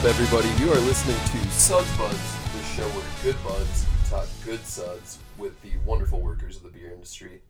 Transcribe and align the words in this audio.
Up, 0.00 0.06
everybody? 0.06 0.48
You 0.62 0.72
are 0.72 0.80
listening 0.80 1.16
to 1.16 1.50
Suds 1.50 1.94
Buds, 1.98 2.36
the 2.56 2.62
show 2.64 2.88
where 2.88 3.04
good 3.22 3.36
buds 3.44 3.84
talk 4.08 4.26
good 4.46 4.64
suds 4.64 5.18
with 5.36 5.60
the 5.60 5.72
wonderful 5.84 6.20
workers 6.22 6.56
of 6.56 6.62
the 6.62 6.70
beer 6.70 6.90
industry. 6.90 7.42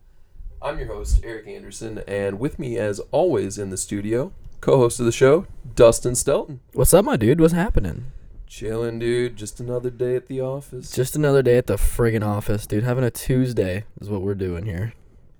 I'm 0.61 0.77
your 0.77 0.87
host, 0.87 1.21
Eric 1.23 1.47
Anderson, 1.47 2.03
and 2.07 2.39
with 2.39 2.59
me, 2.59 2.77
as 2.77 2.99
always, 3.11 3.57
in 3.57 3.69
the 3.69 3.77
studio, 3.77 4.33
co-host 4.59 4.99
of 4.99 5.05
the 5.05 5.13
show, 5.13 5.47
Dustin 5.75 6.13
Stelton. 6.13 6.59
What's 6.73 6.93
up, 6.93 7.05
my 7.05 7.15
dude? 7.15 7.39
What's 7.39 7.53
happening? 7.53 8.07
Chilling, 8.47 8.99
dude. 8.99 9.37
Just 9.37 9.61
another 9.61 9.89
day 9.89 10.17
at 10.17 10.27
the 10.27 10.41
office. 10.41 10.91
Just 10.91 11.15
another 11.15 11.41
day 11.41 11.57
at 11.57 11.67
the 11.67 11.77
friggin' 11.77 12.25
office, 12.25 12.67
dude. 12.67 12.83
Having 12.83 13.05
a 13.05 13.11
Tuesday 13.11 13.85
is 14.01 14.09
what 14.09 14.21
we're 14.23 14.35
doing 14.35 14.65
here. 14.65 14.91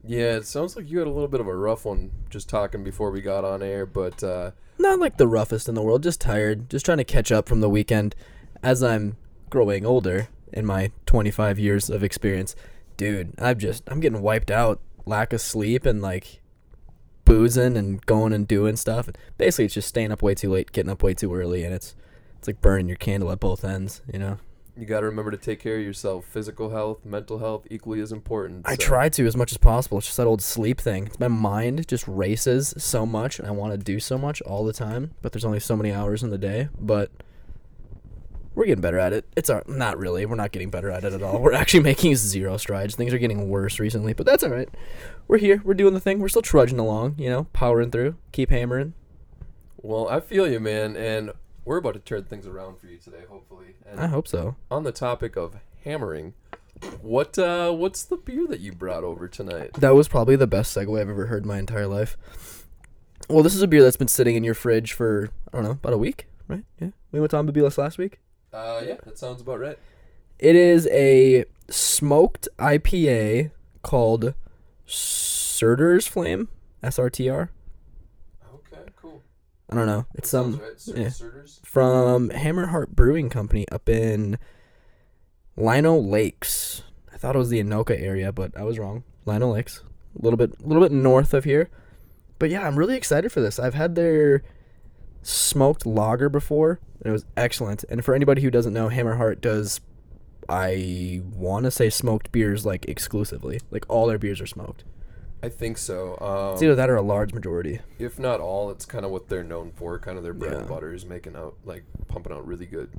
yeah, 0.08 0.38
it 0.38 0.46
sounds 0.48 0.78
like 0.78 0.90
you 0.90 1.00
had 1.00 1.08
a 1.08 1.12
little 1.12 1.28
bit 1.28 1.42
of 1.42 1.48
a 1.48 1.56
rough 1.56 1.84
one 1.84 2.12
just 2.30 2.48
talking 2.48 2.86
before 2.86 3.12
we 3.12 3.20
got 3.22 3.44
on 3.44 3.62
air, 3.62 3.86
but 3.86 4.24
uh, 4.24 4.52
Not 4.82 4.98
like 4.98 5.18
the 5.18 5.28
roughest 5.28 5.70
in 5.70 5.76
the 5.76 5.82
world, 5.84 6.02
just 6.02 6.20
tired. 6.20 6.68
Just 6.68 6.86
trying 6.86 6.98
to 6.98 7.04
catch 7.04 7.32
up 7.32 7.48
from 7.48 7.62
the 7.62 7.70
weekend 7.70 8.16
as 8.64 8.82
I'm 8.82 9.16
growing 9.52 9.86
older 9.86 10.28
in 10.52 10.66
my 10.66 10.92
25 11.06 11.60
years 11.60 11.88
of 11.88 12.04
experience. 12.04 12.56
Dude, 12.98 13.36
I'm 13.38 13.60
just, 13.60 13.84
I'm 13.88 14.00
getting 14.00 14.24
wiped 14.24 14.50
out. 14.50 14.82
Lack 15.06 15.34
of 15.34 15.42
sleep 15.42 15.86
and 15.86 16.02
like 16.02 16.42
boozing 17.26 17.78
and 17.78 18.04
going 18.08 18.34
and 18.34 18.48
doing 18.48 18.76
stuff. 18.76 19.08
Basically, 19.38 19.66
it's 19.66 19.76
just 19.76 19.88
staying 19.88 20.12
up 20.12 20.24
way 20.24 20.34
too 20.34 20.52
late, 20.52 20.72
getting 20.72 20.92
up 20.92 21.04
way 21.04 21.14
too 21.14 21.34
early, 21.34 21.64
and 21.64 21.76
it's, 21.76 21.96
it's 22.40 22.48
like 22.48 22.60
burning 22.60 22.88
your 22.88 22.98
candle 22.98 23.32
at 23.32 23.40
both 23.40 23.64
ends, 23.64 24.02
you 24.12 24.18
know? 24.18 24.40
You 24.78 24.86
got 24.86 25.02
to 25.02 25.06
remember 25.08 25.32
to 25.32 25.38
take 25.38 25.60
care 25.60 25.78
of 25.78 25.84
yourself. 25.84 26.26
Physical 26.26 26.70
health, 26.70 27.06
mental 27.06 27.40
health, 27.40 27.68
equally 27.70 28.00
as 28.02 28.12
important. 28.12 28.68
I 28.68 28.76
so- 28.76 28.78
try 28.84 29.10
to 29.10 29.26
as 29.28 29.36
much 29.36 29.52
as 29.52 29.58
possible. 29.58 29.98
It's 29.98 30.08
just 30.08 30.18
that 30.18 30.28
old 30.28 30.42
sleep 30.42 30.80
thing. 30.80 31.12
My 31.20 31.28
mind 31.28 31.88
just 31.88 32.08
races 32.08 32.74
so 32.78 33.06
much, 33.06 33.38
and 33.40 33.48
I 33.48 33.52
want 33.52 33.74
to 33.74 33.78
do 33.78 34.00
so 34.00 34.18
much 34.18 34.42
all 34.42 34.66
the 34.66 34.74
time. 34.74 35.12
But 35.22 35.32
there's 35.34 35.46
only 35.46 35.60
so 35.60 35.76
many 35.76 35.92
hours 35.92 36.24
in 36.24 36.30
the 36.30 36.38
day. 36.38 36.70
But 36.80 37.12
we're 38.56 38.66
getting 38.66 38.82
better 38.82 39.00
at 39.00 39.14
it. 39.14 39.26
It's 39.38 39.50
our 39.50 39.64
not 39.68 39.98
really. 39.98 40.26
We're 40.26 40.36
not 40.36 40.52
getting 40.52 40.70
better 40.70 40.90
at 40.90 41.04
it 41.04 41.14
at 41.14 41.22
all. 41.24 41.40
We're 41.42 41.54
actually 41.54 41.84
making 41.92 42.16
zero 42.16 42.58
strides. 42.58 42.96
Things 42.96 43.14
are 43.14 43.18
getting 43.20 43.50
worse 43.50 43.80
recently, 43.80 44.14
but 44.14 44.26
that's 44.26 44.44
all 44.44 44.50
right. 44.50 44.70
We're 45.28 45.38
here. 45.38 45.62
We're 45.64 45.74
doing 45.74 45.94
the 45.94 46.00
thing. 46.00 46.20
We're 46.20 46.28
still 46.30 46.42
trudging 46.42 46.80
along. 46.80 47.16
You 47.18 47.30
know, 47.30 47.44
powering 47.54 47.92
through. 47.92 48.16
Keep 48.32 48.50
hammering. 48.50 48.94
Well, 49.78 50.08
I 50.10 50.20
feel 50.20 50.48
you, 50.48 50.60
man, 50.60 50.96
and 50.96 51.32
we're 51.66 51.78
about 51.78 51.94
to 51.94 52.00
turn 52.00 52.24
things 52.24 52.48
around 52.48 52.80
for 52.80 52.88
you 52.88 52.98
today, 52.98 53.24
hopefully. 53.30 53.76
And 53.86 54.00
I 54.00 54.08
hope 54.08 54.28
so. 54.28 54.56
on 54.70 54.84
the 54.84 54.92
topic 54.92 55.36
of 55.36 55.56
hammering, 55.84 56.34
what 57.02 57.38
uh, 57.38 57.72
what's 57.72 58.04
the 58.04 58.18
beer 58.18 58.48
that 58.48 58.60
you 58.60 58.72
brought 58.72 59.04
over 59.04 59.28
tonight? 59.28 59.74
That 59.74 59.96
was 59.96 60.08
probably 60.08 60.36
the 60.36 60.48
best 60.48 60.76
segue 60.76 61.00
I've 61.00 61.10
ever 61.10 61.28
heard 61.28 61.44
in 61.44 61.48
my 61.48 61.60
entire 61.60 61.88
life. 61.88 62.18
Well, 63.30 63.44
this 63.44 63.56
is 63.56 63.62
a 63.62 63.68
beer 63.68 63.84
that's 63.84 63.98
been 63.98 64.08
sitting 64.08 64.36
in 64.36 64.44
your 64.44 64.54
fridge 64.54 64.94
for 64.94 65.30
I 65.54 65.58
don't 65.58 65.64
know 65.64 65.72
about 65.72 65.94
a 65.94 65.98
week, 65.98 66.28
right? 66.48 66.64
Yeah, 66.80 66.90
we 67.12 67.20
went 67.20 67.32
to 67.32 67.38
Ambabilas 67.38 67.78
last 67.78 67.98
week. 67.98 68.20
Uh, 68.52 68.82
yeah, 68.86 68.98
that 69.06 69.18
sounds 69.18 69.42
about 69.42 69.60
right. 69.60 69.78
It 70.40 70.56
is 70.56 70.88
a 70.88 71.46
smoked 71.70 72.48
IPA 72.58 73.52
called 73.84 74.34
Surtr's 74.86 76.08
Flame, 76.08 76.50
S 76.82 76.98
R 76.98 77.10
T 77.10 77.30
R. 77.30 77.52
I 79.72 79.76
don't 79.76 79.88
know. 79.88 80.06
It's 80.16 80.34
um, 80.34 80.60
Sounds 80.60 80.84
some 80.84 80.96
right. 80.96 81.12
Sur- 81.14 81.34
yeah. 81.46 81.52
From 81.64 82.30
Hammerheart 82.30 82.90
Brewing 82.90 83.30
Company 83.30 83.66
up 83.72 83.88
in 83.88 84.38
Lino 85.56 85.98
Lakes. 85.98 86.84
I 87.14 87.18
thought 87.18 87.36
it 87.36 87.40
was 87.40 87.50
the 87.50 87.64
Anoka 87.64 88.00
area, 88.00 88.32
but 88.32 88.56
I 88.58 88.64
was 88.64 88.78
wrong. 88.78 89.04
Lino 89.26 89.52
Lakes, 89.54 89.84
a 90.20 90.24
little 90.24 90.38
bit, 90.38 90.60
a 90.60 90.68
little 90.68 90.84
bit 90.84 90.92
north 90.92 91.34
of 91.34 91.46
here. 91.46 91.70
But 92.38 92.50
yeah, 92.50 92.68
I'm 92.68 92.78
really 92.78 92.98
excited 92.98 93.32
for 93.32 93.40
this. 93.40 93.60
I've 93.60 93.76
had 93.76 93.96
their 93.96 94.44
smoked 95.22 95.86
lager 95.86 96.28
before, 96.28 96.80
and 97.00 97.06
it 97.08 97.12
was 97.12 97.26
excellent. 97.38 97.86
And 97.90 98.04
for 98.04 98.14
anybody 98.16 98.42
who 98.42 98.52
doesn't 98.52 98.74
know, 98.74 98.90
Hammerheart 98.90 99.40
does, 99.40 99.80
I 100.50 101.22
want 101.34 101.66
to 101.66 101.72
say 101.72 101.90
smoked 101.90 102.32
beers 102.32 102.66
like 102.66 102.86
exclusively. 102.86 103.62
Like 103.70 103.86
all 103.88 104.08
their 104.08 104.18
beers 104.18 104.42
are 104.42 104.48
smoked. 104.48 104.84
I 105.44 105.50
think 105.50 105.78
so. 105.78 106.18
Um, 106.22 106.54
It's 106.54 106.62
either 106.64 106.76
that 106.76 106.90
or 106.90 106.96
a 106.96 107.02
large 107.02 107.34
majority. 107.34 107.80
if 107.98 108.20
not 108.20 108.40
all, 108.40 108.70
it's 108.70 108.86
kind 108.86 109.06
of 109.06 109.12
what 109.12 109.28
they're 109.28 109.44
known 109.44 109.72
for. 109.76 109.98
Kind 109.98 110.18
of 110.18 110.24
their 110.24 110.34
bread 110.34 110.54
and 110.54 110.68
butter 110.68 110.94
is 110.94 111.06
making 111.06 111.36
out 111.36 111.56
like 111.66 111.84
pumping 112.08 112.32
out 112.32 112.46
really 112.46 112.66
good 112.66 112.90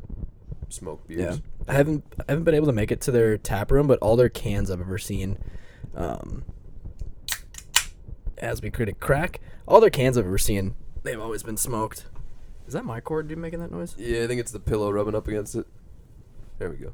smoked 0.69 1.09
Yeah, 1.11 1.17
beers. 1.17 1.43
I 1.69 1.75
haven't 1.75 2.05
I 2.19 2.33
haven't 2.33 2.45
been 2.45 2.55
able 2.55 2.67
to 2.67 2.73
make 2.73 2.91
it 2.91 3.01
to 3.03 3.11
their 3.11 3.37
tap 3.39 3.71
room, 3.71 3.87
but 3.87 3.99
all 4.01 4.17
their 4.17 4.29
cans 4.29 4.71
I've 4.71 4.81
ever 4.81 4.99
seen, 4.99 5.39
um, 5.95 6.45
as 8.39 8.61
we 8.63 8.71
critic 8.71 8.99
crack, 8.99 9.41
all 9.67 9.81
their 9.81 9.91
cans 9.91 10.17
I've 10.19 10.27
ever 10.27 10.39
seen, 10.39 10.75
they've 11.03 11.21
always 11.21 11.43
been 11.43 11.57
smoked. 11.57 12.07
Is 12.67 12.73
that 12.73 12.85
my 12.85 13.01
cord 13.01 13.29
dude 13.29 13.39
making 13.39 13.61
that 13.61 13.71
noise? 13.71 13.95
Yeah, 13.99 14.23
I 14.23 14.27
think 14.27 14.41
it's 14.41 14.53
the 14.53 14.61
pillow 14.61 14.91
rubbing 14.91 15.15
up 15.15 15.29
against 15.29 15.55
it. 15.55 15.67
There 16.59 16.71
we 16.71 16.77
go. 16.77 16.93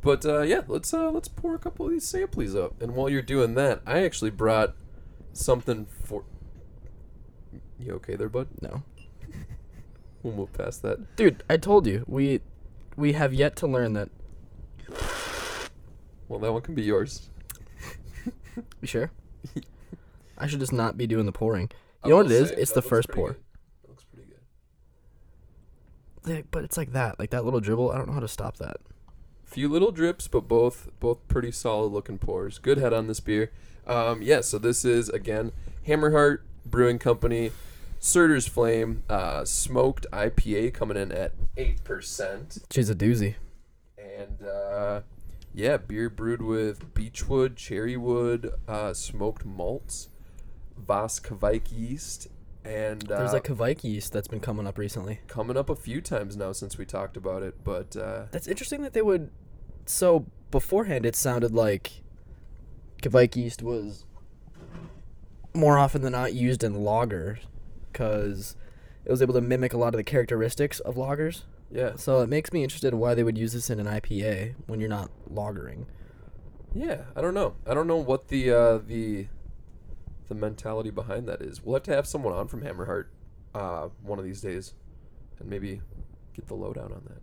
But 0.00 0.26
uh, 0.26 0.42
yeah, 0.42 0.62
let's 0.66 0.92
uh, 0.92 1.10
let's 1.10 1.28
pour 1.28 1.54
a 1.54 1.58
couple 1.58 1.86
of 1.86 1.92
these 1.92 2.04
samplies 2.10 2.56
up. 2.56 2.82
And 2.82 2.94
while 2.96 3.08
you're 3.08 3.22
doing 3.22 3.54
that, 3.54 3.82
I 3.86 4.02
actually 4.04 4.30
brought 4.30 4.74
something 5.32 5.86
for. 6.04 6.24
You 7.78 7.94
okay 7.94 8.16
there, 8.16 8.28
bud? 8.28 8.48
No, 8.60 8.82
We'll 10.22 10.34
move 10.34 10.52
past 10.52 10.82
that. 10.82 11.16
dude. 11.16 11.42
I 11.50 11.56
told 11.56 11.86
you 11.86 12.04
we 12.06 12.40
we 12.96 13.12
have 13.14 13.34
yet 13.34 13.56
to 13.56 13.66
learn 13.66 13.94
that. 13.94 14.08
Well, 16.28 16.38
that 16.40 16.52
one 16.52 16.62
can 16.62 16.74
be 16.74 16.82
yours. 16.82 17.28
You 18.80 18.86
sure? 18.86 19.10
I 20.38 20.46
should 20.46 20.60
just 20.60 20.72
not 20.72 20.96
be 20.96 21.06
doing 21.06 21.26
the 21.26 21.32
pouring. 21.32 21.70
I 22.02 22.08
You 22.08 22.12
know 22.12 22.16
what 22.18 22.26
it 22.26 22.32
is? 22.32 22.48
say, 22.50 22.56
It's 22.56 22.72
the 22.72 22.82
first 22.82 23.08
pour. 23.08 23.28
good. 23.32 23.36
That 23.82 23.88
looks 23.90 24.04
pretty 24.04 24.28
good. 24.28 24.38
Yeah, 26.36 26.42
but 26.50 26.64
it's 26.64 26.76
like 26.76 26.92
that, 26.92 27.18
like 27.18 27.30
that 27.30 27.44
little 27.44 27.60
dribble. 27.60 27.90
I 27.90 27.98
don't 27.98 28.06
know 28.08 28.14
how 28.14 28.20
to 28.20 28.28
stop 28.28 28.56
that. 28.58 28.76
Few 29.44 29.68
little 29.68 29.92
drips, 29.92 30.28
but 30.28 30.48
both 30.48 30.88
both 31.00 31.26
pretty 31.28 31.50
solid 31.52 31.92
looking 31.92 32.18
pours. 32.18 32.58
Good 32.58 32.78
head 32.78 32.92
on 32.92 33.06
this 33.08 33.20
beer. 33.20 33.52
Um, 33.86 34.22
yeah, 34.22 34.40
so 34.40 34.58
this 34.58 34.84
is 34.84 35.08
again 35.08 35.52
Hammerheart 35.86 36.38
Brewing 36.64 36.98
Company, 36.98 37.50
Surtr's 38.00 38.46
Flame, 38.46 39.02
uh, 39.08 39.44
smoked 39.44 40.06
IPA 40.12 40.72
coming 40.74 40.96
in 40.96 41.10
at 41.12 41.32
eight 41.56 41.82
percent, 41.84 42.58
She's 42.70 42.88
a 42.90 42.94
doozy. 42.94 43.34
and 43.98 44.42
uh, 44.46 45.00
yeah, 45.54 45.76
beer 45.76 46.08
brewed 46.08 46.42
with 46.42 46.94
beechwood, 46.94 47.56
cherrywood, 47.56 48.52
uh, 48.68 48.94
smoked 48.94 49.44
malts, 49.44 50.08
Voss 50.78 51.20
Kveik 51.20 51.64
yeast, 51.70 52.28
and 52.64 53.10
uh, 53.10 53.18
There's 53.18 53.34
a 53.34 53.40
Kveik 53.40 53.82
yeast 53.84 54.12
that's 54.12 54.28
been 54.28 54.40
coming 54.40 54.66
up 54.66 54.78
recently. 54.78 55.20
coming 55.26 55.56
up 55.56 55.68
a 55.68 55.76
few 55.76 56.00
times 56.00 56.36
now 56.36 56.52
since 56.52 56.78
we 56.78 56.84
talked 56.86 57.16
about 57.16 57.42
it. 57.42 57.56
But 57.64 57.96
uh, 57.96 58.26
That's 58.30 58.46
interesting 58.48 58.82
that 58.82 58.92
they 58.92 59.02
would. 59.02 59.30
So 59.84 60.26
beforehand, 60.52 61.04
it 61.04 61.16
sounded 61.16 61.52
like 61.52 62.01
Kveik 63.02 63.36
yeast 63.36 63.62
was 63.62 64.04
more 65.54 65.78
often 65.78 66.02
than 66.02 66.12
not 66.12 66.32
used 66.34 66.64
in 66.64 66.82
lager, 66.82 67.38
because 67.92 68.56
it 69.04 69.10
was 69.10 69.20
able 69.20 69.34
to 69.34 69.40
mimic 69.40 69.72
a 69.74 69.76
lot 69.76 69.92
of 69.92 69.98
the 69.98 70.04
characteristics 70.04 70.80
of 70.80 70.94
lagers. 70.94 71.42
yeah, 71.70 71.96
So 71.96 72.20
it 72.22 72.28
makes 72.28 72.52
me 72.52 72.62
interested 72.62 72.92
in 72.94 72.98
why 72.98 73.14
they 73.14 73.22
would 73.22 73.36
use 73.36 73.52
this 73.52 73.68
in 73.68 73.78
an 73.80 73.86
IPA 73.86 74.54
when 74.66 74.80
you're 74.80 74.88
not 74.88 75.10
lagering. 75.30 75.86
Yeah, 76.74 77.02
I 77.14 77.20
don't 77.20 77.34
know. 77.34 77.54
I 77.66 77.74
don't 77.74 77.86
know 77.86 77.98
what 77.98 78.28
the 78.28 78.50
uh, 78.50 78.78
the 78.78 79.26
the 80.28 80.34
mentality 80.34 80.88
behind 80.90 81.28
that 81.28 81.42
is. 81.42 81.62
We'll 81.62 81.74
have 81.74 81.82
to 81.82 81.94
have 81.94 82.06
someone 82.06 82.32
on 82.32 82.48
from 82.48 82.62
Hammerheart 82.62 83.06
uh, 83.54 83.88
one 84.02 84.18
of 84.18 84.24
these 84.24 84.40
days, 84.40 84.72
and 85.38 85.50
maybe 85.50 85.82
get 86.34 86.48
the 86.48 86.54
lowdown 86.54 86.92
on 86.92 87.02
that. 87.08 87.20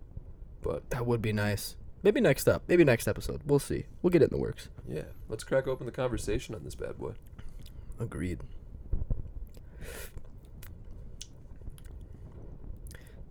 But 0.62 0.88
That 0.92 1.08
would 1.08 1.22
be 1.22 1.34
nice. 1.34 1.78
Maybe 2.02 2.22
next 2.22 2.48
up. 2.48 2.64
Maybe 2.68 2.84
next 2.84 3.08
episode. 3.08 3.42
We'll 3.46 3.60
see. 3.60 3.86
We'll 4.02 4.12
get 4.12 4.22
it 4.22 4.32
in 4.32 4.38
the 4.38 4.42
works. 4.42 4.70
yeah, 4.88 5.04
let's 5.28 5.44
crack 5.44 5.68
open 5.68 5.86
the 5.86 5.92
conversation 5.92 6.56
on 6.56 6.64
this 6.64 6.76
bad 6.76 6.98
boy. 6.98 7.14
Agreed. 8.00 8.40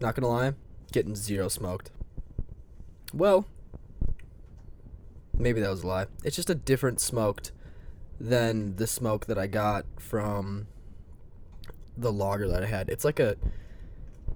Not 0.01 0.15
gonna 0.15 0.29
lie, 0.29 0.53
getting 0.93 1.17
zero 1.17 1.49
smoked. 1.49 1.91
Well, 3.13 3.47
maybe 5.37 5.61
that 5.61 5.71
was 5.71 5.83
a 5.83 5.87
lie. 5.87 6.07
It's 6.23 6.37
just 6.37 6.51
a 6.51 6.55
different 6.55 7.01
smoked 7.01 7.53
than 8.21 8.77
the 8.77 8.87
smoke 8.87 9.27
that 9.27 9.39
I 9.39 9.47
got 9.47 9.87
from 9.99 10.67
the 11.97 12.13
lager 12.13 12.49
that 12.49 12.63
I 12.63 12.67
had. 12.67 12.89
It's 12.91 13.05
like 13.05 13.19
a 13.19 13.37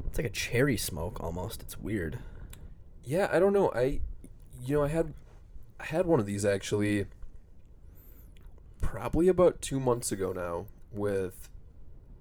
it's 0.06 0.19
like 0.19 0.26
a 0.26 0.31
cherry 0.31 0.76
smoke 0.76 1.23
almost. 1.23 1.62
It's 1.62 1.79
weird. 1.79 2.19
Yeah, 3.05 3.29
I 3.32 3.38
don't 3.38 3.52
know. 3.52 3.70
I 3.75 4.00
you 4.64 4.76
know 4.76 4.85
I 4.85 4.88
had 4.88 5.12
I 5.81 5.85
had 5.85 6.06
one 6.06 6.20
of 6.20 6.26
these 6.26 6.44
actually 6.44 7.06
probably 8.81 9.29
about 9.29 9.61
two 9.61 9.81
months 9.81 10.12
ago 10.12 10.32
now 10.32 10.67
with 10.93 11.49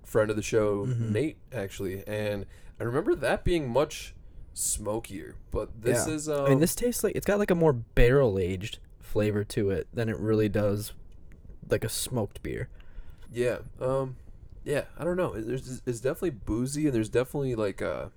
friend 0.03 0.29
of 0.29 0.35
the 0.35 0.41
show 0.41 0.85
Mhm. 0.85 1.11
Nate 1.11 1.37
actually, 1.51 2.05
and 2.07 2.45
I 2.79 2.83
remember 2.83 3.15
that 3.15 3.43
being 3.43 3.69
much 3.69 4.13
smokier. 4.53 5.35
But 5.51 5.81
this 5.81 6.07
Yeah. 6.07 6.13
is 6.13 6.29
um, 6.29 6.45
I 6.45 6.49
mean, 6.49 6.59
this 6.59 6.75
tastes 6.75 7.03
like 7.03 7.15
it's 7.15 7.25
got 7.25 7.39
like 7.39 7.51
a 7.51 7.55
more 7.55 7.73
barrel 7.73 8.37
aged 8.37 8.79
flavor 8.99 9.43
to 9.43 9.69
it 9.69 9.87
than 9.93 10.09
it 10.09 10.17
really 10.17 10.49
does 10.49 10.93
like 11.69 11.83
a 11.83 11.89
smoked 11.89 12.41
beer. 12.43 12.67
Yeah. 13.31 13.59
Um. 13.79 14.17
Yeah. 14.63 14.85
I 14.97 15.03
don't 15.03 15.17
know. 15.17 15.33
There's 15.39 15.81
it's 15.85 15.99
definitely 16.01 16.31
boozy 16.31 16.85
and 16.87 16.93
there's 16.95 17.09
definitely 17.09 17.55
like 17.55 17.81
a 17.81 18.11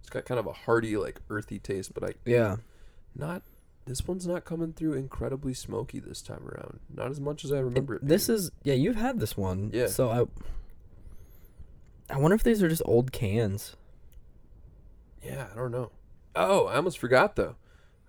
It's 0.00 0.10
got 0.10 0.24
kind 0.24 0.38
of 0.38 0.46
a 0.46 0.52
hearty, 0.52 0.96
like 0.96 1.20
earthy 1.30 1.58
taste, 1.58 1.94
but 1.94 2.04
I 2.04 2.14
Yeah. 2.24 2.56
Not. 3.14 3.42
This 3.84 4.06
one's 4.06 4.26
not 4.26 4.44
coming 4.44 4.72
through 4.72 4.92
incredibly 4.92 5.54
smoky 5.54 5.98
this 5.98 6.22
time 6.22 6.46
around. 6.46 6.78
Not 6.94 7.10
as 7.10 7.20
much 7.20 7.44
as 7.44 7.52
I 7.52 7.58
remember 7.58 7.96
it. 7.96 8.06
This 8.06 8.28
being. 8.28 8.38
is 8.38 8.50
yeah, 8.62 8.74
you've 8.74 8.96
had 8.96 9.18
this 9.18 9.36
one. 9.36 9.70
Yeah. 9.72 9.88
So 9.88 10.10
I 10.10 12.14
I 12.14 12.18
wonder 12.18 12.34
if 12.34 12.42
these 12.42 12.62
are 12.62 12.68
just 12.68 12.82
old 12.84 13.10
cans. 13.10 13.76
Yeah, 15.22 15.46
I 15.52 15.56
don't 15.56 15.72
know. 15.72 15.90
Oh, 16.36 16.66
I 16.66 16.76
almost 16.76 16.98
forgot 16.98 17.36
though. 17.36 17.56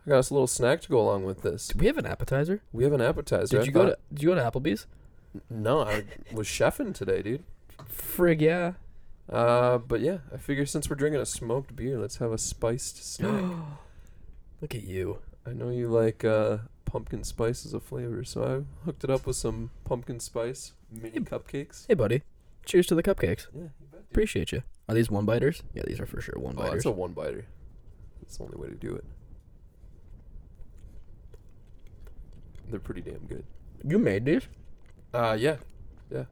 I 0.05 0.09
got 0.09 0.19
us 0.19 0.29
a 0.29 0.33
little 0.33 0.47
snack 0.47 0.81
to 0.81 0.89
go 0.89 1.00
along 1.00 1.23
with 1.23 1.41
this. 1.41 1.69
Do 1.69 1.79
we 1.79 1.88
have 1.88 1.97
an 1.97 2.05
appetizer? 2.05 2.61
We 2.71 2.83
have 2.83 2.94
an 2.94 3.01
appetizer. 3.01 3.57
Did 3.57 3.67
you 3.67 3.71
go 3.71 3.85
to 3.85 3.97
Did 4.13 4.23
you 4.23 4.29
go 4.29 4.35
to 4.35 4.41
Applebee's? 4.41 4.85
No, 5.50 5.81
I 5.81 6.03
was 6.31 6.47
chefing 6.47 6.94
today, 6.94 7.21
dude. 7.21 7.44
Frig 7.91 8.41
yeah. 8.41 8.73
Uh, 9.31 9.77
but 9.77 10.01
yeah, 10.01 10.17
I 10.33 10.38
figure 10.38 10.65
since 10.65 10.89
we're 10.89 10.95
drinking 10.95 11.21
a 11.21 11.25
smoked 11.25 11.75
beer, 11.75 11.97
let's 11.97 12.17
have 12.17 12.31
a 12.31 12.38
spiced 12.38 13.03
snack. 13.13 13.44
Look 14.63 14.75
at 14.75 14.83
you. 14.86 15.18
I 15.45 15.51
know 15.51 15.68
you 15.71 15.89
like 15.89 16.24
uh, 16.24 16.60
pumpkin 16.86 17.25
spice 17.25 17.65
as 17.65 17.74
a 17.74 17.81
flavor, 17.81 18.24
so 18.24 18.44
I 18.45 18.86
hooked 18.86 19.04
it 19.04 19.10
up 19.10 19.27
with 19.27 19.36
some 19.36 19.71
pumpkin 19.83 20.21
spice 20.21 20.71
mini 20.89 21.19
cupcakes. 21.19 21.83
Hey 21.86 21.95
buddy. 21.95 22.21
Cheers 22.65 22.88
to 22.88 22.95
the 22.95 23.04
cupcakes. 23.04 23.48
Yeah, 23.54 23.63
you 23.63 23.88
bet. 23.92 24.00
dude. 24.00 24.10
Appreciate 24.10 24.54
you. 24.54 24.63
Are 24.88 24.95
these 24.95 25.12
one 25.12 25.25
biters? 25.25 25.63
Yeah, 25.74 25.83
these 25.86 26.00
are 26.00 26.06
for 26.06 26.21
sure 26.21 26.36
one 26.39 26.54
Oh, 26.57 26.62
biters. 26.62 26.71
that's 26.75 26.86
a 26.86 26.92
one 26.92 27.12
biter. 27.12 27.45
That's 28.21 28.38
the 28.38 28.45
only 28.45 28.56
way 28.57 28.69
to 28.69 28.75
do 28.75 28.95
it. 28.95 29.04
They're 32.69 32.80
pretty 32.80 33.01
damn 33.01 33.25
good. 33.27 33.44
you 33.83 34.00
made 34.00 34.24
these? 34.24 34.48
Uh, 35.13 35.36
yeah. 35.38 35.57
Yeah. 36.10 36.24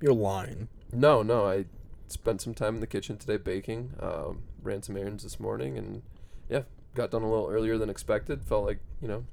You're 0.00 0.14
lying. 0.14 0.68
No, 0.92 1.24
no, 1.24 1.48
I 1.48 1.64
spent 2.06 2.40
some 2.40 2.54
time 2.54 2.76
in 2.76 2.80
the 2.80 2.86
kitchen 2.86 3.18
today 3.18 3.36
baking. 3.36 3.94
Um, 3.98 4.44
ran 4.62 4.84
some 4.84 4.96
errands 4.96 5.24
this 5.24 5.40
morning, 5.40 5.76
and 5.76 6.02
yeah, 6.48 6.62
got 6.98 7.10
done 7.10 7.22
a 7.22 7.30
little 7.30 7.48
earlier 7.48 7.78
than 7.78 7.88
expected. 7.88 8.44
Felt 8.44 8.66
like 8.66 8.80
you 9.00 9.08
know, 9.08 9.24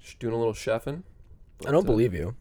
sh- 0.00 0.14
doing 0.18 0.32
a 0.32 0.38
little 0.38 0.54
chefing. 0.54 1.02
I 1.66 1.70
don't 1.70 1.84
uh, 1.84 1.90
believe 1.92 2.14
you. 2.14 2.36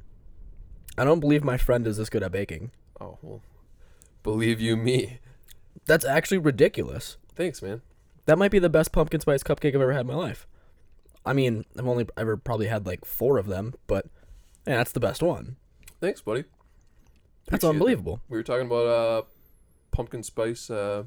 I 0.98 1.04
don't 1.04 1.20
believe 1.20 1.44
my 1.44 1.58
friend 1.58 1.86
is 1.88 1.98
this 1.98 2.10
good 2.10 2.24
at 2.24 2.32
baking. 2.32 2.72
Oh 3.02 3.18
well, 3.22 3.42
believe 4.22 4.62
you 4.62 4.78
me. 4.78 5.20
That's 5.86 6.06
actually 6.06 6.38
ridiculous. 6.38 7.18
Thanks, 7.36 7.62
man. 7.62 7.82
That 8.26 8.38
might 8.38 8.52
be 8.52 8.60
the 8.60 8.70
best 8.70 8.94
pumpkin 8.94 9.20
spice 9.20 9.44
cupcake 9.44 9.76
I've 9.76 9.82
ever 9.82 9.92
had 9.92 10.02
in 10.02 10.08
my 10.08 10.16
life. 10.16 10.48
I 11.26 11.34
mean, 11.34 11.66
I've 11.78 11.88
only 11.88 12.08
ever 12.16 12.38
probably 12.38 12.68
had 12.68 12.86
like 12.86 13.04
four 13.06 13.38
of 13.38 13.48
them, 13.48 13.74
but 13.88 14.06
yeah, 14.68 14.78
that's 14.78 14.92
the 14.92 15.00
best 15.00 15.22
one. 15.22 15.58
Thanks, 16.00 16.22
buddy. 16.22 16.44
That's 17.48 17.64
Appreciate 17.64 17.68
it. 17.68 17.72
unbelievable. 17.72 18.22
We 18.30 18.38
were 18.38 18.44
talking 18.44 18.68
about 18.68 18.88
uh, 18.88 19.22
pumpkin 19.92 20.24
spice. 20.24 20.70
Uh, 20.70 21.04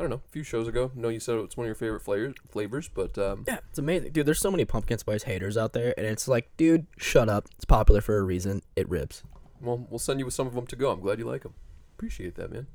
I 0.00 0.04
don't 0.04 0.08
know, 0.08 0.22
a 0.26 0.32
few 0.32 0.42
shows 0.42 0.66
ago. 0.66 0.90
No, 0.94 1.10
you 1.10 1.20
said 1.20 1.36
it's 1.40 1.58
one 1.58 1.66
of 1.66 1.68
your 1.68 1.74
favorite 1.74 2.00
flavors. 2.00 2.34
Flavors, 2.48 2.88
but 2.88 3.18
um, 3.18 3.44
Yeah, 3.46 3.58
it's 3.68 3.78
amazing, 3.78 4.12
dude. 4.12 4.24
There's 4.24 4.40
so 4.40 4.50
many 4.50 4.64
pumpkin 4.64 4.96
spice 4.96 5.24
haters 5.24 5.58
out 5.58 5.74
there, 5.74 5.92
and 5.98 6.06
it's 6.06 6.26
like, 6.26 6.48
dude, 6.56 6.86
shut 6.96 7.28
up. 7.28 7.48
It's 7.56 7.66
popular 7.66 8.00
for 8.00 8.16
a 8.16 8.22
reason. 8.22 8.62
It 8.76 8.88
rips. 8.88 9.22
Well, 9.60 9.86
we'll 9.90 9.98
send 9.98 10.18
you 10.18 10.24
with 10.24 10.32
some 10.32 10.46
of 10.46 10.54
them 10.54 10.66
to 10.68 10.76
go. 10.76 10.90
I'm 10.90 11.00
glad 11.00 11.18
you 11.18 11.26
like 11.26 11.42
them. 11.42 11.52
Appreciate 11.98 12.34
that, 12.36 12.50
man. 12.50 12.66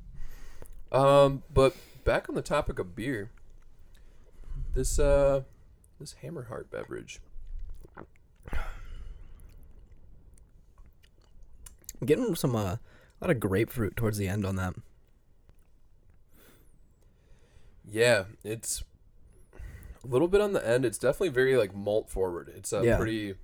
Um, 0.92 1.42
but 1.52 1.74
back 2.04 2.28
on 2.28 2.36
the 2.36 2.42
topic 2.42 2.78
of 2.78 2.94
beer, 2.94 3.32
this 4.74 5.00
uh, 5.00 5.42
this 5.98 6.14
Hammerheart 6.22 6.70
beverage. 6.70 7.18
I'm 12.00 12.06
getting 12.06 12.36
some 12.36 12.54
uh, 12.54 12.60
a 12.60 12.78
lot 13.20 13.30
of 13.30 13.40
grapefruit 13.40 13.96
towards 13.96 14.16
the 14.16 14.28
end 14.28 14.46
on 14.46 14.54
that. 14.56 14.74
Yeah, 17.88 18.24
it's 18.44 18.82
a 20.04 20.06
little 20.06 20.28
bit 20.28 20.40
on 20.40 20.52
the 20.52 20.66
end. 20.66 20.84
It's 20.84 20.98
definitely 20.98 21.28
very 21.30 21.56
like 21.56 21.74
malt 21.74 22.10
forward. 22.10 22.52
It's 22.56 22.72
a 22.72 22.84
Yeah. 22.84 22.96
pretty, 22.96 23.34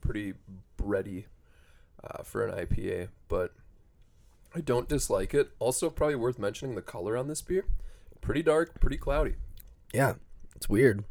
pretty 0.00 0.34
bready 0.78 1.24
uh, 2.02 2.22
for 2.22 2.46
an 2.46 2.54
IPA, 2.54 3.08
but 3.28 3.52
I 4.54 4.60
don't 4.60 4.88
dislike 4.88 5.34
it. 5.34 5.50
Also, 5.58 5.90
probably 5.90 6.14
worth 6.16 6.38
mentioning 6.38 6.74
the 6.74 6.82
color 6.82 7.16
on 7.16 7.28
this 7.28 7.42
beer. 7.42 7.66
Pretty 8.20 8.42
dark, 8.42 8.80
pretty 8.80 8.96
cloudy. 8.96 9.34
Yeah, 9.92 10.14
it's 10.56 10.68
weird. 10.68 11.04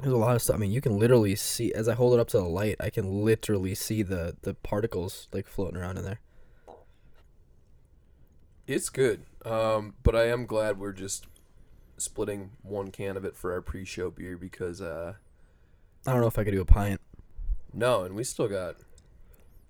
There's 0.00 0.12
a 0.12 0.16
lot 0.16 0.34
of 0.34 0.40
stuff. 0.42 0.56
I 0.56 0.58
mean, 0.58 0.70
you 0.70 0.80
can 0.80 0.98
literally 0.98 1.36
see 1.36 1.74
as 1.74 1.86
I 1.88 1.94
hold 1.94 2.14
it 2.14 2.20
up 2.20 2.28
to 2.28 2.38
the 2.38 2.44
light. 2.44 2.76
I 2.80 2.88
can 2.90 3.22
literally 3.24 3.74
see 3.74 4.02
the 4.02 4.36
the 4.42 4.54
particles 4.54 5.28
like 5.32 5.46
floating 5.46 5.76
around 5.76 5.98
in 5.98 6.04
there. 6.04 6.20
It's 8.66 8.88
good, 8.88 9.22
um, 9.44 9.94
but 10.02 10.14
I 10.14 10.28
am 10.28 10.46
glad 10.46 10.78
we're 10.78 10.92
just 10.92 11.26
splitting 11.96 12.50
one 12.62 12.90
can 12.90 13.16
of 13.16 13.24
it 13.24 13.36
for 13.36 13.52
our 13.52 13.60
pre-show 13.60 14.10
beer 14.10 14.36
because 14.36 14.80
uh, 14.80 15.14
I 16.06 16.12
don't 16.12 16.20
know 16.20 16.26
if 16.28 16.38
I 16.38 16.44
could 16.44 16.52
do 16.54 16.60
a 16.60 16.64
pint. 16.64 17.00
no, 17.72 18.04
and 18.04 18.14
we 18.14 18.22
still 18.24 18.48
got 18.48 18.76
a 18.76 18.84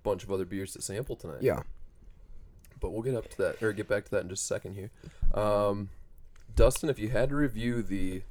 bunch 0.03 0.23
of 0.23 0.31
other 0.31 0.45
beers 0.45 0.73
to 0.73 0.81
sample 0.81 1.15
tonight. 1.15 1.41
Yeah. 1.41 1.61
but 2.79 2.91
we'll 2.91 3.01
get 3.01 3.15
up 3.15 3.29
to 3.31 3.37
that 3.39 3.63
or 3.63 3.73
get 3.73 3.87
back 3.87 4.05
to 4.05 4.11
that 4.11 4.23
in 4.23 4.29
just 4.29 4.43
a 4.43 4.47
second 4.47 4.75
here. 4.75 4.91
Um, 5.33 5.89
Dustin, 6.55 6.89
if 6.89 6.99
you 6.99 7.09
had 7.09 7.29
to 7.29 7.35
review 7.35 7.81
the, 7.81 8.21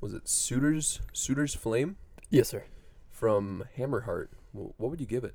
was 0.00 0.14
it 0.14 0.26
Suitors 0.28 1.00
Suitors 1.12 1.54
Flame 1.54 1.96
Yes, 2.30 2.48
sir. 2.48 2.64
from 3.10 3.64
Hammerheart, 3.76 4.28
what 4.52 4.78
would 4.90 5.00
you 5.00 5.06
give 5.06 5.24
it? 5.24 5.34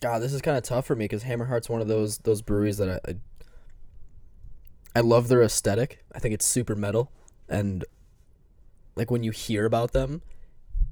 God, 0.00 0.20
this 0.20 0.32
is 0.32 0.40
kind 0.40 0.56
of 0.56 0.62
tough 0.62 0.86
for 0.86 0.96
me 0.96 1.04
because 1.04 1.24
Hammerheart's 1.24 1.68
one 1.68 1.80
of 1.80 1.88
those 1.88 2.18
those 2.18 2.40
breweries 2.42 2.78
that 2.78 3.02
I, 3.06 3.10
I 3.10 3.14
I 4.96 5.00
love 5.00 5.28
their 5.28 5.42
aesthetic. 5.42 6.04
I 6.14 6.18
think 6.18 6.34
it's 6.34 6.46
super 6.46 6.74
metal, 6.74 7.12
and 7.48 7.84
like 8.96 9.10
when 9.10 9.22
you 9.22 9.30
hear 9.30 9.66
about 9.66 9.92
them, 9.92 10.22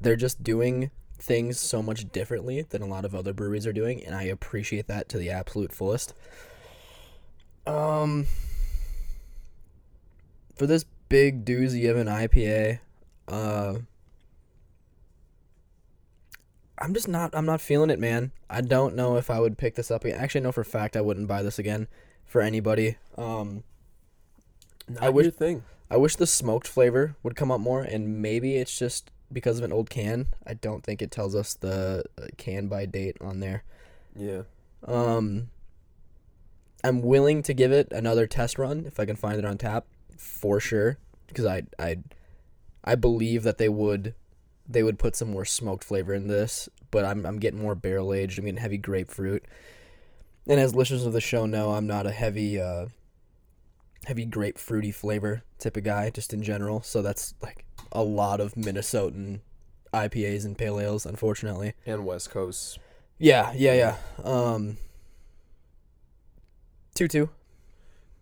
they're 0.00 0.16
just 0.16 0.42
doing 0.42 0.90
things 1.18 1.58
so 1.58 1.82
much 1.82 2.12
differently 2.12 2.62
than 2.62 2.82
a 2.82 2.86
lot 2.86 3.04
of 3.04 3.14
other 3.14 3.32
breweries 3.32 3.66
are 3.66 3.72
doing, 3.72 4.04
and 4.04 4.14
I 4.14 4.24
appreciate 4.24 4.86
that 4.88 5.08
to 5.08 5.18
the 5.18 5.30
absolute 5.30 5.72
fullest. 5.72 6.14
Um, 7.66 8.26
for 10.54 10.66
this 10.66 10.84
big 11.08 11.44
doozy 11.44 11.90
of 11.90 11.96
an 11.96 12.06
IPA, 12.06 12.80
uh. 13.26 13.78
I'm 16.80 16.94
just 16.94 17.08
not 17.08 17.34
I'm 17.34 17.46
not 17.46 17.60
feeling 17.60 17.90
it, 17.90 17.98
man. 17.98 18.32
I 18.48 18.60
don't 18.60 18.94
know 18.94 19.16
if 19.16 19.30
I 19.30 19.40
would 19.40 19.58
pick 19.58 19.74
this 19.74 19.90
up 19.90 20.04
again. 20.04 20.18
Actually, 20.18 20.42
I 20.42 20.44
know 20.44 20.52
for 20.52 20.60
a 20.62 20.64
fact 20.64 20.96
I 20.96 21.00
wouldn't 21.00 21.28
buy 21.28 21.42
this 21.42 21.58
again 21.58 21.88
for 22.26 22.40
anybody. 22.40 22.96
Um 23.16 23.64
Not 24.88 25.02
I 25.02 25.08
wish- 25.08 25.24
your 25.24 25.32
thing. 25.32 25.62
I 25.90 25.96
wish 25.96 26.16
the 26.16 26.26
smoked 26.26 26.68
flavor 26.68 27.16
would 27.22 27.34
come 27.34 27.50
up 27.50 27.60
more 27.60 27.82
and 27.82 28.20
maybe 28.20 28.56
it's 28.56 28.78
just 28.78 29.10
because 29.32 29.58
of 29.58 29.64
an 29.64 29.72
old 29.72 29.88
can. 29.90 30.26
I 30.46 30.54
don't 30.54 30.84
think 30.84 31.00
it 31.02 31.10
tells 31.10 31.34
us 31.34 31.54
the 31.54 32.04
uh, 32.20 32.26
can 32.36 32.68
by 32.68 32.84
date 32.86 33.16
on 33.20 33.40
there. 33.40 33.64
Yeah, 34.14 34.42
Um 34.84 35.48
I'm 36.84 37.02
willing 37.02 37.42
to 37.42 37.54
give 37.54 37.72
it 37.72 37.90
another 37.92 38.26
test 38.26 38.58
run 38.58 38.84
if 38.86 39.00
I 39.00 39.04
can 39.04 39.16
find 39.16 39.38
it 39.38 39.44
on 39.44 39.58
tap 39.58 39.86
for 40.16 40.60
sure 40.60 40.98
because 41.26 41.44
I 41.46 41.62
I 41.78 41.98
I 42.84 42.94
believe 42.94 43.42
that 43.42 43.58
they 43.58 43.68
would 43.68 44.14
they 44.68 44.82
would 44.82 44.98
put 44.98 45.16
some 45.16 45.30
more 45.30 45.44
smoked 45.44 45.84
flavor 45.84 46.12
in 46.14 46.28
this, 46.28 46.68
but 46.90 47.04
I'm 47.04 47.24
I'm 47.26 47.38
getting 47.38 47.60
more 47.60 47.74
barrel 47.74 48.12
aged. 48.12 48.38
I'm 48.38 48.44
getting 48.44 48.60
heavy 48.60 48.78
grapefruit. 48.78 49.44
And 50.46 50.58
as 50.60 50.74
listeners 50.74 51.04
of 51.06 51.12
the 51.12 51.20
show 51.20 51.46
know, 51.46 51.72
I'm 51.72 51.86
not 51.86 52.06
a 52.06 52.10
heavy 52.10 52.60
uh 52.60 52.86
heavy 54.06 54.26
grapefruity 54.26 54.94
flavor 54.94 55.42
type 55.58 55.76
of 55.76 55.84
guy 55.84 56.08
just 56.10 56.32
in 56.32 56.42
general, 56.42 56.82
so 56.82 57.02
that's 57.02 57.34
like 57.42 57.64
a 57.92 58.02
lot 58.02 58.40
of 58.40 58.54
Minnesotan 58.54 59.40
IPAs 59.92 60.44
and 60.44 60.56
pale 60.56 60.78
ales 60.80 61.04
unfortunately. 61.06 61.72
and 61.86 62.04
West 62.06 62.30
Coast. 62.30 62.78
Yeah, 63.18 63.52
yeah, 63.56 63.74
yeah. 63.74 63.96
Um, 64.24 64.76
two 66.94 67.08
two. 67.08 67.30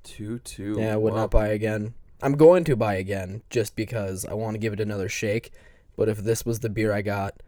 Two 0.02 0.38
two. 0.40 0.76
Yeah, 0.78 0.94
I 0.94 0.96
would 0.96 1.12
Wow. 1.12 1.20
not 1.20 1.30
buy 1.30 1.48
again. 1.48 1.94
I'm 2.22 2.36
going 2.36 2.64
to 2.64 2.76
buy 2.76 2.94
again 2.94 3.42
just 3.50 3.76
because 3.76 4.24
I 4.24 4.34
want 4.34 4.54
to 4.54 4.58
give 4.58 4.72
it 4.72 4.80
another 4.80 5.08
shake. 5.08 5.52
But 5.96 6.08
if 6.08 6.18
this 6.18 6.44
was 6.44 6.60
the 6.60 6.68
beer 6.68 6.92
I 6.92 7.02
got 7.02 7.42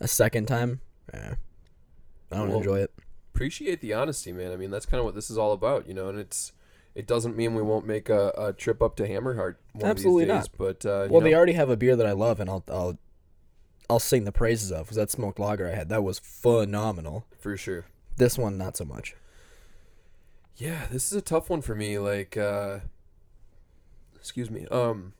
a 0.00 0.08
second 0.08 0.46
time, 0.46 0.80
eh, 1.12 1.34
I 2.30 2.36
don't 2.36 2.48
Well, 2.48 2.58
enjoy 2.58 2.80
it. 2.80 2.92
Appreciate 3.34 3.80
the 3.80 3.94
honesty, 3.94 4.32
man. 4.32 4.52
I 4.52 4.56
mean, 4.56 4.70
that's 4.70 4.86
kind 4.86 4.98
of 5.00 5.04
what 5.04 5.14
this 5.14 5.30
is 5.30 5.38
all 5.38 5.52
about, 5.52 5.88
you 5.88 5.94
know. 5.94 6.08
And 6.08 6.18
it's 6.18 6.52
it 6.94 7.06
doesn't 7.06 7.36
mean 7.36 7.54
we 7.54 7.62
won't 7.62 7.86
make 7.86 8.08
a, 8.08 8.32
a 8.38 8.52
trip 8.52 8.80
up 8.80 8.94
to 8.96 9.08
Hammerheart 9.08 9.56
one 9.72 9.90
Absolutely 9.90 10.28
of 10.30 10.42
these 10.42 10.48
days, 10.48 10.56
But 10.56 10.86
uh, 10.86 11.04
you 11.04 11.10
Well, 11.10 11.20
they 11.20 11.34
already 11.34 11.54
have 11.54 11.68
a 11.70 11.76
beer 11.76 11.96
that 11.96 12.06
I 12.06 12.12
love, 12.12 12.38
and 12.38 12.48
I'll 12.48 12.62
I'll 12.68 12.98
I'll 13.90 13.98
sing 13.98 14.24
the 14.24 14.32
praises 14.32 14.70
of. 14.70 14.88
Was 14.88 14.96
that 14.96 15.10
smoked 15.10 15.38
lager 15.38 15.66
I 15.66 15.74
had? 15.74 15.88
That 15.88 16.04
was 16.04 16.18
phenomenal. 16.18 17.26
for 17.38 17.56
sure. 17.56 17.86
This 18.16 18.38
one, 18.38 18.56
not 18.56 18.76
so 18.76 18.84
much. 18.84 19.16
Yeah, 20.56 20.86
this 20.90 21.10
is 21.10 21.12
a 21.18 21.20
tough 21.20 21.50
one 21.50 21.62
for 21.62 21.74
me. 21.74 21.98
Like, 21.98 22.36
uh, 22.36 22.78
excuse 24.14 24.50
me. 24.50 24.66
Um, 24.70 25.14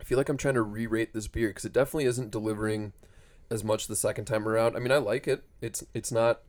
I 0.00 0.04
feel 0.04 0.16
like 0.16 0.28
I'm 0.28 0.36
trying 0.36 0.54
to 0.54 0.62
re-rate 0.62 1.12
this 1.12 1.28
beer 1.28 1.48
because 1.48 1.64
it 1.66 1.72
definitely 1.72 2.06
isn't 2.06 2.30
delivering 2.30 2.94
as 3.50 3.62
much 3.62 3.86
the 3.86 3.96
second 3.96 4.24
time 4.24 4.48
around. 4.48 4.76
I 4.76 4.78
mean, 4.78 4.92
I 4.92 4.96
like 4.96 5.28
it. 5.28 5.44
It's 5.60 5.84
it's 5.92 6.10
not. 6.10 6.40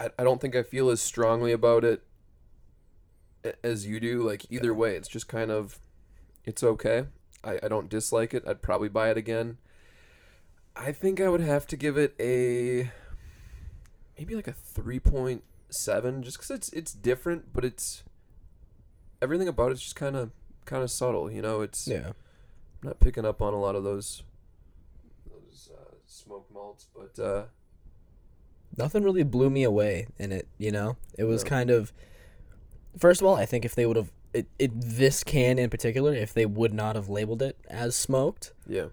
I, 0.00 0.10
I 0.18 0.24
don't 0.24 0.40
think 0.40 0.56
I 0.56 0.62
feel 0.62 0.90
as 0.90 1.00
strongly 1.00 1.52
about 1.52 1.84
it 1.84 2.02
as 3.62 3.86
you 3.86 4.00
do. 4.00 4.22
Like 4.22 4.44
either 4.50 4.74
way, 4.74 4.96
it's 4.96 5.08
just 5.08 5.28
kind 5.28 5.50
of, 5.50 5.78
it's 6.44 6.62
okay. 6.62 7.06
I, 7.44 7.58
I 7.62 7.68
don't 7.68 7.88
dislike 7.88 8.34
it. 8.34 8.42
I'd 8.46 8.62
probably 8.62 8.88
buy 8.88 9.10
it 9.10 9.16
again. 9.16 9.58
I 10.74 10.92
think 10.92 11.20
I 11.20 11.28
would 11.28 11.40
have 11.40 11.66
to 11.68 11.76
give 11.76 11.96
it 11.96 12.14
a 12.20 12.90
maybe 14.16 14.34
like 14.34 14.48
a 14.48 14.52
three 14.52 15.00
point 15.00 15.44
seven, 15.70 16.22
just 16.22 16.38
because 16.38 16.50
it's 16.50 16.72
it's 16.72 16.92
different, 16.92 17.52
but 17.52 17.64
it's 17.64 18.02
everything 19.20 19.48
about 19.48 19.72
it's 19.72 19.82
just 19.82 19.96
kind 19.96 20.16
of 20.16 20.30
kind 20.68 20.82
of 20.82 20.90
subtle. 20.90 21.30
You 21.30 21.42
know, 21.42 21.62
it's 21.62 21.88
Yeah. 21.88 22.08
I'm 22.82 22.88
not 22.90 23.00
picking 23.00 23.24
up 23.24 23.42
on 23.42 23.52
a 23.54 23.58
lot 23.60 23.74
of 23.74 23.82
those 23.84 24.22
those 25.30 25.70
uh, 25.74 25.94
smoke 26.06 26.46
malts, 26.52 26.86
but 26.94 27.18
uh, 27.22 27.44
Nothing 28.76 29.02
really 29.02 29.24
blew 29.24 29.50
me 29.50 29.64
away 29.64 30.06
in 30.18 30.30
it, 30.30 30.46
you 30.58 30.70
know? 30.70 30.96
It 31.16 31.24
was 31.24 31.42
No. 31.42 31.48
kind 31.50 31.70
of 31.70 31.92
First 32.96 33.20
of 33.20 33.26
all, 33.26 33.34
I 33.36 33.46
think 33.46 33.64
if 33.64 33.74
they 33.74 33.86
would 33.86 33.96
have 33.96 34.10
it, 34.32 34.46
it 34.58 34.70
this 34.74 35.24
can 35.24 35.58
in 35.58 35.70
particular, 35.70 36.14
if 36.14 36.32
they 36.34 36.46
would 36.46 36.72
not 36.74 36.94
have 36.96 37.08
labeled 37.08 37.42
it 37.42 37.56
as 37.68 37.96
smoked, 37.96 38.52
yeah, 38.66 38.86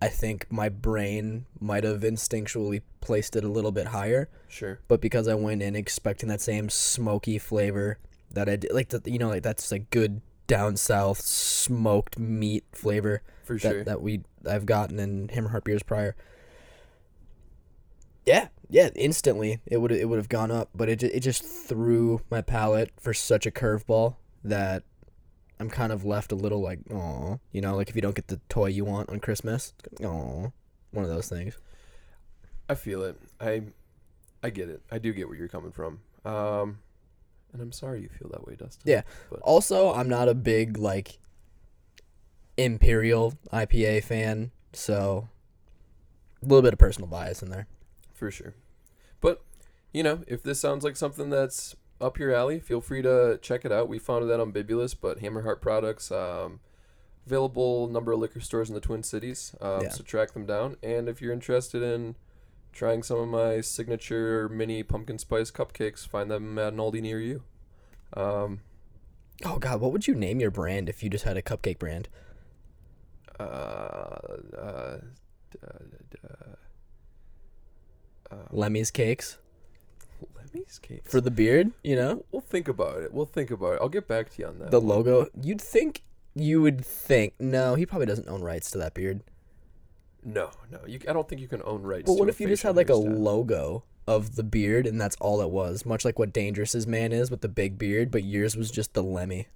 I 0.00 0.08
think 0.08 0.46
my 0.50 0.68
brain 0.68 1.46
might 1.60 1.84
have 1.84 2.00
instinctually 2.02 2.82
placed 3.00 3.34
it 3.36 3.42
a 3.44 3.48
little 3.48 3.72
bit 3.72 3.88
higher. 3.88 4.28
sure, 4.48 4.78
But 4.88 5.00
because 5.00 5.26
I 5.28 5.34
went 5.34 5.62
in 5.62 5.74
expecting 5.76 6.28
that 6.28 6.40
same 6.40 6.68
smoky 6.70 7.38
flavor 7.38 7.98
that 8.30 8.48
I 8.48 8.56
did, 8.56 8.72
like 8.72 8.88
the, 8.90 9.00
you 9.10 9.18
know, 9.18 9.28
like 9.28 9.42
that's 9.42 9.70
like 9.72 9.90
good 9.90 10.20
down 10.52 10.76
south 10.76 11.18
smoked 11.22 12.18
meat 12.18 12.62
flavor 12.72 13.22
for 13.42 13.54
that, 13.54 13.60
sure. 13.60 13.84
that 13.84 14.02
we 14.02 14.22
I've 14.46 14.66
gotten 14.66 15.00
in 15.00 15.28
Hammerheart 15.28 15.64
beers 15.64 15.82
prior. 15.82 16.14
Yeah, 18.26 18.48
yeah, 18.68 18.90
instantly 18.94 19.60
it 19.64 19.78
would 19.78 19.92
it 19.92 20.10
would 20.10 20.18
have 20.18 20.28
gone 20.28 20.50
up, 20.50 20.68
but 20.74 20.90
it 20.90 21.02
it 21.02 21.20
just 21.20 21.42
threw 21.42 22.20
my 22.30 22.42
palate 22.42 22.90
for 23.00 23.14
such 23.14 23.46
a 23.46 23.50
curveball 23.50 24.16
that 24.44 24.82
I'm 25.58 25.70
kind 25.70 25.90
of 25.90 26.04
left 26.04 26.32
a 26.32 26.36
little 26.36 26.60
like, 26.60 26.80
oh, 26.92 27.40
you 27.50 27.62
know, 27.62 27.74
like 27.74 27.88
if 27.88 27.96
you 27.96 28.02
don't 28.02 28.14
get 28.14 28.28
the 28.28 28.40
toy 28.50 28.66
you 28.66 28.84
want 28.84 29.08
on 29.08 29.20
Christmas, 29.20 29.72
oh, 30.04 30.52
one 30.90 31.04
of 31.04 31.10
those 31.10 31.30
things. 31.30 31.56
I 32.68 32.74
feel 32.74 33.02
it. 33.04 33.18
I 33.40 33.62
I 34.42 34.50
get 34.50 34.68
it. 34.68 34.82
I 34.90 34.98
do 34.98 35.14
get 35.14 35.28
where 35.28 35.36
you're 35.38 35.48
coming 35.48 35.72
from. 35.72 36.00
Um, 36.26 36.80
and 37.52 37.60
I'm 37.62 37.72
sorry 37.72 38.02
you 38.02 38.08
feel 38.08 38.28
that 38.30 38.46
way, 38.46 38.56
Dustin. 38.56 38.82
Yeah. 38.84 39.02
but 39.30 39.40
Also, 39.40 39.92
I'm 39.92 40.08
not 40.08 40.28
a 40.28 40.34
big 40.34 40.78
like 40.78 41.18
Imperial 42.56 43.34
IPA 43.52 44.04
fan, 44.04 44.50
so 44.72 45.28
a 46.42 46.46
little 46.46 46.62
bit 46.62 46.72
of 46.72 46.78
personal 46.78 47.08
bias 47.08 47.42
in 47.42 47.50
there. 47.50 47.66
for 48.12 48.30
sure. 48.30 48.54
But 49.20 49.42
you 49.92 50.02
know, 50.02 50.22
if 50.26 50.42
this 50.42 50.60
sounds 50.60 50.84
like 50.84 50.96
something 50.96 51.30
that's 51.30 51.76
up 52.00 52.18
your 52.18 52.34
alley, 52.34 52.60
feel 52.60 52.80
free 52.80 53.02
to 53.02 53.38
check 53.42 53.64
it 53.64 53.72
out. 53.72 53.88
We 53.88 53.98
found 53.98 54.28
that 54.28 54.40
on 54.40 54.52
Bibulous, 54.52 54.94
but 54.98 55.20
Hammerheart 55.20 55.60
products. 55.60 56.10
Um, 56.10 56.60
available 57.26 57.86
number 57.86 58.12
of 58.12 58.18
liquor 58.18 58.40
stores 58.40 58.68
in 58.68 58.74
the 58.74 58.80
Twin 58.80 59.02
Cities. 59.02 59.54
Um, 59.60 59.82
Yeah. 59.82 59.88
So 59.90 60.02
track 60.02 60.32
them 60.32 60.44
down. 60.46 60.76
And 60.82 61.08
if 61.08 61.22
you're 61.22 61.32
interested 61.32 61.82
in 61.82 62.16
trying 62.72 63.02
some 63.02 63.18
of 63.18 63.28
my 63.28 63.60
signature 63.60 64.48
mini 64.48 64.82
pumpkin 64.82 65.18
spice 65.18 65.50
cupcakes, 65.50 66.06
find 66.06 66.30
them 66.30 66.58
at 66.58 66.72
an 66.72 66.78
Aldi 66.78 67.00
near 67.02 67.20
you. 67.20 67.42
Um, 68.14 68.60
Oh 69.44 69.58
God, 69.58 69.80
what 69.80 69.92
would 69.92 70.06
you 70.06 70.14
name 70.14 70.40
your 70.40 70.50
brand 70.50 70.88
if 70.88 71.02
you 71.02 71.10
just 71.10 71.24
had 71.24 71.36
a 71.36 71.42
cupcake 71.42 71.78
brand? 71.78 72.08
uh, 73.40 73.42
uh, 73.42 74.56
uh, 74.56 74.98
uh, 75.62 76.28
uh, 78.30 78.36
Lemmy's 78.50 78.90
Cakes 78.90 79.38
Lemmy's 80.36 80.78
cakes. 80.78 81.10
for 81.10 81.20
the 81.20 81.30
beard, 81.30 81.72
you 81.82 81.96
know? 81.96 82.24
we'll 82.30 82.42
think 82.42 82.68
about 82.68 82.98
it. 83.02 83.12
We'll 83.12 83.26
think 83.26 83.50
about 83.50 83.74
it. 83.74 83.78
I'll 83.80 83.88
get 83.88 84.06
back 84.06 84.30
to 84.30 84.42
you 84.42 84.48
on 84.48 84.58
that. 84.60 84.70
The 84.70 84.80
one. 84.80 84.88
logo. 84.88 85.26
You'd 85.40 85.60
think 85.60 86.02
you 86.34 86.62
would 86.62 86.84
think 86.84 87.34
no, 87.40 87.74
he 87.74 87.84
probably 87.86 88.06
doesn't 88.06 88.28
own 88.28 88.42
rights 88.42 88.70
to 88.72 88.78
that 88.78 88.94
beard. 88.94 89.22
No, 90.24 90.50
no. 90.70 90.80
You, 90.86 91.00
I 91.08 91.12
don't 91.12 91.28
think 91.28 91.40
you 91.40 91.48
can 91.48 91.62
own 91.64 91.82
rights. 91.82 92.04
But 92.06 92.14
to 92.14 92.18
what 92.20 92.28
if 92.28 92.40
you 92.40 92.46
just 92.48 92.62
had 92.62 92.76
like 92.76 92.90
a 92.90 92.94
logo 92.94 93.84
of 94.06 94.36
the 94.36 94.42
beard 94.42 94.86
and 94.86 95.00
that's 95.00 95.16
all 95.20 95.40
it 95.40 95.50
was, 95.50 95.84
much 95.84 96.04
like 96.04 96.18
what 96.18 96.32
Dangerous's 96.32 96.86
man 96.86 97.12
is 97.12 97.30
with 97.30 97.40
the 97.40 97.48
big 97.48 97.78
beard, 97.78 98.10
but 98.10 98.24
yours 98.24 98.56
was 98.56 98.70
just 98.70 98.94
the 98.94 99.02
Lemmy 99.02 99.48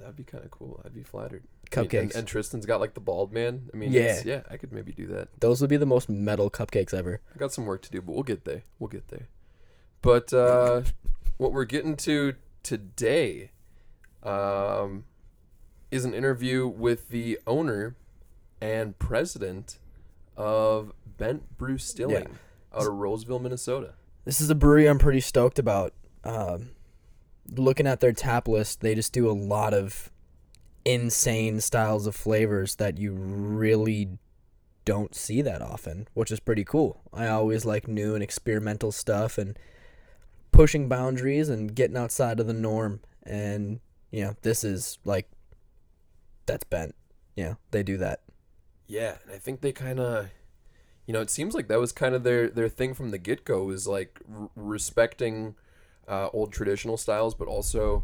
That'd 0.00 0.16
be 0.16 0.24
kind 0.24 0.42
of 0.44 0.50
cool. 0.50 0.80
I'd 0.84 0.94
be 0.94 1.02
flattered. 1.02 1.44
I 1.76 1.80
mean, 1.80 1.88
cupcakes. 1.88 2.00
and, 2.00 2.14
and 2.16 2.26
Tristan's 2.26 2.64
got 2.64 2.80
like 2.80 2.94
the 2.94 3.00
bald 3.00 3.32
man. 3.32 3.68
I 3.72 3.76
mean, 3.76 3.92
Yeah. 3.92 4.16
yeah, 4.16 4.22
yeah. 4.24 4.42
I 4.50 4.56
could 4.56 4.72
maybe 4.72 4.92
do 4.92 5.06
that. 5.08 5.28
Those 5.40 5.60
would 5.60 5.68
be 5.70 5.76
the 5.76 5.86
most 5.86 6.08
metal 6.08 6.50
cupcakes 6.50 6.94
ever. 6.94 7.20
I 7.34 7.38
got 7.38 7.52
some 7.52 7.66
work 7.66 7.82
to 7.82 7.90
do, 7.90 8.00
but 8.00 8.14
we'll 8.14 8.22
get 8.22 8.44
there. 8.44 8.62
We'll 8.78 8.88
get 8.88 9.08
there. 9.08 9.28
But 10.00 10.32
uh, 10.32 10.82
what 11.36 11.52
we're 11.52 11.66
getting 11.66 11.96
to 11.98 12.34
today 12.62 13.50
um, 14.22 15.04
is 15.90 16.06
an 16.06 16.14
interview 16.14 16.66
with 16.66 17.10
the 17.10 17.38
owner 17.46 17.94
and 18.60 18.98
president 18.98 19.78
of 20.36 20.92
Bent 21.18 21.58
Brewstillery 21.58 22.26
out 22.74 22.86
of 22.86 22.94
Roseville, 22.94 23.38
Minnesota. 23.38 23.94
This 24.24 24.40
is 24.40 24.50
a 24.50 24.54
brewery 24.54 24.86
I'm 24.86 24.98
pretty 24.98 25.20
stoked 25.20 25.58
about. 25.58 25.92
Um, 26.24 26.70
looking 27.50 27.86
at 27.86 28.00
their 28.00 28.12
tap 28.12 28.48
list, 28.48 28.80
they 28.80 28.94
just 28.94 29.12
do 29.12 29.30
a 29.30 29.32
lot 29.32 29.74
of 29.74 30.10
insane 30.84 31.60
styles 31.60 32.06
of 32.06 32.14
flavors 32.14 32.76
that 32.76 32.98
you 32.98 33.12
really 33.12 34.18
don't 34.84 35.14
see 35.14 35.42
that 35.42 35.62
often, 35.62 36.08
which 36.14 36.30
is 36.30 36.40
pretty 36.40 36.64
cool. 36.64 37.02
I 37.12 37.28
always 37.28 37.64
like 37.64 37.86
new 37.86 38.14
and 38.14 38.22
experimental 38.22 38.92
stuff 38.92 39.38
and 39.38 39.58
pushing 40.52 40.88
boundaries 40.88 41.48
and 41.48 41.74
getting 41.74 41.96
outside 41.96 42.40
of 42.40 42.46
the 42.46 42.52
norm. 42.52 43.00
And, 43.22 43.80
you 44.10 44.24
know, 44.24 44.34
this 44.42 44.64
is 44.64 44.98
like, 45.04 45.30
that's 46.46 46.64
bent. 46.64 46.94
You 47.36 47.44
know, 47.44 47.56
they 47.70 47.82
do 47.82 47.96
that. 47.98 48.20
Yeah, 48.90 49.18
and 49.22 49.32
I 49.32 49.38
think 49.38 49.60
they 49.60 49.70
kind 49.70 50.00
of, 50.00 50.30
you 51.06 51.14
know, 51.14 51.20
it 51.20 51.30
seems 51.30 51.54
like 51.54 51.68
that 51.68 51.78
was 51.78 51.92
kind 51.92 52.12
of 52.12 52.24
their 52.24 52.48
their 52.48 52.68
thing 52.68 52.92
from 52.92 53.12
the 53.12 53.18
get 53.18 53.44
go 53.44 53.70
is 53.70 53.86
like 53.86 54.20
r- 54.28 54.50
respecting 54.56 55.54
uh, 56.08 56.28
old 56.32 56.52
traditional 56.52 56.96
styles, 56.96 57.36
but 57.36 57.46
also 57.46 58.02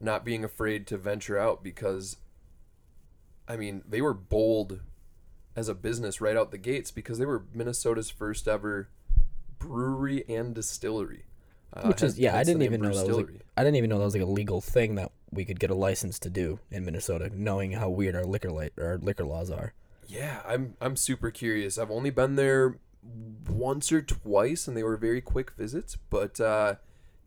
not 0.00 0.24
being 0.24 0.42
afraid 0.42 0.86
to 0.86 0.96
venture 0.96 1.38
out 1.38 1.62
because, 1.62 2.16
I 3.46 3.58
mean, 3.58 3.82
they 3.86 4.00
were 4.00 4.14
bold 4.14 4.80
as 5.54 5.68
a 5.68 5.74
business 5.74 6.22
right 6.22 6.38
out 6.38 6.52
the 6.52 6.58
gates 6.58 6.90
because 6.90 7.18
they 7.18 7.26
were 7.26 7.44
Minnesota's 7.52 8.08
first 8.08 8.48
ever 8.48 8.88
brewery 9.58 10.24
and 10.26 10.54
distillery. 10.54 11.26
Uh, 11.70 11.88
Which 11.88 12.02
is 12.02 12.18
yeah, 12.18 12.34
I 12.34 12.44
didn't 12.44 12.62
even 12.62 12.80
know 12.80 12.94
that 12.94 13.06
was 13.06 13.16
like, 13.18 13.28
I 13.58 13.62
didn't 13.62 13.76
even 13.76 13.90
know 13.90 13.98
that 13.98 14.06
was 14.06 14.14
like 14.14 14.22
a 14.22 14.26
legal 14.26 14.62
thing 14.62 14.94
that 14.94 15.12
we 15.30 15.44
could 15.44 15.60
get 15.60 15.68
a 15.68 15.74
license 15.74 16.18
to 16.20 16.30
do 16.30 16.60
in 16.70 16.86
Minnesota, 16.86 17.30
knowing 17.34 17.72
how 17.72 17.90
weird 17.90 18.16
our 18.16 18.24
liquor 18.24 18.50
light 18.50 18.72
our 18.78 18.96
liquor 18.96 19.24
laws 19.24 19.50
are. 19.50 19.74
Yeah, 20.06 20.42
I'm 20.46 20.74
I'm 20.80 20.96
super 20.96 21.30
curious. 21.30 21.78
I've 21.78 21.90
only 21.90 22.10
been 22.10 22.36
there 22.36 22.78
once 23.48 23.92
or 23.92 24.02
twice, 24.02 24.66
and 24.66 24.76
they 24.76 24.82
were 24.82 24.96
very 24.96 25.20
quick 25.20 25.52
visits. 25.52 25.96
But 26.10 26.40
uh, 26.40 26.76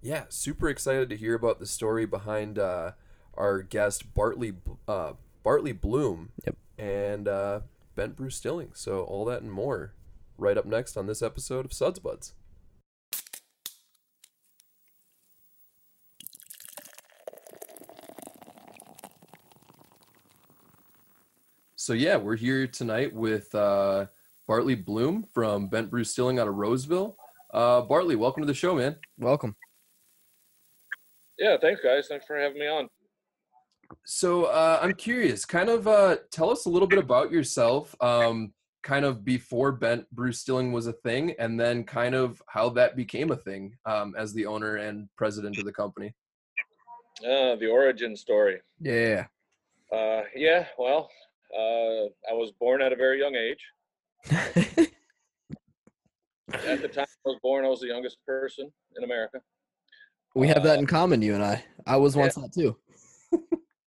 yeah, 0.01 0.25
super 0.29 0.69
excited 0.69 1.09
to 1.09 1.17
hear 1.17 1.35
about 1.35 1.59
the 1.59 1.65
story 1.65 2.05
behind 2.05 2.59
uh, 2.59 2.91
our 3.35 3.61
guest 3.61 4.13
Bartley 4.13 4.53
uh, 4.87 5.13
Bartley 5.43 5.71
Blume. 5.73 6.29
Yep. 6.45 6.55
And 6.77 7.27
uh, 7.27 7.61
Bent 7.95 8.15
Brewstillery. 8.15 8.69
So 8.73 9.01
all 9.03 9.25
that 9.25 9.41
and 9.41 9.51
more, 9.51 9.93
right 10.37 10.57
up 10.57 10.65
next 10.65 10.95
on 10.95 11.07
this 11.07 11.21
episode 11.21 11.65
of 11.65 11.73
Suds 11.73 11.99
Buds. 11.99 12.33
So 21.87 21.93
yeah, 21.93 22.17
we're 22.17 22.35
here 22.35 22.67
tonight 22.67 23.15
with 23.15 23.55
uh, 23.55 24.07
Bartley 24.45 24.75
Blume 24.75 25.25
from 25.33 25.69
Bent 25.69 25.89
Brewstillery 25.89 26.37
out 26.37 26.49
of 26.49 26.55
Roseville. 26.55 27.15
Uh, 27.53 27.79
Bartley, 27.79 28.17
welcome 28.17 28.43
to 28.43 28.45
the 28.45 28.53
show, 28.53 28.75
man. 28.75 28.97
Welcome. 29.17 29.55
Yeah, 31.39 31.55
thanks, 31.61 31.79
guys. 31.79 32.07
Thanks 32.09 32.25
for 32.25 32.37
having 32.37 32.59
me 32.59 32.67
on. 32.67 32.89
So 34.05 34.47
uh, 34.47 34.79
I'm 34.81 34.95
curious, 34.95 35.45
kind 35.45 35.69
of 35.69 35.87
uh, 35.87 36.17
tell 36.29 36.49
us 36.49 36.65
a 36.65 36.69
little 36.69 36.89
bit 36.89 36.99
about 36.99 37.31
yourself, 37.31 37.95
um, 38.01 38.51
kind 38.83 39.05
of 39.05 39.23
before 39.23 39.71
Bent 39.71 40.13
Brewstillery 40.13 40.73
was 40.73 40.87
a 40.87 40.91
thing, 40.91 41.35
and 41.39 41.57
then 41.57 41.85
kind 41.85 42.15
of 42.15 42.41
how 42.49 42.67
that 42.71 42.97
became 42.97 43.31
a 43.31 43.37
thing 43.37 43.71
um, 43.85 44.13
as 44.17 44.33
the 44.33 44.45
owner 44.45 44.75
and 44.75 45.07
president 45.15 45.57
of 45.57 45.63
the 45.63 45.71
company. 45.71 46.13
Uh, 47.23 47.55
the 47.55 47.69
origin 47.71 48.17
story. 48.17 48.59
Yeah. 48.81 49.27
Uh, 49.89 50.23
yeah, 50.35 50.65
well, 50.77 51.09
uh, 51.55 52.05
I 52.29 52.33
was 52.33 52.51
born 52.59 52.81
at 52.81 52.91
a 52.93 52.95
very 52.95 53.19
young 53.19 53.35
age. 53.35 53.63
At 56.53 56.81
the 56.81 56.87
time 56.87 57.05
I 57.25 57.29
was 57.29 57.39
born, 57.43 57.65
I 57.65 57.67
was 57.67 57.81
the 57.81 57.87
youngest 57.87 58.17
person 58.25 58.71
in 58.95 59.03
America. 59.03 59.39
we 60.35 60.47
have 60.47 60.63
that 60.63 60.79
in 60.79 60.87
common, 60.87 61.21
you 61.21 61.35
and 61.35 61.43
I. 61.43 61.63
I 61.85 61.97
was 61.97 62.15
once 62.15 62.35
that 62.35 62.53
too. 62.53 62.77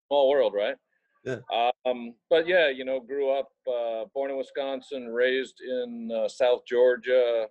Small 0.08 0.28
world, 0.28 0.52
right? 0.54 0.76
Yeah. 1.24 1.38
Um, 1.86 2.14
but 2.28 2.46
yeah, 2.46 2.68
you 2.68 2.84
know, 2.84 3.00
grew 3.00 3.30
up, 3.30 3.48
uh, 3.66 4.04
born 4.14 4.30
in 4.30 4.36
Wisconsin, 4.36 5.06
raised 5.08 5.60
in 5.66 6.10
uh, 6.14 6.28
South 6.28 6.60
Georgia, 6.68 7.46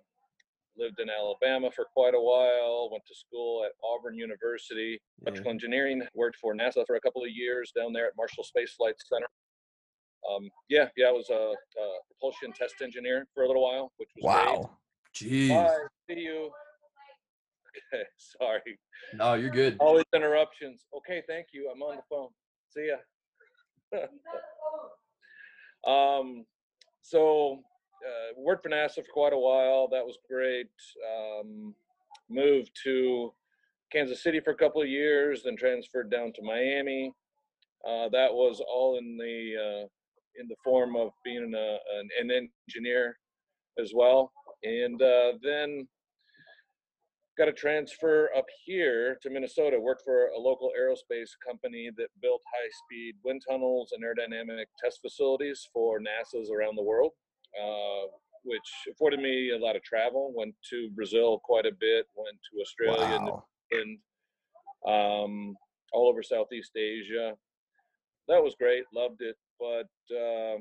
lived 0.76 1.00
in 1.00 1.08
Alabama 1.10 1.70
for 1.74 1.86
quite 1.92 2.14
a 2.14 2.20
while, 2.20 2.88
went 2.92 3.02
to 3.08 3.14
school 3.14 3.64
at 3.64 3.72
Auburn 3.84 4.14
University, 4.14 5.00
Yeah. 5.18 5.22
electrical 5.28 5.50
engineering, 5.52 6.02
worked 6.14 6.36
for 6.36 6.54
NASA 6.54 6.86
for 6.86 6.94
a 6.96 7.00
couple 7.00 7.22
of 7.24 7.30
years 7.30 7.72
down 7.76 7.92
there 7.92 8.06
at 8.06 8.12
Marshall 8.16 8.44
Space 8.44 8.72
Flight 8.74 8.94
Center. 9.04 9.26
Um, 10.30 10.50
yeah, 10.68 10.88
yeah, 10.96 11.06
I 11.08 11.12
was 11.12 11.28
a, 11.30 11.34
a 11.34 11.86
propulsion 12.08 12.52
test 12.52 12.74
engineer 12.82 13.26
for 13.34 13.44
a 13.44 13.46
little 13.46 13.62
while, 13.62 13.92
which 13.96 14.08
was 14.16 14.34
great. 14.34 14.58
Wow. 14.58 14.70
Jeez. 15.14 15.48
Bye. 15.48 15.76
See 16.08 16.20
you. 16.20 16.50
Okay, 17.92 18.04
sorry. 18.38 18.78
No, 19.14 19.34
you're 19.34 19.50
good. 19.50 19.76
Always 19.80 20.04
interruptions. 20.14 20.86
Okay, 20.96 21.22
thank 21.26 21.48
you. 21.52 21.70
I'm 21.72 21.82
on 21.82 21.96
the 21.96 22.02
phone. 22.08 22.28
See 22.70 22.88
ya. 22.88 23.98
um, 25.90 26.44
so 27.02 27.60
uh, 28.06 28.34
worked 28.36 28.62
for 28.62 28.70
NASA 28.70 28.96
for 28.96 29.12
quite 29.12 29.32
a 29.32 29.38
while. 29.38 29.88
That 29.88 30.04
was 30.04 30.18
great. 30.28 30.68
Um, 31.06 31.74
moved 32.30 32.70
to 32.84 33.32
Kansas 33.92 34.22
City 34.22 34.40
for 34.40 34.50
a 34.50 34.56
couple 34.56 34.80
of 34.80 34.88
years, 34.88 35.42
then 35.44 35.56
transferred 35.56 36.10
down 36.10 36.32
to 36.34 36.42
Miami. 36.42 37.12
Uh, 37.86 38.08
that 38.10 38.32
was 38.32 38.62
all 38.66 38.96
in 38.98 39.16
the 39.16 39.84
uh, 39.84 39.86
in 40.40 40.48
the 40.48 40.56
form 40.64 40.96
of 40.96 41.10
being 41.24 41.52
a, 41.54 41.78
an, 41.98 42.08
an 42.20 42.48
engineer 42.68 43.18
as 43.78 43.92
well, 43.94 44.32
and 44.62 45.00
uh, 45.00 45.32
then 45.42 45.86
got 47.38 47.48
a 47.48 47.52
transfer 47.52 48.28
up 48.36 48.44
here 48.64 49.18
to 49.22 49.30
Minnesota. 49.30 49.80
Worked 49.80 50.02
for 50.04 50.26
a 50.28 50.38
local 50.38 50.70
aerospace 50.78 51.30
company 51.46 51.90
that 51.96 52.08
built 52.20 52.42
high-speed 52.54 53.14
wind 53.24 53.42
tunnels 53.48 53.92
and 53.92 54.04
aerodynamic 54.04 54.66
test 54.82 55.00
facilities 55.00 55.66
for 55.72 55.98
NASA's 56.00 56.50
around 56.50 56.76
the 56.76 56.82
world, 56.82 57.12
uh, 57.58 58.08
which 58.44 58.60
afforded 58.90 59.20
me 59.20 59.52
a 59.52 59.58
lot 59.58 59.76
of 59.76 59.82
travel. 59.82 60.32
Went 60.36 60.54
to 60.70 60.90
Brazil 60.90 61.40
quite 61.42 61.64
a 61.64 61.72
bit. 61.72 62.06
Went 62.14 62.36
to 62.52 62.60
Australia, 62.60 63.18
New 63.20 63.30
Wow. 63.30 63.44
Zealand, 63.72 63.98
um, 64.86 65.56
all 65.94 66.08
over 66.08 66.22
Southeast 66.22 66.76
Asia. 66.76 67.32
That 68.28 68.42
was 68.42 68.54
great. 68.58 68.84
Loved 68.94 69.22
it, 69.22 69.36
but 69.62 70.16
uh, 70.16 70.58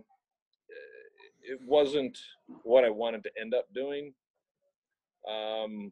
it 1.41 1.59
wasn't 1.65 2.15
what 2.63 2.85
I 2.85 2.89
wanted 2.89 3.23
to 3.23 3.31
end 3.41 3.55
up 3.55 3.65
doing. 3.73 4.13
Um, 5.27 5.91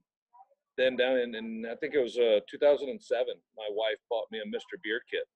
then 0.77 0.95
down 0.95 1.17
in, 1.17 1.33
in 1.33 1.65
I 1.69 1.75
think 1.75 1.95
it 1.95 2.01
was 2.01 2.17
uh, 2.17 2.39
2007, 2.49 3.33
my 3.57 3.67
wife 3.71 3.97
bought 4.09 4.25
me 4.31 4.39
a 4.39 4.47
Mr. 4.47 4.77
Beer 4.83 5.01
kit, 5.09 5.27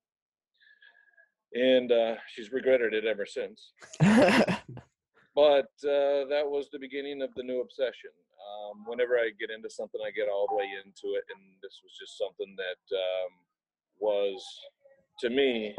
and 1.60 1.92
uh, 1.92 2.16
she's 2.34 2.52
regretted 2.52 2.94
it 2.94 3.06
ever 3.06 3.26
since. 3.26 3.74
But 5.36 5.74
uh, 5.82 6.30
that 6.30 6.46
was 6.46 6.70
the 6.72 6.78
beginning 6.78 7.22
of 7.24 7.34
the 7.36 7.42
new 7.42 7.62
obsession. 7.62 8.14
Um, 8.38 8.86
whenever 8.86 9.16
I 9.16 9.32
get 9.40 9.50
into 9.50 9.70
something, 9.70 10.00
I 10.06 10.12
get 10.12 10.30
all 10.30 10.46
the 10.48 10.56
way 10.56 10.70
into 10.86 11.18
it, 11.18 11.26
and 11.34 11.58
this 11.64 11.82
was 11.84 11.98
just 12.00 12.18
something 12.20 12.56
that 12.56 12.96
um, 12.96 13.32
was, 14.00 14.46
to 15.22 15.30
me, 15.30 15.76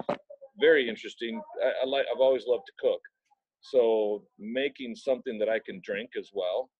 very 0.60 0.88
interesting. 0.88 1.40
I, 1.62 1.84
I 1.84 1.86
like. 1.86 2.06
I've 2.12 2.20
always 2.20 2.44
loved 2.46 2.64
to 2.66 2.72
cook, 2.78 3.00
so 3.60 4.24
making 4.38 4.94
something 4.94 5.38
that 5.38 5.48
I 5.48 5.58
can 5.58 5.80
drink 5.84 6.10
as 6.18 6.30
well, 6.32 6.70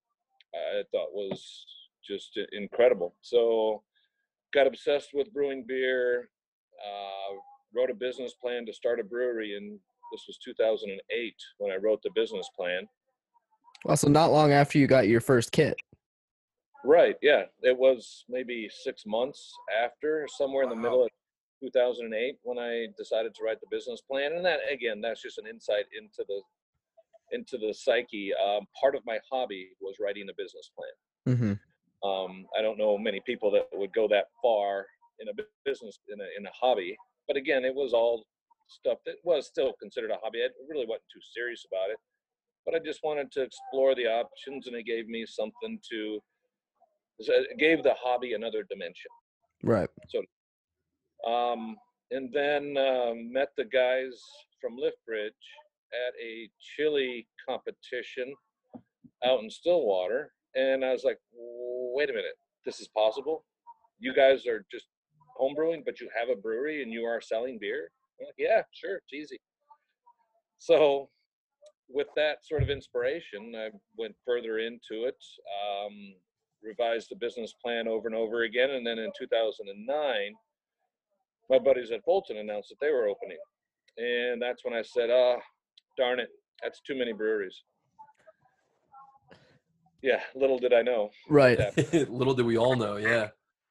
I 0.55 0.83
thought 0.93 1.13
was 1.13 1.65
just 2.07 2.39
incredible. 2.53 3.15
So, 3.23 3.83
got 4.53 4.67
obsessed 4.67 5.11
with 5.15 5.33
brewing 5.33 5.65
beer. 5.67 6.29
Uh, 6.85 7.37
wrote 7.75 7.91
a 7.91 7.95
business 7.95 8.35
plan 8.41 8.67
to 8.67 8.73
start 8.73 9.01
a 9.01 9.05
brewery, 9.05 9.57
and 9.57 9.79
this 10.13 10.25
was 10.27 10.39
2008 10.45 11.35
when 11.59 11.73
I 11.73 11.77
wrote 11.77 12.01
the 12.03 12.11
business 12.15 12.49
plan. 12.57 12.87
well, 13.85 13.97
so 13.97 14.09
not 14.09 14.31
long 14.31 14.53
after 14.53 14.79
you 14.79 14.87
got 14.87 15.09
your 15.09 15.21
first 15.21 15.53
kit. 15.53 15.77
Right. 16.85 17.17
Yeah. 17.23 17.45
It 17.63 17.77
was 17.77 18.25
maybe 18.29 18.69
six 18.71 19.05
months 19.07 19.53
after, 19.83 20.27
somewhere 20.37 20.65
in 20.65 20.69
the 20.69 20.77
middle 20.77 21.03
of 21.03 21.11
2008, 21.65 22.37
when 22.43 22.59
I 22.59 22.87
decided 22.99 23.35
to 23.35 23.43
write 23.45 23.61
the 23.61 23.67
business 23.71 24.01
plan. 24.01 24.33
And 24.33 24.45
that, 24.45 24.61
again, 24.71 25.01
that's 25.01 25.23
just 25.23 25.39
an 25.39 25.47
insight 25.47 25.87
into 25.99 26.25
the 26.29 26.41
into 27.33 27.57
the 27.59 27.73
psyche. 27.73 28.33
Um, 28.35 28.67
part 28.81 28.95
of 28.95 29.03
my 29.07 29.19
hobby 29.31 29.71
was 29.81 29.97
writing 30.01 30.29
a 30.29 30.35
business 30.37 30.71
plan. 30.77 31.37
Mm-hmm. 31.37 32.09
Um, 32.09 32.47
I 32.57 32.63
don't 32.63 32.79
know 32.79 32.99
many 32.99 33.21
people 33.25 33.51
that 33.53 33.69
would 33.73 33.93
go 33.95 34.07
that 34.09 34.27
far 34.43 34.87
in 35.21 35.29
a 35.29 35.33
business 35.65 35.99
in 36.09 36.21
a 36.21 36.27
in 36.39 36.47
a 36.47 36.51
hobby. 36.53 36.97
But 37.27 37.37
again, 37.37 37.65
it 37.65 37.75
was 37.75 37.93
all 37.93 38.25
stuff 38.69 38.99
that 39.07 39.17
was 39.25 39.47
still 39.47 39.73
considered 39.81 40.11
a 40.11 40.19
hobby. 40.23 40.41
I 40.43 40.49
really 40.69 40.87
wasn't 40.87 41.09
too 41.13 41.21
serious 41.35 41.65
about 41.71 41.91
it, 41.91 41.97
but 42.67 42.75
I 42.75 42.79
just 42.85 43.01
wanted 43.03 43.33
to 43.33 43.43
explore 43.43 43.95
the 43.95 44.07
options, 44.07 44.67
and 44.67 44.77
it 44.77 44.85
gave 44.85 45.09
me 45.09 45.25
something 45.27 45.79
to. 45.91 46.21
It 47.19 47.59
gave 47.59 47.85
the 47.85 47.95
hobby 47.97 48.35
another 48.35 48.65
dimension. 48.69 49.11
Right. 49.63 49.89
Um, 51.27 51.77
and 52.11 52.31
then 52.33 52.77
um, 52.77 53.33
met 53.33 53.49
the 53.57 53.65
guys 53.65 54.21
from 54.61 54.77
Lift 54.77 54.99
Bridge 55.07 55.33
at 55.93 56.15
a 56.23 56.51
chili 56.61 57.27
competition 57.49 58.35
out 59.25 59.43
in 59.43 59.51
Stillwater, 59.51 60.33
and 60.55 60.85
I 60.85 60.93
was 60.93 61.05
like, 61.05 61.19
"Wait 61.33 62.11
a 62.11 62.13
minute, 62.13 62.37
this 62.65 62.81
is 62.81 62.89
possible? 62.89 63.45
You 63.99 64.15
guys 64.15 64.47
are 64.47 64.65
just 64.71 64.87
homebrewing, 65.41 65.85
but 65.85 66.01
you 66.01 66.09
have 66.19 66.29
a 66.29 66.41
brewery 66.41 66.83
and 66.83 66.93
you 66.93 67.05
are 67.05 67.21
selling 67.21 67.59
beer?" 67.59 67.91
Like, 68.21 68.35
"Yeah, 68.39 68.63
sure, 68.73 68.97
it's 68.97 69.13
easy." 69.13 69.41
So, 70.59 71.09
with 71.89 72.09
that 72.17 72.45
sort 72.45 72.63
of 72.63 72.71
inspiration, 72.71 73.55
I 73.57 73.71
went 73.97 74.15
further 74.27 74.59
into 74.59 75.05
it, 75.05 75.23
um, 75.67 76.15
revised 76.63 77.11
the 77.11 77.17
business 77.17 77.55
plan 77.63 77.89
over 77.89 78.09
and 78.09 78.17
over 78.17 78.43
again, 78.43 78.71
and 78.71 78.87
then 78.87 78.99
in 78.99 79.11
2009 79.19 80.35
my 81.51 81.59
buddies 81.59 81.91
at 81.91 82.05
Fulton 82.05 82.39
announced 82.39 82.71
that 82.71 82.81
they 82.81 82.93
were 82.93 83.09
opening. 83.09 83.39
And 83.97 84.41
that's 84.41 84.65
when 84.65 84.75
I 84.75 84.83
said, 84.83 85.11
ah, 85.11 85.37
darn 85.97 86.21
it, 86.21 86.29
that's 86.63 86.81
too 86.81 86.97
many 86.97 87.13
breweries. 87.13 87.63
Yeah, 90.03 90.21
little 90.35 90.59
did 90.59 90.75
I 90.75 90.83
know, 90.83 91.11
Right. 91.31 91.59
Little 92.11 92.35
did 92.35 92.45
we 92.45 92.59
all 92.59 92.77
know, 92.77 92.97
yeah. 92.97 93.29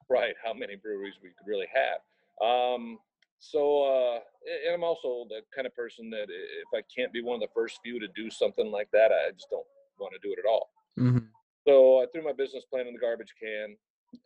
right, 0.10 0.34
how 0.44 0.52
many 0.52 0.76
breweries 0.76 1.14
we 1.22 1.30
could 1.30 1.46
really 1.46 1.68
have. 1.72 2.48
Um, 2.48 2.98
so, 3.38 3.84
uh, 3.84 4.20
and 4.66 4.74
I'm 4.74 4.84
also 4.84 5.28
the 5.30 5.42
kind 5.56 5.68
of 5.68 5.76
person 5.76 6.10
that 6.10 6.26
if 6.30 6.68
I 6.74 6.82
can't 6.96 7.14
be 7.14 7.22
one 7.22 7.36
of 7.36 7.42
the 7.42 7.54
first 7.54 7.80
few 7.84 8.00
to 8.00 8.08
do 8.16 8.32
something 8.32 8.72
like 8.72 8.90
that, 8.94 9.12
I 9.12 9.32
just 9.32 9.48
don't 9.52 9.66
want 10.00 10.14
to 10.14 10.28
do 10.28 10.34
it 10.34 10.40
at 10.40 10.50
all. 10.50 10.70
Mm-hmm. 10.98 11.26
So 11.68 12.02
I 12.02 12.06
threw 12.12 12.24
my 12.24 12.34
business 12.34 12.64
plan 12.66 12.88
in 12.88 12.94
the 12.94 13.00
garbage 13.00 13.34
can 13.40 13.76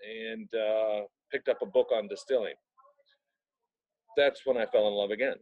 and 0.08 0.48
uh, 0.56 1.08
picked 1.32 1.50
up 1.50 1.58
a 1.62 1.66
book 1.66 1.88
on 1.94 2.08
distilling. 2.08 2.54
That's 4.18 4.46
when 4.46 4.58
I 4.58 4.66
fell 4.66 4.88
in 4.88 4.94
love 4.96 5.12
again. 5.12 5.38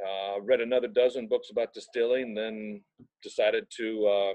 Uh, 0.00 0.40
read 0.40 0.60
another 0.60 0.88
dozen 0.88 1.26
books 1.26 1.48
about 1.50 1.74
distilling, 1.74 2.34
then 2.34 2.80
decided 3.22 3.66
to 3.76 4.06
uh, 4.06 4.32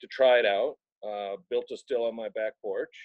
to 0.00 0.06
try 0.08 0.38
it 0.38 0.46
out. 0.46 0.76
Uh, 1.06 1.36
built 1.50 1.66
a 1.70 1.76
still 1.76 2.06
on 2.06 2.16
my 2.16 2.28
back 2.30 2.54
porch. 2.62 2.96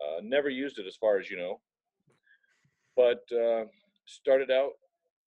Uh, 0.00 0.20
never 0.22 0.48
used 0.48 0.78
it, 0.78 0.86
as 0.86 0.96
far 0.96 1.18
as 1.18 1.28
you 1.28 1.36
know, 1.36 1.60
but 2.96 3.22
uh, 3.36 3.64
started 4.06 4.50
out 4.50 4.72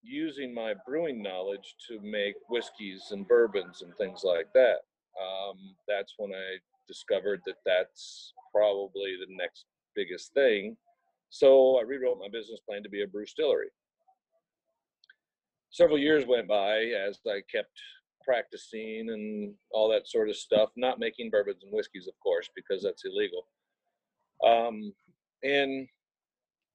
using 0.03 0.53
my 0.53 0.73
brewing 0.85 1.21
knowledge 1.21 1.75
to 1.87 1.99
make 2.01 2.35
whiskeys 2.49 3.09
and 3.11 3.27
bourbons 3.27 3.81
and 3.81 3.95
things 3.97 4.21
like 4.23 4.47
that. 4.53 4.77
Um, 5.21 5.57
that's 5.87 6.13
when 6.17 6.31
I 6.31 6.57
discovered 6.87 7.41
that 7.45 7.57
that's 7.65 8.33
probably 8.53 9.15
the 9.19 9.33
next 9.35 9.65
biggest 9.95 10.33
thing. 10.33 10.77
So 11.29 11.77
I 11.79 11.83
rewrote 11.83 12.19
my 12.19 12.29
business 12.31 12.59
plan 12.67 12.83
to 12.83 12.89
be 12.89 13.03
a 13.03 13.07
brew 13.07 13.25
distillery. 13.25 13.67
Several 15.69 15.97
years 15.97 16.25
went 16.25 16.47
by 16.47 16.77
as 16.85 17.19
I 17.27 17.41
kept 17.51 17.71
practicing 18.23 19.09
and 19.09 19.53
all 19.71 19.89
that 19.89 20.07
sort 20.07 20.29
of 20.29 20.35
stuff, 20.35 20.69
not 20.75 20.99
making 20.99 21.29
bourbons 21.29 21.63
and 21.63 21.71
whiskeys, 21.71 22.07
of 22.07 22.13
course, 22.21 22.49
because 22.55 22.83
that's 22.83 23.03
illegal. 23.05 23.47
Um, 24.45 24.93
and 25.43 25.87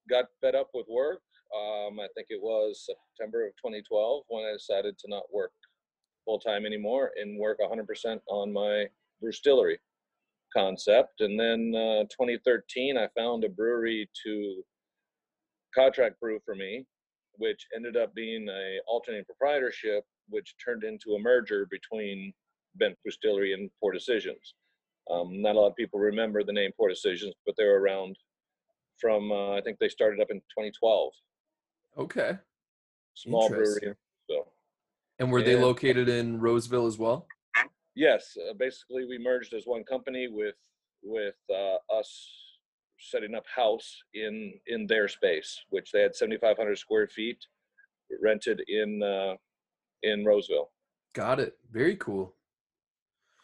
got 0.09 0.27
fed 0.41 0.55
up 0.55 0.71
with 0.75 0.87
work. 0.89 1.23
Um, 1.55 2.01
I 2.01 2.07
think 2.15 2.29
it 2.31 2.41
was 2.41 2.87
September 2.87 3.47
of 3.47 3.53
2012 3.57 4.25
when 4.29 4.45
I 4.45 4.53
decided 4.53 4.99
to 4.99 5.09
not 5.09 5.25
work 5.33 5.53
full 6.25 6.39
time 6.39 6.65
anymore 6.65 7.11
and 7.21 7.39
work 7.39 7.59
100% 7.61 8.21
on 8.29 8.53
my 8.53 8.87
brew 9.21 9.31
distillery 9.31 9.79
concept. 10.55 11.21
And 11.21 11.39
then 11.39 11.73
uh, 11.75 12.05
2013, 12.05 12.97
I 12.97 13.09
found 13.17 13.45
a 13.45 13.49
brewery 13.49 14.09
to 14.25 14.63
contract 15.75 16.21
brew 16.21 16.39
for 16.45 16.55
me, 16.55 16.87
which 17.37 17.67
ended 17.75 17.97
up 17.97 18.15
being 18.15 18.49
a 18.49 18.79
alternating 18.87 19.25
proprietorship, 19.25 20.05
which 20.29 20.55
turned 20.65 20.85
into 20.85 21.15
a 21.15 21.19
merger 21.19 21.67
between 21.71 22.33
Bent 22.77 22.97
Distillery 23.05 23.53
and 23.53 23.71
Poor 23.81 23.93
Decisions. 23.93 24.55
Um, 25.11 25.43
not 25.43 25.57
a 25.57 25.61
lot 25.61 25.69
of 25.69 25.77
people 25.77 25.99
remember 25.99 26.45
the 26.45 26.53
name 26.53 26.71
Poor 26.77 26.89
Decisions, 26.89 27.35
but 27.45 27.55
they 27.57 27.65
were 27.65 27.81
around 27.81 28.17
from 29.01 29.33
uh, 29.33 29.57
I 29.57 29.61
think 29.61 29.79
they 29.79 29.89
started 29.89 30.21
up 30.21 30.29
in 30.31 30.39
2012. 30.39 31.13
Okay. 31.99 32.39
small 33.15 33.49
brewery. 33.49 33.95
So 34.31 34.47
And 35.19 35.31
were 35.31 35.43
they 35.43 35.57
located 35.57 36.09
in 36.09 36.41
Roseville 36.41 36.87
as 36.87 36.99
well? 36.99 37.27
Yes, 37.95 38.37
uh, 38.49 38.55
basically 38.55 39.05
we 39.07 39.19
merged 39.19 39.55
as 39.55 39.65
one 39.65 39.85
company 39.85 40.29
with 40.29 40.57
with 41.03 41.35
uh, 41.51 41.77
us 41.95 42.31
setting 42.99 43.35
up 43.35 43.45
house 43.55 44.03
in 44.15 44.53
in 44.67 44.87
their 44.87 45.09
space, 45.09 45.61
which 45.71 45.91
they 45.93 46.01
had 46.03 46.15
7,500 46.15 46.79
square 46.79 47.09
feet 47.09 47.39
rented 48.23 48.63
in 48.69 49.03
uh, 49.03 49.35
in 50.03 50.25
Roseville. 50.25 50.71
Got 51.15 51.41
it. 51.41 51.59
Very 51.71 51.97
cool. 51.97 52.35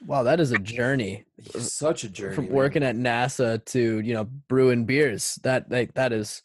Wow, 0.07 0.23
that 0.23 0.41
is 0.41 0.53
a 0.53 0.59
journey 0.77 1.25
Such 1.59 2.05
a 2.05 2.09
journey. 2.09 2.35
from 2.35 2.45
man. 2.47 2.55
working 2.55 2.83
at 2.83 2.97
NASA 2.97 3.65
to 3.67 4.01
you 4.01 4.15
know 4.15 4.25
brewing 4.25 4.85
beers. 4.85 5.39
That 5.43 5.71
like 5.71 5.95
that 5.95 6.13
is 6.13 6.43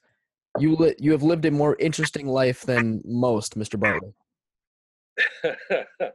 you 0.59 0.75
li- 0.75 0.95
you 0.99 1.11
have 1.11 1.23
lived 1.23 1.45
a 1.45 1.51
more 1.51 1.75
interesting 1.79 2.27
life 2.27 2.61
than 2.61 3.01
most, 3.05 3.57
Mr. 3.57 3.79
Bartley. 3.79 4.13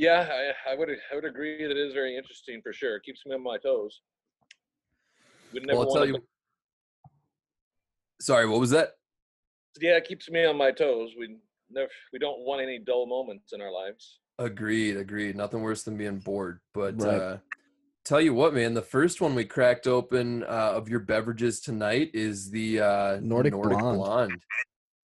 yeah, 0.00 0.26
I, 0.66 0.72
I 0.72 0.74
would 0.76 0.88
I 0.88 1.14
would 1.14 1.26
agree 1.26 1.62
that 1.62 1.70
it 1.70 1.76
is 1.76 1.92
very 1.92 2.16
interesting 2.16 2.62
for 2.62 2.72
sure. 2.72 2.96
It 2.96 3.02
keeps 3.04 3.20
me 3.26 3.34
on 3.34 3.42
my 3.42 3.58
toes. 3.58 4.00
Would 5.52 5.66
never 5.66 5.78
Well, 5.78 5.88
I'll 5.88 5.94
wanna 5.94 6.06
tell 6.06 6.14
you. 6.16 6.24
Sorry, 8.22 8.46
what 8.48 8.60
was 8.60 8.70
that? 8.70 8.92
yeah, 9.80 9.96
it 9.96 10.04
keeps 10.04 10.28
me 10.30 10.44
on 10.46 10.56
my 10.56 10.70
toes. 10.70 11.10
We 11.18 11.36
never 11.70 11.88
we 12.14 12.18
don't 12.18 12.40
want 12.40 12.62
any 12.62 12.78
dull 12.78 13.06
moments 13.06 13.52
in 13.52 13.60
our 13.60 13.70
lives. 13.70 14.20
Agreed, 14.38 14.96
agreed. 14.96 15.36
Nothing 15.36 15.60
worse 15.60 15.82
than 15.82 15.98
being 15.98 16.18
bored. 16.18 16.60
But 16.72 16.94
Right. 16.96 17.20
uh, 17.20 17.38
tell 18.06 18.22
you 18.22 18.32
what, 18.32 18.54
man, 18.54 18.72
the 18.72 18.80
first 18.80 19.20
one 19.20 19.34
we 19.34 19.44
cracked 19.44 19.86
open 19.86 20.44
uh, 20.44 20.72
of 20.76 20.88
your 20.88 21.00
beverages 21.00 21.60
tonight 21.60 22.10
is 22.14 22.50
the 22.50 22.80
uh, 22.80 23.20
Nordic 23.20 23.52
Blonde. 23.52 23.98
Blonde. 23.98 24.42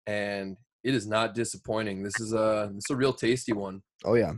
and 0.06 0.56
it 0.84 0.94
is 0.94 1.06
not 1.06 1.34
disappointing. 1.34 2.02
This 2.02 2.18
is 2.18 2.32
a 2.32 2.70
this 2.74 2.84
is 2.88 2.90
a 2.94 2.96
real 2.96 3.12
tasty 3.12 3.52
one. 3.52 3.82
Oh 4.06 4.14
yeah, 4.14 4.32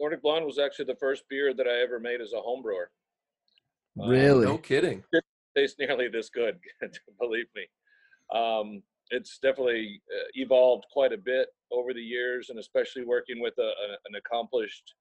Nordic 0.00 0.22
Blonde 0.22 0.46
was 0.46 0.58
actually 0.58 0.86
the 0.86 0.96
first 0.96 1.24
beer 1.28 1.52
that 1.52 1.66
I 1.66 1.82
ever 1.82 2.00
made 2.00 2.20
as 2.22 2.32
a 2.32 2.40
home 2.40 2.62
brewer. 2.62 2.90
Um, 4.00 4.08
really. 4.08 4.46
No 4.46 4.56
kidding. 4.56 5.04
tastes 5.56 5.78
nearly 5.78 6.08
this 6.08 6.30
good, 6.30 6.58
believe 7.20 7.46
me. 7.54 7.66
Um, 8.34 8.82
it's 9.10 9.38
definitely 9.38 10.00
uh, 10.16 10.28
evolved 10.34 10.84
quite 10.92 11.12
a 11.12 11.18
bit 11.18 11.48
over 11.70 11.92
the 11.92 12.00
years, 12.00 12.48
and 12.48 12.58
especially 12.58 13.04
working 13.04 13.40
with 13.40 13.54
a, 13.58 13.62
a, 13.62 13.96
an 14.08 14.14
accomplished 14.16 14.94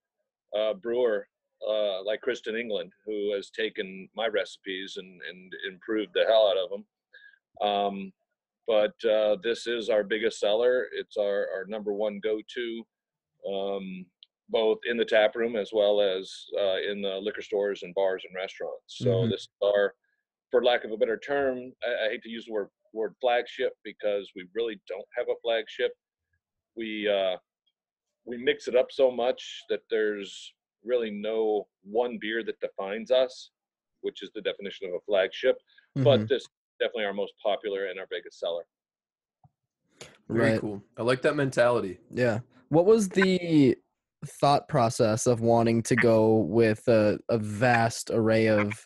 uh, 0.58 0.74
brewer 0.74 1.28
uh, 1.68 2.04
like 2.04 2.22
Kristen 2.22 2.56
England, 2.56 2.92
who 3.06 3.34
has 3.34 3.50
taken 3.52 4.10
my 4.16 4.28
recipes 4.28 4.98
and, 4.98 5.22
and 5.30 5.54
improved 5.72 6.12
the 6.14 6.26
hell 6.28 6.50
out 6.50 6.58
of 6.58 6.70
them. 6.70 6.86
Um, 7.62 8.14
but 8.68 9.10
uh, 9.10 9.38
this 9.44 9.68
is 9.68 9.90
our 9.90 10.04
biggest 10.04 10.40
seller. 10.40 10.88
It's 10.94 11.18
our, 11.18 11.48
our 11.56 11.66
number 11.68 11.94
one 11.94 12.20
go-to, 12.24 12.84
um, 13.52 14.06
both 14.50 14.80
in 14.90 14.98
the 14.98 15.06
tap 15.06 15.36
room 15.36 15.56
as 15.56 15.72
well 15.74 16.02
as 16.02 16.46
uh, 16.60 16.78
in 16.78 17.02
the 17.02 17.18
liquor 17.22 17.42
stores 17.42 17.84
and 17.84 17.94
bars 17.96 18.24
and 18.26 18.36
restaurants. 18.36 18.98
So 18.98 19.10
Mhm. 19.10 19.30
this 19.30 19.42
is 19.42 19.50
our, 19.62 19.96
for 20.52 20.64
lack 20.64 20.84
of 20.84 20.92
a 20.92 20.98
better 20.98 21.18
term, 21.18 21.74
I, 21.84 22.06
I 22.06 22.10
hate 22.10 22.24
to 22.24 22.30
use 22.30 22.46
the 22.46 22.54
word 22.54 22.70
word 22.92 23.14
flagship 23.22 23.74
because 23.84 24.32
we 24.36 24.48
really 24.56 24.82
don't 24.88 25.06
have 25.16 25.28
a 25.30 25.36
flagship. 25.44 25.96
We 26.76 27.08
uh, 27.08 27.38
we 28.26 28.38
mix 28.38 28.68
it 28.68 28.76
up 28.76 28.92
so 28.92 29.12
much 29.12 29.64
that 29.70 29.82
there's 29.92 30.54
really 30.84 31.12
no 31.12 31.68
one 31.84 32.18
beer 32.20 32.44
that 32.44 32.60
defines 32.62 33.12
us, 33.12 33.52
which 34.02 34.24
is 34.24 34.32
the 34.34 34.42
definition 34.42 34.88
of 34.88 34.96
a 34.96 35.00
flagship. 35.02 35.58
Mhm. 35.96 36.04
But 36.04 36.28
this 36.28 36.42
is 36.44 36.50
definitely 36.80 37.06
our 37.06 37.14
most 37.14 37.34
popular 37.44 37.86
and 37.88 38.00
our 38.00 38.08
biggest 38.10 38.40
seller. 38.40 38.66
Very 40.30 40.52
Right. 40.54 40.60
cool. 40.62 40.84
I 40.98 41.04
like 41.04 41.22
that 41.24 41.36
mentality. 41.36 42.00
Yeah. 42.10 42.40
What 42.70 42.86
was 42.86 43.10
the 43.10 43.78
thought 44.25 44.67
process 44.67 45.27
of 45.27 45.41
wanting 45.41 45.84
to 45.84 45.95
go 45.95 46.38
with 46.38 46.88
a, 46.88 47.19
a 47.29 47.38
vast 47.38 48.10
array 48.12 48.47
of 48.47 48.86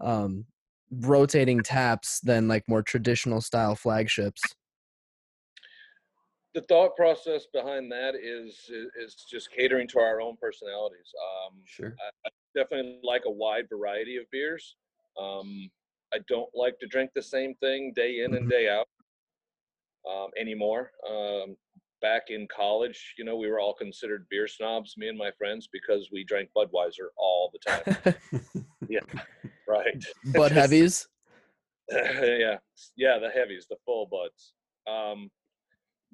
um, 0.00 0.46
rotating 0.90 1.62
taps 1.62 2.20
than 2.20 2.48
like 2.48 2.68
more 2.68 2.82
traditional 2.82 3.40
style 3.40 3.76
flagships? 3.76 4.54
The 6.54 6.62
thought 6.62 6.96
process 6.96 7.46
behind 7.46 7.90
that 7.92 8.14
is 8.14 8.70
is 8.94 9.14
just 9.14 9.50
catering 9.50 9.88
to 9.88 9.98
our 10.00 10.20
own 10.20 10.36
personalities. 10.36 11.10
Um, 11.48 11.62
Sure. 11.64 11.96
definitely 12.54 13.00
like 13.02 13.22
a 13.24 13.30
wide 13.30 13.68
variety 13.70 14.16
of 14.18 14.30
beers. 14.30 14.76
Um, 15.18 15.70
I 16.12 16.18
don't 16.28 16.50
like 16.54 16.78
to 16.80 16.86
drink 16.86 17.12
the 17.14 17.22
same 17.22 17.54
thing 17.54 17.92
day 17.94 18.20
in 18.22 18.34
and 18.34 18.46
Mhm. 18.46 18.50
day 18.50 18.68
out 18.68 18.86
um, 20.08 20.30
anymore. 20.36 20.92
Um, 21.08 21.56
back 22.02 22.24
in 22.28 22.46
college, 22.54 23.14
you 23.16 23.24
know, 23.24 23.36
we 23.36 23.48
were 23.48 23.60
all 23.60 23.72
considered 23.72 24.26
beer 24.28 24.48
snobs, 24.48 24.94
me 24.98 25.08
and 25.08 25.16
my 25.16 25.30
friends, 25.38 25.68
because 25.72 26.10
we 26.12 26.24
drank 26.24 26.50
Budweiser 26.54 27.08
all 27.16 27.50
the 27.52 27.70
time. 27.70 28.14
Yeah, 28.88 28.98
right. 29.66 30.04
Bud 30.34 30.52
heavies? 30.52 31.08
yeah, 31.90 32.58
yeah, 32.96 33.18
the 33.18 33.30
heavies, 33.32 33.66
the 33.70 33.76
full 33.86 34.06
buds. 34.06 34.52
Um, 34.86 35.30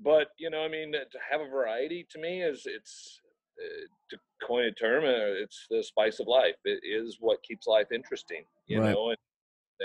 but 0.02 0.28
you 0.38 0.50
know, 0.50 0.62
I 0.62 0.68
mean, 0.68 0.92
to 0.92 1.18
have 1.28 1.40
a 1.40 1.48
variety 1.48 2.06
to 2.10 2.20
me 2.20 2.42
is 2.42 2.62
it's 2.66 3.20
uh, 3.58 3.86
to 4.10 4.18
coin 4.46 4.66
a 4.66 4.72
term, 4.72 5.04
uh, 5.04 5.42
it's 5.42 5.66
the 5.70 5.82
spice 5.82 6.20
of 6.20 6.28
life. 6.28 6.54
It 6.64 6.80
is 6.84 7.16
what 7.20 7.42
keeps 7.42 7.66
life 7.66 7.90
interesting, 7.92 8.44
you 8.66 8.80
Right. 8.80 8.92
know. 8.92 9.10
And 9.10 9.18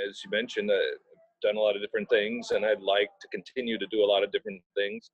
as 0.08 0.22
you 0.24 0.30
mentioned, 0.30 0.70
uh, 0.70 0.76
I've 0.76 1.42
done 1.42 1.58
a 1.58 1.60
lot 1.60 1.76
of 1.76 1.82
different 1.82 2.10
things, 2.10 2.52
and 2.52 2.66
I'd 2.66 2.82
like 2.82 3.10
to 3.22 3.28
continue 3.30 3.80
to 3.80 3.88
do 3.88 4.04
a 4.04 4.06
lot 4.06 4.24
of 4.24 4.32
different 4.32 4.62
things. 4.76 5.10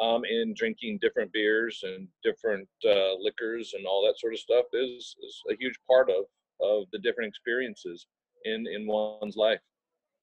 Um, 0.00 0.24
in 0.24 0.54
drinking 0.56 1.00
different 1.02 1.32
beers 1.32 1.80
and 1.82 2.08
different 2.24 2.66
uh, 2.84 3.14
liquors 3.20 3.74
and 3.76 3.86
all 3.86 4.02
that 4.06 4.18
sort 4.18 4.32
of 4.32 4.38
stuff 4.38 4.64
is, 4.72 5.14
is 5.22 5.42
a 5.50 5.56
huge 5.60 5.74
part 5.88 6.08
of 6.08 6.24
of 6.62 6.84
the 6.92 6.98
different 6.98 7.28
experiences 7.28 8.06
in 8.44 8.66
in 8.66 8.86
one's 8.86 9.36
life. 9.36 9.60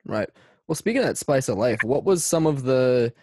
Right. 0.06 0.30
Well, 0.68 0.76
speaking 0.76 1.02
of 1.02 1.08
that 1.08 1.18
spice 1.18 1.50
of 1.50 1.58
life, 1.58 1.84
what 1.84 2.04
was 2.04 2.26
some 2.26 2.48
of 2.48 2.64
the, 2.64 3.14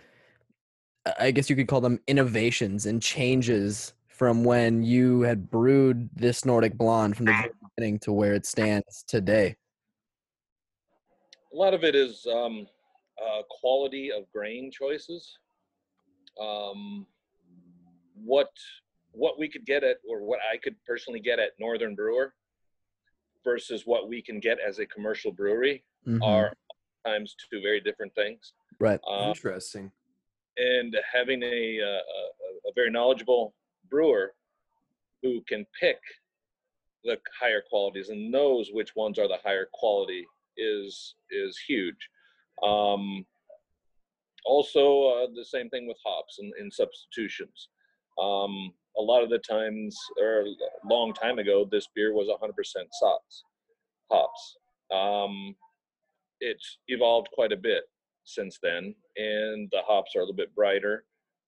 I 1.18 1.30
guess 1.30 1.48
you 1.48 1.56
could 1.56 1.68
call 1.68 1.80
them 1.80 2.00
innovations 2.06 2.86
and 2.86 3.02
changes 3.02 3.94
from 4.08 4.44
when 4.44 4.82
you 4.82 5.22
had 5.22 5.50
brewed 5.50 6.10
this 6.14 6.44
Nordic 6.44 6.76
Blonde 6.76 7.16
from 7.16 7.26
the 7.26 7.50
beginning 7.76 7.98
to 8.00 8.12
where 8.12 8.34
it 8.34 8.46
stands 8.46 9.04
today? 9.06 9.56
a 11.52 11.56
lot 11.56 11.72
of 11.72 11.84
it 11.84 11.94
is 11.94 12.26
um, 12.26 12.66
uh, 13.22 13.42
quality 13.48 14.12
of 14.12 14.30
grain 14.30 14.70
choices. 14.70 15.38
Um, 16.40 17.06
what 18.14 18.50
what 19.12 19.38
we 19.38 19.48
could 19.48 19.64
get 19.64 19.82
at, 19.82 19.96
or 20.08 20.22
what 20.22 20.40
I 20.52 20.58
could 20.58 20.76
personally 20.86 21.20
get 21.20 21.38
at 21.38 21.52
Northern 21.58 21.94
Brewer, 21.94 22.34
versus 23.44 23.86
what 23.86 24.08
we 24.08 24.20
can 24.20 24.40
get 24.40 24.58
as 24.60 24.78
a 24.78 24.86
commercial 24.86 25.32
brewery, 25.32 25.84
Mhm. 26.06 26.22
are 26.22 26.52
times 27.06 27.34
two 27.50 27.60
very 27.62 27.80
different 27.80 28.14
things. 28.14 28.52
right. 28.78 29.00
Uh, 29.08 29.28
Interesting. 29.28 29.90
and 30.58 30.94
having 31.12 31.42
a, 31.42 31.80
uh, 31.80 31.86
a 31.86 32.68
a 32.68 32.72
very 32.74 32.90
knowledgeable 32.90 33.54
brewer 33.88 34.34
who 35.22 35.40
can 35.42 35.64
pick 35.80 35.98
the 37.04 37.18
higher 37.40 37.62
qualities 37.70 38.08
and 38.10 38.30
knows 38.30 38.70
which 38.72 38.94
ones 38.96 39.18
are 39.18 39.28
the 39.28 39.38
higher 39.38 39.66
quality 39.72 40.26
is 40.58 41.14
is 41.30 41.56
huge. 41.58 42.10
Um, 42.62 43.26
also, 44.46 45.08
uh, 45.08 45.26
the 45.34 45.44
same 45.44 45.68
thing 45.68 45.86
with 45.86 45.96
hops 46.04 46.38
and, 46.38 46.52
and 46.58 46.72
substitutions. 46.72 47.68
Um, 48.20 48.72
a 48.98 49.02
lot 49.02 49.22
of 49.22 49.28
the 49.28 49.38
times, 49.38 49.96
or 50.20 50.42
a 50.42 50.88
long 50.88 51.12
time 51.12 51.38
ago, 51.38 51.68
this 51.70 51.88
beer 51.94 52.14
was 52.14 52.28
100% 52.28 52.52
Saaz, 53.02 53.42
hops. 54.10 54.56
Um, 54.94 55.54
it's 56.40 56.78
evolved 56.88 57.28
quite 57.34 57.52
a 57.52 57.56
bit 57.56 57.84
since 58.24 58.58
then, 58.62 58.94
and 59.16 59.68
the 59.72 59.82
hops 59.86 60.14
are 60.16 60.20
a 60.20 60.22
little 60.22 60.34
bit 60.34 60.54
brighter, 60.54 61.04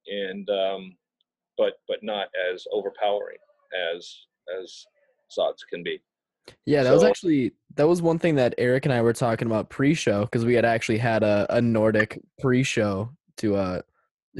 and 0.07 0.49
um, 0.51 0.97
but 1.57 1.75
but 1.87 2.03
not 2.03 2.29
as 2.53 2.65
overpowering 2.73 3.39
as 3.95 4.27
as 4.61 4.85
Saaz 5.37 5.57
can 5.71 5.83
be. 5.83 6.01
Yeah, 6.67 6.83
that 6.83 6.93
was 6.93 7.05
actually 7.05 7.53
that 7.77 7.89
was 7.89 8.03
one 8.03 8.19
thing 8.19 8.35
that 8.37 8.55
Eric 8.59 8.87
and 8.87 8.93
I 8.93 9.01
were 9.03 9.13
talking 9.13 9.47
about 9.47 9.71
pre-show 9.71 10.25
because 10.25 10.45
we 10.45 10.55
had 10.55 10.65
actually 10.65 10.99
had 10.99 11.23
a, 11.23 11.47
a 11.51 11.61
Nordic 11.61 12.21
pre-show 12.41 13.11
to 13.39 13.57
uh, 13.57 13.83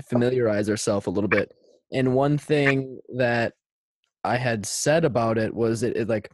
familiarize 0.09 0.69
ourselves 0.69 1.07
a 1.07 1.11
little 1.11 1.29
bit. 1.29 1.53
And 1.93 2.15
one 2.15 2.37
thing 2.37 3.01
that 3.17 3.55
I 4.25 4.37
had 4.37 4.67
said 4.67 5.05
about 5.05 5.39
it 5.39 5.55
was 5.55 5.83
it, 5.83 5.97
it 5.97 6.09
like 6.09 6.31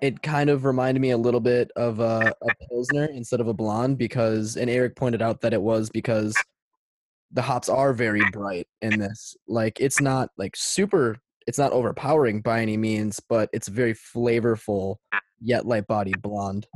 it 0.00 0.22
kind 0.22 0.48
of 0.50 0.64
reminded 0.64 1.00
me 1.00 1.10
a 1.10 1.18
little 1.18 1.40
bit 1.40 1.70
of 1.74 2.00
a, 2.00 2.32
a 2.42 2.66
pilsner 2.68 3.06
instead 3.06 3.40
of 3.40 3.48
a 3.48 3.54
blonde 3.54 3.98
because 3.98 4.56
and 4.56 4.70
Eric 4.70 4.94
pointed 4.94 5.22
out 5.22 5.40
that 5.40 5.54
it 5.54 5.62
was 5.62 5.90
because 5.90 6.36
the 7.32 7.42
hops 7.42 7.68
are 7.68 7.92
very 7.92 8.22
bright 8.30 8.68
in 8.80 8.98
this. 8.98 9.36
Like 9.48 9.80
it's 9.80 10.00
not 10.00 10.30
like 10.36 10.54
super 10.56 11.18
it's 11.48 11.58
not 11.58 11.72
overpowering 11.72 12.42
by 12.42 12.60
any 12.60 12.76
means, 12.76 13.20
but 13.26 13.48
it's 13.54 13.68
very 13.68 13.94
flavorful 13.94 14.96
yet 15.40 15.64
light 15.64 15.86
bodied 15.86 16.20
blonde. 16.20 16.66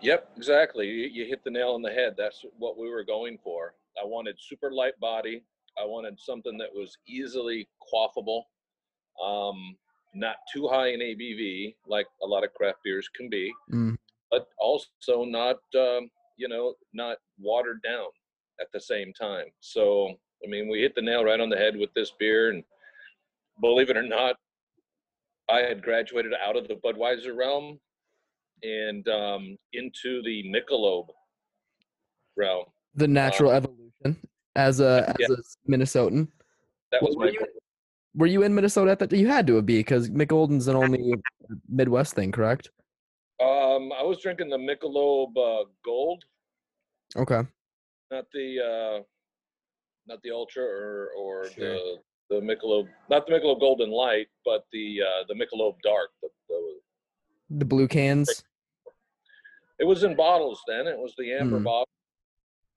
Yep, 0.00 0.30
exactly. 0.36 0.86
You, 0.86 1.08
you 1.12 1.26
hit 1.26 1.42
the 1.42 1.50
nail 1.50 1.70
on 1.70 1.82
the 1.82 1.90
head. 1.90 2.14
That's 2.16 2.44
what 2.56 2.78
we 2.78 2.88
were 2.88 3.02
going 3.02 3.36
for. 3.42 3.74
I 4.00 4.06
wanted 4.06 4.36
super 4.38 4.70
light 4.70 4.98
body. 5.00 5.42
I 5.76 5.84
wanted 5.84 6.20
something 6.20 6.56
that 6.58 6.68
was 6.72 6.96
easily 7.08 7.68
quaffable, 7.92 8.42
um, 9.22 9.76
not 10.14 10.36
too 10.52 10.68
high 10.68 10.90
in 10.90 11.00
ABV 11.00 11.74
like 11.88 12.06
a 12.22 12.26
lot 12.26 12.44
of 12.44 12.54
craft 12.54 12.78
beers 12.84 13.08
can 13.14 13.28
be, 13.28 13.52
Mm. 13.72 13.96
but 14.30 14.46
also 14.58 15.24
not 15.24 15.56
um, 15.74 16.08
you 16.36 16.48
know 16.48 16.74
not 16.94 17.18
watered 17.40 17.82
down 17.82 18.06
at 18.60 18.68
the 18.72 18.80
same 18.80 19.12
time. 19.12 19.46
So 19.60 20.14
I 20.44 20.48
mean, 20.48 20.68
we 20.68 20.80
hit 20.80 20.94
the 20.94 21.02
nail 21.02 21.24
right 21.24 21.40
on 21.40 21.50
the 21.50 21.56
head 21.56 21.76
with 21.76 21.92
this 21.94 22.12
beer, 22.18 22.50
and 22.50 22.62
believe 23.60 23.90
it 23.90 23.96
or 23.96 24.02
not, 24.02 24.36
I 25.48 25.60
had 25.60 25.82
graduated 25.82 26.32
out 26.44 26.56
of 26.56 26.68
the 26.68 26.74
Budweiser 26.74 27.36
realm 27.36 27.78
and 28.62 29.06
um, 29.08 29.56
into 29.72 30.22
the 30.22 30.44
Michelob 30.50 31.08
realm. 32.36 32.64
The 32.94 33.06
natural 33.08 33.52
evolution 33.52 34.16
as 34.56 34.80
a 34.80 35.08
as 35.08 35.16
Yeah. 35.20 35.36
a 35.36 35.70
Minnesotan. 35.70 36.28
That 36.92 37.02
was 37.02 37.16
Were 37.16 37.26
my 37.26 37.30
you, 37.32 37.46
were 38.14 38.26
you 38.26 38.42
in 38.42 38.54
Minnesota 38.54 38.92
at 38.92 38.98
that? 39.00 39.12
You 39.12 39.28
had 39.28 39.46
to 39.48 39.60
be 39.62 39.78
because 39.78 40.10
Mich 40.10 40.30
an 40.30 40.76
only 40.76 41.14
Midwest 41.68 42.14
thing, 42.14 42.32
correct? 42.32 42.70
Um, 43.40 43.92
I 43.92 44.02
was 44.02 44.18
drinking 44.22 44.48
the 44.48 44.56
Michelob 44.56 45.36
uh, 45.36 45.64
Gold, 45.84 46.24
Okay. 47.14 47.42
not 48.10 48.24
the 48.32 48.58
uh, 48.60 49.02
not 50.06 50.22
the 50.22 50.30
Ultra 50.30 50.64
or 50.64 51.10
or 51.18 51.50
Sure. 51.50 51.74
the 51.74 51.96
the 52.30 52.36
Michelob, 52.40 52.88
not 53.10 53.26
the 53.26 53.32
Michelob 53.34 53.60
Golden 53.60 53.90
Light, 53.90 54.26
but 54.44 54.66
the 54.72 55.00
uh, 55.02 55.24
the 55.28 55.34
Michelob 55.34 55.76
Dark. 55.82 56.10
The, 56.22 56.28
the, 56.48 56.78
The 57.58 57.64
blue 57.64 57.88
cans. 57.88 58.44
it 59.78 59.84
was 59.84 60.02
in 60.04 60.16
bottles 60.16 60.60
then. 60.66 60.86
It 60.86 60.98
was 60.98 61.14
the 61.18 61.32
amber 61.32 61.58
Mm. 61.60 61.64
bottle, 61.64 61.88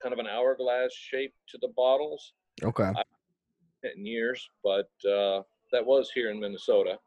kind 0.02 0.12
of 0.12 0.18
an 0.18 0.26
hourglass 0.26 0.92
shape 0.92 1.34
to 1.48 1.58
the 1.60 1.68
bottles. 1.76 2.32
Okay. 2.62 2.92
In 3.82 4.04
years, 4.04 4.48
but 4.62 4.90
uh, 5.08 5.42
that 5.72 5.84
was 5.84 6.10
here 6.14 6.30
in 6.30 6.38
Minnesota. 6.38 6.98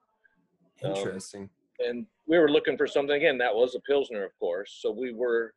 Um, 0.83 0.95
Interesting. 0.95 1.49
and 1.79 2.05
we 2.27 2.37
were 2.39 2.49
looking 2.49 2.77
for 2.77 2.87
something 2.87 3.15
again 3.15 3.37
that 3.37 3.53
was 3.53 3.75
a 3.75 3.79
pilsner 3.81 4.23
of 4.25 4.31
course 4.39 4.79
so 4.81 4.91
we 4.91 5.13
were 5.13 5.53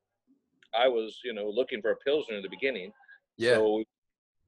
i 0.79 0.87
was 0.87 1.19
you 1.25 1.33
know 1.33 1.49
looking 1.53 1.81
for 1.81 1.91
a 1.93 1.97
pilsner 1.97 2.37
in 2.37 2.43
the 2.43 2.49
beginning 2.49 2.93
yeah. 3.39 3.55
so 3.55 3.77
we 3.77 3.87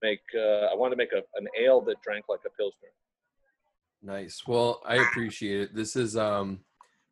make 0.02 0.20
uh, 0.36 0.66
i 0.70 0.74
wanted 0.74 0.90
to 0.90 0.96
make 0.96 1.12
a, 1.12 1.22
an 1.38 1.46
ale 1.60 1.80
that 1.80 2.00
drank 2.02 2.24
like 2.28 2.40
a 2.46 2.50
pilsner 2.50 2.88
Nice. 4.00 4.42
Well, 4.46 4.80
I 4.86 4.98
appreciate 4.98 5.60
it. 5.60 5.74
This 5.74 5.96
is 5.96 6.16
um 6.16 6.60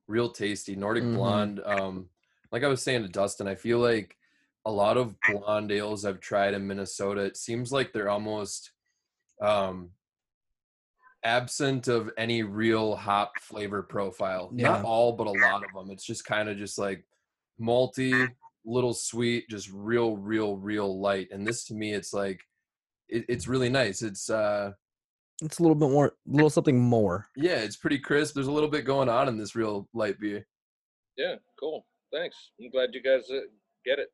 real 0.07 0.31
tasty. 0.31 0.77
Nordic 0.77 1.03
Mhm. 1.03 1.17
blonde. 1.17 1.61
Um 1.65 2.11
like 2.53 2.63
I 2.63 2.69
was 2.69 2.81
saying 2.81 3.03
to 3.03 3.09
Dustin, 3.09 3.49
I 3.49 3.57
feel 3.57 3.81
like 3.81 4.17
a 4.65 4.71
lot 4.71 4.97
of 4.97 5.17
blonde 5.29 5.73
ales 5.73 6.05
I've 6.05 6.21
tried 6.21 6.55
in 6.55 6.65
Minnesota, 6.69 7.23
it 7.23 7.37
seems 7.37 7.73
like 7.73 7.93
they're 7.93 8.09
almost 8.09 8.71
um 9.41 9.91
absent 11.25 11.89
of 11.89 12.11
any 12.17 12.43
real 12.45 12.95
hop 12.95 13.33
flavor 13.41 13.83
profile. 13.83 14.51
Yeah. 14.55 14.69
Not 14.69 14.85
all, 14.85 15.13
but 15.13 15.27
a 15.27 15.33
lot 15.33 15.65
of 15.65 15.73
them. 15.75 15.91
It's 15.91 16.05
just 16.07 16.25
kind 16.25 16.49
of 16.49 16.57
just 16.57 16.79
like 16.79 17.05
malty, 17.61 18.29
little 18.65 18.95
sweet, 18.95 19.49
just 19.51 19.71
real, 19.73 20.17
real, 20.17 20.57
real 20.57 21.01
light. 21.01 21.29
And 21.33 21.45
this 21.45 21.65
to 21.65 21.75
me, 21.75 21.93
it's 21.95 22.13
like 22.13 22.41
it, 23.09 23.25
it's 23.29 23.47
really 23.49 23.69
nice. 23.69 24.03
It's 24.03 24.29
uh 24.31 24.73
It's 25.43 25.59
a 25.59 25.63
little 25.63 25.75
bit 25.77 25.91
more, 25.91 26.07
a 26.07 26.13
little 26.31 26.51
something 26.51 26.79
more. 26.81 27.27
yeah, 27.37 27.57
it's 27.59 27.77
pretty 27.77 27.99
crisp. 27.99 28.35
There's 28.35 28.47
a 28.47 28.53
little 28.53 28.71
bit 28.71 28.85
going 28.85 29.09
on 29.09 29.29
in 29.29 29.37
this 29.39 29.55
real 29.55 29.89
light 29.95 30.19
beer. 30.21 30.47
yeah 31.17 31.37
cool 31.59 31.87
thanks 32.13 32.37
i'm 32.61 32.69
glad 32.71 32.91
you 32.93 33.03
guys 33.03 33.31
uh, 33.31 33.41
get 33.85 33.99
it 33.99 34.09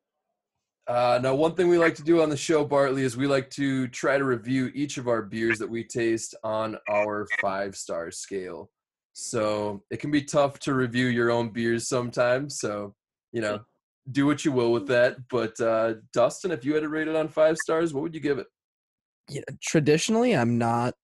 Uh, 0.87 1.17
now, 1.23 1.33
one 1.33 1.55
thing 1.55 1.69
we 1.69 1.77
like 1.77 1.95
to 1.95 2.03
do 2.03 2.21
on 2.21 2.29
the 2.29 2.35
show, 2.37 2.65
Bartley, 2.65 3.03
is 3.03 3.15
we 3.15 3.25
like 3.27 3.49
to 3.51 3.87
try 3.89 4.17
to 4.17 4.25
review 4.25 4.69
each 4.75 4.97
of 4.97 5.07
our 5.07 5.21
beers 5.21 5.57
that 5.59 5.69
we 5.69 5.81
taste 5.83 6.35
on 6.43 6.77
our 6.89 7.25
five 7.39 7.73
star 7.75 8.11
scale. 8.11 8.69
So 9.13 9.81
it 9.91 9.99
can 10.01 10.11
be 10.11 10.23
tough 10.23 10.59
to 10.65 10.73
review 10.73 11.07
your 11.07 11.29
own 11.31 11.51
beers 11.51 11.87
sometimes. 11.87 12.59
So, 12.59 12.95
you 13.31 13.39
know, 13.41 13.59
do 14.11 14.25
what 14.25 14.43
you 14.43 14.51
will 14.51 14.73
with 14.73 14.87
that. 14.87 15.15
But 15.29 15.57
uh, 15.61 15.93
Dustin, 16.11 16.51
if 16.51 16.65
you 16.65 16.73
had 16.73 16.83
to 16.83 16.89
rate 16.89 17.07
it 17.07 17.15
on 17.15 17.29
five 17.29 17.57
stars, 17.57 17.93
what 17.93 18.01
would 18.03 18.15
you 18.15 18.19
give 18.29 18.37
it? 18.39 18.47
Traditionally, 19.61 20.35
I'm 20.35 20.57
not 20.57 20.95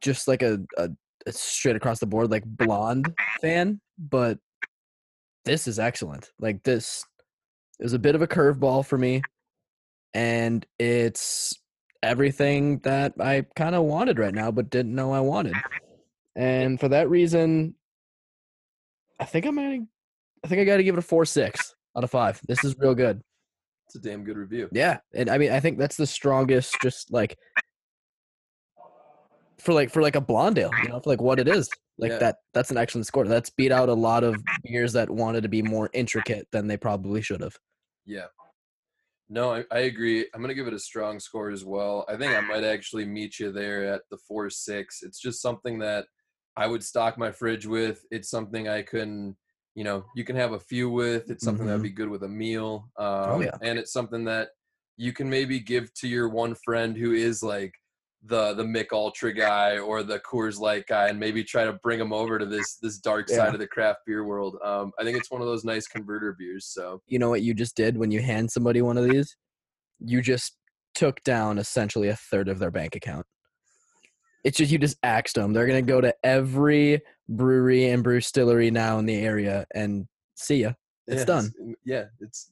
just 0.00 0.28
like 0.28 0.42
a, 0.42 0.60
a, 0.76 0.90
a 1.26 1.32
straight 1.32 1.76
across 1.76 1.98
the 1.98 2.06
board 2.06 2.30
like 2.30 2.44
blonde 2.44 3.12
fan, 3.40 3.80
but 3.98 4.38
this 5.44 5.66
is 5.66 5.78
excellent. 5.78 6.30
Like 6.38 6.62
this 6.62 7.04
is 7.80 7.92
a 7.92 7.98
bit 7.98 8.14
of 8.14 8.22
a 8.22 8.26
curveball 8.26 8.86
for 8.86 8.98
me, 8.98 9.22
and 10.12 10.64
it's 10.78 11.54
everything 12.02 12.78
that 12.80 13.14
I 13.18 13.46
kind 13.56 13.74
of 13.74 13.84
wanted 13.84 14.18
right 14.18 14.34
now, 14.34 14.50
but 14.50 14.70
didn't 14.70 14.94
know 14.94 15.12
I 15.12 15.20
wanted. 15.20 15.54
And 16.36 16.78
for 16.78 16.88
that 16.88 17.08
reason, 17.08 17.74
I 19.20 19.24
think 19.24 19.46
I'm 19.46 19.54
gonna, 19.56 19.80
I 20.44 20.48
think 20.48 20.60
I 20.60 20.64
got 20.64 20.78
to 20.78 20.84
give 20.84 20.96
it 20.96 20.98
a 20.98 21.02
four 21.02 21.24
six 21.24 21.74
out 21.96 22.04
of 22.04 22.10
five. 22.10 22.40
This 22.46 22.64
is 22.64 22.76
real 22.78 22.94
good. 22.94 23.22
It's 23.94 24.04
a 24.04 24.08
damn 24.08 24.24
good 24.24 24.36
review. 24.36 24.68
Yeah, 24.72 24.98
and 25.14 25.30
I 25.30 25.38
mean, 25.38 25.52
I 25.52 25.60
think 25.60 25.78
that's 25.78 25.96
the 25.96 26.06
strongest. 26.06 26.76
Just 26.82 27.12
like 27.12 27.36
for 29.58 29.72
like 29.72 29.90
for 29.90 30.02
like 30.02 30.16
a 30.16 30.20
blonde 30.20 30.58
ale, 30.58 30.70
you 30.82 30.88
know, 30.88 31.00
for 31.00 31.10
like 31.10 31.20
what 31.20 31.38
it 31.38 31.46
is. 31.46 31.68
Like 31.96 32.10
Yeah. 32.10 32.18
that. 32.18 32.36
That's 32.54 32.72
an 32.72 32.76
excellent 32.76 33.06
score. 33.06 33.24
That's 33.26 33.50
beat 33.50 33.70
out 33.70 33.88
a 33.88 33.94
lot 33.94 34.24
of 34.24 34.36
beers 34.64 34.92
that 34.94 35.08
wanted 35.08 35.44
to 35.44 35.48
be 35.48 35.62
more 35.62 35.90
intricate 35.92 36.48
than 36.50 36.66
they 36.66 36.76
probably 36.76 37.22
should 37.22 37.40
have. 37.40 37.56
Yeah. 38.04 38.26
No, 39.28 39.52
I, 39.54 39.64
I 39.70 39.80
agree. 39.80 40.26
I'm 40.34 40.40
gonna 40.40 40.54
give 40.54 40.66
it 40.66 40.74
a 40.74 40.78
strong 40.78 41.20
score 41.20 41.50
as 41.50 41.64
well. 41.64 42.04
I 42.08 42.16
think 42.16 42.34
I 42.34 42.40
might 42.40 42.64
actually 42.64 43.04
meet 43.04 43.38
you 43.38 43.52
there 43.52 43.86
at 43.94 44.02
the 44.10 44.18
four 44.26 44.50
six. 44.50 45.02
It's 45.02 45.20
just 45.20 45.40
something 45.40 45.78
that 45.78 46.06
I 46.56 46.66
would 46.66 46.82
stock 46.82 47.16
my 47.16 47.30
fridge 47.30 47.64
with. 47.64 48.04
It's 48.10 48.28
something 48.28 48.68
I 48.68 48.82
can, 48.82 49.36
you 49.74 49.84
know, 49.84 50.04
you 50.14 50.24
can 50.24 50.36
have 50.36 50.52
a 50.52 50.60
few 50.60 50.88
with. 50.88 51.30
It's 51.30 51.44
something 51.44 51.66
that'd 51.66 51.80
Mhm. 51.80 51.84
be 51.84 51.90
good 51.90 52.08
with 52.08 52.22
a 52.22 52.28
meal. 52.28 52.90
Um, 52.96 53.42
yeah. 53.42 53.56
And 53.62 53.78
it's 53.78 53.92
something 53.92 54.24
that 54.24 54.50
you 54.96 55.12
can 55.12 55.28
maybe 55.28 55.58
give 55.58 55.92
to 55.94 56.08
your 56.08 56.28
one 56.28 56.54
friend 56.54 56.96
who 56.96 57.12
is 57.12 57.42
like 57.42 57.72
the 58.26 58.54
the 58.54 58.64
Mich 58.64 58.88
Ultra 58.92 59.32
guy 59.34 59.78
or 59.78 60.02
the 60.02 60.18
Coors 60.20 60.58
Light 60.58 60.86
guy, 60.86 61.08
and 61.08 61.20
maybe 61.20 61.44
try 61.44 61.64
to 61.64 61.74
bring 61.82 61.98
them 61.98 62.12
over 62.12 62.38
to 62.38 62.46
this 62.46 62.76
this 62.76 62.98
dark 62.98 63.28
side 63.28 63.48
Yeah. 63.48 63.52
of 63.52 63.58
the 63.58 63.66
craft 63.66 64.00
beer 64.06 64.24
world. 64.24 64.56
Um, 64.64 64.92
I 64.98 65.04
think 65.04 65.18
it's 65.18 65.30
one 65.30 65.40
of 65.42 65.46
those 65.46 65.64
nice 65.64 65.86
converter 65.86 66.32
beers. 66.38 66.66
So 66.66 67.02
You 67.06 67.18
know 67.18 67.28
what 67.28 67.42
you 67.42 67.52
just 67.52 67.76
did 67.76 67.98
when 67.98 68.10
you 68.10 68.22
hand 68.22 68.50
somebody 68.50 68.80
one 68.80 68.96
of 68.96 69.04
these? 69.08 69.36
You 69.98 70.22
just 70.22 70.56
took 70.94 71.22
down 71.24 71.58
essentially 71.58 72.08
a 72.08 72.16
third 72.16 72.48
of 72.48 72.58
their 72.60 72.70
bank 72.70 72.94
account. 72.94 73.26
It's 74.44 74.56
just 74.58 74.70
you 74.70 74.78
just 74.78 74.96
axed 75.02 75.34
them. 75.34 75.52
They're 75.52 75.66
gonna 75.66 75.82
go 75.82 76.00
to 76.00 76.14
every 76.22 77.02
brewery 77.28 77.88
and 77.90 78.02
brew 78.04 78.20
distillery 78.20 78.70
now 78.70 78.98
in 78.98 79.06
the 79.06 79.16
area 79.16 79.66
and 79.74 80.06
see 80.34 80.56
ya. 80.62 80.72
It's 81.06 81.20
Yeah, 81.20 81.24
done. 81.24 81.52
mm, 81.62 81.74
Yeah, 81.84 82.04
it's. 82.20 82.50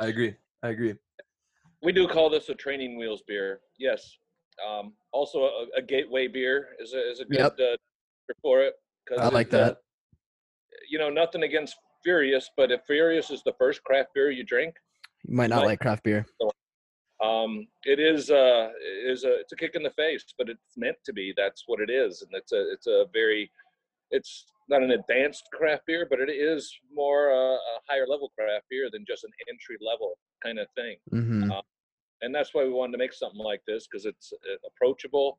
I 0.00 0.06
agree. 0.08 0.34
I 0.62 0.68
agree. 0.70 0.94
we 1.82 1.92
do 1.92 2.08
call 2.08 2.28
this 2.30 2.48
a 2.48 2.54
training 2.54 2.96
wheels 2.98 3.22
beer 3.28 3.60
yes 3.78 4.16
um, 4.66 4.94
also 5.12 5.38
a, 5.44 5.66
a 5.76 5.82
gateway 5.82 6.26
beer 6.26 6.70
is 6.80 6.92
a, 6.94 7.10
is 7.10 7.20
a 7.20 7.24
good 7.26 7.38
Yep. 7.38 7.56
uh, 7.60 7.76
for 8.42 8.62
it 8.62 8.74
because 9.04 9.22
I 9.22 9.28
like 9.28 9.50
that. 9.50 9.78
you 10.88 10.98
know 10.98 11.10
nothing 11.10 11.42
against 11.44 11.76
furious 12.02 12.50
but 12.56 12.72
if 12.72 12.80
furious 12.86 13.30
is 13.30 13.42
the 13.44 13.52
first 13.58 13.84
craft 13.84 14.08
beer 14.14 14.30
you 14.30 14.42
drink 14.44 14.74
You 15.28 15.36
might 15.36 15.50
not 15.50 15.58
Like- 15.58 15.66
like 15.66 15.80
craft 15.80 16.02
beer. 16.04 16.26
Um, 17.24 17.66
it 17.84 17.98
is 17.98 18.30
uh, 18.30 18.68
it 18.80 19.10
is 19.10 19.24
a 19.24 19.40
it's 19.40 19.52
a 19.52 19.56
kick 19.56 19.74
in 19.74 19.82
the 19.82 19.90
face, 19.90 20.24
but 20.36 20.48
it's 20.48 20.76
meant 20.76 20.96
to 21.04 21.12
be. 21.12 21.32
That's 21.36 21.64
what 21.66 21.80
it 21.80 21.90
is, 21.90 22.22
and 22.22 22.30
it's 22.34 22.52
a 22.52 22.72
it's 22.72 22.86
a 22.86 23.06
very 23.12 23.50
it's 24.10 24.46
not 24.68 24.82
an 24.82 24.90
advanced 24.90 25.44
craft 25.52 25.86
beer, 25.86 26.06
but 26.08 26.20
it 26.20 26.30
is 26.30 26.72
more 26.92 27.30
uh, 27.30 27.56
a 27.56 27.80
higher 27.88 28.06
level 28.06 28.32
craft 28.38 28.66
beer 28.68 28.88
than 28.92 29.04
just 29.06 29.24
an 29.24 29.30
entry 29.48 29.76
level 29.80 30.18
kind 30.42 30.58
of 30.58 30.66
thing. 30.74 30.96
Mm-hmm. 31.12 31.50
And 32.22 32.34
that's 32.34 32.52
why 32.52 32.64
we 32.64 32.70
wanted 32.70 32.92
to 32.92 32.98
make 32.98 33.12
something 33.12 33.40
like 33.40 33.62
this 33.66 33.86
because 33.86 34.06
it's 34.06 34.32
uh, 34.32 34.56
approachable, 34.66 35.38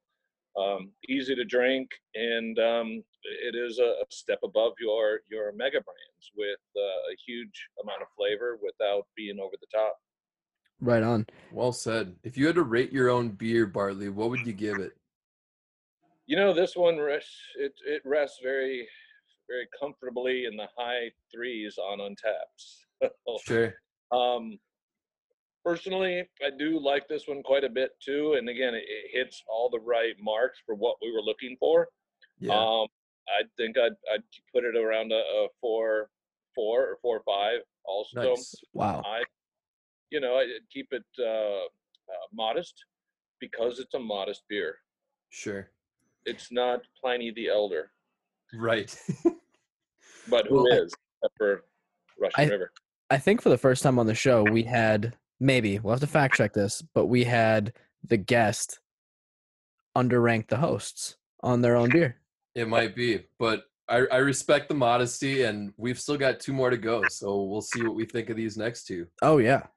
um, 0.57 0.91
easy 1.09 1.35
to 1.35 1.43
drink, 1.43 1.89
and 2.15 2.57
um, 2.59 3.03
it 3.43 3.55
is 3.55 3.79
a, 3.79 4.01
a 4.01 4.05
step 4.09 4.39
above 4.43 4.73
your 4.79 5.19
your 5.29 5.51
mega 5.51 5.81
brands 5.81 6.31
with 6.35 6.59
uh, 6.75 7.11
a 7.11 7.15
huge 7.25 7.69
amount 7.83 8.01
of 8.01 8.07
flavor 8.17 8.57
without 8.63 9.05
being 9.15 9.39
over 9.39 9.55
the 9.59 9.67
top. 9.73 9.97
Right 10.79 11.03
on. 11.03 11.25
Well 11.51 11.71
said. 11.71 12.15
If 12.23 12.37
you 12.37 12.45
had 12.45 12.55
to 12.55 12.63
rate 12.63 12.91
your 12.91 13.09
own 13.09 13.29
beer, 13.29 13.65
Bartley, 13.65 14.09
what 14.09 14.29
would 14.29 14.45
you 14.45 14.53
give 14.53 14.77
it? 14.77 14.93
You 16.27 16.35
know, 16.35 16.53
this 16.53 16.75
one 16.75 16.99
rests 16.99 17.35
it 17.57 17.73
it 17.85 18.01
rests 18.05 18.39
very 18.43 18.87
very 19.47 19.67
comfortably 19.79 20.45
in 20.45 20.57
the 20.57 20.67
high 20.77 21.09
threes 21.33 21.77
on 21.77 21.99
Untappd. 21.99 23.09
Sure. 23.45 23.73
um, 24.11 24.59
personally, 25.63 26.27
I 26.45 26.49
do 26.57 26.79
like 26.79 27.07
this 27.07 27.27
one 27.27 27.43
quite 27.43 27.63
a 27.63 27.69
bit 27.69 27.91
too. 28.03 28.35
And 28.37 28.49
again, 28.49 28.73
it, 28.73 28.83
it 28.87 29.17
hits 29.17 29.43
all 29.47 29.69
the 29.69 29.79
right 29.79 30.15
marks 30.21 30.59
for 30.65 30.75
what 30.75 30.97
we 31.01 31.11
were 31.11 31.21
looking 31.21 31.55
for. 31.59 31.87
Yeah. 32.39 32.53
Um, 32.53 32.87
I 33.29 33.43
think 33.57 33.77
I'd 33.77 33.95
I'd 34.13 34.23
put 34.53 34.63
it 34.63 34.75
around 34.75 35.11
a, 35.11 35.15
a 35.15 35.47
four 35.59 36.09
four 36.55 36.81
or 36.83 36.97
four 37.01 37.21
five. 37.25 37.59
Also, 37.85 38.21
nice. 38.21 38.55
Wow. 38.73 39.01
I 39.05 39.23
you 40.09 40.19
know, 40.19 40.35
I- 40.37 40.59
keep 40.71 40.87
it 40.91 41.03
uh, 41.19 41.23
uh, 41.65 42.27
modest 42.33 42.73
because 43.39 43.79
it's 43.79 43.93
a 43.93 43.99
modest 43.99 44.43
beer. 44.49 44.75
Sure. 45.29 45.69
It's 46.25 46.51
not 46.51 46.81
Pliny 46.99 47.31
the 47.31 47.49
Elder, 47.49 47.91
Right. 48.53 48.95
but 50.29 50.47
who 50.47 50.63
Well, 50.63 50.73
I- 50.73 50.77
is 50.77 50.93
except 51.21 51.37
for 51.37 51.63
Russian 52.19 52.49
I- 52.49 52.51
River? 52.51 52.71
I 53.09 53.17
think 53.17 53.41
for 53.41 53.49
the 53.49 53.57
first 53.57 53.83
time 53.83 53.99
on 53.99 54.05
the 54.05 54.13
show, 54.15 54.43
we 54.43 54.63
had 54.63 55.15
maybe 55.39 55.79
we'll 55.79 55.93
have 55.93 56.01
to 56.01 56.07
fact 56.07 56.35
check 56.35 56.51
this, 56.53 56.81
but 56.93 57.05
we 57.05 57.23
had 57.23 57.71
the 58.03 58.17
guest 58.17 58.79
underrank 59.97 60.47
the 60.47 60.57
hosts 60.57 61.15
on 61.41 61.61
their 61.61 61.75
own 61.77 61.89
beer. 61.89 62.17
it 62.55 62.67
might 62.67 62.95
be, 62.95 63.23
but 63.39 63.63
I, 63.87 64.05
I 64.11 64.17
respect 64.17 64.67
the 64.67 64.75
modesty, 64.75 65.43
and 65.43 65.71
we've 65.77 65.97
still 65.99 66.17
got 66.17 66.41
two 66.41 66.51
more 66.51 66.69
to 66.69 66.75
go. 66.77 67.07
So 67.07 67.43
we'll 67.43 67.61
see 67.61 67.81
what 67.85 67.95
we 67.95 68.03
think 68.05 68.29
of 68.29 68.35
these 68.35 68.57
next 68.57 68.85
two. 68.87 69.07
Oh 69.21 69.37
yeah. 69.37 69.67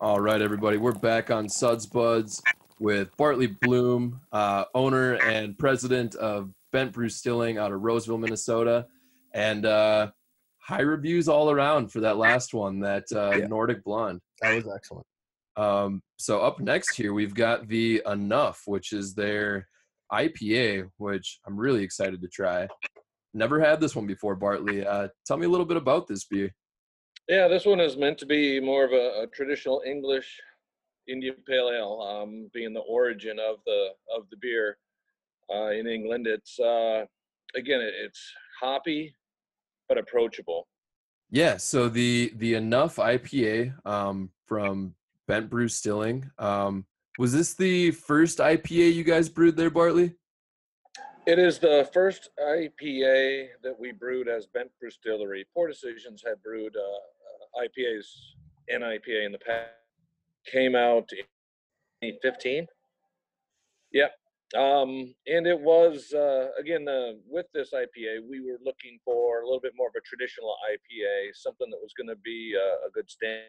All 0.00 0.20
right, 0.20 0.42
everybody, 0.42 0.76
we're 0.76 0.92
back 0.92 1.30
on 1.30 1.48
Suds 1.48 1.86
Buds 1.86 2.42
with 2.80 3.16
Bartley 3.16 3.46
Blume, 3.46 4.20
uh, 4.32 4.64
owner 4.74 5.14
and 5.14 5.56
president 5.56 6.16
of 6.16 6.50
Bent 6.72 6.92
Brewstillery 6.92 7.58
out 7.58 7.70
of 7.72 7.80
Roseville, 7.80 8.18
Minnesota, 8.18 8.86
and 9.32 9.64
uh, 9.64 10.10
high 10.58 10.80
reviews 10.80 11.28
all 11.28 11.48
around 11.50 11.92
for 11.92 12.00
that 12.00 12.16
last 12.16 12.52
one, 12.54 12.80
that 12.80 13.04
uh, 13.14 13.36
Yeah. 13.36 13.46
Nordic 13.46 13.84
Blonde. 13.84 14.20
That 14.42 14.56
was 14.56 14.68
excellent. 14.74 15.06
Um, 15.56 16.02
so 16.16 16.40
up 16.40 16.58
next 16.58 16.96
here, 16.96 17.12
we've 17.14 17.34
got 17.34 17.68
the 17.68 18.02
Enough, 18.04 18.62
which 18.66 18.92
is 18.92 19.14
their 19.14 19.68
IPA, 20.12 20.90
which 20.96 21.38
I'm 21.46 21.56
really 21.56 21.84
excited 21.84 22.20
to 22.20 22.28
try. 22.28 22.66
Never 23.32 23.60
had 23.60 23.80
this 23.80 23.94
one 23.94 24.06
before, 24.08 24.34
Bartley. 24.34 24.84
Uh, 24.84 25.08
tell 25.24 25.36
me 25.36 25.46
a 25.46 25.48
little 25.48 25.66
bit 25.66 25.76
about 25.76 26.08
this 26.08 26.24
beer. 26.24 26.52
Yeah, 27.28 27.48
this 27.48 27.64
one 27.64 27.80
is 27.80 27.96
meant 27.96 28.18
to 28.18 28.26
be 28.26 28.60
more 28.60 28.84
of 28.84 28.92
a, 28.92 29.22
a 29.22 29.26
traditional 29.32 29.82
English 29.86 30.40
Indian 31.08 31.36
Pale 31.46 31.70
Ale, 31.70 32.00
um, 32.00 32.50
being 32.52 32.72
the 32.72 32.80
origin 32.80 33.38
of 33.38 33.56
the 33.66 33.88
of 34.14 34.28
the 34.30 34.36
beer 34.36 34.78
uh, 35.54 35.70
in 35.70 35.86
England. 35.86 36.26
It's 36.26 36.58
uh, 36.58 37.04
again, 37.54 37.80
it, 37.80 37.94
it's 37.96 38.20
hoppy 38.60 39.14
but 39.88 39.98
approachable. 39.98 40.66
Yeah, 41.30 41.56
so 41.56 41.88
the 41.88 42.32
the 42.36 42.54
Enough 42.54 42.96
IPA 42.96 43.74
um, 43.86 44.30
from 44.46 44.94
Bent 45.26 45.50
Brewstillery. 45.50 46.28
Um, 46.38 46.84
was 47.18 47.32
this 47.32 47.54
the 47.54 47.92
first 47.92 48.38
IPA 48.38 48.94
you 48.94 49.04
guys 49.04 49.28
brewed 49.28 49.56
there, 49.56 49.70
Bartley? 49.70 50.14
It 51.26 51.38
is 51.38 51.58
the 51.58 51.88
first 51.92 52.28
IPA 52.38 53.46
that 53.62 53.78
we 53.78 53.92
brewed 53.92 54.28
as 54.28 54.46
Bent 54.46 54.70
Brew 54.78 54.90
Distillery. 54.90 55.46
Four 55.54 55.68
Decisions 55.68 56.22
had 56.26 56.42
brewed 56.42 56.76
uh, 56.76 56.98
IPAs, 57.56 58.06
an 58.68 58.82
IPA 58.82 59.26
in 59.26 59.32
the 59.32 59.38
past. 59.38 59.70
Came 60.50 60.74
out 60.74 61.08
in 62.02 62.12
2015. 62.12 62.66
Yep. 63.92 64.12
Um, 64.54 65.14
and 65.26 65.46
it 65.46 65.58
was, 65.58 66.12
uh, 66.12 66.48
again, 66.58 66.86
uh, 66.86 67.12
with 67.26 67.46
this 67.54 67.72
IPA, 67.72 68.28
we 68.28 68.40
were 68.40 68.58
looking 68.64 68.98
for 69.04 69.40
a 69.40 69.44
little 69.44 69.60
bit 69.60 69.72
more 69.76 69.88
of 69.88 69.94
a 69.96 70.00
traditional 70.02 70.54
IPA, 70.70 71.34
something 71.34 71.68
that 71.70 71.80
was 71.80 71.92
going 71.96 72.08
to 72.08 72.20
be 72.22 72.54
uh, 72.56 72.86
a 72.86 72.90
good 72.92 73.10
stand 73.10 73.44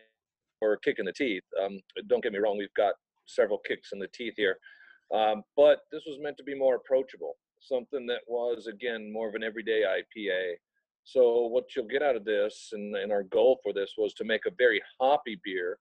or 0.61 0.73
a 0.73 0.79
kick 0.79 0.97
in 0.97 1.05
the 1.05 1.13
teeth. 1.13 1.43
Um, 1.61 1.79
don't 2.07 2.23
get 2.23 2.31
me 2.31 2.39
wrong, 2.39 2.57
we've 2.57 2.73
got 2.75 2.95
several 3.25 3.59
kicks 3.59 3.89
in 3.91 3.99
the 3.99 4.07
teeth 4.07 4.33
here. 4.37 4.57
Um, 5.13 5.43
but 5.55 5.81
this 5.91 6.03
was 6.07 6.17
meant 6.21 6.37
to 6.37 6.43
be 6.43 6.55
more 6.55 6.75
approachable, 6.75 7.33
something 7.59 8.07
that 8.07 8.21
was, 8.27 8.67
again, 8.67 9.11
more 9.11 9.27
of 9.27 9.35
an 9.35 9.43
everyday 9.43 9.83
IPA. 9.83 10.53
So, 11.05 11.45
what 11.45 11.75
you'll 11.75 11.85
get 11.85 12.01
out 12.01 12.15
of 12.15 12.25
this, 12.25 12.69
and, 12.73 12.95
and 12.95 13.11
our 13.11 13.23
goal 13.23 13.59
for 13.63 13.71
this 13.71 13.93
was 13.95 14.13
to 14.15 14.23
make 14.23 14.47
a 14.47 14.51
very 14.57 14.81
hoppy 14.99 15.39
beer 15.43 15.77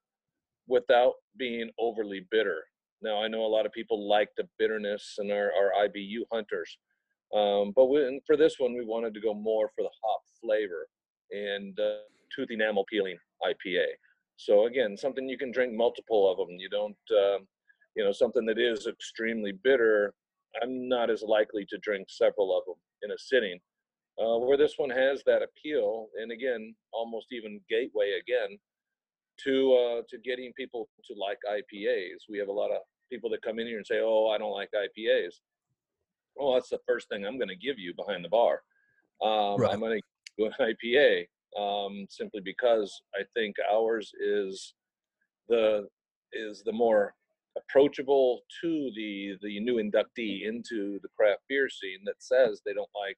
without 0.68 1.14
being 1.38 1.70
overly 1.78 2.26
bitter. 2.30 2.62
Now, 3.00 3.22
I 3.22 3.28
know 3.28 3.44
a 3.44 3.48
lot 3.48 3.64
of 3.64 3.72
people 3.72 4.06
like 4.06 4.28
the 4.36 4.46
bitterness 4.58 5.16
and 5.18 5.32
our, 5.32 5.46
are 5.46 5.88
IBU 5.88 6.20
hunters. 6.30 6.76
Um, 7.34 7.72
but 7.74 7.86
we, 7.86 8.20
for 8.26 8.36
this 8.36 8.56
one, 8.58 8.74
we 8.74 8.84
wanted 8.84 9.14
to 9.14 9.20
go 9.20 9.32
more 9.32 9.70
for 9.74 9.82
the 9.82 9.90
hop 10.02 10.20
flavor 10.42 10.86
and 11.30 11.78
uh, 11.80 12.04
tooth 12.34 12.50
enamel 12.50 12.84
peeling 12.90 13.16
IPA. 13.42 13.86
So, 14.36 14.66
again, 14.66 14.94
something 14.94 15.26
you 15.26 15.38
can 15.38 15.52
drink 15.52 15.72
multiple 15.72 16.30
of 16.30 16.36
them. 16.36 16.56
You 16.58 16.68
don't, 16.68 16.96
um, 17.12 17.46
you 17.96 18.04
know, 18.04 18.12
something 18.12 18.44
that 18.44 18.58
is 18.58 18.86
extremely 18.86 19.52
bitter, 19.52 20.12
I'm 20.62 20.88
not 20.88 21.10
as 21.10 21.22
likely 21.22 21.64
to 21.70 21.78
drink 21.78 22.08
several 22.10 22.56
of 22.56 22.64
them 22.66 22.76
in 23.02 23.10
a 23.10 23.18
sitting. 23.18 23.58
Uh, 24.16 24.38
where 24.38 24.56
this 24.56 24.74
one 24.76 24.90
has 24.90 25.22
that 25.26 25.42
appeal, 25.42 26.06
and 26.20 26.30
again, 26.30 26.72
almost 26.92 27.32
even 27.32 27.60
gateway 27.68 28.20
again 28.20 28.56
to 29.42 29.74
uh, 29.74 30.02
to 30.08 30.18
getting 30.18 30.52
people 30.52 30.88
to 31.04 31.14
like 31.18 31.38
IPAs. 31.50 32.28
We 32.28 32.38
have 32.38 32.46
a 32.46 32.52
lot 32.52 32.70
of 32.70 32.82
people 33.10 33.28
that 33.30 33.42
come 33.42 33.58
in 33.58 33.66
here 33.66 33.78
and 33.78 33.86
say, 33.86 34.00
"Oh, 34.00 34.28
I 34.28 34.38
don't 34.38 34.52
like 34.52 34.70
IPAs." 34.72 35.40
Well, 36.36 36.54
that's 36.54 36.68
the 36.68 36.78
first 36.86 37.08
thing 37.08 37.24
I'm 37.26 37.38
going 37.38 37.48
to 37.48 37.56
give 37.56 37.78
you 37.78 37.92
behind 37.94 38.24
the 38.24 38.28
bar. 38.28 38.62
Um, 39.22 39.60
Right. 39.60 39.72
I'm 39.72 39.80
going 39.80 40.00
to 40.00 40.02
do 40.38 40.46
an 40.46 40.52
IPA 40.60 41.26
um, 41.60 42.06
simply 42.08 42.40
because 42.44 43.02
I 43.14 43.22
think 43.34 43.56
ours 43.72 44.12
is 44.20 44.74
the 45.48 45.88
is 46.32 46.62
the 46.64 46.72
more 46.72 47.14
approachable 47.56 48.42
to 48.60 48.90
the 48.96 49.36
the 49.42 49.60
new 49.60 49.76
inductee 49.76 50.46
into 50.46 50.98
the 51.02 51.08
craft 51.16 51.42
beer 51.48 51.68
scene 51.68 52.00
that 52.04 52.22
says 52.22 52.60
they 52.64 52.72
don't 52.72 52.90
like 53.00 53.16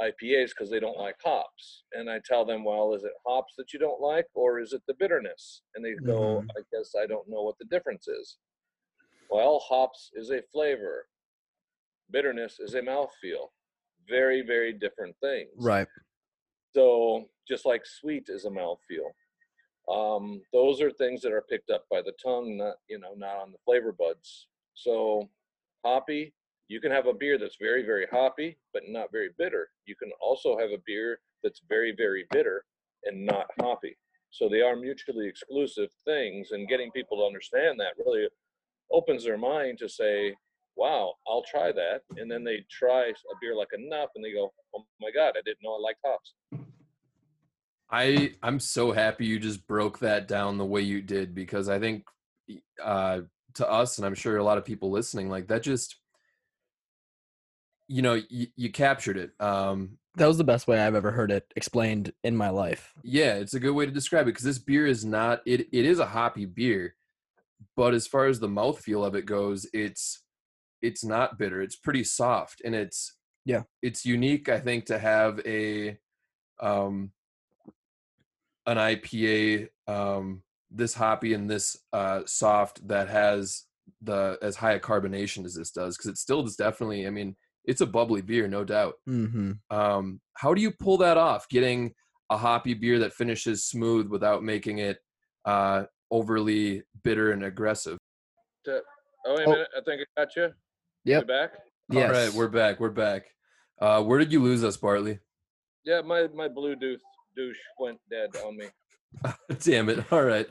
IPAs 0.00 0.50
because 0.50 0.70
they 0.70 0.80
don't 0.80 0.98
like 0.98 1.16
hops. 1.24 1.84
And 1.92 2.10
I 2.10 2.20
tell 2.24 2.44
them, 2.44 2.64
well, 2.64 2.94
is 2.94 3.04
it 3.04 3.12
hops 3.26 3.54
that 3.56 3.72
you 3.72 3.78
don't 3.78 4.00
like 4.00 4.26
or 4.34 4.60
is 4.60 4.72
it 4.72 4.82
the 4.88 4.94
bitterness? 4.94 5.62
And 5.74 5.84
they 5.84 5.94
go, 5.94 6.42
Mhm. 6.42 6.48
I 6.58 6.62
guess 6.72 6.94
I 6.94 7.06
don't 7.06 7.28
know 7.28 7.42
what 7.42 7.58
the 7.58 7.64
difference 7.66 8.08
is. 8.08 8.38
Well, 9.30 9.58
hops 9.60 10.10
is 10.14 10.30
a 10.30 10.42
flavor. 10.42 11.08
Bitterness 12.10 12.58
is 12.60 12.74
a 12.74 12.82
mouthfeel. 12.82 13.50
Very, 14.08 14.42
very 14.42 14.72
different 14.72 15.16
things. 15.20 15.50
Right. 15.56 15.88
So 16.74 17.30
just 17.46 17.64
like 17.64 17.86
sweet 17.86 18.28
is 18.28 18.44
a 18.44 18.50
mouthfeel. 18.50 19.12
Um, 19.88 20.42
those 20.52 20.80
are 20.80 20.90
things 20.90 21.20
that 21.22 21.32
are 21.32 21.42
picked 21.42 21.70
up 21.70 21.84
by 21.90 22.02
the 22.02 22.12
tongue, 22.22 22.56
not 22.56 22.76
you 22.88 22.98
know, 22.98 23.14
not 23.14 23.36
on 23.36 23.52
the 23.52 23.58
flavor 23.64 23.92
buds. 23.92 24.48
So 24.74 25.30
hoppy, 25.84 26.34
you 26.68 26.80
can 26.80 26.90
have 26.90 27.06
a 27.06 27.12
beer 27.12 27.38
that's 27.38 27.56
very, 27.60 27.84
very 27.84 28.06
hoppy, 28.10 28.56
but 28.72 28.82
not 28.88 29.12
very 29.12 29.30
bitter. 29.38 29.68
You 29.86 29.94
can 29.96 30.10
also 30.20 30.56
have 30.58 30.70
a 30.70 30.82
beer 30.86 31.18
that's 31.42 31.60
very, 31.68 31.94
very 31.96 32.24
bitter 32.30 32.64
and 33.04 33.26
not 33.26 33.46
hoppy. 33.60 33.96
So 34.30 34.48
they 34.48 34.62
are 34.62 34.74
mutually 34.74 35.28
exclusive 35.28 35.90
things, 36.04 36.50
and 36.50 36.68
getting 36.68 36.90
people 36.90 37.18
to 37.18 37.24
understand 37.24 37.78
that 37.78 37.94
really 38.04 38.26
opens 38.90 39.24
their 39.24 39.38
mind 39.38 39.78
to 39.78 39.88
say, 39.88 40.34
"Wow, 40.76 41.14
I'll 41.28 41.44
try 41.44 41.70
that." 41.70 42.02
And 42.16 42.30
then 42.30 42.42
they 42.42 42.64
try 42.70 43.08
a 43.08 43.36
beer 43.40 43.54
like 43.54 43.72
Enough, 43.72 44.10
and 44.16 44.24
they 44.24 44.32
go, 44.32 44.52
"Oh 44.74 44.84
my 45.00 45.10
God, 45.12 45.36
I 45.36 45.42
didn't 45.42 45.62
know 45.62 45.74
I 45.74 45.78
liked 45.78 46.00
hops." 46.04 46.34
I 47.90 48.34
I'm 48.42 48.58
so 48.58 48.90
happy 48.90 49.26
you 49.26 49.38
just 49.38 49.66
broke 49.68 50.00
that 50.00 50.26
down 50.26 50.58
the 50.58 50.64
way 50.64 50.80
you 50.80 51.00
did 51.00 51.34
because 51.34 51.68
I 51.68 51.78
think 51.78 52.04
uh 52.82 53.20
to 53.54 53.70
us 53.70 53.98
and 53.98 54.06
I'm 54.06 54.14
sure 54.14 54.36
a 54.38 54.44
lot 54.44 54.58
of 54.58 54.64
people 54.64 54.90
listening 54.90 55.28
like 55.28 55.46
that 55.48 55.62
just 55.62 55.96
you 57.88 58.02
know 58.02 58.14
you, 58.28 58.46
you 58.56 58.70
captured 58.70 59.16
it 59.16 59.30
um 59.40 59.98
That 60.16 60.26
was 60.26 60.38
the 60.38 60.44
best 60.44 60.66
way 60.66 60.78
I've 60.80 60.94
ever 60.94 61.10
heard 61.10 61.30
it 61.30 61.52
explained 61.56 62.12
in 62.22 62.36
my 62.36 62.48
life. 62.50 62.94
yeah 63.02 63.34
it's 63.34 63.54
a 63.54 63.60
good 63.60 63.72
way 63.74 63.86
to 63.86 63.92
describe 63.92 64.22
it 64.26 64.32
because 64.32 64.44
this 64.44 64.58
beer 64.58 64.86
is 64.86 65.04
not 65.04 65.40
it 65.46 65.60
it 65.72 65.84
is 65.84 65.98
a 65.98 66.06
hoppy 66.06 66.46
beer 66.46 66.96
but 67.76 67.94
as 67.94 68.06
far 68.06 68.26
as 68.26 68.40
the 68.40 68.48
mouthfeel 68.48 69.06
of 69.06 69.14
it 69.14 69.26
goes 69.26 69.66
it's 69.72 70.22
it's 70.82 71.04
not 71.04 71.38
bitter 71.38 71.60
it's 71.62 71.76
pretty 71.76 72.04
soft 72.04 72.60
and 72.64 72.74
it's 72.74 73.16
Yeah. 73.44 73.62
it's 73.82 74.04
unique 74.06 74.48
I 74.48 74.60
think 74.60 74.86
to 74.86 74.98
have 74.98 75.40
a 75.46 75.98
um 76.60 77.12
an 78.66 78.78
IPA 78.78 79.68
um, 79.86 80.42
this 80.70 80.94
hoppy 80.94 81.34
and 81.34 81.48
this 81.50 81.76
uh, 81.92 82.22
soft 82.24 82.86
that 82.88 83.08
has 83.08 83.64
the 84.00 84.38
as 84.40 84.56
high 84.56 84.72
a 84.72 84.80
carbonation 84.80 85.44
as 85.44 85.54
this 85.54 85.70
does 85.70 85.96
because 85.96 86.10
it 86.10 86.16
still 86.18 86.42
is 86.46 86.56
definitely 86.56 87.06
I 87.06 87.10
mean 87.10 87.36
it's 87.64 87.80
a 87.80 87.86
bubbly 87.86 88.20
beer 88.22 88.46
no 88.48 88.64
doubt. 88.64 88.94
Mm-hmm. 89.08 89.52
Um, 89.70 90.20
how 90.34 90.54
do 90.54 90.60
you 90.62 90.70
pull 90.70 90.98
that 90.98 91.16
off? 91.16 91.48
Getting 91.48 91.92
a 92.30 92.36
hoppy 92.36 92.74
beer 92.74 92.98
that 93.00 93.12
finishes 93.12 93.64
smooth 93.64 94.08
without 94.08 94.42
making 94.42 94.78
it 94.78 94.98
uh, 95.44 95.84
overly 96.10 96.82
bitter 97.02 97.32
and 97.32 97.44
aggressive. 97.44 97.98
Oh, 98.66 98.80
wait 99.26 99.44
a 99.46 99.48
Oh. 99.48 99.50
minute. 99.52 99.68
I 99.76 99.80
think 99.84 100.02
I 100.16 100.20
got 100.22 100.36
you. 100.36 100.52
Yep. 101.04 101.22
You 101.22 101.26
back? 101.26 101.50
Yes. 101.90 102.04
All 102.08 102.12
right, 102.12 102.32
we're 102.32 102.48
back. 102.48 102.80
We're 102.80 102.90
back. 102.90 103.26
Uh, 103.80 104.02
where 104.02 104.18
did 104.18 104.32
you 104.32 104.42
lose 104.42 104.64
us, 104.64 104.76
Bartley? 104.76 105.18
Yeah, 105.84 106.00
my 106.00 106.28
my 106.34 106.48
blue 106.48 106.76
douche 106.76 107.00
douche 107.36 107.58
went 107.78 107.98
dead 108.10 108.30
on 108.44 108.56
me. 108.56 108.66
Damn 109.60 109.90
it! 109.90 110.10
All 110.10 110.22
right, 110.22 110.48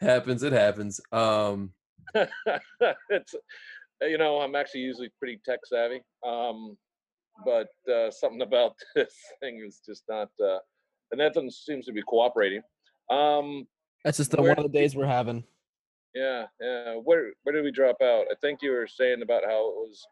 happens. 0.00 0.42
It 0.44 0.52
happens. 0.52 1.00
Um, 1.10 1.72
it's 2.14 3.34
you 4.08 4.18
know 4.18 4.40
I'm 4.40 4.54
actually 4.54 4.80
usually 4.80 5.10
pretty 5.18 5.40
tech 5.44 5.60
savvy. 5.64 6.00
Um, 6.26 6.76
but 7.44 7.68
uh, 7.92 8.10
something 8.10 8.42
about 8.50 8.74
this 8.94 9.14
thing 9.40 9.62
is 9.66 9.80
just 9.86 10.04
not. 10.08 10.28
Uh, 10.42 10.58
and 11.10 11.18
nothing 11.18 11.50
seems 11.50 11.84
to 11.86 11.92
be 11.92 12.02
cooperating. 12.02 12.62
Um, 13.10 13.66
That's 14.04 14.16
just 14.16 14.30
the, 14.30 14.40
Where 14.40 14.54
one 14.54 14.64
of 14.64 14.72
the 14.72 14.78
days 14.78 14.96
we're 14.96 15.06
having. 15.06 15.44
yeah, 16.14 16.46
yeah. 16.60 16.94
Where 16.94 17.32
where 17.42 17.54
did 17.54 17.64
we 17.64 17.70
drop 17.70 17.96
out? 18.02 18.26
I 18.30 18.34
think 18.40 18.60
you 18.62 18.70
were 18.72 18.86
saying 18.86 19.22
about 19.22 19.42
how 19.44 19.68
it 19.68 19.74
was 19.76 20.02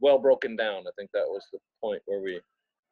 well 0.00 0.18
broken 0.18 0.56
down. 0.56 0.84
I 0.86 0.90
think 0.98 1.10
that 1.14 1.26
was 1.26 1.44
the 1.52 1.58
point 1.80 2.02
where 2.06 2.20
we. 2.20 2.40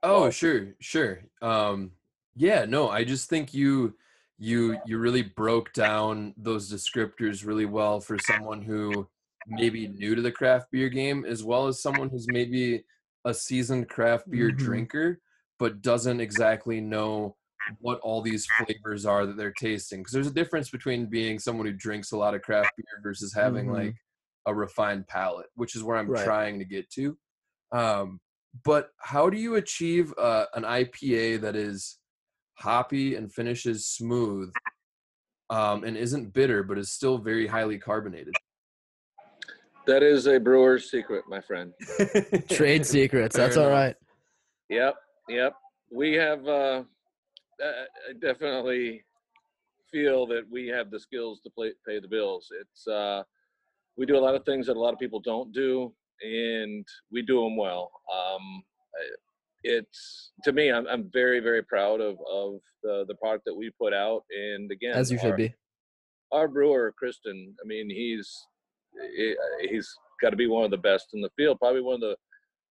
Oh, 0.02 0.22
Well- 0.22 0.30
sure, 0.30 0.74
sure. 0.80 1.20
Um, 1.42 1.92
yeah, 2.36 2.64
no, 2.64 2.88
I 2.88 3.02
just 3.04 3.28
think 3.28 3.52
you 3.52 3.94
you 4.38 4.78
you 4.86 4.98
really 4.98 5.22
broke 5.22 5.72
down 5.72 6.32
those 6.36 6.72
descriptors 6.72 7.44
really 7.44 7.66
well 7.66 8.00
for 8.00 8.18
someone 8.18 8.62
who 8.62 9.06
maybe 9.50 9.88
new 9.88 10.14
to 10.14 10.22
the 10.22 10.32
craft 10.32 10.70
beer 10.70 10.88
game 10.88 11.24
as 11.24 11.44
well 11.44 11.66
as 11.66 11.82
someone 11.82 12.08
who's 12.08 12.28
maybe 12.28 12.84
a 13.24 13.34
seasoned 13.34 13.88
craft 13.88 14.30
beer 14.30 14.50
Mhm. 14.50 14.56
drinker 14.56 15.20
but 15.58 15.82
doesn't 15.82 16.20
exactly 16.20 16.80
know 16.80 17.36
what 17.80 18.00
all 18.00 18.22
these 18.22 18.46
flavors 18.46 19.04
are 19.04 19.26
that 19.26 19.36
they're 19.36 19.52
tasting 19.52 20.00
because 20.00 20.12
there's 20.12 20.26
a 20.26 20.32
difference 20.32 20.70
between 20.70 21.06
being 21.06 21.38
someone 21.38 21.66
who 21.66 21.72
drinks 21.72 22.12
a 22.12 22.16
lot 22.16 22.34
of 22.34 22.42
craft 22.42 22.76
beer 22.76 23.00
versus 23.02 23.34
having 23.34 23.66
Mhm. 23.66 23.72
like 23.72 23.96
a 24.46 24.54
refined 24.54 25.06
palate 25.06 25.46
which 25.54 25.76
is 25.76 25.82
where 25.84 25.96
i'm 25.96 26.08
Right. 26.08 26.24
trying 26.24 26.58
to 26.58 26.64
get 26.64 26.88
to 26.90 27.16
um, 27.72 28.20
but 28.64 28.90
how 28.98 29.30
do 29.30 29.38
you 29.38 29.54
achieve 29.56 30.12
uh, 30.18 30.46
an 30.54 30.64
IPA 30.64 31.40
that 31.42 31.54
is 31.54 31.98
hoppy 32.54 33.14
and 33.14 33.32
finishes 33.32 33.86
smooth 33.86 34.52
um, 35.50 35.84
and 35.84 35.96
isn't 35.96 36.32
bitter 36.32 36.62
but 36.62 36.78
is 36.78 36.92
still 36.92 37.18
very 37.18 37.46
highly 37.46 37.78
carbonated? 37.78 38.36
That 39.90 40.04
is 40.04 40.28
a 40.28 40.38
brewer's 40.38 40.88
secret, 40.88 41.24
my 41.28 41.40
friend. 41.40 41.72
Trade 42.48 42.86
secrets. 42.86 43.34
That's 43.34 43.56
all 43.56 43.70
right. 43.70 43.96
Yep, 44.68 44.94
yep. 45.28 45.52
We 45.90 46.12
have 46.14 46.46
uh, 46.46 46.84
uh, 47.60 47.84
I 48.08 48.12
definitely 48.22 49.02
feel 49.90 50.28
that 50.28 50.42
we 50.48 50.68
have 50.68 50.92
the 50.92 51.00
skills 51.00 51.40
to 51.40 51.50
play, 51.50 51.72
pay 51.84 51.98
the 51.98 52.06
bills. 52.06 52.52
It's 52.60 52.86
uh, 52.86 53.24
we 53.96 54.06
do 54.06 54.16
a 54.16 54.20
lot 54.20 54.36
of 54.36 54.44
things 54.44 54.68
that 54.68 54.76
a 54.76 54.80
lot 54.80 54.92
of 54.92 55.00
people 55.00 55.18
don't 55.18 55.52
do, 55.52 55.92
and 56.22 56.86
we 57.10 57.22
do 57.22 57.42
them 57.42 57.56
well. 57.56 57.90
Um, 58.14 58.62
it's 59.64 60.30
to 60.44 60.52
me, 60.52 60.70
I'm, 60.70 60.86
I'm 60.86 61.10
very 61.12 61.40
very 61.40 61.64
proud 61.64 62.00
of 62.00 62.16
of 62.32 62.60
the 62.84 63.06
the 63.08 63.16
product 63.16 63.44
that 63.46 63.56
we 63.56 63.70
put 63.76 63.92
out, 63.92 64.22
and 64.30 64.70
again, 64.70 64.92
As 64.94 65.10
you 65.10 65.18
our- 65.18 65.24
should 65.30 65.36
be. 65.36 65.52
our 66.30 66.46
brewer 66.46 66.94
Kristen, 66.96 67.56
I 67.60 67.66
mean, 67.66 67.90
he's 67.90 68.46
he- 69.16 69.36
he's 69.68 69.94
got 70.20 70.30
to 70.30 70.36
be 70.36 70.46
one 70.46 70.64
of 70.64 70.70
the 70.70 70.76
best 70.76 71.14
in 71.14 71.20
the 71.20 71.30
field, 71.36 71.58
probably 71.58 71.80
one 71.82 71.94
of 71.94 72.00
the 72.00 72.16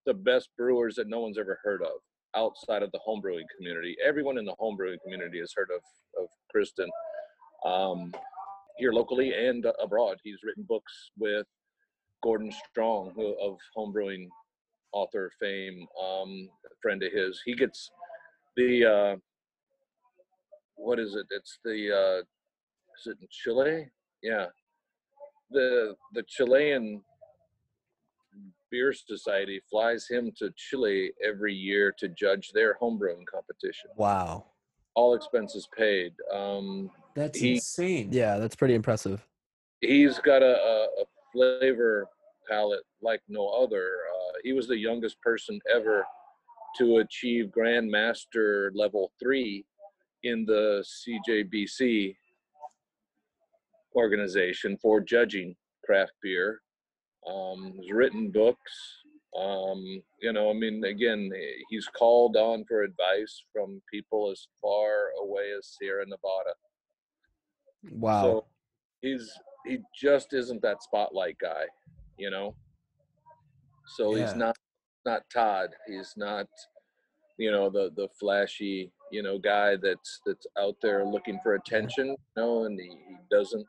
the 0.05 0.13
best 0.13 0.49
brewers 0.57 0.95
that 0.95 1.07
no 1.07 1.19
one's 1.19 1.37
ever 1.37 1.59
heard 1.63 1.83
of 1.83 2.01
outside 2.35 2.81
of 2.81 2.91
the 2.91 2.99
homebrewing 3.07 3.43
community. 3.55 3.95
Everyone 4.03 4.37
in 4.37 4.45
the 4.45 4.55
homebrewing 4.59 4.97
community 5.03 5.39
has 5.39 5.53
heard 5.55 5.69
of 5.75 5.81
of 6.21 6.29
Kristen 6.51 6.89
um, 7.65 8.13
here 8.77 8.93
locally 8.93 9.33
and 9.33 9.65
abroad. 9.81 10.17
He's 10.23 10.39
written 10.43 10.63
books 10.63 11.11
with 11.17 11.45
Gordon 12.23 12.51
Strong 12.69 13.11
who, 13.15 13.35
of 13.39 13.57
homebrewing 13.77 14.27
author 14.93 15.31
fame, 15.39 15.85
um, 16.01 16.49
a 16.65 16.75
friend 16.81 17.03
of 17.03 17.11
his. 17.11 17.41
He 17.45 17.55
gets 17.55 17.91
the 18.55 18.85
uh, 18.85 19.15
what 20.75 20.99
is 20.99 21.15
it? 21.15 21.27
It's 21.29 21.59
the 21.63 21.91
uh, 21.91 22.19
is 22.21 23.07
it 23.07 23.17
in 23.21 23.27
Chile? 23.29 23.87
Yeah. 24.23 24.47
The 25.51 25.95
the 26.13 26.23
Chilean 26.23 27.01
beer 28.71 28.93
society 28.93 29.61
flies 29.69 30.07
him 30.07 30.31
to 30.37 30.51
Chile 30.55 31.11
every 31.25 31.53
year 31.53 31.91
to 31.97 32.07
judge 32.09 32.51
their 32.53 32.77
homebrewing 32.79 33.25
competition. 33.25 33.89
Wow. 33.97 34.45
All 34.95 35.15
expenses 35.15 35.67
paid. 35.75 36.13
Um, 36.31 36.91
That's 37.15 37.39
He- 37.39 37.55
insane. 37.55 38.09
Yeah, 38.11 38.37
that's 38.37 38.55
pretty 38.55 38.75
impressive. 38.75 39.25
he's 39.81 40.19
got 40.19 40.43
a, 40.43 40.55
a, 40.57 40.83
a 41.01 41.05
flavor 41.33 42.05
palette 42.47 42.83
like 43.01 43.21
no 43.27 43.47
other. 43.47 43.85
Uh, 44.13 44.33
he 44.43 44.53
was 44.53 44.67
the 44.67 44.77
youngest 44.77 45.19
person 45.21 45.59
ever 45.73 46.05
to 46.77 46.97
achieve 46.97 47.47
Grandmaster 47.47 48.69
level 48.75 49.11
three 49.19 49.65
in 50.23 50.45
the 50.45 50.83
CJBC 50.85 52.15
organization 53.95 54.77
for 54.81 55.01
judging 55.01 55.55
craft 55.85 56.13
beer. 56.21 56.61
Um, 57.27 57.73
he's 57.81 57.91
written 57.91 58.31
books. 58.31 58.73
Um, 59.37 59.83
you 60.21 60.33
know, 60.33 60.49
I 60.49 60.53
mean, 60.53 60.83
again, 60.85 61.31
he's 61.69 61.87
called 61.87 62.35
on 62.35 62.65
for 62.67 62.83
advice 62.83 63.43
from 63.53 63.81
people 63.91 64.31
as 64.31 64.47
far 64.61 65.09
away 65.21 65.51
as 65.57 65.75
Sierra 65.79 66.05
Nevada. 66.05 66.55
Wow. 67.91 68.21
So 68.21 68.45
he's 69.01 69.31
he 69.65 69.79
just 69.95 70.33
isn't 70.33 70.61
that 70.61 70.81
spotlight 70.81 71.37
guy, 71.39 71.65
you 72.17 72.31
know. 72.31 72.55
So 73.97 74.15
Yeah. 74.15 74.25
he's 74.25 74.35
not 74.35 74.57
not 75.05 75.23
Todd. 75.33 75.69
He's 75.87 76.13
not, 76.17 76.47
you 77.37 77.51
know, 77.51 77.69
the 77.69 77.91
the 77.95 78.07
flashy, 78.19 78.91
you 79.11 79.23
know, 79.23 79.37
guy 79.37 79.75
that's 79.75 80.21
that's 80.25 80.47
out 80.57 80.75
there 80.81 81.05
looking 81.05 81.39
for 81.43 81.55
attention, 81.55 82.07
you 82.07 82.17
know, 82.35 82.65
and 82.65 82.79
he, 82.79 82.87
he 82.87 83.15
doesn't 83.31 83.65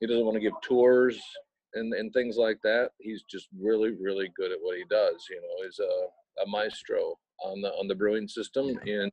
he 0.00 0.06
doesn't 0.06 0.24
want 0.24 0.34
to 0.34 0.40
give 0.40 0.60
tours 0.62 1.20
and 1.74 1.92
and 1.94 2.12
things 2.12 2.36
like 2.36 2.58
that. 2.62 2.90
He's 2.98 3.22
just 3.22 3.48
really 3.58 3.90
really 3.90 4.30
good 4.36 4.52
at 4.52 4.58
what 4.60 4.76
he 4.76 4.84
does. 4.90 5.26
You 5.30 5.36
know, 5.36 5.64
he's 5.64 5.78
a 5.78 6.42
a 6.42 6.48
maestro 6.48 7.18
on 7.44 7.60
the 7.60 7.68
on 7.68 7.88
the 7.88 7.94
brewing 7.94 8.28
system 8.28 8.78
and 8.86 9.10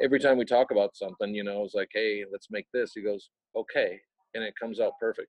every 0.00 0.18
time 0.18 0.36
we 0.36 0.44
talk 0.44 0.70
about 0.70 0.96
something, 0.96 1.34
you 1.34 1.44
know, 1.44 1.64
it's 1.64 1.74
like, 1.74 1.90
hey, 1.92 2.24
let's 2.30 2.48
make 2.50 2.66
this. 2.72 2.92
He 2.94 3.02
goes, 3.02 3.30
okay, 3.56 4.00
and 4.34 4.42
it 4.42 4.54
comes 4.60 4.80
out 4.80 4.92
perfect. 5.00 5.28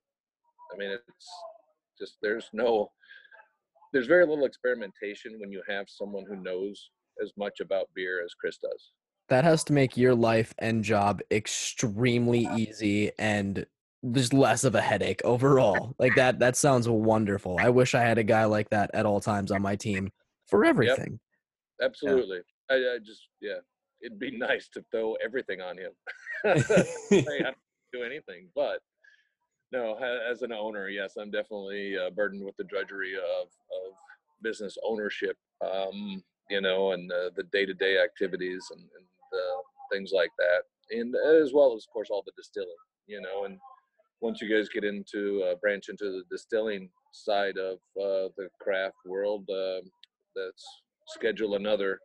I 0.72 0.76
mean, 0.76 0.90
it's 0.90 1.28
just 1.98 2.16
there's 2.22 2.48
no, 2.52 2.90
there's 3.92 4.06
very 4.06 4.26
little 4.26 4.44
experimentation 4.44 5.38
when 5.38 5.52
you 5.52 5.62
have 5.68 5.86
someone 5.88 6.24
who 6.28 6.36
knows 6.36 6.90
as 7.22 7.32
much 7.36 7.60
about 7.60 7.88
beer 7.94 8.22
as 8.24 8.34
Chris 8.34 8.58
does. 8.58 8.92
that 9.28 9.44
has 9.44 9.64
to 9.64 9.72
make 9.72 9.96
your 9.96 10.14
life 10.14 10.54
and 10.58 10.84
job 10.84 11.20
extremely 11.30 12.48
easy 12.56 13.10
and 13.18 13.66
there's 14.02 14.32
less 14.32 14.62
of 14.62 14.74
a 14.74 14.80
headache 14.80 15.20
overall. 15.24 15.94
Like 15.98 16.14
that 16.14 16.38
that 16.38 16.56
sounds 16.56 16.88
wonderful. 16.88 17.56
I 17.58 17.70
wish 17.70 17.94
I 17.94 18.02
had 18.02 18.18
a 18.18 18.24
guy 18.24 18.44
like 18.44 18.70
that 18.70 18.90
at 18.94 19.06
all 19.06 19.20
times 19.20 19.50
on 19.50 19.62
my 19.62 19.74
team 19.74 20.10
for 20.46 20.64
everything. 20.64 21.18
Absolutely. 21.82 22.40
I, 22.70 22.74
I 22.74 22.98
just, 23.04 23.28
yeah, 23.40 23.58
it'd 24.02 24.18
be 24.18 24.30
nice 24.38 24.68
to 24.70 24.84
throw 24.90 25.14
everything 25.24 25.60
on 25.60 25.76
him. 25.78 25.92
I 26.44 26.62
don't 27.42 27.56
do 27.92 28.02
anything, 28.02 28.48
but 28.54 28.80
no, 29.72 29.98
as 30.30 30.42
an 30.42 30.52
owner, 30.52 30.88
yes, 30.88 31.14
I'm 31.18 31.30
definitely 31.30 31.96
uh, 31.98 32.10
burdened 32.10 32.44
with 32.44 32.56
the 32.56 32.64
drudgery 32.64 33.14
of, 33.14 33.46
of 33.48 33.92
business 34.42 34.76
ownership, 34.84 35.36
um, 35.64 36.22
you 36.50 36.60
know, 36.60 36.92
and 36.92 37.10
uh, 37.10 37.30
the 37.36 37.44
day-to-day 37.52 37.98
activities 37.98 38.64
and, 38.70 38.80
and 38.80 39.06
uh, 39.32 39.60
things 39.92 40.12
like 40.14 40.30
that, 40.38 40.62
and 40.96 41.14
as 41.42 41.52
well 41.52 41.74
as, 41.74 41.84
of 41.84 41.92
course, 41.92 42.08
all 42.10 42.22
the 42.24 42.32
distilling, 42.36 42.68
you 43.06 43.20
know, 43.20 43.44
and 43.44 43.58
once 44.20 44.40
you 44.40 44.48
guys 44.48 44.68
get 44.68 44.84
into 44.84 45.44
uh, 45.44 45.54
branch 45.56 45.88
into 45.88 46.04
the 46.04 46.22
distilling 46.30 46.88
side 47.12 47.56
of 47.58 47.74
uh, 48.00 48.28
the 48.36 48.48
craft 48.60 48.96
world, 49.04 49.44
let's 50.36 50.64
schedule 51.08 51.54
another 51.54 51.98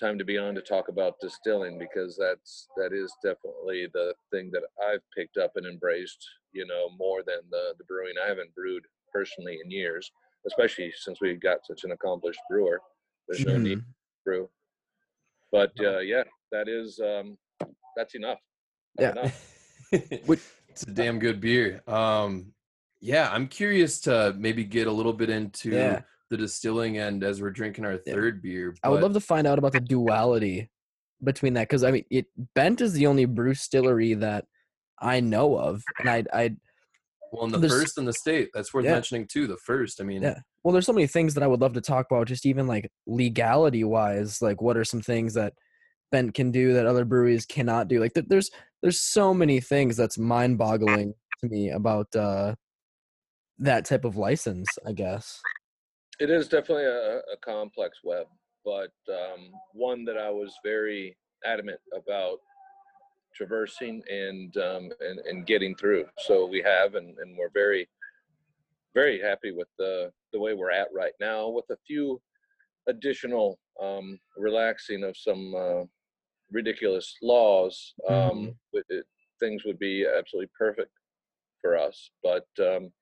time 0.00 0.18
to 0.18 0.24
be 0.24 0.38
on 0.38 0.54
to 0.54 0.62
talk 0.62 0.88
about 0.88 1.20
distilling 1.20 1.78
because 1.78 2.16
that's 2.18 2.68
that 2.76 2.92
is 2.92 3.12
definitely 3.22 3.86
the 3.92 4.14
thing 4.32 4.50
that 4.52 4.62
I've 4.88 5.02
picked 5.16 5.36
up 5.36 5.52
and 5.56 5.66
embraced, 5.66 6.24
you 6.52 6.66
know, 6.66 6.88
more 6.98 7.22
than 7.26 7.40
the 7.50 7.74
the 7.78 7.84
brewing. 7.84 8.14
I 8.24 8.28
haven't 8.28 8.54
brewed 8.54 8.84
personally 9.12 9.58
in 9.62 9.70
years, 9.70 10.10
especially 10.46 10.92
since 10.96 11.20
we 11.20 11.34
got 11.34 11.66
such 11.66 11.84
an 11.84 11.92
accomplished 11.92 12.40
brewer. 12.48 12.80
There's 13.28 13.44
no 13.46 13.56
need 13.56 13.78
to 13.78 13.84
brew. 14.24 14.48
But 15.50 15.72
uh, 15.80 15.98
yeah, 15.98 16.24
that 16.50 16.68
is 16.68 16.98
um, 17.00 17.36
that's 17.96 18.14
enough. 18.14 18.38
That's 18.96 19.16
Yeah. 19.16 19.22
enough. 19.22 20.26
Would- 20.28 20.40
it's 20.68 20.84
a 20.84 20.90
damn 20.90 21.18
good 21.18 21.38
beer. 21.40 21.82
Um, 21.86 22.54
yeah, 23.00 23.28
I'm 23.30 23.46
curious 23.46 24.00
to 24.02 24.34
maybe 24.38 24.64
get 24.64 24.86
a 24.86 24.92
little 24.92 25.12
bit 25.12 25.28
into 25.28 25.70
Yeah. 25.70 26.00
the 26.30 26.36
distilling 26.38 26.96
end 26.96 27.22
as 27.24 27.42
we're 27.42 27.50
drinking 27.50 27.84
our 27.84 28.00
Yeah. 28.06 28.14
third 28.14 28.40
beer. 28.42 28.74
I 28.82 28.88
would 28.88 29.02
love 29.02 29.12
to 29.12 29.20
find 29.20 29.46
out 29.46 29.58
about 29.58 29.72
the 29.72 29.80
duality 29.80 30.70
between 31.22 31.52
that 31.54 31.68
because 31.68 31.84
I 31.84 31.90
mean, 31.90 32.04
it 32.10 32.26
Bent 32.54 32.80
is 32.80 32.94
the 32.94 33.06
only 33.06 33.26
brew 33.26 33.52
distillery 33.52 34.14
that 34.14 34.46
I 34.98 35.20
know 35.20 35.58
of, 35.58 35.82
and 35.98 36.08
I, 36.08 36.24
I 36.32 36.56
Well, 37.32 37.46
in 37.46 37.50
the 37.52 37.58
there's- 37.58 37.72
first 37.80 37.98
in 37.98 38.04
the 38.04 38.12
state, 38.12 38.50
that's 38.52 38.72
worth 38.74 38.84
Yeah. 38.84 38.92
mentioning 38.92 39.26
too. 39.26 39.46
The 39.46 39.56
first, 39.56 40.00
I 40.00 40.04
mean, 40.04 40.22
Yeah. 40.22 40.38
well, 40.62 40.72
there's 40.72 40.84
so 40.86 40.92
many 40.92 41.06
things 41.06 41.32
that 41.34 41.42
I 41.42 41.46
would 41.46 41.60
love 41.60 41.72
to 41.72 41.80
talk 41.80 42.06
about, 42.10 42.28
just 42.28 42.44
even 42.46 42.66
like 42.66 42.90
legality 43.06 43.84
wise. 43.84 44.42
Like, 44.42 44.60
what 44.60 44.76
are 44.76 44.84
some 44.84 45.00
things 45.00 45.34
that 45.34 45.54
Bent 46.10 46.34
can 46.34 46.50
do 46.50 46.74
that 46.74 46.84
other 46.86 47.06
breweries 47.06 47.46
cannot 47.46 47.88
do? 47.88 47.98
Like, 48.00 48.12
there's 48.14 48.50
there's 48.82 49.00
so 49.00 49.32
many 49.32 49.60
things 49.60 49.96
that's 49.96 50.18
mind 50.18 50.58
boggling 50.58 51.14
to 51.40 51.48
me 51.48 51.70
about 51.70 52.14
uh, 52.14 52.54
that 53.58 53.86
type 53.86 54.04
of 54.04 54.16
license. 54.16 54.68
I 54.86 54.92
guess. 54.92 55.40
It 56.20 56.28
is 56.30 56.48
definitely 56.48 56.84
a, 56.84 57.18
a 57.20 57.36
complex 57.42 57.98
web, 58.04 58.26
but 58.64 58.90
um, 59.08 59.50
one 59.72 60.04
that 60.04 60.18
I 60.18 60.28
was 60.30 60.54
very 60.62 61.16
adamant 61.46 61.80
about 61.96 62.38
traversing 63.34 64.02
and 64.10 64.56
um, 64.56 64.90
and, 65.00 65.18
and 65.20 65.46
getting 65.46 65.74
through. 65.76 66.06
So 66.18 66.46
we 66.46 66.62
have, 66.62 66.94
and, 66.94 67.16
and 67.18 67.36
we're 67.38 67.50
very 67.54 67.88
very 68.94 69.20
happy 69.20 69.52
with 69.52 69.68
the 69.78 70.10
the 70.32 70.40
way 70.40 70.54
we're 70.54 70.70
at 70.70 70.88
right 70.94 71.12
now, 71.20 71.48
with 71.48 71.64
a 71.70 71.76
few 71.86 72.20
additional 72.88 73.58
um, 73.80 74.18
relaxing 74.36 75.04
of 75.04 75.16
some 75.16 75.54
uh, 75.54 75.84
ridiculous 76.50 77.16
laws. 77.22 77.94
Um, 78.08 78.14
Mhm. 78.14 78.56
it, 78.74 78.86
it- 78.88 79.06
things 79.40 79.64
would 79.64 79.78
be 79.80 80.06
absolutely 80.06 80.48
perfect 80.56 80.92
for 81.60 81.76
us, 81.76 82.10
but 82.22 82.46
um, 82.60 82.92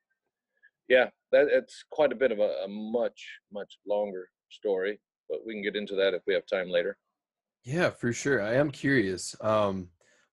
yeah, 0.88 1.10
that 1.32 1.48
it's 1.48 1.84
quite 1.90 2.12
a 2.12 2.16
bit 2.16 2.32
of 2.32 2.38
a, 2.38 2.62
a 2.64 2.68
much 2.68 3.20
much 3.52 3.78
longer 3.86 4.28
story. 4.50 4.98
But 5.28 5.40
we 5.46 5.52
can 5.52 5.62
get 5.62 5.76
into 5.76 5.94
that 5.96 6.14
if 6.14 6.22
we 6.26 6.32
have 6.34 6.46
time 6.46 6.70
later. 6.70 6.96
Yeah, 7.62 7.90
for 7.90 8.12
sure. 8.12 8.40
I 8.40 8.54
am 8.54 8.70
curious. 8.70 9.36
Um, 9.42 9.90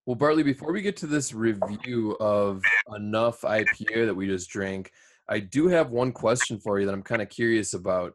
well, 0.07 0.15
Bartley, 0.15 0.43
before 0.43 0.71
we 0.71 0.81
get 0.81 0.95
to 0.97 1.05
this 1.05 1.33
review 1.33 2.15
of 2.21 2.61
enough 2.95 3.41
IPA 3.41 4.05
that 4.05 4.15
we 4.15 4.25
just 4.25 4.49
drank, 4.49 4.89
I 5.27 5.39
do 5.39 5.67
have 5.67 5.91
one 5.91 6.13
question 6.13 6.61
for 6.61 6.79
you 6.79 6.85
that 6.85 6.93
I'm 6.93 7.03
kind 7.03 7.21
of 7.21 7.27
curious 7.27 7.73
about. 7.73 8.13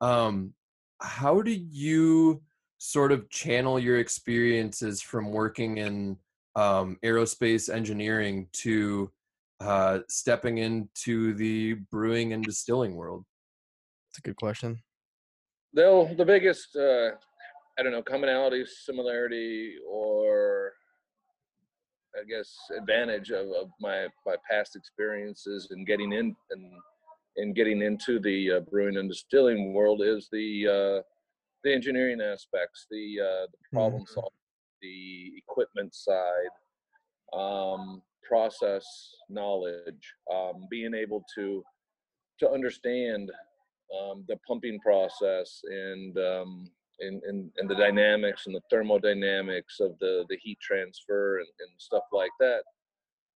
Um, 0.00 0.54
how 1.02 1.42
do 1.42 1.50
you 1.50 2.40
sort 2.78 3.12
of 3.12 3.28
channel 3.28 3.78
your 3.78 3.98
experiences 3.98 5.02
from 5.02 5.32
working 5.32 5.76
in 5.76 6.16
um, 6.56 6.96
aerospace 7.04 7.68
engineering 7.68 8.48
to 8.52 9.12
uh, 9.60 9.98
stepping 10.08 10.58
into 10.58 11.34
the 11.34 11.74
brewing 11.90 12.32
and 12.32 12.42
distilling 12.42 12.94
world? 12.94 13.22
That's 14.08 14.20
a 14.20 14.22
good 14.22 14.36
question. 14.36 14.82
Though 15.74 16.08
the 16.16 16.24
biggest, 16.24 16.74
uh, 16.74 17.10
I 17.78 17.82
don't 17.82 17.92
know, 17.92 18.02
commonality, 18.02 18.64
similarity, 18.64 19.74
or 19.86 20.72
I 22.20 22.24
guess 22.24 22.56
advantage 22.76 23.30
of, 23.30 23.48
of 23.48 23.70
my 23.80 24.06
my 24.26 24.36
past 24.48 24.76
experiences 24.76 25.68
and 25.70 25.86
getting 25.86 26.12
in 26.12 26.34
and 26.50 26.72
and 27.36 27.54
getting 27.54 27.82
into 27.82 28.20
the 28.20 28.52
uh, 28.52 28.60
brewing 28.70 28.96
and 28.96 29.08
distilling 29.08 29.72
world 29.72 30.02
is 30.02 30.28
the 30.30 30.66
uh, 30.68 31.02
the 31.64 31.72
engineering 31.72 32.20
aspects, 32.20 32.86
the 32.90 33.16
uh, 33.20 33.46
the 33.46 33.58
problem 33.72 34.04
solving, 34.06 34.30
the 34.82 35.32
equipment 35.36 35.94
side, 35.94 36.54
um, 37.32 38.02
process 38.22 38.84
knowledge, 39.28 40.14
um, 40.32 40.66
being 40.70 40.94
able 40.94 41.24
to 41.34 41.64
to 42.38 42.50
understand 42.50 43.30
um, 43.94 44.24
the 44.28 44.36
pumping 44.46 44.78
process 44.80 45.60
and, 45.64 46.18
um, 46.18 46.70
and, 47.00 47.22
and 47.24 47.50
and 47.56 47.68
the 47.68 47.74
dynamics 47.74 48.46
and 48.46 48.54
the 48.54 48.60
thermodynamics 48.70 49.80
of 49.80 49.98
the 50.00 50.24
the 50.28 50.36
heat 50.42 50.58
transfer 50.60 51.38
and, 51.38 51.48
and 51.60 51.70
stuff 51.78 52.04
like 52.12 52.30
that 52.40 52.62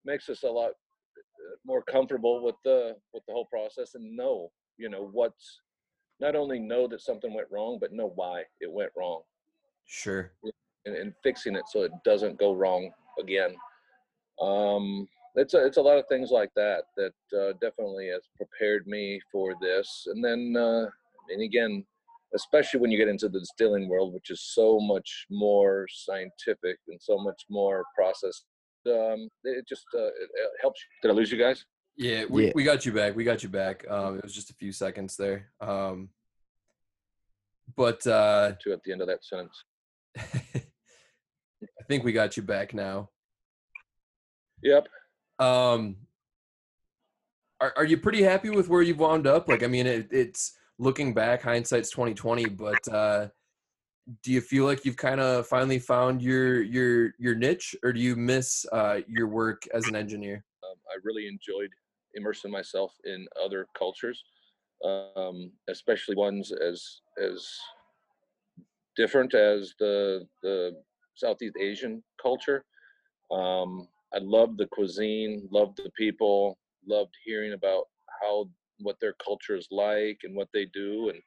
makes 0.04 0.28
us 0.28 0.42
a 0.42 0.48
lot 0.48 0.70
uh, 0.70 1.56
more 1.64 1.82
comfortable 1.82 2.42
with 2.42 2.56
the 2.64 2.96
with 3.12 3.22
the 3.26 3.32
whole 3.32 3.46
process 3.46 3.94
and 3.94 4.16
know 4.16 4.50
you 4.76 4.88
know 4.88 5.08
what's 5.12 5.60
not 6.20 6.34
only 6.36 6.58
know 6.58 6.88
that 6.88 7.00
something 7.00 7.32
went 7.32 7.48
wrong 7.50 7.78
but 7.80 7.92
know 7.92 8.12
why 8.14 8.42
it 8.60 8.70
went 8.70 8.90
wrong 8.96 9.22
Sure. 9.86 10.32
and, 10.86 10.94
and 10.96 11.12
fixing 11.22 11.54
it 11.54 11.64
so 11.68 11.82
it 11.82 11.92
doesn't 12.04 12.38
go 12.38 12.54
wrong 12.54 12.90
again. 13.18 13.54
Um, 14.40 15.08
it's 15.36 15.54
a, 15.54 15.64
it's 15.64 15.76
a 15.76 15.82
lot 15.82 15.98
of 15.98 16.06
things 16.08 16.30
like 16.30 16.50
that 16.56 16.84
that 16.96 17.12
uh, 17.36 17.52
definitely 17.60 18.08
has 18.08 18.28
prepared 18.36 18.86
me 18.86 19.20
for 19.30 19.54
this. 19.60 20.06
And 20.06 20.24
then, 20.24 20.54
uh, 20.56 20.86
and 21.30 21.42
again, 21.42 21.84
especially 22.34 22.80
when 22.80 22.90
you 22.90 22.98
get 22.98 23.08
into 23.08 23.28
the 23.28 23.38
distilling 23.40 23.88
world, 23.88 24.12
which 24.12 24.30
is 24.30 24.42
so 24.42 24.78
much 24.80 25.26
more 25.30 25.86
scientific 25.90 26.78
and 26.88 27.00
so 27.00 27.18
much 27.18 27.44
more 27.48 27.84
processed, 27.96 28.44
um, 28.86 29.28
it 29.44 29.66
just 29.68 29.84
uh, 29.94 29.98
it, 30.06 30.28
it 30.34 30.50
helps. 30.60 30.80
Did 31.02 31.10
I 31.10 31.14
lose 31.14 31.30
you 31.32 31.38
guys? 31.38 31.64
Yeah, 31.96 32.24
we, 32.28 32.46
Yeah. 32.46 32.52
we 32.54 32.64
got 32.64 32.84
you 32.84 32.92
back. 32.92 33.14
We 33.16 33.24
got 33.24 33.42
you 33.42 33.48
back. 33.48 33.84
Um, 33.88 34.18
it 34.18 34.24
was 34.24 34.34
just 34.34 34.50
a 34.50 34.54
few 34.54 34.72
seconds 34.72 35.16
there. 35.16 35.50
Um, 35.60 36.08
but 37.76 38.04
uh, 38.06 38.52
To 38.62 38.72
at 38.72 38.82
the 38.84 38.92
end 38.92 39.00
of 39.00 39.06
that 39.06 39.24
sentence. 39.24 39.64
I 40.16 41.84
think 41.88 42.04
we 42.04 42.12
got 42.12 42.36
you 42.36 42.42
back 42.42 42.74
now. 42.74 43.10
Yep. 44.62 44.86
Um, 45.38 45.96
are 47.60 47.72
are 47.76 47.84
you 47.84 47.96
pretty 47.98 48.22
happy 48.22 48.50
with 48.50 48.68
where 48.68 48.82
you've 48.82 48.98
wound 48.98 49.26
up? 49.26 49.48
Like, 49.48 49.62
I 49.62 49.66
mean, 49.66 49.86
it, 49.86 50.08
it's 50.10 50.52
looking 50.78 51.14
back, 51.14 51.42
hindsight's 51.42 51.90
twenty 51.90 52.14
twenty. 52.14 52.46
But 52.46 52.86
uh, 52.88 53.28
do 54.22 54.32
you 54.32 54.40
feel 54.40 54.64
like 54.64 54.84
you've 54.84 54.96
kind 54.96 55.20
of 55.20 55.46
finally 55.46 55.78
found 55.78 56.22
your 56.22 56.62
your 56.62 57.12
your 57.18 57.34
niche, 57.34 57.74
or 57.82 57.92
do 57.92 58.00
you 58.00 58.16
miss 58.16 58.66
uh, 58.72 59.00
your 59.08 59.28
work 59.28 59.62
as 59.72 59.88
an 59.88 59.96
engineer? 59.96 60.44
um, 60.64 60.76
I 60.90 60.98
really 61.02 61.26
enjoyed 61.26 61.70
immersing 62.14 62.50
myself 62.50 62.92
in 63.04 63.26
other 63.42 63.66
cultures, 63.76 64.22
um, 64.84 65.52
especially 65.68 66.16
ones 66.16 66.52
as 66.52 67.00
as 67.22 67.46
different 68.96 69.34
as 69.34 69.74
the 69.78 70.26
the 70.42 70.72
Southeast 71.14 71.56
Asian 71.60 72.02
culture. 72.20 72.64
Um, 73.30 73.88
I 74.14 74.18
loved 74.20 74.58
the 74.58 74.66
cuisine, 74.66 75.48
loved 75.50 75.78
the 75.78 75.90
people, 75.96 76.58
loved 76.86 77.14
hearing 77.24 77.52
about 77.52 77.84
how 78.22 78.48
what 78.78 78.96
their 79.00 79.14
culture 79.24 79.56
is 79.56 79.68
like 79.70 80.20
and 80.24 80.34
what 80.34 80.48
they 80.52 80.66
do, 80.66 81.10
and 81.10 81.22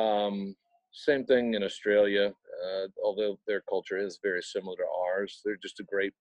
um, 0.00 0.56
same 0.92 1.24
thing 1.24 1.54
in 1.54 1.62
Australia. 1.62 2.32
Uh, 2.64 2.86
although 3.04 3.38
their 3.46 3.62
culture 3.68 3.98
is 3.98 4.18
very 4.22 4.42
similar 4.42 4.76
to 4.76 4.84
ours, 5.06 5.40
they're 5.44 5.56
just 5.62 5.80
a 5.80 5.84
great 5.84 6.12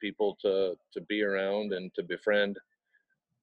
people 0.00 0.36
to 0.40 0.74
to 0.92 1.00
be 1.02 1.22
around 1.22 1.72
and 1.72 1.92
to 1.94 2.02
befriend. 2.02 2.56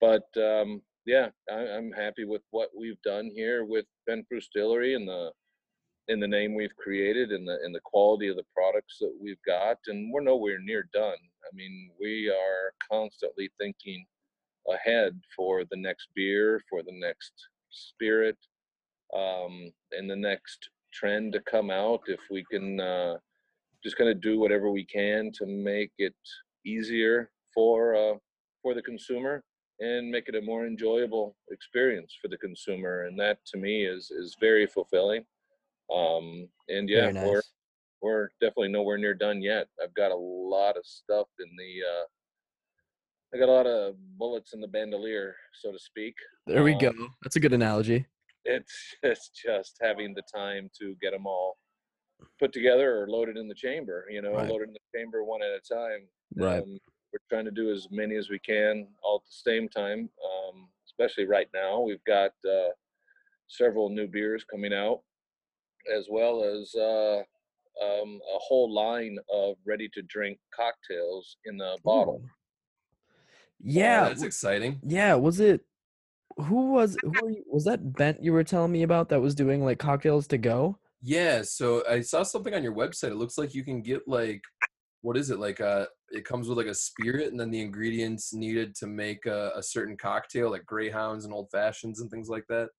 But 0.01 0.27
um, 0.37 0.81
yeah, 1.05 1.29
I, 1.49 1.59
I'm 1.75 1.91
happy 1.91 2.25
with 2.25 2.41
what 2.51 2.69
we've 2.77 3.01
done 3.03 3.31
here 3.33 3.63
with 3.65 3.85
Bent 4.05 4.25
Brewstillery 4.29 4.95
and 4.95 5.07
the 5.07 5.31
in 6.09 6.19
the 6.19 6.27
name 6.27 6.55
we've 6.55 6.75
created 6.77 7.31
and 7.31 7.47
the 7.47 7.57
and 7.63 7.73
the 7.75 7.81
quality 7.83 8.27
of 8.27 8.35
the 8.35 8.45
products 8.53 8.97
that 8.99 9.13
we've 9.21 9.41
got. 9.45 9.77
And 9.87 10.11
we're 10.11 10.21
nowhere 10.21 10.59
near 10.59 10.89
done. 10.93 11.17
I 11.45 11.55
mean, 11.55 11.91
we 11.99 12.29
are 12.29 12.73
constantly 12.91 13.49
thinking 13.59 14.05
ahead 14.73 15.19
for 15.35 15.63
the 15.69 15.77
next 15.77 16.09
beer, 16.15 16.61
for 16.69 16.83
the 16.83 16.91
next 16.91 17.33
spirit, 17.69 18.37
um, 19.15 19.71
and 19.91 20.09
the 20.09 20.15
next 20.15 20.69
trend 20.93 21.33
to 21.33 21.39
come 21.41 21.69
out. 21.69 22.01
If 22.07 22.19
we 22.29 22.43
can 22.49 22.79
uh, 22.79 23.17
just 23.83 23.97
kind 23.97 24.09
of 24.09 24.21
do 24.21 24.39
whatever 24.39 24.69
we 24.71 24.85
can 24.85 25.31
to 25.33 25.45
make 25.45 25.91
it 25.97 26.15
easier 26.65 27.31
for 27.53 27.95
uh, 27.95 28.17
for 28.61 28.73
the 28.73 28.81
consumer 28.81 29.43
and 29.79 30.09
make 30.09 30.27
it 30.27 30.35
a 30.35 30.41
more 30.41 30.65
enjoyable 30.65 31.35
experience 31.51 32.15
for 32.21 32.27
the 32.27 32.37
consumer 32.37 33.05
and 33.05 33.19
that 33.19 33.37
to 33.45 33.57
me 33.57 33.85
is 33.85 34.11
is 34.11 34.35
very 34.39 34.65
fulfilling 34.65 35.23
um 35.93 36.47
and 36.67 36.89
yeah 36.89 37.11
nice. 37.11 37.25
we're 37.25 37.41
we're 38.01 38.29
definitely 38.41 38.69
nowhere 38.69 38.97
near 38.97 39.13
done 39.13 39.41
yet 39.41 39.67
i've 39.83 39.93
got 39.93 40.11
a 40.11 40.15
lot 40.15 40.75
of 40.75 40.85
stuff 40.85 41.27
in 41.39 41.49
the 41.57 41.79
uh 41.85 42.05
i 43.33 43.37
got 43.37 43.49
a 43.49 43.51
lot 43.51 43.67
of 43.67 43.95
bullets 44.17 44.53
in 44.53 44.61
the 44.61 44.67
bandolier 44.67 45.35
so 45.61 45.71
to 45.71 45.79
speak 45.79 46.15
There 46.45 46.63
we 46.63 46.73
um, 46.73 46.79
go. 46.79 46.91
That's 47.23 47.35
a 47.35 47.39
good 47.39 47.53
analogy. 47.53 48.05
it's 48.45 48.95
it's 49.03 49.29
just 49.29 49.77
having 49.81 50.13
the 50.13 50.23
time 50.33 50.69
to 50.79 50.95
get 51.01 51.11
them 51.11 51.25
all 51.27 51.57
put 52.39 52.51
together 52.53 53.01
or 53.01 53.07
loaded 53.09 53.37
in 53.37 53.47
the 53.47 53.55
chamber 53.55 54.05
you 54.09 54.21
know 54.21 54.33
Right. 54.33 54.49
loaded 54.49 54.69
in 54.69 54.73
the 54.73 54.97
chamber 54.97 55.23
one 55.23 55.41
at 55.41 55.49
a 55.49 55.61
time 55.73 56.07
Right. 56.35 56.61
um, 56.61 56.79
we're 57.11 57.19
trying 57.29 57.45
to 57.45 57.51
do 57.51 57.71
as 57.71 57.87
many 57.91 58.15
as 58.15 58.29
we 58.29 58.39
can 58.39 58.87
all 59.03 59.17
at 59.17 59.25
the 59.25 59.51
same 59.51 59.67
time 59.69 60.09
um, 60.29 60.67
especially 60.87 61.25
right 61.25 61.49
now 61.53 61.79
we've 61.81 62.03
got 62.05 62.31
uh, 62.47 62.69
several 63.47 63.89
new 63.89 64.07
beers 64.07 64.43
coming 64.43 64.73
out 64.73 65.01
as 65.95 66.07
well 66.09 66.43
as 66.43 66.73
uh, 66.75 67.19
um, 67.81 68.19
a 68.35 68.39
whole 68.39 68.73
line 68.73 69.17
of 69.31 69.55
ready 69.65 69.87
to 69.93 70.01
drink 70.03 70.37
cocktails 70.53 71.37
in 71.45 71.57
the 71.57 71.77
bottle 71.83 72.21
Ooh. 72.23 72.29
Yeah. 73.59 74.07
that's 74.07 74.23
exciting. 74.23 74.79
yeah. 74.83 75.15
Was 75.15 75.39
it? 75.39 75.61
Who 76.37 76.71
was? 76.73 76.95
Who 77.01 77.09
were 77.21 77.31
you, 77.31 77.43
was 77.51 77.63
that? 77.65 77.93
Bent 77.93 78.21
you 78.21 78.31
were 78.31 78.43
telling 78.43 78.71
me 78.71 78.83
about 78.83 79.09
that 79.09 79.21
was 79.21 79.33
doing 79.33 79.63
like 79.63 79.79
cocktails 79.79 80.27
to 80.27 80.37
go. 80.37 80.77
Yeah, 81.01 81.41
so 81.43 81.83
I 81.87 82.01
saw 82.01 82.23
something 82.23 82.53
on 82.53 82.63
your 82.63 82.75
website. 82.75 83.11
It 83.11 83.17
looks 83.17 83.37
like 83.37 83.55
you 83.55 83.63
can 83.63 83.81
get 83.81 84.07
like, 84.07 84.41
what 85.01 85.17
is 85.17 85.29
it? 85.31 85.39
Like 85.39 85.61
uh 85.61 85.85
it 86.09 86.25
comes 86.25 86.47
with 86.47 86.57
like 86.57 86.67
a 86.67 86.73
spirit 86.75 87.31
and 87.31 87.39
then 87.39 87.51
the 87.51 87.61
ingredients 87.61 88.33
needed 88.33 88.75
to 88.75 88.87
make 88.87 89.25
a, 89.25 89.51
a 89.55 89.63
certain 89.63 89.97
cocktail, 89.97 90.51
like 90.51 90.65
greyhounds 90.65 91.25
and 91.25 91.33
old 91.33 91.49
fashions 91.51 92.01
and 92.01 92.09
things 92.11 92.29
like 92.29 92.45
that. 92.49 92.69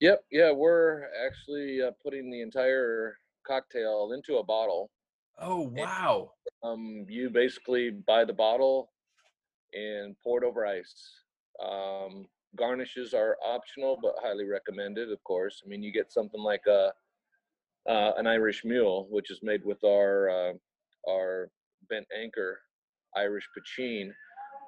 Yep, 0.00 0.24
yeah, 0.30 0.50
we're 0.50 1.04
actually 1.26 1.80
uh, 1.82 1.92
putting 2.02 2.30
the 2.30 2.40
entire 2.40 3.16
cocktail 3.46 4.12
into 4.14 4.38
a 4.38 4.44
bottle. 4.44 4.90
Oh 5.38 5.70
wow. 5.74 6.30
Um, 6.62 7.04
you 7.08 7.30
basically 7.30 7.90
buy 8.06 8.24
the 8.24 8.32
bottle 8.32 8.90
and 9.74 10.16
pour 10.22 10.42
it 10.42 10.46
over 10.46 10.66
ice. 10.66 10.94
Um, 11.64 12.26
garnishes 12.56 13.14
are 13.14 13.36
optional 13.44 13.98
but 14.00 14.14
highly 14.22 14.44
recommended, 14.44 15.10
of 15.10 15.22
course. 15.24 15.62
I 15.64 15.68
mean, 15.68 15.82
you 15.82 15.92
get 15.92 16.12
something 16.12 16.40
like 16.40 16.62
a 16.66 16.92
uh, 17.88 18.12
an 18.16 18.26
Irish 18.26 18.62
Mule, 18.64 19.06
which 19.10 19.30
is 19.30 19.40
made 19.42 19.64
with 19.64 19.82
our 19.84 20.30
uh, 20.30 20.52
our 21.08 21.50
bent 21.90 22.06
anchor 22.18 22.58
Irish 23.16 23.46
poitín 23.56 24.10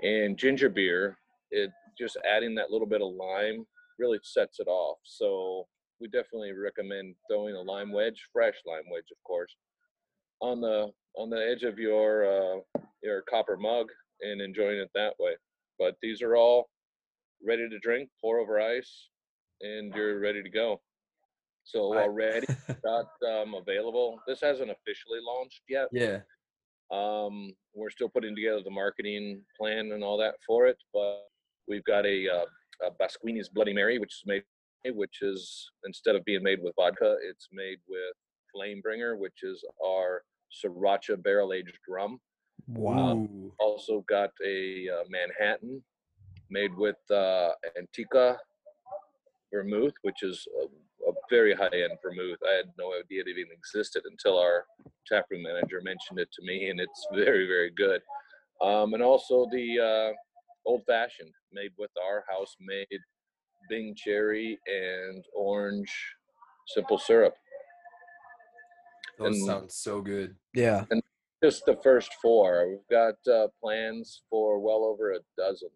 and 0.02 0.36
ginger 0.36 0.68
beer. 0.68 1.16
It 1.50 1.70
just 1.98 2.18
adding 2.30 2.54
that 2.56 2.70
little 2.70 2.86
bit 2.86 3.00
of 3.00 3.14
lime 3.14 3.64
really 3.98 4.18
sets 4.22 4.60
it 4.60 4.68
off. 4.68 4.98
So 5.04 5.66
we 6.00 6.08
definitely 6.08 6.52
recommend 6.52 7.14
throwing 7.30 7.54
a 7.54 7.60
lime 7.60 7.92
wedge, 7.92 8.22
fresh 8.32 8.56
lime 8.66 8.84
wedge, 8.92 9.10
of 9.10 9.22
course, 9.24 9.54
on 10.40 10.60
the 10.60 10.90
on 11.16 11.30
the 11.30 11.42
edge 11.50 11.62
of 11.62 11.78
your 11.78 12.26
uh, 12.26 12.80
your 13.02 13.22
copper 13.22 13.56
mug 13.56 13.86
and 14.22 14.40
enjoying 14.40 14.78
it 14.78 14.90
that 14.94 15.14
way. 15.18 15.32
But 15.78 15.96
these 16.02 16.22
are 16.22 16.36
all 16.36 16.68
ready 17.44 17.68
to 17.68 17.78
drink, 17.78 18.08
pour 18.20 18.38
over 18.38 18.60
ice, 18.60 19.08
and 19.60 19.94
you're 19.94 20.20
ready 20.20 20.42
to 20.42 20.50
go. 20.50 20.80
So 21.64 21.96
already 21.96 22.46
got 22.84 23.06
um, 23.28 23.54
available. 23.54 24.20
This 24.26 24.40
hasn't 24.40 24.70
officially 24.70 25.18
launched 25.22 25.62
yet. 25.68 25.88
yeah. 25.92 26.18
Um, 26.92 27.52
we're 27.74 27.90
still 27.90 28.08
putting 28.08 28.36
together 28.36 28.60
the 28.64 28.70
marketing 28.70 29.42
plan 29.58 29.90
and 29.92 30.04
all 30.04 30.16
that 30.18 30.34
for 30.46 30.66
it, 30.66 30.78
but 30.94 31.24
we've 31.66 31.84
got 31.84 32.06
a, 32.06 32.28
uh, 32.28 32.86
a 32.86 32.90
Basquini's 33.02 33.48
Bloody 33.48 33.72
Mary, 33.72 33.98
which 33.98 34.12
is 34.12 34.22
made, 34.24 34.44
which 34.94 35.18
is 35.20 35.68
instead 35.84 36.14
of 36.14 36.24
being 36.24 36.44
made 36.44 36.62
with 36.62 36.74
vodka, 36.76 37.16
it's 37.28 37.48
made 37.52 37.78
with 37.88 38.14
Flamebringer, 38.54 39.18
which 39.18 39.42
is 39.42 39.64
our 39.84 40.22
sriracha 40.64 41.20
barrel 41.20 41.52
aged 41.52 41.78
rum. 41.88 42.20
Wow. 42.68 43.16
Ooh. 43.16 43.52
Also 43.58 44.04
got 44.08 44.30
a 44.44 44.88
uh, 44.88 45.04
Manhattan 45.08 45.82
made 46.50 46.74
with 46.74 46.96
uh, 47.10 47.50
Antica 47.78 48.38
vermouth, 49.52 49.94
which 50.02 50.22
is 50.22 50.46
a, 50.60 51.10
a 51.10 51.12
very 51.30 51.54
high 51.54 51.66
end 51.66 51.98
vermouth. 52.02 52.38
I 52.48 52.54
had 52.54 52.66
no 52.78 52.92
idea 52.94 53.22
it 53.22 53.28
even 53.28 53.52
existed 53.52 54.02
until 54.10 54.38
our 54.38 54.64
taproom 55.06 55.42
manager 55.42 55.80
mentioned 55.82 56.18
it 56.18 56.28
to 56.32 56.42
me, 56.44 56.68
and 56.70 56.80
it's 56.80 57.06
very, 57.14 57.46
very 57.46 57.70
good. 57.70 58.00
Um, 58.60 58.94
and 58.94 59.02
also 59.02 59.46
the 59.52 59.78
uh, 60.12 60.12
old 60.68 60.82
fashioned 60.86 61.32
made 61.52 61.70
with 61.78 61.90
our 62.04 62.24
house 62.28 62.56
made 62.60 62.86
Bing 63.68 63.94
cherry 63.96 64.58
and 64.66 65.24
orange 65.34 65.92
simple 66.68 66.98
syrup. 66.98 67.34
Those 69.18 69.36
And- 69.36 69.46
sound 69.46 69.72
so 69.72 70.00
good. 70.00 70.36
Yeah. 70.54 70.84
Just 71.42 71.66
the 71.66 71.76
first 71.76 72.14
four. 72.22 72.68
We've 72.68 72.88
got 72.90 73.14
uh, 73.30 73.48
plans 73.62 74.22
for 74.30 74.58
well 74.58 74.84
over 74.84 75.12
a 75.12 75.18
dozen. 75.36 75.68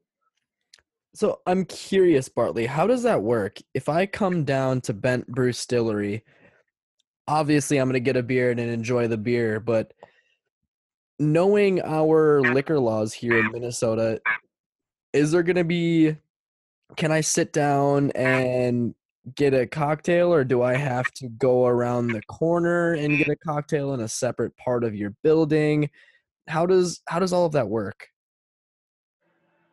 So 1.15 1.41
I'm 1.47 1.65
curious, 1.65 2.29
Bartley, 2.29 2.67
how 2.67 2.87
does 2.87 3.03
that 3.03 3.23
work? 3.23 3.59
If 3.75 3.89
I 3.89 4.07
come 4.07 4.45
down 4.45 4.81
to 4.83 4.93
Bent 4.93 5.27
Brew 5.27 5.51
Distillery, 5.51 6.25
obviously 7.27 7.79
I'm 7.79 7.89
going 7.89 7.95
to 7.95 8.01
get 8.01 8.17
a 8.17 8.23
beer 8.23 8.51
and 8.51 8.61
enjoy 8.61 9.09
the 9.09 9.19
beer, 9.19 9.61
but 9.61 9.93
knowing 11.19 11.83
our 11.83 12.41
liquor 12.41 12.79
laws 12.79 13.13
here 13.13 13.39
in 13.39 13.51
Minnesota, 13.53 14.21
is 15.13 15.33
there 15.33 15.43
going 15.43 15.57
to 15.57 15.65
be 15.65 16.17
can 16.97 17.13
I 17.13 17.21
sit 17.21 17.53
down 17.53 18.11
and 18.13 18.95
get 19.37 19.55
a 19.55 19.67
cocktail 19.67 20.33
or 20.33 20.45
do 20.45 20.63
I 20.63 20.75
have 20.75 21.11
to 21.13 21.29
go 21.29 21.67
around 21.67 22.09
the 22.09 22.23
corner 22.23 22.95
and 22.95 23.19
get 23.19 23.29
a 23.29 23.37
cocktail 23.37 23.95
in 23.95 24.01
a 24.01 24.09
separate 24.09 24.57
part 24.57 24.85
of 24.85 24.95
your 24.95 25.15
building? 25.23 25.91
How 26.49 26.67
does 26.67 27.01
how 27.07 27.19
does 27.19 27.33
all 27.33 27.47
of 27.47 27.53
that 27.53 27.69
work? 27.69 28.07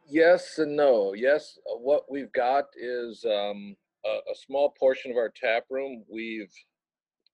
Yes 0.09 0.57
and 0.59 0.75
no. 0.75 1.13
Yes, 1.13 1.57
uh, 1.69 1.77
what 1.77 2.09
we've 2.09 2.31
got 2.31 2.65
is 2.75 3.25
um, 3.25 3.75
a, 4.05 4.31
a 4.31 4.35
small 4.35 4.73
portion 4.79 5.11
of 5.11 5.17
our 5.17 5.31
tap 5.35 5.63
room 5.69 6.03
we've 6.09 6.53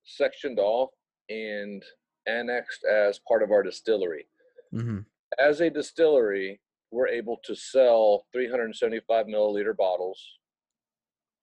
sectioned 0.03 0.59
off 0.59 0.89
and 1.29 1.83
annexed 2.27 2.83
as 2.85 3.19
part 3.27 3.43
of 3.43 3.51
our 3.51 3.63
distillery. 3.63 4.27
Mhm. 4.73 5.05
As 5.39 5.61
a 5.61 5.69
distillery, 5.69 6.59
we're 6.91 7.07
able 7.07 7.37
to 7.43 7.55
sell 7.55 8.25
375 8.31 9.25
milliliter 9.27 9.75
bottles 9.75 10.19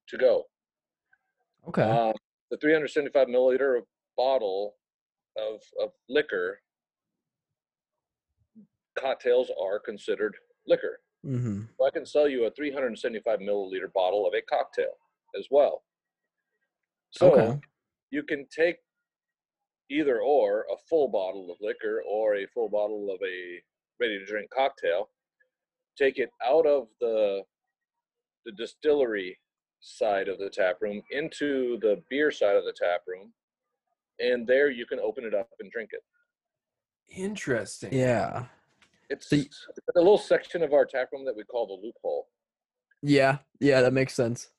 to 0.08 0.16
go. 0.16 0.44
Okay. 1.68 1.82
Um, 1.82 2.12
the 2.50 2.56
375 2.56 3.28
milliliter 3.28 3.80
bottle 4.16 4.74
of, 5.36 5.60
of 5.80 5.90
liquor, 6.08 6.60
cocktails 8.98 9.50
are 9.60 9.78
considered 9.78 10.36
liquor. 10.66 11.00
mhm. 11.24 11.68
So 11.78 11.86
I 11.86 11.90
can 11.90 12.04
sell 12.06 12.28
you 12.28 12.44
a 12.46 12.50
375 12.50 13.38
milliliter 13.40 13.92
bottle 13.92 14.26
of 14.26 14.34
a 14.34 14.42
cocktail 14.42 14.92
as 15.38 15.46
well. 15.50 15.84
So 17.12 17.32
Okay. 17.32 17.60
you 18.10 18.22
can 18.22 18.46
take 18.48 18.78
either 19.90 20.20
or 20.22 20.66
a 20.72 20.76
full 20.88 21.08
bottle 21.08 21.50
of 21.50 21.58
liquor 21.60 22.02
or 22.08 22.36
a 22.36 22.46
full 22.46 22.68
bottle 22.68 23.10
of 23.12 23.20
a 23.22 23.62
ready 24.00 24.18
to 24.18 24.24
drink 24.24 24.50
cocktail, 24.50 25.10
take 25.96 26.18
it 26.18 26.30
out 26.44 26.66
of 26.66 26.88
the 27.00 27.44
the 28.46 28.52
distillery 28.52 29.38
side 29.80 30.28
of 30.28 30.38
the 30.38 30.50
tap 30.50 30.76
room 30.80 31.02
into 31.10 31.78
the 31.80 32.02
beer 32.08 32.30
side 32.30 32.56
of 32.56 32.64
the 32.64 32.72
tap 32.72 33.02
room, 33.06 33.32
and 34.18 34.46
there 34.46 34.70
you 34.70 34.86
can 34.86 35.00
open 35.00 35.24
it 35.24 35.34
up 35.34 35.48
and 35.60 35.70
drink 35.70 35.90
it. 35.92 36.02
Interesting. 37.08 37.92
Yeah. 37.92 38.44
It's 39.08 39.28
So 39.28 39.36
y- 39.36 39.46
a 39.96 39.98
little 39.98 40.18
section 40.18 40.62
of 40.62 40.72
our 40.72 40.84
tap 40.84 41.08
room 41.12 41.24
that 41.24 41.34
we 41.36 41.42
call 41.44 41.66
the 41.66 41.84
loophole. 41.86 42.28
Yeah, 43.02 43.38
yeah, 43.58 43.80
that 43.80 43.92
makes 43.92 44.14
sense. 44.14 44.50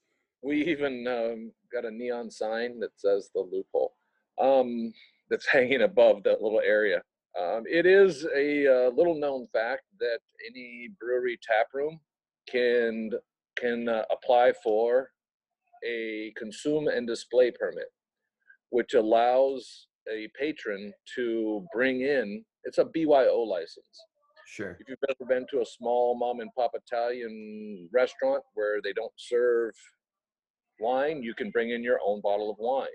We 0.42 0.66
even 0.66 1.08
um, 1.08 1.52
got 1.72 1.86
a 1.86 1.92
neon 1.92 2.32
sign 2.32 2.80
that 2.80 3.00
says 3.00 3.30
the 3.34 3.42
loophole 3.42 3.94
um, 4.40 4.92
that's 5.30 5.46
hanging 5.52 5.84
above 5.84 6.24
that 6.24 6.42
little 6.42 6.62
area. 6.62 7.02
Um, 7.40 7.64
it 7.70 7.86
is 7.86 8.26
a 8.36 8.68
uh, 8.88 8.90
little 8.90 9.18
known 9.18 9.48
fact 9.54 9.84
that 10.00 10.20
any 10.50 10.90
brewery 11.00 11.40
tap 11.42 11.68
room 11.74 12.00
can 12.50 13.12
can 13.62 13.88
uh, 13.88 14.04
apply 14.12 14.52
for 14.64 15.12
a 15.88 16.34
consume 16.38 16.88
and 16.88 17.08
display 17.08 17.52
permit, 17.52 17.86
which 18.72 18.94
allows 18.96 19.88
a 20.12 20.28
patron 20.40 20.92
to 21.16 21.66
bring 21.74 22.02
in. 22.02 22.44
It's 22.64 22.78
a 22.80 22.86
BYO 22.86 23.40
license. 23.42 23.96
Sure. 24.48 24.78
If 24.80 24.90
you've 24.90 24.98
ever 25.10 25.28
been 25.30 25.46
to 25.52 25.62
a 25.62 25.66
small 25.66 26.18
mom 26.18 26.40
and 26.42 26.50
pop 26.58 26.72
Italian 26.76 27.88
restaurant 27.94 28.44
where 28.54 28.82
they 28.84 28.92
don't 28.94 29.14
serve 29.16 29.72
wine, 30.80 31.24
you 31.24 31.34
can 31.34 31.52
bring 31.52 31.70
in 31.72 31.84
your 31.84 32.00
own 32.06 32.20
bottle 32.22 32.50
of 32.52 32.58
wine 32.60 32.88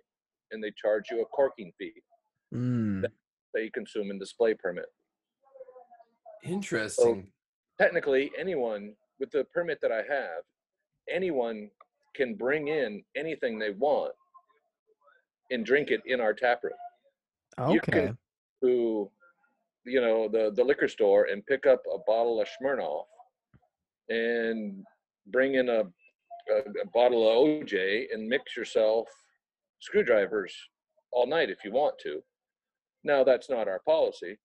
and 0.50 0.62
they 0.62 0.72
charge 0.80 1.04
you 1.10 1.22
a 1.22 1.26
corking 1.26 1.72
fee, 1.78 1.92
Mm. 2.54 3.04
a 3.56 3.70
consume 3.70 4.10
and 4.10 4.20
display 4.20 4.54
permit. 4.54 4.86
Interesting. 6.44 7.04
So 7.04 7.22
Technically, 7.78 8.30
anyone 8.38 8.94
with 9.20 9.30
the 9.32 9.44
permit 9.52 9.78
that 9.82 9.92
I 9.92 9.98
have, 10.08 10.42
anyone 11.11 11.70
can 12.14 12.34
bring 12.34 12.68
in 12.68 13.02
anything 13.16 13.59
they 13.59 13.70
want 13.70 14.12
and 15.50 15.64
drink 15.64 15.90
it 15.90 16.00
in 16.07 16.20
our 16.20 16.34
tap 16.34 16.62
room. 16.64 16.72
you 17.72 17.80
can- 17.80 17.94
Okay. 18.09 18.12
to 18.62 19.11
you 19.84 20.00
know 20.00 20.28
the 20.28 20.50
the 20.57 20.64
liquor 20.64 20.88
store 20.88 21.24
and 21.26 21.46
pick 21.46 21.64
up 21.66 21.82
a 21.94 21.98
bottle 22.07 22.40
of 22.40 22.48
Smirnoff 22.48 23.07
and 24.09 24.84
bring 25.28 25.54
in 25.54 25.68
a, 25.68 25.80
a, 26.50 26.57
a 26.82 26.86
bottle 26.92 27.28
of 27.28 27.36
OJ 27.64 28.07
and 28.12 28.26
mix 28.28 28.57
yourself 28.57 29.09
screwdrivers 29.80 30.54
all 31.12 31.26
night 31.26 31.50
if 31.50 31.64
you 31.64 31.70
want 31.72 31.98
to. 32.00 32.22
Now 33.04 33.22
that's 33.24 33.48
not 33.48 33.68
our 33.68 33.80
policy, 33.80 34.38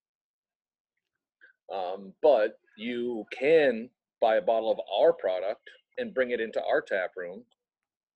um, 1.74 2.14
but 2.22 2.60
you 2.78 3.26
can 3.32 3.90
buy 4.20 4.36
a 4.36 4.42
bottle 4.42 4.72
of 4.72 4.80
our 4.94 5.14
product 5.14 5.68
and 6.02 6.14
bring 6.14 6.32
it 6.32 6.42
into 6.42 6.62
our 6.64 6.82
tap 6.82 7.12
room, 7.16 7.44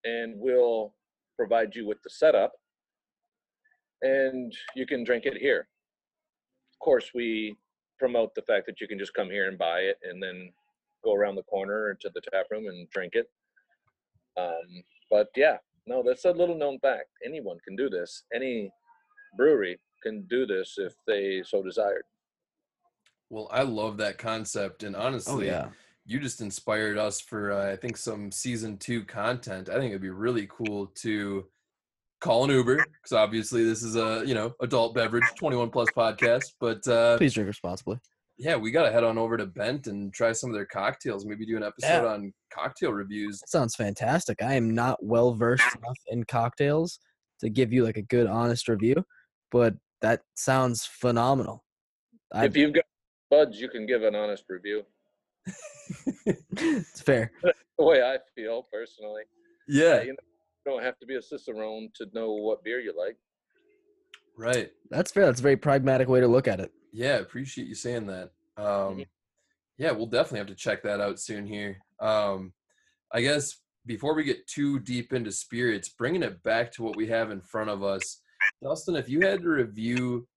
and 0.03 0.33
we'll 0.37 0.93
provide 1.37 1.75
you 1.75 1.85
with 1.85 2.01
the 2.03 2.09
setup 2.09 2.53
and 4.01 4.53
you 4.75 4.85
can 4.85 5.03
drink 5.03 5.25
it 5.25 5.37
here. 5.37 5.67
Of 6.73 6.79
course, 6.79 7.11
we 7.13 7.57
promote 7.99 8.35
the 8.35 8.41
fact 8.43 8.65
that 8.67 8.81
you 8.81 8.87
can 8.87 8.99
just 8.99 9.13
come 9.13 9.29
here 9.29 9.47
and 9.47 9.57
buy 9.57 9.79
it 9.79 9.97
and 10.03 10.21
then 10.21 10.51
go 11.03 11.13
around 11.13 11.35
the 11.35 11.43
corner 11.43 11.97
to 12.01 12.09
the 12.13 12.21
tap 12.31 12.47
room 12.51 12.67
and 12.67 12.89
drink 12.89 13.13
it. 13.15 13.29
Um, 14.37 14.83
but 15.09 15.27
yeah, 15.35 15.57
no, 15.87 16.03
that's 16.05 16.25
a 16.25 16.31
little 16.31 16.57
known 16.57 16.79
fact. 16.79 17.09
Anyone 17.25 17.57
can 17.65 17.75
do 17.75 17.89
this. 17.89 18.23
Any 18.33 18.69
brewery 19.37 19.79
can 20.03 20.25
do 20.29 20.45
this 20.45 20.75
if 20.77 20.93
they 21.07 21.41
so 21.45 21.63
desired. 21.63 22.03
Well, 23.29 23.47
I 23.51 23.63
love 23.63 23.97
that 23.97 24.17
concept, 24.17 24.83
and 24.83 24.95
honestly 24.95 25.31
Oh 25.31 25.35
honestly, 25.35 25.47
yeah. 25.47 25.69
You 26.05 26.19
just 26.19 26.41
inspired 26.41 26.97
us 26.97 27.19
for 27.19 27.51
uh, 27.51 27.71
I 27.71 27.75
think 27.75 27.97
some 27.97 28.31
season 28.31 28.77
two 28.77 29.03
content. 29.05 29.69
I 29.69 29.73
think 29.75 29.89
it'd 29.89 30.01
be 30.01 30.09
really 30.09 30.47
cool 30.49 30.87
to 31.01 31.45
call 32.21 32.43
an 32.45 32.51
Uber 32.51 32.77
because 32.77 33.11
obviously 33.11 33.63
this 33.63 33.83
is 33.83 33.95
a 33.95 34.23
you 34.25 34.33
know 34.35 34.53
adult 34.61 34.95
beverage, 34.95 35.23
twenty 35.37 35.57
one 35.57 35.69
plus 35.69 35.89
podcast. 35.95 36.53
But 36.59 36.87
uh, 36.87 37.17
Please 37.17 37.33
drink 37.33 37.47
responsibly. 37.47 37.99
Yeah, 38.37 38.57
we 38.57 38.69
gotta 38.71 38.91
head 38.91 39.03
on 39.03 39.17
over 39.17 39.37
to 39.37 39.45
Bent 39.45 39.87
and 39.87 40.13
try 40.13 40.31
some 40.33 40.49
of 40.49 40.55
their 40.55 40.65
cocktails. 40.65 41.25
Maybe 41.25 41.45
do 41.45 41.55
an 41.57 41.63
episode 41.63 42.03
Yeah. 42.03 42.05
on 42.05 42.33
cocktail 42.53 42.91
reviews. 42.91 43.39
That 43.39 43.49
sounds 43.49 43.75
fantastic. 43.75 44.43
I 44.43 44.55
am 44.55 44.75
not 44.75 45.01
well 45.03 45.33
versed 45.33 45.63
enough 45.75 45.97
in 46.07 46.23
cocktails 46.25 46.99
to 47.39 47.49
give 47.49 47.71
you 47.71 47.83
like 47.83 47.97
a 47.97 48.01
good, 48.01 48.27
honest 48.27 48.67
review, 48.67 49.03
but 49.51 49.73
that 50.01 50.21
sounds 50.35 50.85
phenomenal. 50.85 51.63
I, 52.33 52.45
If 52.45 52.57
you've 52.57 52.73
got 52.73 52.83
buds, 53.31 53.59
you 53.59 53.69
can 53.69 53.85
give 53.85 54.03
an 54.03 54.15
honest 54.15 54.43
review. 54.49 54.83
it's 56.25 57.01
fair. 57.01 57.31
The 57.77 57.83
way 57.83 58.01
I 58.01 58.19
feel 58.33 58.65
personally, 58.71 59.23
Yeah, 59.67 60.01
you 60.01 60.07
know, 60.13 60.15
you 60.65 60.71
don't 60.71 60.81
have 60.81 60.97
to 60.99 61.05
be 61.05 61.15
a 61.15 61.21
cicerone 61.21 61.89
to 61.95 62.07
know 62.13 62.31
what 62.31 62.63
beer 62.63 62.79
you 62.79 62.93
like. 62.97 63.17
right. 64.37 64.71
That's 64.89 65.11
fair. 65.11 65.25
That's 65.25 65.41
a 65.41 65.43
very 65.43 65.57
pragmatic 65.57 66.07
way 66.07 66.21
to 66.21 66.27
look 66.27 66.47
at 66.47 66.61
it. 66.61 66.71
Yeah, 66.93 67.17
appreciate 67.17 67.67
you 67.67 67.75
saying 67.75 68.07
that. 68.07 68.31
Um, 68.55 68.99
Mhm. 68.99 69.07
yeah, 69.77 69.91
we'll 69.91 70.05
definitely 70.05 70.37
have 70.39 70.47
to 70.47 70.55
check 70.55 70.83
that 70.83 71.01
out 71.01 71.19
soon 71.19 71.45
here. 71.45 71.77
Um, 71.99 72.53
I 73.11 73.19
guess 73.21 73.57
before 73.85 74.13
we 74.15 74.23
get 74.23 74.47
too 74.47 74.79
deep 74.79 75.11
into 75.11 75.33
spirits, 75.33 75.89
bringing 75.89 76.23
it 76.23 76.41
back 76.43 76.71
to 76.73 76.83
what 76.83 76.95
we 76.95 77.07
have 77.07 77.29
in 77.29 77.41
front 77.41 77.69
of 77.69 77.83
us, 77.83 78.21
Dustin, 78.63 78.95
if 78.95 79.09
you 79.09 79.19
had 79.19 79.41
to 79.41 79.49
review 79.49 80.29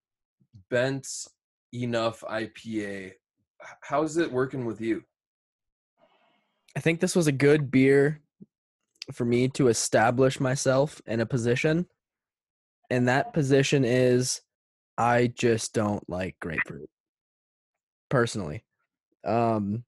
Bent's 0.71 1.29
Enough 1.73 2.23
IPA, 2.29 3.07
h- 3.11 3.15
how's 3.81 4.17
it 4.17 4.33
working 4.33 4.65
with 4.65 4.81
you? 4.81 5.05
I 6.77 6.81
think 6.81 7.01
this 7.01 7.17
was 7.17 7.27
a 7.27 7.33
good 7.33 7.71
beer 7.71 8.21
for 9.13 9.25
me 9.25 9.49
to 9.49 9.69
establish 9.69 10.39
myself 10.39 11.01
in 11.07 11.21
a 11.21 11.27
position. 11.27 11.87
And 12.91 13.09
that 13.09 13.33
position 13.33 13.85
is 13.85 14.43
I 14.97 15.29
just 15.29 15.75
don't 15.75 16.09
like 16.09 16.37
grapefruit. 16.41 16.91
Personally. 18.09 18.65
Um 19.25 19.85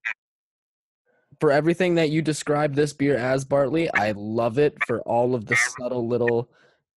for 1.41 1.51
everything 1.51 1.95
that 1.95 2.11
you 2.11 2.21
describe 2.21 2.75
this 2.75 2.93
beer 2.93 3.17
as 3.17 3.47
Bartley, 3.47 3.91
I 3.95 4.13
love 4.13 4.59
it 4.59 4.77
for 4.87 5.01
all 5.03 5.35
of 5.35 5.47
the 5.47 5.57
subtle 5.57 6.07
little 6.07 6.51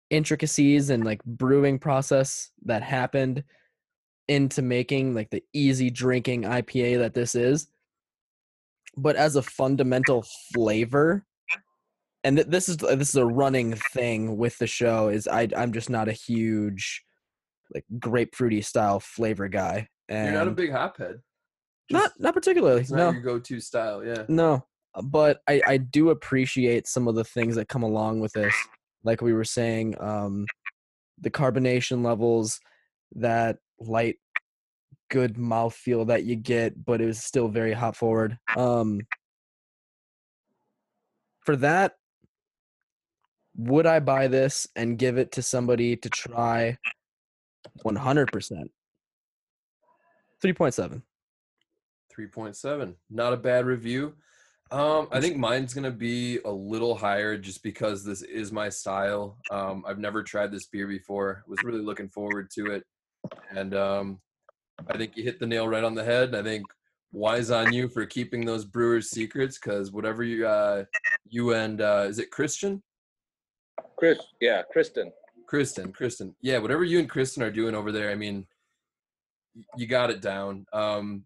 intricacies 0.09 0.89
and 0.89 1.05
like 1.05 1.23
brewing 1.23 1.77
process 1.79 2.49
that 2.65 2.81
happened 2.81 3.43
into 4.31 4.61
making 4.61 5.13
like 5.13 5.29
the 5.29 5.43
easy 5.53 5.89
drinking 5.89 6.43
IPA 6.43 6.99
that 6.99 7.13
this 7.13 7.35
is 7.35 7.67
but 8.95 9.15
as 9.17 9.35
a 9.35 9.41
fundamental 9.41 10.23
flavor 10.53 11.25
and 12.23 12.37
th- 12.37 12.47
this 12.47 12.69
is 12.69 12.77
this 12.77 13.09
is 13.09 13.15
a 13.15 13.25
running 13.25 13.73
thing 13.93 14.37
with 14.37 14.57
the 14.57 14.67
show 14.67 15.09
is 15.09 15.27
I 15.27 15.49
I'm 15.55 15.73
just 15.73 15.89
not 15.89 16.07
a 16.07 16.13
huge 16.13 17.03
like 17.73 17.83
grapefruity 17.99 18.63
style 18.63 19.01
flavor 19.01 19.49
guy 19.49 19.89
and 20.07 20.27
You're 20.27 20.35
not 20.39 20.47
a 20.47 20.51
big 20.51 20.71
hophead. 20.71 21.19
not 21.89 22.03
Just- 22.03 22.19
not 22.21 22.33
particularly 22.33 22.81
It's 22.81 22.91
not 22.91 22.97
no 22.97 23.11
your 23.11 23.21
go-to 23.21 23.59
style. 23.59 24.05
Yeah. 24.05 24.23
no 24.29 24.63
but 25.03 25.41
I 25.49 25.61
I 25.67 25.75
do 25.77 26.09
appreciate 26.09 26.87
some 26.87 27.07
of 27.09 27.15
the 27.15 27.25
things 27.25 27.55
that 27.55 27.67
come 27.67 27.83
along 27.83 28.21
with 28.21 28.31
this 28.31 28.55
like 29.03 29.21
we 29.21 29.33
were 29.33 29.43
saying 29.59 29.95
um 29.99 30.45
the 31.19 31.29
carbonation 31.31 32.03
levels 32.05 32.59
that 33.15 33.57
light 33.87 34.17
good 35.09 35.35
mouthfeel 35.35 36.07
that 36.07 36.23
you 36.23 36.35
get 36.35 36.85
but 36.85 37.01
it 37.01 37.05
was 37.05 37.21
still 37.21 37.49
very 37.49 37.73
hop 37.73 37.95
forward 37.95 38.37
um 38.55 39.01
for 41.41 41.55
that 41.55 41.93
would 43.57 43.85
i 43.85 43.99
buy 43.99 44.27
this 44.27 44.67
and 44.75 44.97
give 44.97 45.17
it 45.17 45.33
to 45.33 45.41
somebody 45.41 45.95
to 45.97 46.09
try? 46.09 46.77
100% 47.85 48.25
3.7 50.43 51.01
3.7 52.17 52.95
not 53.09 53.33
a 53.33 53.37
bad 53.37 53.65
review. 53.65 54.13
Um 54.71 55.07
i 55.11 55.19
think 55.19 55.37
mine's 55.37 55.73
gonna 55.73 55.91
be 55.91 56.39
a 56.45 56.49
little 56.49 56.95
higher 56.95 57.37
just 57.37 57.61
because 57.61 58.03
this 58.03 58.21
is 58.21 58.51
my 58.51 58.69
style 58.69 59.37
um 59.51 59.83
i've 59.85 59.99
never 59.99 60.23
tried 60.23 60.51
this 60.51 60.67
beer 60.67 60.87
before 60.87 61.43
was 61.47 61.63
really 61.63 61.81
looking 61.81 62.09
forward 62.09 62.49
to 62.51 62.67
it 62.67 62.83
and 63.55 63.73
um 63.73 64.19
i 64.87 64.97
think 64.97 65.15
you 65.15 65.23
hit 65.23 65.39
the 65.39 65.47
nail 65.47 65.67
right 65.67 65.83
on 65.83 65.95
the 65.95 66.03
head 66.03 66.35
i 66.35 66.41
think 66.43 66.65
wise 67.11 67.51
on 67.51 67.73
you 67.73 67.89
for 67.89 68.05
keeping 68.05 68.45
those 68.45 68.63
brewers 68.63 69.09
secrets 69.09 69.57
because 69.57 69.91
whatever 69.91 70.23
you 70.23 70.47
uh 70.47 70.83
you 71.27 71.53
and 71.53 71.81
uh 71.81 72.05
is 72.07 72.19
it 72.19 72.31
christian 72.31 72.81
Chris, 74.01 74.17
yeah, 74.39 74.63
Kristen. 74.71 75.11
Kristen, 75.47 75.91
Kristen. 75.91 76.35
Yeah, 76.41 76.57
whatever 76.57 76.83
you 76.83 76.97
and 76.97 77.07
Kristen 77.07 77.43
are 77.43 77.51
doing 77.51 77.75
over 77.75 77.91
there, 77.91 78.09
I 78.09 78.15
mean, 78.15 78.47
you 79.77 79.85
got 79.85 80.09
it 80.09 80.21
down. 80.21 80.65
Um, 80.73 81.25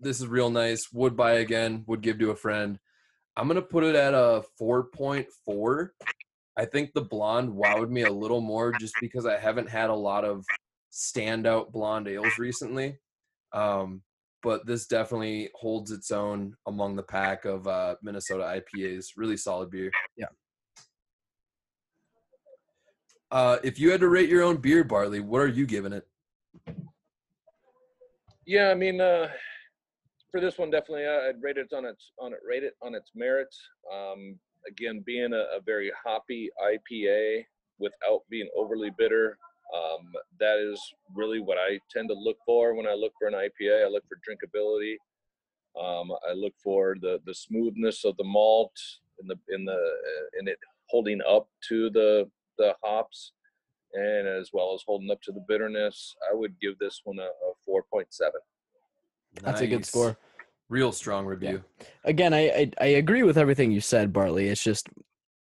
this 0.00 0.20
is 0.20 0.26
real 0.26 0.50
nice. 0.50 0.92
Would 0.92 1.16
buy 1.16 1.34
again, 1.34 1.84
would 1.86 2.00
give 2.00 2.18
to 2.18 2.32
a 2.32 2.36
friend. 2.36 2.80
I'm 3.36 3.46
going 3.46 3.54
to 3.54 3.62
put 3.62 3.84
it 3.84 3.94
at 3.94 4.14
a 4.14 4.42
4.4. 4.60 5.90
I 6.56 6.64
think 6.64 6.92
the 6.92 7.02
blonde 7.02 7.50
wowed 7.50 7.88
me 7.88 8.02
a 8.02 8.12
little 8.12 8.40
more 8.40 8.72
just 8.72 8.94
because 9.00 9.26
I 9.26 9.38
haven't 9.38 9.70
had 9.70 9.90
a 9.90 9.94
lot 9.94 10.24
of 10.24 10.44
standout 10.92 11.72
blonde 11.72 12.08
ales 12.08 12.38
recently. 12.38 12.98
Um, 13.52 14.02
but 14.42 14.66
this 14.66 14.86
definitely 14.86 15.50
holds 15.54 15.90
its 15.90 16.10
own 16.10 16.54
among 16.66 16.96
the 16.96 17.02
pack 17.02 17.44
of 17.44 17.66
uh, 17.66 17.96
Minnesota 18.02 18.44
IPAs. 18.44 19.08
Really 19.16 19.36
solid 19.36 19.70
beer. 19.70 19.90
Yeah. 20.16 20.26
Uh, 23.30 23.58
if 23.62 23.78
you 23.78 23.90
had 23.90 24.00
to 24.00 24.08
rate 24.08 24.28
your 24.28 24.42
own 24.42 24.56
beer, 24.56 24.84
Bartley, 24.84 25.20
what 25.20 25.40
are 25.40 25.48
you 25.48 25.66
giving 25.66 25.92
it? 25.92 26.06
Yeah, 28.46 28.70
I 28.70 28.74
mean, 28.74 29.00
uh, 29.00 29.28
for 30.30 30.40
this 30.40 30.56
one, 30.56 30.70
definitely, 30.70 31.04
uh, 31.04 31.28
I'd 31.28 31.42
rate 31.42 31.58
it 31.58 31.72
on 31.74 31.84
its 31.84 32.12
on 32.18 32.32
it 32.32 32.38
rate 32.46 32.62
it 32.62 32.74
on 32.82 32.94
its 32.94 33.10
merits. 33.14 33.60
Um, 33.92 34.38
again, 34.66 35.02
being 35.04 35.34
a, 35.34 35.44
a 35.56 35.60
very 35.64 35.92
hoppy 36.02 36.48
IPA 36.62 37.44
without 37.78 38.22
being 38.30 38.48
overly 38.56 38.90
bitter, 38.96 39.36
um, 39.74 40.12
that 40.40 40.58
is 40.58 40.80
really 41.14 41.40
what 41.40 41.58
I 41.58 41.78
tend 41.90 42.08
to 42.08 42.14
look 42.14 42.38
for 42.46 42.74
when 42.74 42.86
I 42.86 42.94
look 42.94 43.12
for 43.18 43.28
an 43.28 43.34
IPA. 43.34 43.84
I 43.84 43.88
look 43.88 44.04
for 44.08 44.16
drinkability. 44.16 44.94
Um, 45.78 46.10
I 46.28 46.32
look 46.32 46.54
for 46.62 46.96
the 47.00 47.20
the 47.26 47.34
smoothness 47.34 48.04
of 48.04 48.16
the 48.16 48.24
malt 48.24 48.72
in 49.20 49.28
the 49.28 49.36
in 49.50 49.64
the 49.64 49.72
uh, 49.72 50.40
in 50.40 50.48
it 50.48 50.58
holding 50.88 51.20
up 51.28 51.48
to 51.68 51.90
the 51.90 52.28
the 52.56 52.74
hops, 52.82 53.32
and 53.92 54.26
as 54.26 54.50
well 54.52 54.74
as 54.74 54.82
holding 54.86 55.10
up 55.10 55.20
to 55.22 55.32
the 55.32 55.44
bitterness. 55.46 56.16
I 56.30 56.34
would 56.34 56.58
give 56.60 56.78
this 56.78 57.02
one 57.04 57.18
a, 57.18 57.22
a 57.22 57.52
four 57.64 57.84
point 57.92 58.08
seven. 58.10 58.40
That's 59.42 59.60
a 59.60 59.66
good 59.66 59.84
score. 59.84 60.16
Real 60.70 60.92
strong 60.92 61.24
review. 61.24 61.64
again 62.04 62.34
I, 62.34 62.48
I 62.48 62.70
i 62.78 62.86
agree 62.86 63.22
with 63.22 63.38
everything 63.38 63.72
you 63.72 63.80
said 63.80 64.12
bartley 64.12 64.48
it's 64.48 64.62
just 64.62 64.86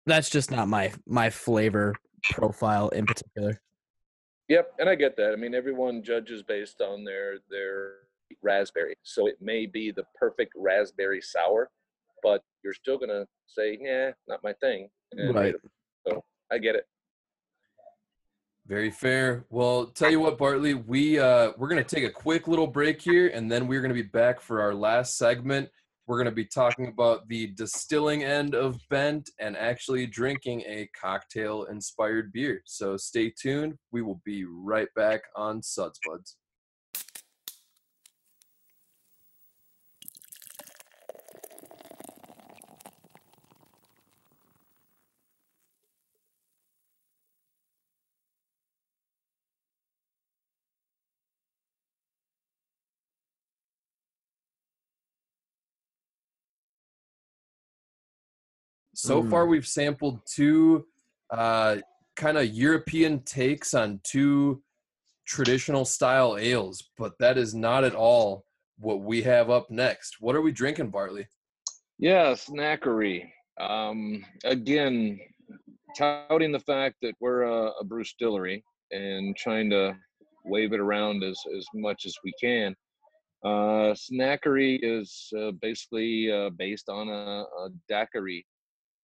that's 0.05 0.29
just 0.29 0.51
not 0.51 0.69
my 0.69 0.93
my 1.07 1.31
flavor 1.31 1.95
profile 2.35 2.91
in 2.91 3.07
particular 3.07 3.59
Yep, 4.49 4.75
and 4.79 4.89
I 4.89 4.95
get 4.95 5.17
that. 5.17 5.33
I 5.33 5.37
mean, 5.37 5.55
everyone 5.55 6.03
judges 6.03 6.43
based 6.43 6.81
on 6.81 7.05
their 7.05 7.39
their 7.51 7.95
raspberry, 8.43 8.95
so 9.03 9.27
it 9.27 9.37
may 9.41 9.67
be 9.67 9.91
the 9.91 10.05
perfect 10.19 10.53
raspberry 10.57 11.21
sour, 11.21 11.71
but 12.23 12.43
you're 12.63 12.75
still 12.75 12.99
gonna 12.99 13.27
say, 13.47 13.79
"Yeah, 13.81 14.13
not 14.29 14.43
my 14.45 14.53
thing." 14.55 14.89
and 15.13 15.35
Right. 15.35 15.55
So 16.07 16.25
I 16.51 16.59
get 16.59 16.77
it. 16.77 16.87
Very 18.67 18.91
fair. 18.91 19.45
Well, 19.51 19.87
tell 19.87 20.11
you 20.11 20.19
what, 20.19 20.39
Bartley, 20.39 20.75
we 20.75 21.19
uh, 21.19 21.53
we're 21.57 21.69
gonna 21.69 21.85
take 21.85 22.05
a 22.05 22.11
quick 22.11 22.47
little 22.47 22.67
break 22.67 23.01
here, 23.01 23.29
and 23.29 23.51
then 23.51 23.67
we're 23.67 23.81
gonna 23.81 23.95
be 23.95 24.03
back 24.03 24.41
for 24.41 24.61
our 24.61 24.75
last 24.75 25.17
segment. 25.17 25.71
We're 26.07 26.19
gonna 26.19 26.31
be 26.31 26.45
talking 26.45 26.87
about 26.87 27.27
the 27.29 27.49
distilling 27.49 28.23
end 28.23 28.55
of 28.55 28.81
Bent 28.91 29.29
and 29.41 29.57
actually 29.57 30.07
drinking 30.07 30.61
a 30.63 30.89
cocktail-inspired 31.01 32.33
beer. 32.33 32.63
So 32.65 32.97
stay 32.97 33.31
tuned. 33.31 33.75
We 33.91 34.03
will 34.03 34.21
be 34.25 34.45
right 34.45 34.89
back 34.95 35.23
on 35.35 35.63
Suds 35.63 35.99
Buds. 36.07 36.37
So 59.07 59.23
Mm. 59.23 59.31
far, 59.31 59.47
we've 59.47 59.67
sampled 59.67 60.21
two 60.27 60.85
uh, 61.31 61.77
kind 62.17 62.37
of 62.39 62.47
European 62.47 63.23
takes 63.23 63.73
on 63.73 64.01
two 64.03 64.63
traditional 65.27 65.85
style 65.85 66.37
ales, 66.37 66.91
but 66.99 67.17
that 67.21 67.39
is 67.39 67.55
not 67.55 67.85
at 67.85 67.95
all 67.95 68.45
what 68.79 69.01
we 69.03 69.23
have 69.23 69.49
up 69.49 69.71
next. 69.71 70.17
What 70.21 70.35
are 70.35 70.41
we 70.41 70.51
drinking, 70.51 70.91
Bartley? 70.91 71.29
Yeah, 71.99 72.33
snackery. 72.33 73.31
Um, 73.61 74.25
again, 74.45 75.21
touting 75.97 76.51
the 76.51 76.61
fact 76.61 76.97
that 77.03 77.15
we're 77.21 77.43
a, 77.43 77.71
a 77.81 77.85
brew 77.85 78.03
distillery 78.03 78.65
and 78.91 79.37
trying 79.37 79.71
to 79.71 79.97
wave 80.45 80.73
it 80.73 80.81
around 80.81 81.23
as, 81.23 81.39
as 81.57 81.65
much 81.75 82.07
as 82.07 82.15
we 82.25 82.33
can. 82.41 82.75
Uh, 83.45 83.95
snackery 83.95 84.81
is 84.83 85.29
uh, 85.39 85.53
basically 85.63 86.31
uh, 86.33 86.51
based 86.51 86.89
on 86.89 87.09
a, 87.09 87.45
a 87.63 87.69
daiquiri 87.89 88.45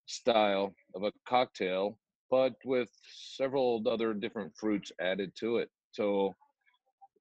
style 0.07 0.75
of 0.95 1.03
a 1.05 1.13
cocktail, 1.29 1.99
but 2.31 2.55
with 2.65 2.89
several 3.37 3.83
other 3.87 4.15
different 4.15 4.53
fruits 4.57 4.93
added 5.01 5.33
to 5.41 5.59
it. 5.59 5.71
So 5.93 6.35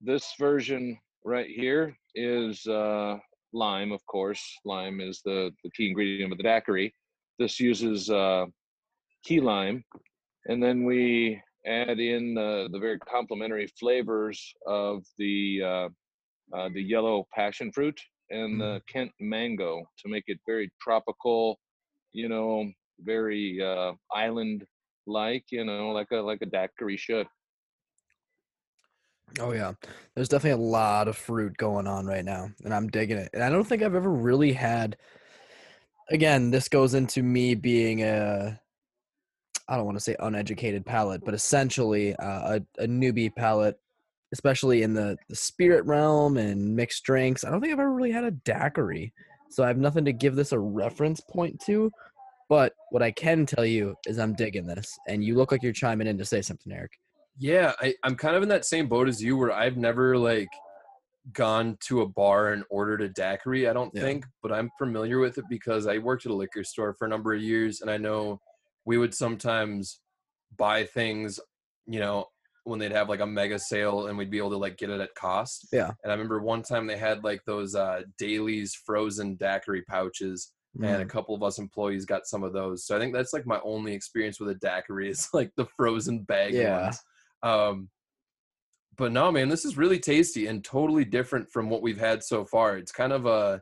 this 0.01 0.33
version 0.39 0.97
right 1.23 1.49
here 1.49 1.95
is 2.15 2.65
uh, 2.67 3.17
lime, 3.53 3.91
of 3.91 4.05
course. 4.05 4.41
Lime 4.65 5.01
is 5.01 5.21
the, 5.23 5.51
the 5.63 5.71
key 5.71 5.89
ingredient 5.89 6.31
of 6.31 6.37
the 6.37 6.43
daiquiri. 6.43 6.93
This 7.39 7.59
uses 7.59 8.09
uh, 8.09 8.45
key 9.23 9.39
lime, 9.39 9.83
and 10.47 10.61
then 10.61 10.83
we 10.83 11.41
add 11.65 11.99
in 11.99 12.33
the, 12.33 12.69
the 12.71 12.79
very 12.79 12.99
complementary 12.99 13.67
flavors 13.79 14.53
of 14.65 15.03
the 15.17 15.61
uh, 15.63 15.89
uh, 16.53 16.69
the 16.73 16.81
yellow 16.81 17.25
passion 17.33 17.71
fruit 17.71 17.97
and 18.29 18.59
the 18.59 18.81
Kent 18.87 19.11
mango 19.19 19.83
to 19.99 20.09
make 20.09 20.25
it 20.27 20.39
very 20.45 20.71
tropical, 20.81 21.59
you 22.13 22.29
know, 22.29 22.69
very 22.99 23.61
uh, 23.61 23.93
island 24.13 24.65
like, 25.07 25.45
you 25.51 25.65
know, 25.65 25.89
like 25.89 26.11
a 26.11 26.17
like 26.17 26.41
a 26.41 26.45
daiquiri 26.45 26.97
should. 26.97 27.27
Oh 29.39 29.53
yeah, 29.53 29.73
there's 30.13 30.27
definitely 30.29 30.63
a 30.63 30.69
lot 30.69 31.07
of 31.07 31.15
fruit 31.15 31.55
going 31.57 31.87
on 31.87 32.05
right 32.05 32.25
now, 32.25 32.49
and 32.65 32.73
I'm 32.73 32.89
digging 32.89 33.17
it. 33.17 33.29
And 33.33 33.43
I 33.43 33.49
don't 33.49 33.63
think 33.63 33.81
I've 33.81 33.95
ever 33.95 34.11
really 34.11 34.53
had. 34.53 34.97
Again, 36.09 36.51
this 36.51 36.67
goes 36.67 36.93
into 36.93 37.23
me 37.23 37.55
being 37.55 38.03
a, 38.03 38.59
I 39.69 39.77
don't 39.77 39.85
want 39.85 39.97
to 39.97 40.03
say 40.03 40.17
uneducated 40.19 40.85
palate, 40.85 41.23
but 41.23 41.33
essentially 41.33 42.13
uh, 42.17 42.59
a, 42.59 42.83
a 42.83 42.87
newbie 42.87 43.33
palate, 43.33 43.79
especially 44.33 44.83
in 44.83 44.93
the, 44.93 45.17
the 45.29 45.35
spirit 45.37 45.85
realm 45.85 46.35
and 46.35 46.75
mixed 46.75 47.05
drinks. 47.05 47.45
I 47.45 47.49
don't 47.49 47.61
think 47.61 47.71
I've 47.71 47.79
ever 47.79 47.93
really 47.93 48.11
had 48.11 48.25
a 48.25 48.31
daiquiri, 48.31 49.13
so 49.51 49.63
I 49.63 49.67
have 49.67 49.77
nothing 49.77 50.05
to 50.05 50.13
give 50.13 50.35
this 50.35 50.51
a 50.51 50.59
reference 50.59 51.21
point 51.21 51.59
to. 51.65 51.91
But 52.49 52.73
what 52.89 53.01
I 53.01 53.11
can 53.11 53.45
tell 53.45 53.65
you 53.65 53.95
is 54.07 54.19
I'm 54.19 54.33
digging 54.33 54.65
this, 54.65 54.97
and 55.07 55.23
you 55.23 55.35
look 55.35 55.51
like 55.51 55.63
you're 55.63 55.71
chiming 55.71 56.07
in 56.07 56.17
to 56.17 56.25
say 56.25 56.41
something, 56.41 56.71
Eric. 56.73 56.91
Yeah, 57.37 57.73
I, 57.79 57.95
I'm 58.03 58.15
kind 58.15 58.35
of 58.35 58.43
in 58.43 58.49
that 58.49 58.65
same 58.65 58.87
boat 58.87 59.07
as 59.07 59.23
you 59.23 59.37
where 59.37 59.51
I've 59.53 59.77
never 59.77 60.17
like 60.17 60.49
gone 61.33 61.77
to 61.81 62.01
a 62.01 62.07
bar 62.07 62.53
and 62.53 62.63
ordered 62.69 63.01
a 63.01 63.09
daiquiri, 63.09 63.69
I 63.69 63.73
don't 63.73 63.91
Yeah. 63.93 64.01
think, 64.01 64.25
but 64.41 64.51
I'm 64.51 64.69
familiar 64.77 65.19
with 65.19 65.37
it 65.37 65.45
because 65.49 65.87
I 65.87 65.97
worked 65.97 66.25
at 66.25 66.31
a 66.31 66.35
liquor 66.35 66.63
store 66.63 66.93
for 66.93 67.05
a 67.05 67.09
number 67.09 67.33
of 67.33 67.41
years 67.41 67.81
and 67.81 67.89
I 67.89 67.97
know 67.97 68.41
we 68.85 68.97
would 68.97 69.13
sometimes 69.13 69.99
buy 70.57 70.83
things, 70.83 71.39
you 71.85 71.99
know, 71.99 72.25
when 72.63 72.79
they'd 72.79 72.91
have 72.91 73.09
like 73.09 73.21
a 73.21 73.25
mega 73.25 73.57
sale 73.57 74.07
and 74.07 74.17
we'd 74.17 74.29
be 74.29 74.37
able 74.37 74.51
to 74.51 74.57
like 74.57 74.77
get 74.77 74.89
it 74.89 75.01
at 75.01 75.15
cost. 75.15 75.67
Yeah. 75.71 75.91
And 76.03 76.11
I 76.11 76.15
remember 76.15 76.41
one 76.41 76.61
time 76.61 76.85
they 76.85 76.97
had 76.97 77.23
like 77.23 77.41
those 77.45 77.73
uh 77.75 78.01
Daily's 78.17 78.75
frozen 78.75 79.35
daiquiri 79.35 79.83
pouches 79.89 80.51
and 80.75 81.01
a 81.01 81.05
Mm. 81.05 81.09
couple 81.09 81.35
of 81.35 81.43
us 81.43 81.59
employees 81.59 82.05
got 82.05 82.27
some 82.27 82.43
of 82.43 82.53
those. 82.53 82.85
So 82.85 82.95
I 82.95 82.99
think 82.99 83.13
that's 83.13 83.33
like 83.33 83.45
my 83.45 83.59
only 83.63 83.93
experience 83.93 84.39
with 84.39 84.49
a 84.49 84.55
daiquiri 84.55 85.09
is 85.09 85.27
like 85.33 85.51
the 85.57 85.65
frozen 85.75 86.23
bag 86.23 86.53
Yeah. 86.53 86.83
ones. 86.83 86.99
Um, 87.43 87.89
but 88.97 89.11
no, 89.11 89.31
man, 89.31 89.49
this 89.49 89.65
is 89.65 89.77
really 89.77 89.99
tasty 89.99 90.47
and 90.47 90.63
totally 90.63 91.05
different 91.05 91.49
from 91.49 91.69
what 91.69 91.81
we've 91.81 91.99
had 91.99 92.23
so 92.23 92.45
far. 92.45 92.77
It's 92.77 92.91
kind 92.91 93.11
of 93.13 93.25
a, 93.25 93.59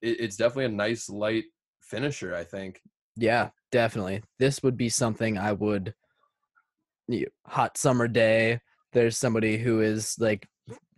it, 0.00 0.20
it's 0.20 0.36
definitely 0.36 0.66
a 0.66 0.68
nice 0.68 1.08
light 1.08 1.44
finisher. 1.82 2.34
I 2.34 2.44
think. 2.44 2.80
Yeah, 3.16 3.48
definitely. 3.72 4.22
This 4.38 4.62
would 4.62 4.76
be 4.76 4.88
something 4.88 5.36
I 5.36 5.52
would 5.52 5.94
hot 7.46 7.76
summer 7.78 8.08
day. 8.08 8.60
There's 8.92 9.18
somebody 9.18 9.58
who 9.58 9.80
is 9.80 10.16
like 10.18 10.46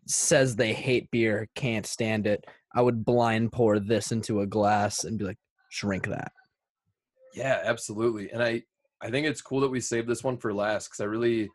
says 0.07 0.57
they 0.57 0.73
hate 0.73 1.11
beer, 1.11 1.49
can't 1.55 1.87
stand 1.87 2.27
it. 2.27 2.45
I 2.75 2.83
would 2.83 3.05
blind 3.05 3.53
pour 3.53 3.79
this 3.79 4.13
into 4.13 4.41
a 4.41 4.47
glass 4.47 5.05
and 5.05 5.19
be 5.19 5.25
like, 5.25 5.39
drink 5.73 6.07
that. 6.09 6.33
Yeah, 7.35 7.61
absolutely. 7.65 8.31
And 8.31 8.43
I, 8.43 8.63
I 9.01 9.11
think 9.11 9.27
it's 9.27 9.43
cool 9.43 9.61
that 9.61 9.69
we 9.69 9.81
saved 9.81 10.09
this 10.09 10.25
one 10.25 10.37
for 10.37 10.53
last 10.53 10.89
because 10.89 11.01
I 11.01 11.05
really 11.05 11.49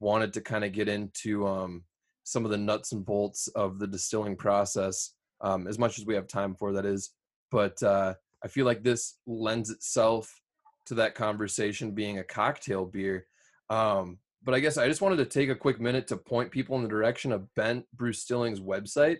wanted 0.00 0.32
to 0.34 0.40
kind 0.40 0.64
of 0.64 0.72
get 0.72 0.88
into 0.88 1.46
um, 1.46 1.84
some 2.24 2.44
of 2.44 2.50
the 2.50 2.58
nuts 2.58 2.92
and 2.92 3.04
bolts 3.04 3.48
of 3.48 3.78
the 3.78 3.86
distilling 3.86 4.36
process 4.36 5.14
um, 5.40 5.66
as 5.66 5.78
much 5.78 5.98
as 5.98 6.06
we 6.06 6.14
have 6.14 6.26
time 6.26 6.54
for 6.54 6.72
that 6.72 6.86
is. 6.86 7.10
But 7.50 7.82
uh, 7.82 8.14
I 8.44 8.48
feel 8.48 8.66
like 8.66 8.82
this 8.82 9.18
lends 9.26 9.70
itself 9.70 10.32
to 10.86 10.94
that 10.94 11.14
conversation 11.14 11.92
being 11.92 12.18
a 12.18 12.24
cocktail 12.24 12.84
beer. 12.84 13.26
Um, 13.72 14.18
but 14.44 14.54
I 14.54 14.60
guess 14.60 14.76
I 14.76 14.86
just 14.86 15.00
wanted 15.00 15.16
to 15.16 15.24
take 15.24 15.48
a 15.48 15.54
quick 15.54 15.80
minute 15.80 16.06
to 16.08 16.16
point 16.18 16.50
people 16.50 16.76
in 16.76 16.82
the 16.82 16.88
direction 16.88 17.32
of 17.32 17.52
Bent 17.54 17.86
Brewstillery's 17.96 18.60
website. 18.60 19.16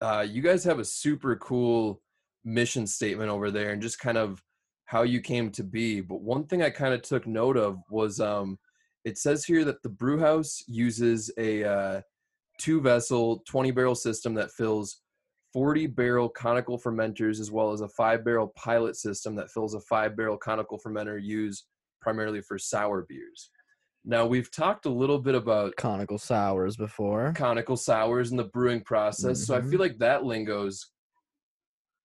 Uh, 0.00 0.26
you 0.28 0.42
guys 0.42 0.64
have 0.64 0.80
a 0.80 0.84
super 0.84 1.36
cool 1.36 2.02
mission 2.44 2.88
statement 2.88 3.30
over 3.30 3.52
there 3.52 3.70
and 3.70 3.80
just 3.80 4.00
kind 4.00 4.18
of 4.18 4.42
how 4.86 5.02
you 5.02 5.20
came 5.20 5.50
to 5.52 5.62
be. 5.62 6.00
But 6.00 6.22
one 6.22 6.44
thing 6.44 6.60
I 6.60 6.70
kind 6.70 6.92
of 6.92 7.02
took 7.02 7.24
note 7.24 7.56
of 7.56 7.78
was 7.88 8.18
um, 8.18 8.58
it 9.04 9.16
says 9.16 9.44
here 9.44 9.64
that 9.64 9.82
the 9.84 9.90
brew 9.90 10.18
house 10.18 10.64
uses 10.66 11.30
a 11.38 11.62
uh, 11.62 12.00
two 12.58 12.80
vessel, 12.80 13.44
20 13.46 13.70
barrel 13.70 13.94
system 13.94 14.34
that 14.34 14.50
fills 14.50 15.02
40 15.52 15.86
barrel 15.86 16.28
conical 16.28 16.80
fermenters 16.80 17.38
as 17.38 17.52
well 17.52 17.70
as 17.70 17.80
a 17.80 17.88
five 17.90 18.24
barrel 18.24 18.52
pilot 18.56 18.96
system 18.96 19.36
that 19.36 19.50
fills 19.50 19.74
a 19.74 19.80
five 19.82 20.16
barrel 20.16 20.36
conical 20.36 20.80
fermenter 20.84 21.22
used 21.22 21.66
primarily 22.00 22.40
for 22.40 22.58
sour 22.58 23.06
beers. 23.08 23.50
Now, 24.04 24.26
we've 24.26 24.50
talked 24.50 24.84
a 24.86 24.90
little 24.90 25.18
bit 25.18 25.34
about 25.34 25.76
Conical 25.76 26.18
sours 26.18 26.76
before. 26.76 27.32
conical 27.34 27.76
sours 27.76 28.30
and 28.30 28.38
the 28.38 28.44
brewing 28.44 28.82
process. 28.82 29.46
So 29.46 29.54
I 29.54 29.60
feel 29.60 29.70
mm-hmm. 29.70 29.80
like 29.80 29.98
that 29.98 30.24
lingo's 30.24 30.90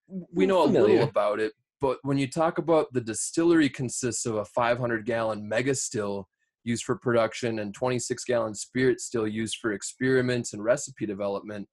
we 0.08 0.48
Well, 0.48 0.68
know 0.68 0.80
a 0.80 0.82
little 0.82 1.04
about 1.04 1.40
it, 1.40 1.54
but 1.82 2.00
when 2.02 2.18
you 2.18 2.28
talk 2.28 2.58
about 2.58 2.92
the 2.94 3.02
distillery 3.02 3.70
consists 3.70 4.26
of 4.26 4.36
a 4.36 4.46
500 4.46 5.06
gallon 5.06 5.48
mega 5.48 5.76
still 5.76 6.28
used 6.64 6.84
for 6.84 6.96
production 6.96 7.60
and 7.60 7.74
26 7.74 8.24
gallon 8.26 8.54
spirit 8.54 9.00
still 9.00 9.28
used 9.28 9.58
for 9.58 9.74
experiments 9.74 10.54
and 10.54 10.64
recipe 10.64 11.06
development. 11.06 11.68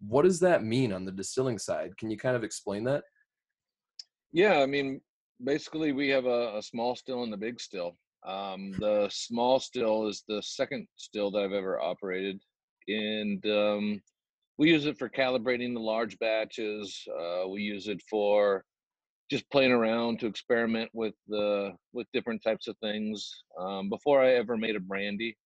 What 0.00 0.22
does 0.22 0.40
that 0.40 0.64
mean 0.64 0.92
on 0.92 1.04
the 1.04 1.12
distilling 1.12 1.58
side? 1.58 1.96
Can 1.96 2.10
you 2.10 2.16
kind 2.16 2.36
of 2.36 2.42
explain 2.42 2.84
that? 2.84 3.04
Yeah, 4.32 4.58
I 4.60 4.66
mean, 4.66 5.00
basically, 5.42 5.92
we 5.92 6.08
have 6.08 6.26
a, 6.26 6.56
a 6.56 6.62
small 6.62 6.96
still 6.96 7.22
and 7.22 7.34
a 7.34 7.36
big 7.36 7.60
still. 7.60 7.96
Um, 8.24 8.72
the 8.78 9.08
small 9.10 9.58
still 9.58 10.08
is 10.08 10.22
the 10.28 10.42
second 10.42 10.86
still 10.96 11.30
that 11.32 11.42
I've 11.42 11.52
ever 11.52 11.80
operated, 11.80 12.40
and 12.88 13.44
um, 13.46 14.02
we 14.58 14.70
use 14.70 14.86
it 14.86 14.98
for 14.98 15.08
calibrating 15.08 15.74
the 15.74 15.80
large 15.80 16.18
batches. 16.18 17.02
Uh, 17.10 17.48
we 17.48 17.62
use 17.62 17.88
it 17.88 18.00
for 18.08 18.64
just 19.30 19.50
playing 19.50 19.72
around 19.72 20.20
to 20.20 20.26
experiment 20.26 20.90
with 20.92 21.14
the 21.26 21.72
with 21.92 22.06
different 22.12 22.42
types 22.42 22.68
of 22.68 22.76
things. 22.78 23.28
Um, 23.58 23.88
before 23.88 24.22
I 24.22 24.34
ever 24.34 24.56
made 24.56 24.76
a 24.76 24.80
brandy, 24.80 25.36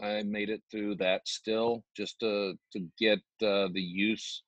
I 0.00 0.22
made 0.22 0.48
it 0.48 0.62
through 0.70 0.94
that 0.96 1.26
still 1.26 1.84
just 1.96 2.20
to 2.20 2.54
to 2.72 2.86
get 2.98 3.18
uh, 3.42 3.68
the 3.72 3.82
use 3.82 4.42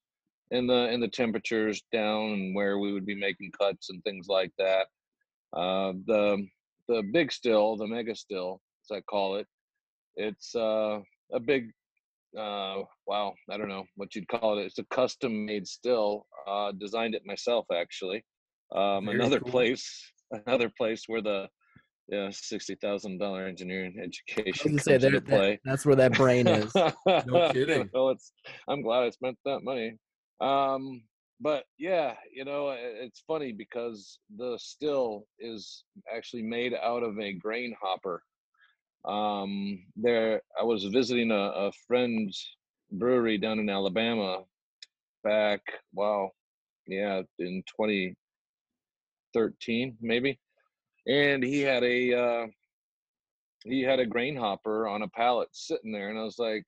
and 0.51 0.69
the 0.69 0.89
and 0.91 1.03
the 1.03 1.09
temperatures 1.09 1.83
down 1.93 2.33
and 2.33 2.55
where 2.55 2.79
we 2.79 2.93
would 2.93 3.05
be 3.05 3.15
making 3.15 3.51
cuts 3.53 3.91
and 3.91 4.03
things 4.05 4.27
like 4.29 4.53
that. 4.59 4.87
Uh, 5.53 5.93
the 6.07 6.47
the 6.91 7.03
big 7.13 7.31
still, 7.33 7.77
the 7.77 7.87
mega 7.87 8.15
still, 8.15 8.61
as 8.85 8.97
I 8.97 9.01
call 9.03 9.37
it, 9.37 9.47
it's 10.17 10.55
uh, 10.55 10.99
a 11.33 11.41
big 11.41 11.71
uh, 12.39 12.83
wow, 13.07 13.35
I 13.51 13.57
don't 13.57 13.69
know 13.69 13.85
what 13.97 14.15
you'd 14.15 14.29
call 14.29 14.59
it. 14.59 14.67
It's 14.67 14.79
a 14.79 14.85
custom 14.85 15.47
made 15.47 15.67
still. 15.67 16.27
Uh, 16.47 16.73
designed 16.73 17.15
it 17.15 17.23
myself 17.27 17.67
actually. 17.73 18.25
Um, 18.75 19.09
another 19.09 19.41
cool. 19.41 19.51
place, 19.51 20.13
another 20.47 20.71
place 20.77 21.05
where 21.07 21.23
the 21.23 21.49
yeah 22.09 22.29
sixty 22.33 22.77
thousand 22.77 23.19
dollar 23.19 23.47
engineering 23.47 23.97
I 24.01 24.05
education 24.05 24.73
comes 24.73 24.85
say 24.85 24.95
into 24.95 25.21
play. 25.21 25.53
that, 25.53 25.71
that's 25.71 25.87
where 25.87 25.97
that 25.97 26.13
brain 26.13 26.47
is. 26.47 26.73
No 27.07 27.51
kidding. 27.53 27.89
well, 27.93 28.11
it's 28.11 28.33
I'm 28.69 28.83
glad 28.83 29.05
I 29.05 29.11
spent 29.11 29.37
that 29.45 29.61
money. 29.63 29.97
Um, 30.41 31.03
but 31.41 31.65
yeah, 31.79 32.15
you 32.33 32.45
know, 32.45 32.77
it's 32.79 33.25
funny 33.27 33.53
because 33.53 34.19
the 34.37 34.59
still 34.61 35.27
is 35.39 35.85
actually 36.15 36.43
made 36.43 36.75
out 36.75 37.03
of 37.03 37.19
a 37.19 37.33
grain 37.33 37.75
hopper. 37.81 38.23
Um, 39.07 39.87
there, 39.97 40.43
I 40.59 40.65
was 40.65 40.85
visiting 40.85 41.31
a, 41.31 41.35
a 41.35 41.73
friend's 41.87 42.47
brewery 42.93 43.39
down 43.39 43.59
in 43.59 43.71
Alabama 43.71 44.43
back, 45.25 45.63
wow, 45.95 46.33
yeah, 46.87 47.23
in 47.39 47.63
2013 47.67 49.97
maybe, 50.03 50.39
and 51.07 51.43
he 51.43 51.61
had 51.61 51.83
a 51.83 52.13
uh, 52.13 52.47
he 53.65 53.81
had 53.83 54.01
a 54.01 54.07
grain 54.07 54.37
hopper 54.37 54.87
on 54.87 55.03
a 55.03 55.09
pallet 55.09 55.49
sitting 55.53 55.93
there, 55.93 56.11
and 56.11 56.19
I 56.19 56.23
was 56.23 56.39
like, 56.39 56.67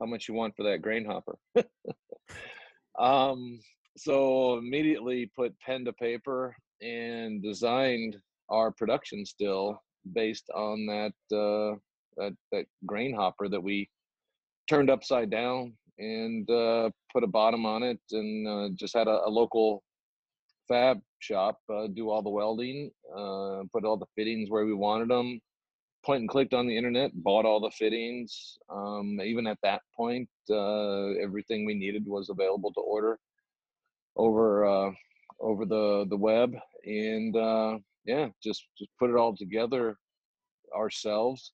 "How 0.00 0.06
much 0.06 0.28
you 0.28 0.34
want 0.34 0.56
for 0.56 0.62
that 0.64 0.82
grain 0.82 1.04
hopper?" 1.04 1.38
um, 2.98 3.60
so 3.98 4.58
immediately 4.58 5.30
put 5.36 5.58
pen 5.60 5.84
to 5.84 5.92
paper 5.94 6.54
and 6.80 7.42
designed 7.42 8.16
our 8.50 8.70
production 8.70 9.24
still 9.26 9.80
based 10.14 10.48
on 10.54 10.86
that 10.86 11.36
uh, 11.36 11.76
that 12.16 12.32
that 12.52 12.66
grain 12.86 13.14
hopper 13.14 13.48
that 13.48 13.62
we 13.62 13.88
turned 14.68 14.90
upside 14.90 15.30
down 15.30 15.72
and 15.98 16.48
uh, 16.50 16.90
put 17.12 17.24
a 17.24 17.26
bottom 17.26 17.66
on 17.66 17.82
it, 17.82 17.98
and 18.12 18.46
uh, 18.46 18.68
just 18.74 18.94
had 18.94 19.08
a, 19.08 19.26
a 19.26 19.28
local 19.28 19.82
fab 20.68 21.00
shop 21.18 21.58
uh, 21.72 21.88
do 21.88 22.10
all 22.10 22.22
the 22.22 22.30
welding, 22.30 22.90
uh, 23.16 23.62
put 23.72 23.84
all 23.84 23.96
the 23.96 24.06
fittings 24.14 24.50
where 24.50 24.64
we 24.64 24.74
wanted 24.74 25.08
them. 25.08 25.40
Point 26.06 26.20
and 26.20 26.28
clicked 26.28 26.54
on 26.54 26.68
the 26.68 26.76
internet, 26.76 27.10
bought 27.12 27.44
all 27.44 27.60
the 27.60 27.72
fittings. 27.72 28.56
Um, 28.70 29.20
even 29.20 29.48
at 29.48 29.58
that 29.64 29.82
point, 29.96 30.28
uh, 30.48 31.08
everything 31.20 31.66
we 31.66 31.74
needed 31.74 32.04
was 32.06 32.28
available 32.28 32.72
to 32.74 32.80
order 32.80 33.18
over 34.18 34.66
uh, 34.66 34.90
over 35.40 35.64
the 35.64 36.06
the 36.10 36.16
web, 36.16 36.54
and 36.84 37.36
uh, 37.36 37.78
yeah, 38.04 38.28
just 38.42 38.66
just 38.76 38.90
put 38.98 39.10
it 39.10 39.16
all 39.16 39.36
together 39.36 39.96
ourselves. 40.76 41.52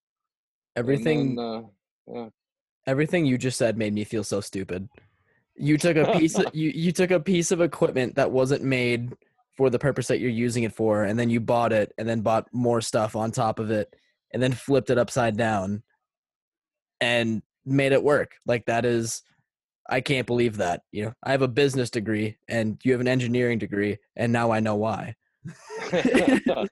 Everything, 0.77 1.37
then, 1.37 1.45
uh, 1.45 1.63
yeah. 2.13 2.29
everything 2.87 3.27
you 3.27 3.39
just 3.39 3.59
said 3.59 3.79
made 3.79 3.93
me 3.93 4.03
feel 4.03 4.25
so 4.25 4.41
stupid. 4.41 4.89
You 5.57 5.79
took 5.79 5.97
a 5.97 6.19
piece 6.19 6.37
of 6.37 6.47
you, 6.55 6.71
you 6.71 6.91
took 6.91 7.11
a 7.11 7.21
piece 7.21 7.53
of 7.53 7.61
equipment 7.61 8.17
that 8.17 8.31
wasn't 8.33 8.65
made 8.65 9.13
for 9.57 9.71
the 9.71 9.79
purpose 9.79 10.09
that 10.09 10.19
you're 10.19 10.31
using 10.31 10.65
it 10.65 10.75
for, 10.75 11.05
and 11.05 11.19
then 11.19 11.31
you 11.31 11.39
bought 11.39 11.73
it, 11.73 11.93
and 11.99 12.09
then 12.09 12.23
bought 12.23 12.49
more 12.53 12.81
stuff 12.81 13.15
on 13.15 13.31
top 13.31 13.59
of 13.59 13.71
it, 13.71 13.95
and 14.33 14.43
then 14.43 14.53
flipped 14.53 14.91
it 14.91 14.99
upside 14.99 15.37
down, 15.37 15.83
and 17.01 17.43
made 17.65 17.93
it 17.93 18.03
work. 18.03 18.33
Like 18.47 18.67
that 18.67 18.85
is, 18.85 19.23
I 19.89 20.01
can't 20.01 20.27
believe 20.27 20.57
that. 20.59 20.83
You 20.93 21.07
know, 21.07 21.13
I 21.23 21.33
have 21.33 21.43
a 21.43 21.49
business 21.49 21.91
degree, 21.91 22.39
and 22.49 22.79
you 22.85 22.93
have 22.93 23.01
an 23.01 23.09
engineering 23.09 23.59
degree, 23.59 23.99
and 24.17 24.33
now 24.33 24.51
I 24.51 24.61
know 24.61 24.77
why. 24.77 25.15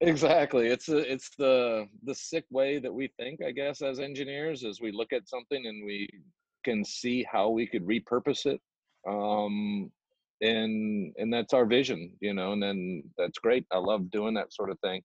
exactly 0.00 0.68
it's 0.68 0.88
a, 0.88 1.12
it's 1.12 1.30
the 1.36 1.86
the 2.04 2.14
sick 2.14 2.44
way 2.50 2.78
that 2.78 2.92
we 2.92 3.10
think 3.18 3.40
i 3.46 3.50
guess 3.50 3.82
as 3.82 3.98
engineers 4.00 4.62
is 4.62 4.80
we 4.80 4.92
look 4.92 5.12
at 5.12 5.28
something 5.28 5.66
and 5.66 5.84
we 5.84 6.08
can 6.64 6.84
see 6.84 7.26
how 7.30 7.50
we 7.50 7.66
could 7.66 7.86
repurpose 7.86 8.46
it 8.46 8.60
um 9.06 9.90
and 10.40 11.12
and 11.18 11.32
that's 11.32 11.52
our 11.52 11.66
vision 11.66 12.12
you 12.20 12.32
know 12.32 12.52
and 12.52 12.62
then 12.62 13.02
that's 13.18 13.38
great 13.38 13.66
i 13.72 13.78
love 13.78 14.10
doing 14.10 14.32
that 14.32 14.54
sort 14.54 14.70
of 14.70 14.78
thing 14.80 15.02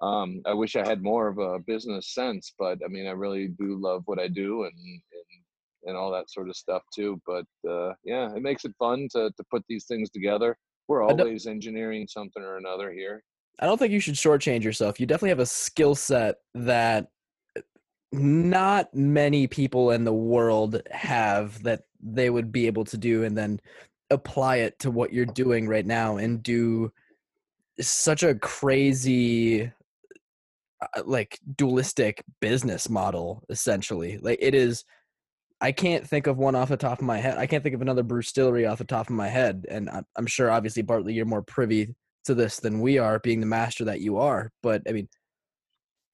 um 0.00 0.40
i 0.46 0.54
wish 0.54 0.76
i 0.76 0.86
had 0.86 1.02
more 1.02 1.28
of 1.28 1.38
a 1.38 1.58
business 1.60 2.14
sense 2.14 2.54
but 2.58 2.78
i 2.84 2.88
mean 2.88 3.06
i 3.06 3.10
really 3.10 3.48
do 3.48 3.76
love 3.80 4.02
what 4.06 4.20
i 4.20 4.28
do 4.28 4.64
and 4.64 4.72
and 4.72 5.41
and 5.84 5.96
all 5.96 6.10
that 6.10 6.30
sort 6.30 6.48
of 6.48 6.56
stuff 6.56 6.82
too 6.94 7.20
but 7.26 7.44
uh 7.68 7.92
yeah 8.04 8.34
it 8.34 8.42
makes 8.42 8.64
it 8.64 8.72
fun 8.78 9.08
to 9.10 9.30
to 9.36 9.44
put 9.50 9.64
these 9.68 9.84
things 9.84 10.10
together. 10.10 10.56
We're 10.88 11.02
always 11.02 11.46
engineering 11.46 12.06
something 12.08 12.42
or 12.42 12.56
another 12.56 12.92
here. 12.92 13.22
I 13.60 13.66
don't 13.66 13.78
think 13.78 13.92
you 13.92 14.00
should 14.00 14.14
shortchange 14.14 14.64
yourself. 14.64 14.98
You 14.98 15.06
definitely 15.06 15.30
have 15.30 15.38
a 15.38 15.46
skill 15.46 15.94
set 15.94 16.36
that 16.54 17.08
not 18.10 18.92
many 18.94 19.46
people 19.46 19.92
in 19.92 20.04
the 20.04 20.12
world 20.12 20.82
have 20.90 21.62
that 21.62 21.82
they 22.00 22.30
would 22.30 22.52
be 22.52 22.66
able 22.66 22.84
to 22.86 22.96
do 22.96 23.24
and 23.24 23.36
then 23.36 23.60
apply 24.10 24.56
it 24.56 24.78
to 24.80 24.90
what 24.90 25.12
you're 25.12 25.24
doing 25.24 25.66
right 25.66 25.86
now 25.86 26.16
and 26.16 26.42
do 26.42 26.92
such 27.80 28.22
a 28.22 28.34
crazy 28.34 29.62
uh, 30.82 31.02
like 31.06 31.38
dualistic 31.56 32.22
business 32.40 32.90
model 32.90 33.44
essentially. 33.48 34.18
Like 34.18 34.38
it 34.42 34.54
is 34.54 34.84
i 35.62 35.72
can't 35.72 36.06
think 36.06 36.26
of 36.26 36.36
one 36.36 36.54
off 36.54 36.68
the 36.68 36.76
top 36.76 36.98
of 36.98 37.04
my 37.06 37.18
head 37.18 37.38
i 37.38 37.46
can't 37.46 37.62
think 37.62 37.74
of 37.74 37.82
another 37.82 38.04
brewstillery 38.04 38.70
off 38.70 38.78
the 38.78 38.84
top 38.84 39.08
of 39.08 39.14
my 39.14 39.28
head 39.28 39.64
and 39.70 39.88
i'm, 39.88 40.04
I'm 40.16 40.26
sure 40.26 40.50
obviously 40.50 40.82
bartley 40.82 41.14
you're 41.14 41.24
more 41.24 41.42
privy 41.42 41.94
to 42.24 42.34
this 42.34 42.58
than 42.58 42.80
we 42.80 42.98
are 42.98 43.18
being 43.20 43.40
the 43.40 43.46
master 43.46 43.84
that 43.86 44.00
you 44.00 44.18
are 44.18 44.50
but 44.62 44.82
i 44.88 44.92
mean 44.92 45.08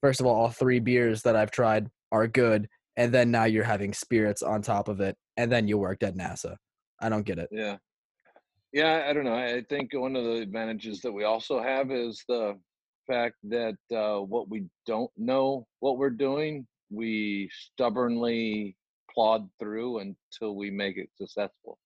first 0.00 0.20
of 0.20 0.26
all 0.26 0.36
all 0.36 0.50
three 0.50 0.78
beers 0.78 1.22
that 1.22 1.34
i've 1.34 1.50
tried 1.50 1.88
are 2.12 2.28
good 2.28 2.68
and 2.96 3.12
then 3.12 3.30
now 3.30 3.44
you're 3.44 3.64
having 3.64 3.92
spirits 3.92 4.42
on 4.42 4.62
top 4.62 4.88
of 4.88 5.00
it 5.00 5.16
and 5.36 5.50
then 5.50 5.66
you 5.66 5.78
worked 5.78 6.02
at 6.02 6.16
nasa 6.16 6.54
i 7.00 7.08
don't 7.08 7.26
get 7.26 7.38
it 7.38 7.48
Yeah. 7.50 7.76
Yeah, 8.72 9.06
I 9.08 9.12
don't 9.14 9.24
know. 9.24 9.34
I 9.34 9.62
think 9.70 9.94
one 9.94 10.14
of 10.14 10.24
the 10.24 10.42
advantages 10.42 11.00
that 11.00 11.12
we 11.12 11.24
also 11.24 11.62
have 11.62 11.90
is 11.90 12.22
the 12.28 12.58
fact 13.06 13.36
that 13.44 13.76
uh, 13.94 14.18
what 14.18 14.50
we 14.50 14.66
don't 14.86 15.10
know 15.16 15.66
what 15.80 15.96
we're 15.96 16.10
doing, 16.10 16.66
we 16.90 17.48
stubbornly 17.50 18.76
plod 19.18 19.48
through 19.58 19.98
until 19.98 20.54
we 20.54 20.70
make 20.70 20.96
it 20.96 21.08
successful. 21.16 21.76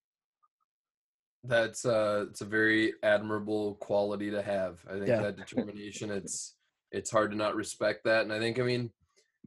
That's 1.45 1.87
uh 1.87 2.27
it's 2.29 2.43
a 2.43 2.45
very 2.45 2.93
admirable 3.03 3.77
quality 3.77 4.31
to 4.31 4.43
have. 4.43 4.81
I 4.87 4.93
think 4.99 5.07
Yeah. 5.07 5.23
that 5.23 5.37
determination 5.37 6.11
it's 6.11 6.57
it's 6.91 7.11
hard 7.11 7.31
to 7.31 7.37
not 7.37 7.57
respect 7.57 8.05
that 8.05 8.23
and 8.23 8.33
I 8.33 8.39
think 8.39 8.61
I 8.61 8.63
mean 8.65 8.91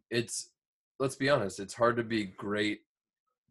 it's 0.09 0.49
let's 0.99 1.15
be 1.15 1.29
honest, 1.29 1.59
it's 1.59 1.75
hard 1.75 1.95
to 1.97 2.03
be 2.03 2.23
great 2.25 2.79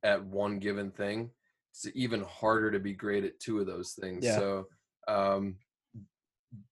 at 0.02 0.24
one 0.24 0.58
given 0.58 0.90
thing. 0.90 1.30
It's 1.70 1.86
even 1.94 2.22
harder 2.24 2.72
to 2.72 2.80
be 2.80 2.92
great 2.92 3.22
at 3.24 3.38
two 3.38 3.60
of 3.60 3.66
those 3.66 3.92
things. 3.92 4.24
Yeah. 4.24 4.38
So 4.38 4.66
um 5.06 5.54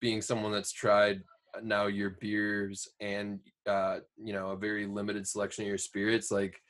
being 0.00 0.20
someone 0.20 0.50
that's 0.50 0.72
tried 0.72 1.22
now 1.62 1.86
your 1.86 2.10
beers 2.10 2.88
and 3.00 3.38
uh 3.68 3.98
you 4.16 4.32
know 4.32 4.48
a 4.50 4.56
very 4.56 4.84
limited 4.86 5.28
selection 5.28 5.62
of 5.62 5.68
your 5.68 5.78
spirits 5.78 6.32
like 6.32 6.60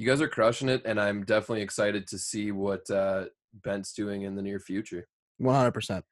you 0.00 0.06
guys 0.06 0.22
are 0.22 0.28
crushing 0.28 0.70
it 0.70 0.80
and 0.86 0.98
i'm 0.98 1.22
definitely 1.24 1.60
excited 1.60 2.06
to 2.06 2.18
see 2.18 2.52
what 2.52 2.88
uh 2.90 3.26
bent's 3.62 3.92
doing 3.92 4.22
in 4.22 4.34
the 4.34 4.40
near 4.40 4.58
future 4.58 5.06
100% 5.42 6.02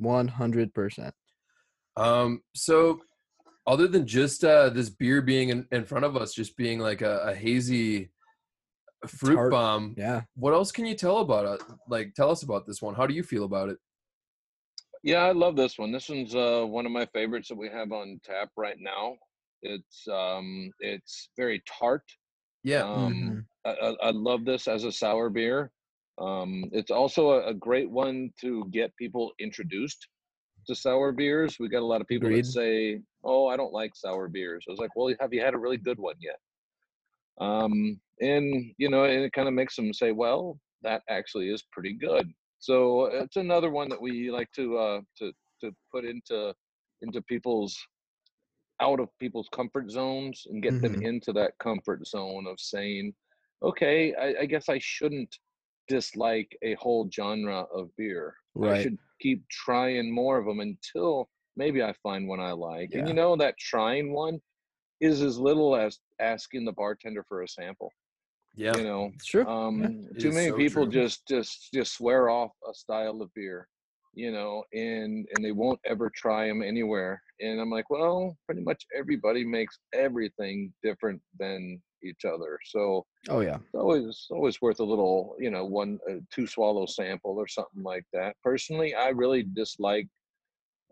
100% 0.00 1.12
um 1.96 2.40
so 2.54 3.00
other 3.66 3.88
than 3.88 4.06
just 4.06 4.44
uh 4.44 4.68
this 4.70 4.90
beer 4.90 5.20
being 5.20 5.48
in, 5.48 5.66
in 5.72 5.84
front 5.84 6.04
of 6.04 6.16
us 6.16 6.32
just 6.32 6.56
being 6.56 6.78
like 6.78 7.02
a, 7.02 7.18
a 7.18 7.34
hazy 7.34 8.10
fruit 9.08 9.34
Tart. 9.34 9.50
bomb 9.50 9.94
yeah 9.98 10.22
what 10.36 10.54
else 10.54 10.70
can 10.70 10.86
you 10.86 10.94
tell 10.94 11.18
about 11.18 11.60
it 11.60 11.66
like 11.88 12.14
tell 12.14 12.30
us 12.30 12.44
about 12.44 12.64
this 12.64 12.80
one 12.80 12.94
how 12.94 13.08
do 13.08 13.14
you 13.14 13.24
feel 13.24 13.44
about 13.44 13.68
it 13.68 13.78
Yeah, 15.02 15.18
I 15.18 15.32
love 15.32 15.54
this 15.54 15.76
one. 15.76 15.92
This 15.92 16.08
one's 16.08 16.34
uh, 16.34 16.64
one 16.66 16.86
of 16.86 16.92
my 16.92 17.04
favorites 17.12 17.48
that 17.48 17.58
we 17.58 17.68
have 17.68 17.92
on 17.92 18.18
tap 18.24 18.48
right 18.56 18.78
now. 18.80 19.16
It's 19.60 20.08
um, 20.08 20.70
it's 20.80 21.28
very 21.36 21.62
tart. 21.66 22.04
Yeah 22.64 22.84
Um, 22.84 23.14
Mhm. 23.14 23.46
I, 23.64 23.70
I, 23.72 23.96
I 24.08 24.10
love 24.10 24.44
this 24.44 24.68
as 24.68 24.84
a 24.84 24.92
sour 24.92 25.30
beer. 25.30 25.72
Um, 26.18 26.70
it's 26.72 26.90
also 26.90 27.30
a, 27.30 27.48
a 27.48 27.54
great 27.54 27.90
one 27.90 28.32
to 28.40 28.66
get 28.70 28.96
people 28.96 29.32
introduced 29.38 30.08
to 30.66 30.74
sour 30.74 31.12
beers. 31.12 31.58
We 31.60 31.68
got 31.68 31.82
a 31.82 31.86
lot 31.86 32.00
of 32.02 32.08
people 32.08 32.30
Agreed. 32.30 32.44
that 32.44 32.46
say, 32.46 33.02
"Oh, 33.24 33.48
I 33.48 33.56
don't 33.56 33.72
like 33.72 33.96
sour 33.96 34.28
beers." 34.28 34.64
I 34.68 34.72
was 34.72 34.80
like, 34.80 34.96
"Well, 34.96 35.14
have 35.20 35.34
you 35.34 35.42
had 35.42 35.54
a 35.54 35.58
really 35.58 35.78
good 35.78 35.98
one 35.98 36.16
yet?" 36.20 36.40
Um, 37.40 38.00
and 38.20 38.74
you 38.78 38.88
know, 38.88 39.04
and 39.04 39.24
it 39.24 39.32
kind 39.32 39.48
of 39.48 39.54
makes 39.54 39.76
them 39.76 39.92
say, 39.92 40.12
"Well, 40.12 40.58
that 40.82 41.02
actually 41.08 41.50
is 41.50 41.62
pretty 41.72 41.94
good." 41.94 42.32
So 42.58 43.06
it's 43.06 43.36
another 43.36 43.70
one 43.70 43.88
that 43.90 44.00
we 44.00 44.30
like 44.30 44.50
to 44.52 44.78
uh, 44.78 45.00
to 45.18 45.32
to 45.62 45.72
put 45.92 46.04
into 46.04 46.54
into 47.02 47.22
people's 47.22 47.76
out 48.80 49.00
of 49.00 49.08
people's 49.18 49.48
comfort 49.50 49.90
zones 49.90 50.46
and 50.46 50.62
get 50.62 50.80
them 50.80 50.94
Mhm. 50.94 51.02
into 51.02 51.32
that 51.32 51.58
comfort 51.58 52.06
zone 52.06 52.46
of 52.46 52.60
saying, 52.60 53.14
okay, 53.62 54.14
I, 54.14 54.42
I 54.42 54.46
guess 54.46 54.68
I 54.68 54.78
shouldn't 54.78 55.38
dislike 55.88 56.56
a 56.62 56.74
whole 56.74 57.08
genre 57.10 57.62
of 57.72 57.94
beer. 57.96 58.36
I 58.62 58.72
should 58.72 58.98
keep 59.20 59.46
trying 59.48 60.12
more 60.14 60.38
of 60.38 60.46
them 60.46 60.60
until 60.60 61.30
maybe 61.56 61.82
I 61.82 61.92
find 62.02 62.26
one 62.28 62.40
I 62.40 62.52
like. 62.52 62.90
And 62.94 63.06
you 63.06 63.14
know, 63.14 63.36
that 63.36 63.56
trying 63.58 64.12
one 64.12 64.40
is 65.00 65.22
as 65.22 65.38
little 65.38 65.76
as 65.76 66.00
asking 66.20 66.64
the 66.64 66.72
bartender 66.72 67.24
for 67.28 67.42
a 67.42 67.48
sample. 67.48 67.94
yeah 68.54 68.76
You 68.76 68.84
know, 68.84 69.12
true. 69.24 69.46
um, 69.46 70.08
It 70.14 70.16
too 70.18 70.32
many 70.32 70.52
so 70.52 70.54
people 70.54 70.86
true. 70.88 70.88
just 70.88 71.26
just 71.28 71.70
just 71.72 71.94
swear 71.94 72.28
off 72.30 72.52
a 72.68 72.74
style 72.74 73.22
of 73.22 73.32
beer, 73.34 73.68
you 74.14 74.32
know, 74.32 74.64
and 74.72 75.26
and 75.34 75.44
they 75.44 75.52
won't 75.52 75.80
ever 75.84 76.10
try 76.14 76.46
them 76.48 76.62
anywhere. 76.62 77.22
And 77.40 77.60
I'm 77.60 77.70
like, 77.70 77.90
well, 77.90 78.36
pretty 78.46 78.62
much 78.62 78.84
everybody 78.96 79.44
makes 79.44 79.78
everything 79.92 80.72
different 80.82 81.20
than 81.38 81.80
each 82.02 82.24
other. 82.24 82.58
So 82.66 83.04
oh 83.28 83.40
yeah 83.40 83.56
it's 83.56 83.74
always 83.74 84.26
always 84.30 84.60
worth 84.60 84.80
a 84.80 84.84
little, 84.84 85.36
you 85.38 85.50
know, 85.50 85.64
one 85.64 85.98
uh, 86.08 86.16
two 86.32 86.46
swallow 86.46 86.86
sample 86.86 87.36
or 87.38 87.48
something 87.48 87.82
like 87.82 88.04
that. 88.12 88.36
Personally, 88.42 88.94
I 88.94 89.08
really 89.08 89.44
dislike 89.54 90.08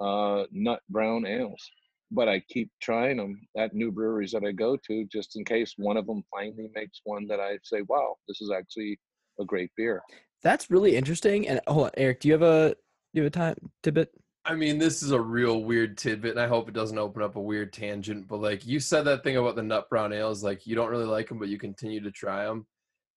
uh, 0.00 0.44
nut 0.50 0.80
brown 0.88 1.26
ales, 1.26 1.62
but 2.10 2.28
I 2.28 2.40
keep 2.48 2.70
trying 2.80 3.18
them 3.18 3.40
at 3.56 3.74
new 3.74 3.92
breweries 3.92 4.32
that 4.32 4.44
I 4.44 4.52
go 4.52 4.76
to, 4.88 5.06
just 5.12 5.36
in 5.36 5.44
case 5.44 5.74
one 5.76 5.96
of 5.96 6.06
them 6.06 6.24
finally 6.30 6.70
makes 6.74 7.00
one 7.04 7.26
that 7.28 7.40
I 7.40 7.58
say, 7.62 7.82
"Wow, 7.88 8.16
this 8.26 8.40
is 8.40 8.50
actually 8.50 8.98
a 9.40 9.44
great 9.44 9.70
beer." 9.76 10.02
that's 10.42 10.70
really 10.70 10.96
interesting 10.96 11.48
and 11.48 11.60
hold 11.66 11.86
on 11.86 11.90
eric 11.96 12.20
do 12.20 12.28
you 12.28 12.34
have 12.34 12.42
a 12.42 12.74
do 13.12 13.20
you 13.20 13.24
have 13.24 13.32
a 13.32 13.34
time 13.34 13.54
tidbit 13.82 14.12
I 14.44 14.54
mean, 14.54 14.78
this 14.78 15.02
is 15.02 15.12
a 15.12 15.20
real 15.20 15.62
weird 15.62 15.96
tidbit, 15.96 16.32
and 16.32 16.40
I 16.40 16.48
hope 16.48 16.68
it 16.68 16.74
doesn't 16.74 16.98
open 16.98 17.22
up 17.22 17.36
a 17.36 17.40
weird 17.40 17.72
tangent. 17.72 18.26
But 18.26 18.40
like 18.40 18.66
you 18.66 18.80
said, 18.80 19.02
that 19.02 19.22
thing 19.22 19.36
about 19.36 19.54
the 19.54 19.62
nut 19.62 19.88
brown 19.88 20.12
ales, 20.12 20.42
like 20.42 20.66
you 20.66 20.74
don't 20.74 20.90
really 20.90 21.04
like 21.04 21.28
them, 21.28 21.38
but 21.38 21.48
you 21.48 21.58
continue 21.58 22.00
to 22.00 22.10
try 22.10 22.44
them. 22.44 22.66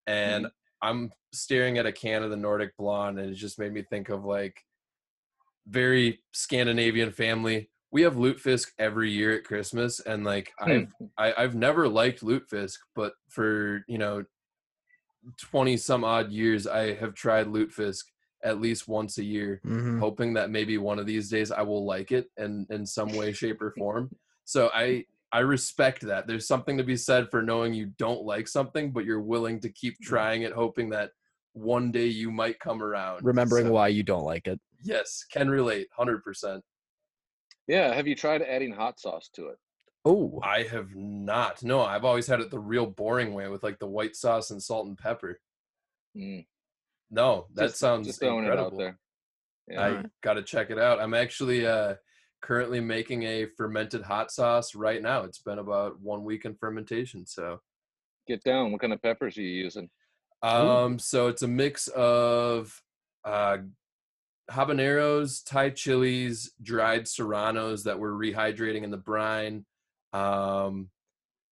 And 0.06 0.46
mm-hmm. 0.46 0.88
I'm 0.88 1.10
staring 1.32 1.78
at 1.78 1.86
a 1.86 1.92
can 1.92 2.22
of 2.22 2.30
the 2.30 2.36
Nordic 2.36 2.76
Blonde, 2.76 3.18
and 3.18 3.30
it 3.30 3.34
just 3.34 3.58
made 3.58 3.72
me 3.72 3.82
think 3.82 4.08
of 4.08 4.24
like 4.24 4.62
very 5.66 6.20
Scandinavian 6.32 7.10
family. 7.10 7.70
We 7.90 8.02
have 8.02 8.14
lutefisk 8.14 8.68
every 8.78 9.10
year 9.10 9.34
at 9.34 9.44
Christmas, 9.44 9.98
and 9.98 10.22
like 10.22 10.52
hmm. 10.60 10.70
I've 10.70 10.88
I, 11.18 11.42
I've 11.42 11.54
never 11.56 11.88
liked 11.88 12.22
lutefisk, 12.22 12.76
but 12.94 13.14
for 13.28 13.82
you 13.88 13.98
know 13.98 14.24
twenty 15.40 15.76
some 15.76 16.04
odd 16.04 16.30
years, 16.30 16.68
I 16.68 16.94
have 16.94 17.14
tried 17.14 17.48
lutefisk 17.48 18.04
at 18.42 18.60
least 18.60 18.86
once 18.88 19.18
a 19.18 19.24
year, 19.24 19.60
Mhm. 19.64 19.98
hoping 19.98 20.34
that 20.34 20.50
maybe 20.50 20.78
one 20.78 20.98
of 20.98 21.06
these 21.06 21.28
days 21.30 21.50
I 21.50 21.62
will 21.62 21.84
like 21.84 22.12
it 22.12 22.30
in 22.36 22.66
in 22.70 22.86
some 22.86 23.12
way, 23.12 23.32
shape, 23.32 23.60
or 23.62 23.72
form. 23.72 24.10
So 24.48 24.70
I 24.72 25.04
I 25.32 25.40
respect 25.40 26.02
that. 26.02 26.28
There's 26.28 26.46
something 26.46 26.76
to 26.78 26.84
be 26.84 26.96
said 26.96 27.30
for 27.32 27.42
knowing 27.42 27.74
you 27.74 27.86
don't 27.86 28.22
like 28.22 28.46
something, 28.46 28.92
but 28.92 29.04
you're 29.04 29.20
willing 29.20 29.58
to 29.60 29.68
keep 29.68 29.98
trying 30.00 30.42
it, 30.42 30.52
hoping 30.52 30.90
that 30.90 31.10
one 31.52 31.90
day 31.90 32.06
you 32.06 32.30
might 32.30 32.60
come 32.60 32.80
around. 32.80 33.24
Remembering 33.24 33.66
So, 33.66 33.72
why 33.72 33.88
you 33.88 34.04
don't 34.04 34.22
like 34.24 34.46
it. 34.46 34.60
Yes, 34.82 35.24
can 35.28 35.50
relate, 35.50 35.88
hundred 35.92 36.22
percent. 36.22 36.62
Yeah. 37.66 37.92
Have 37.92 38.06
you 38.06 38.14
tried 38.14 38.42
adding 38.42 38.72
hot 38.72 39.00
sauce 39.00 39.28
to 39.30 39.48
it? 39.48 39.58
Oh, 40.04 40.38
I 40.44 40.62
have 40.62 40.94
not. 40.94 41.64
No, 41.64 41.80
I've 41.82 42.04
always 42.04 42.28
had 42.28 42.40
it 42.40 42.50
the 42.52 42.60
real 42.60 42.86
boring 42.86 43.34
way 43.34 43.48
with 43.48 43.64
like 43.64 43.80
the 43.80 43.88
white 43.88 44.14
sauce 44.14 44.52
and 44.52 44.62
salt 44.62 44.86
and 44.86 44.96
pepper. 44.96 45.40
Mm, 46.16 46.46
No, 47.10 47.46
that 47.54 47.68
just- 47.68 47.78
sounds 47.78 48.06
just 48.06 48.20
throwing 48.20 48.44
incredible. 48.44 48.68
it 48.68 48.72
out 48.72 48.78
there. 48.78 48.98
Yeah. 49.68 49.82
I 50.00 50.04
got 50.22 50.34
to 50.34 50.42
check 50.42 50.70
it 50.70 50.78
out. 50.78 51.00
I'm 51.00 51.14
actually 51.14 51.66
uh, 51.66 51.94
currently 52.40 52.80
making 52.80 53.24
a 53.24 53.46
fermented 53.56 54.02
hot 54.02 54.30
sauce 54.30 54.74
right 54.76 55.02
now. 55.02 55.22
It's 55.24 55.40
been 55.40 55.58
about 55.58 56.00
one 56.00 56.22
week 56.24 56.44
in 56.44 56.54
fermentation. 56.54 57.26
So, 57.26 57.60
Get 58.28 58.42
down. 58.44 58.72
What 58.72 58.80
kind 58.80 58.92
of 58.92 59.02
peppers 59.02 59.36
are 59.38 59.42
you 59.42 59.48
using? 59.64 59.88
um, 60.42 60.98
so 60.98 61.28
it's 61.28 61.42
a 61.42 61.48
mix 61.48 61.88
of 61.88 62.80
uh, 63.24 63.58
habaneros, 64.50 65.44
Thai 65.44 65.70
chilies, 65.70 66.52
dried 66.62 67.08
serranos 67.08 67.84
that 67.84 67.98
we're 67.98 68.12
rehydrating 68.12 68.82
in 68.84 68.90
the 68.90 68.96
brine. 68.96 69.64
Um, 70.12 70.90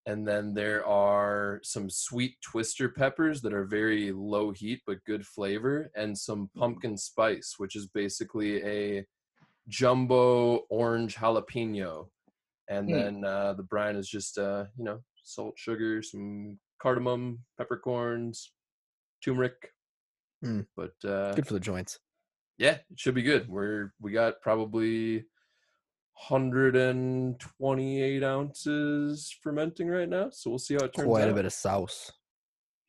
and 0.05 0.27
then 0.27 0.53
there 0.53 0.85
are 0.85 1.59
some 1.63 1.89
sweet 1.89 2.35
twister 2.41 2.89
peppers 2.89 3.41
that 3.41 3.53
are 3.53 3.65
very 3.65 4.11
low 4.11 4.51
heat 4.51 4.81
but 4.85 5.03
good 5.05 5.25
flavor, 5.25 5.89
and 5.95 6.17
some 6.17 6.49
pumpkin 6.55 6.97
spice, 6.97 7.55
which 7.57 7.75
is 7.75 7.87
basically 7.87 8.63
a 8.63 9.05
jumbo 9.67 10.57
orange 10.69 11.15
jalapeno. 11.15 12.07
And 12.67 12.87
Hmm. 12.89 12.93
then 12.95 13.25
uh, 13.25 13.53
the 13.53 13.63
brine 13.63 13.95
is 13.95 14.07
just, 14.09 14.37
uh, 14.37 14.65
you 14.77 14.83
know, 14.85 15.03
salt, 15.23 15.55
sugar, 15.57 16.01
some 16.01 16.59
cardamom, 16.81 17.39
peppercorns, 17.57 18.51
turmeric. 19.23 19.71
Hmm. 20.43 20.61
But 20.75 20.93
uh, 21.03 21.33
good 21.33 21.47
for 21.47 21.53
the 21.53 21.59
joints. 21.59 21.99
yeah, 22.57 22.77
it 22.89 22.99
should 22.99 23.15
be 23.15 23.21
good. 23.23 23.47
We're 23.49 23.91
we 23.99 24.11
got 24.11 24.41
probably 24.41 25.25
128 26.29 28.23
ounces 28.23 29.35
fermenting 29.43 29.87
right 29.89 30.07
now, 30.07 30.29
so 30.31 30.49
we'll 30.49 30.59
see 30.59 30.75
how 30.75 30.85
it 30.85 30.93
turns 30.93 31.07
Quite 31.07 31.21
out. 31.21 31.25
Quite 31.25 31.31
a 31.31 31.35
bit 31.35 31.45
of 31.45 31.53
sauce. 31.53 32.11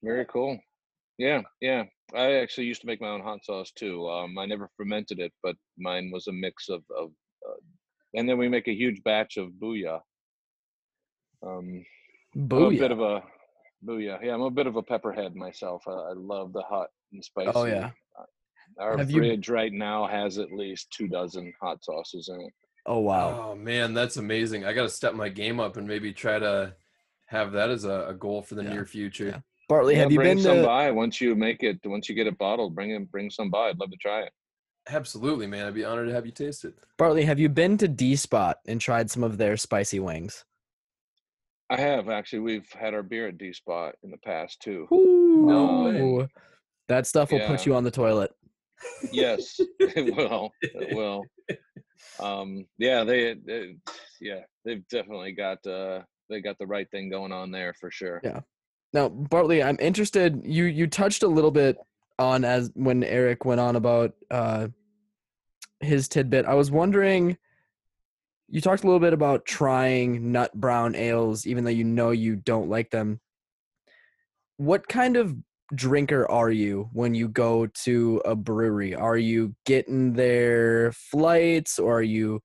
Very 0.02 0.24
cool. 0.26 0.58
Yeah, 1.18 1.42
yeah. 1.60 1.84
I 2.14 2.34
actually 2.34 2.66
used 2.66 2.82
to 2.82 2.86
make 2.86 3.00
my 3.00 3.08
own 3.08 3.22
hot 3.22 3.44
sauce 3.44 3.72
too. 3.76 4.08
Um, 4.08 4.38
I 4.38 4.46
never 4.46 4.70
fermented 4.76 5.18
it, 5.18 5.32
but 5.42 5.56
mine 5.76 6.10
was 6.12 6.28
a 6.28 6.32
mix 6.32 6.68
of, 6.68 6.84
of 6.96 7.10
uh, 7.48 7.54
and 8.14 8.28
then 8.28 8.38
we 8.38 8.48
make 8.48 8.68
a 8.68 8.74
huge 8.74 9.02
batch 9.02 9.36
of 9.36 9.50
booyah. 9.60 10.00
Um, 11.44 11.84
I'm 12.34 12.52
a 12.52 12.70
bit 12.70 12.92
of 12.92 13.00
a 13.00 13.22
booyah. 13.84 14.22
Yeah, 14.22 14.34
I'm 14.34 14.42
a 14.42 14.50
bit 14.50 14.66
of 14.66 14.76
a 14.76 14.82
pepperhead 14.82 15.34
myself. 15.34 15.82
I, 15.88 15.90
I 15.92 16.12
love 16.14 16.52
the 16.52 16.62
hot 16.62 16.88
and 17.12 17.24
spicy. 17.24 17.52
Oh, 17.54 17.64
yeah. 17.64 17.90
Our 18.78 18.98
Have 18.98 19.10
you- 19.10 19.18
fridge 19.18 19.48
right 19.48 19.72
now 19.72 20.06
has 20.06 20.38
at 20.38 20.52
least 20.52 20.90
two 20.90 21.08
dozen 21.08 21.52
hot 21.60 21.84
sauces 21.84 22.28
in 22.28 22.40
it. 22.40 22.52
Oh 22.86 23.00
wow. 23.00 23.50
Oh 23.50 23.54
man, 23.56 23.94
that's 23.94 24.16
amazing. 24.16 24.64
I 24.64 24.72
got 24.72 24.82
to 24.82 24.88
step 24.88 25.14
my 25.14 25.28
game 25.28 25.58
up 25.60 25.76
and 25.76 25.86
maybe 25.86 26.12
try 26.12 26.38
to 26.38 26.74
have 27.26 27.52
that 27.52 27.70
as 27.70 27.84
a, 27.84 28.06
a 28.08 28.14
goal 28.14 28.42
for 28.42 28.54
the 28.54 28.62
Yeah, 28.62 28.72
near 28.74 28.84
future. 28.86 29.26
yeah. 29.26 29.38
Bartley, 29.68 29.94
Yeah, 29.94 30.00
have 30.02 30.12
you 30.12 30.18
bring 30.18 30.36
been 30.36 30.44
some 30.44 30.56
to? 30.58 30.62
by 30.64 30.90
once 30.92 31.20
you 31.20 31.34
make 31.34 31.64
it. 31.64 31.80
Once 31.84 32.08
you 32.08 32.14
get 32.14 32.28
it 32.28 32.38
bottled, 32.38 32.74
bring 32.76 32.90
it. 32.92 33.10
Bring 33.10 33.30
some 33.30 33.50
by. 33.50 33.68
I'd 33.70 33.78
love 33.80 33.90
to 33.90 33.96
try 33.96 34.20
it. 34.22 34.32
Absolutely, 34.88 35.48
man. 35.48 35.66
I'd 35.66 35.74
be 35.74 35.84
honored 35.84 36.06
to 36.06 36.14
have 36.14 36.24
you 36.26 36.30
taste 36.30 36.64
it. 36.64 36.74
Bartley, 36.96 37.24
have 37.24 37.40
you 37.40 37.48
been 37.48 37.76
to 37.78 37.88
D 37.88 38.14
Spot 38.14 38.58
and 38.68 38.80
tried 38.80 39.10
some 39.10 39.24
of 39.24 39.36
their 39.38 39.56
spicy 39.56 39.98
wings? 39.98 40.44
I 41.68 41.76
have 41.80 42.08
actually. 42.08 42.38
We've 42.38 42.70
had 42.72 42.94
our 42.94 43.02
beer 43.02 43.26
at 43.26 43.38
D 43.38 43.52
Spot 43.52 43.96
in 44.04 44.12
the 44.12 44.18
past 44.18 44.60
too. 44.62 44.86
No 44.92 45.82
way. 46.18 46.28
That 46.86 47.08
stuff 47.08 47.32
will 47.32 47.44
put 47.48 47.66
you 47.66 47.74
on 47.74 47.82
the 47.82 47.90
toilet. 47.90 48.30
Yes, 49.12 49.58
it 49.80 50.16
will. 50.16 50.50
It 50.60 50.94
will. 50.94 51.24
Um, 52.20 52.66
yeah, 52.78 53.04
they, 53.04 53.34
they, 53.34 53.76
yeah, 54.20 54.40
they've 54.64 54.86
definitely 54.88 55.32
got 55.32 55.66
uh, 55.66 56.02
they 56.28 56.40
got 56.40 56.58
the 56.58 56.66
right 56.66 56.90
thing 56.90 57.08
going 57.10 57.32
on 57.32 57.50
there 57.50 57.74
for 57.74 57.90
sure. 57.90 58.20
Yeah. 58.22 58.40
Now, 58.92 59.08
Bartley, 59.08 59.62
I'm 59.62 59.78
interested. 59.80 60.40
You 60.44 60.64
you 60.64 60.86
touched 60.86 61.22
a 61.22 61.28
little 61.28 61.50
bit 61.50 61.76
on 62.18 62.44
as 62.44 62.70
when 62.74 63.04
Eric 63.04 63.44
went 63.44 63.60
on 63.60 63.76
about 63.76 64.12
uh, 64.30 64.68
his 65.80 66.08
tidbit. 66.08 66.46
I 66.46 66.54
was 66.54 66.70
wondering. 66.70 67.36
You 68.48 68.60
talked 68.60 68.84
a 68.84 68.86
little 68.86 69.00
bit 69.00 69.12
about 69.12 69.44
trying 69.44 70.30
nut 70.30 70.54
brown 70.54 70.94
ales, 70.94 71.46
even 71.48 71.64
though 71.64 71.70
you 71.70 71.82
know 71.82 72.10
you 72.10 72.36
don't 72.36 72.70
like 72.70 72.90
them. 72.90 73.20
What 74.56 74.86
kind 74.86 75.16
of 75.16 75.34
drinker 75.74 76.30
are 76.30 76.50
you 76.50 76.88
when 76.92 77.14
you 77.14 77.28
go 77.28 77.66
to 77.84 78.22
a 78.24 78.36
brewery? 78.36 78.94
Are 78.94 79.16
you 79.16 79.54
getting 79.64 80.12
their 80.12 80.92
flights, 80.92 81.78
or 81.78 81.98
are 81.98 82.02
you 82.02 82.40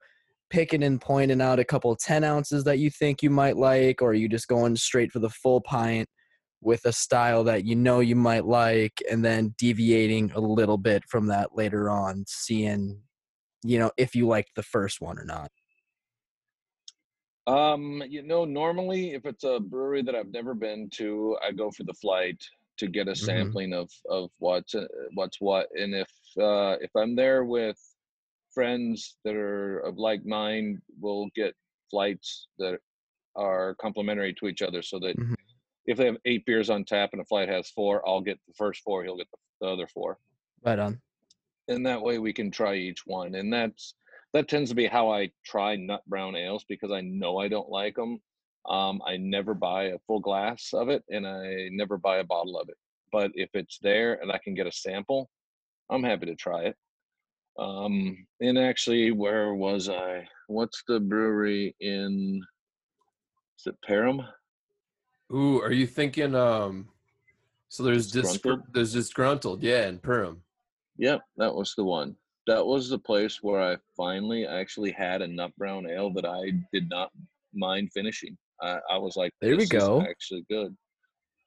picking 0.49 0.84
and 0.84 0.99
pointing 0.99 1.41
out 1.41 1.59
a 1.59 1.65
couple 1.65 1.95
10 1.95 2.24
ounces 2.24 2.63
that 2.65 2.80
you 2.80 2.89
think 2.89 3.24
you 3.24 3.30
might 3.30 3.57
like, 3.57 4.01
or 4.01 4.09
are 4.09 4.13
you 4.13 4.28
just 4.28 4.47
going 4.47 4.76
straight 4.76 5.11
for 5.11 5.19
the 5.19 5.30
full 5.30 5.61
pint 5.61 6.09
with 6.61 6.86
a 6.86 6.91
style 6.91 7.43
that 7.43 7.65
you 7.65 7.76
know 7.76 7.99
you 7.99 8.15
might 8.15 8.45
like, 8.45 9.01
and 9.09 9.24
then 9.24 9.53
deviating 9.57 10.32
a 10.34 10.39
little 10.39 10.78
bit 10.78 11.03
from 11.07 11.28
that 11.28 11.55
later 11.55 11.89
on, 11.89 12.24
seeing, 12.28 12.99
you 13.63 13.80
know, 13.80 13.91
if 13.97 14.15
you 14.15 14.28
liked 14.28 14.51
the 14.55 14.63
first 14.63 14.99
one 14.99 15.17
or 15.17 15.26
not? 15.26 15.49
Um, 17.47 18.03
you 18.07 18.22
know, 18.22 18.45
normally 18.45 19.13
if 19.13 19.26
it's 19.26 19.43
a 19.43 19.59
brewery 19.59 20.03
that 20.03 20.13
I've 20.13 20.32
never 20.32 20.53
been 20.53 20.89
to, 20.91 21.38
I 21.45 21.51
go 21.51 21.72
for 21.72 21.84
the 21.84 21.93
flight 21.93 22.38
to 22.78 22.88
get 22.88 23.07
a 23.07 23.11
Mhm. 23.11 23.17
sampling 23.17 23.74
of 23.74 23.89
of 24.09 24.32
what's 24.39 24.76
uh, 24.76 24.88
what's 25.13 25.39
what. 25.41 25.67
And 25.76 25.93
if 25.95 26.09
uh, 26.39 26.77
if 26.81 26.91
I'm 26.95 27.15
there 27.15 27.43
with 27.45 27.77
friends 28.53 29.18
that 29.23 29.35
are 29.35 29.80
of 29.80 29.98
like 29.98 30.26
mind, 30.26 30.81
we'll 30.99 31.27
get 31.35 31.56
flights 31.89 32.48
that 32.57 32.80
are 33.35 33.76
complementary 33.76 34.34
to 34.35 34.48
each 34.48 34.61
other, 34.61 34.81
so 34.81 34.99
that 34.99 35.15
Mhm. 35.18 35.35
if 35.85 35.98
they 35.98 36.06
have 36.06 36.18
eight 36.26 36.45
beers 36.45 36.69
on 36.69 36.84
tap 36.85 37.10
and 37.14 37.22
a 37.22 37.26
flight 37.26 37.49
has 37.49 37.69
four, 37.72 38.07
I'll 38.07 38.22
get 38.22 38.39
the 38.48 38.53
first 38.53 38.81
four, 38.84 39.03
he'll 39.03 39.18
get 39.18 39.30
the, 39.31 39.38
the 39.61 39.68
other 39.68 39.88
four 39.88 40.19
Right 40.64 40.80
on. 40.80 41.02
and 41.68 41.85
that 41.85 42.02
way 42.02 42.19
we 42.19 42.34
can 42.34 42.52
try 42.52 42.76
each 42.76 43.06
one 43.06 43.35
and 43.35 43.52
that's 43.52 43.95
that 44.34 44.48
tends 44.48 44.69
to 44.69 44.76
be 44.76 44.85
how 44.85 45.10
i 45.11 45.31
try 45.45 45.76
nut 45.76 46.03
brown 46.07 46.35
ales 46.35 46.64
because 46.68 46.91
i 46.91 47.02
know 47.02 47.38
i 47.38 47.48
don't 47.48 47.69
like 47.69 47.95
them 47.95 48.22
um, 48.69 49.01
i 49.05 49.17
never 49.17 49.53
buy 49.53 49.85
a 49.85 49.99
full 50.07 50.19
glass 50.19 50.69
of 50.73 50.89
it 50.89 51.03
and 51.09 51.27
i 51.27 51.67
never 51.71 51.97
buy 51.97 52.17
a 52.17 52.23
bottle 52.23 52.59
of 52.59 52.69
it 52.69 52.77
but 53.11 53.31
if 53.33 53.49
it's 53.53 53.79
there 53.81 54.21
and 54.21 54.31
i 54.31 54.39
can 54.43 54.53
get 54.53 54.67
a 54.67 54.71
sample 54.71 55.29
i'm 55.89 56.03
happy 56.03 56.25
to 56.25 56.35
try 56.35 56.63
it 56.63 56.75
um, 57.59 58.25
and 58.39 58.57
actually 58.57 59.11
where 59.11 59.53
was 59.53 59.89
i 59.89 60.25
what's 60.47 60.83
the 60.88 60.99
brewery 60.99 61.75
in 61.79 62.41
is 63.61 63.67
it 63.67 63.77
Perham? 63.88 64.27
Ooh, 65.31 65.61
are 65.61 65.71
you 65.71 65.85
thinking? 65.85 66.33
Um, 66.33 66.88
so 67.69 67.83
there's 67.83 68.11
dis- 68.11 68.33
Disgruntled? 68.33 68.73
there's 68.73 68.93
disgruntled, 68.93 69.61
yeah, 69.61 69.88
in 69.88 69.99
Perham. 69.99 70.38
Yep, 70.97 71.21
that 71.38 71.53
was 71.53 71.75
the 71.75 71.83
one. 71.83 72.15
That 72.47 72.65
was 72.65 72.89
the 72.89 72.97
place 72.97 73.43
where 73.43 73.61
I 73.61 73.77
finally 73.95 74.47
actually 74.47 74.91
had 74.91 75.21
a 75.21 75.27
nut 75.27 75.51
brown 75.59 75.88
ale 75.88 76.11
that 76.13 76.25
I 76.25 76.53
did 76.73 76.89
not 76.89 77.11
mind 77.53 77.91
finishing. 77.93 78.35
I, 78.61 78.79
I 78.91 78.97
was 78.97 79.15
like, 79.15 79.31
There 79.41 79.51
we 79.51 79.57
"This 79.57 79.65
is 79.65 79.69
go." 79.88 80.01
Actually, 80.01 80.45
good. 80.49 80.75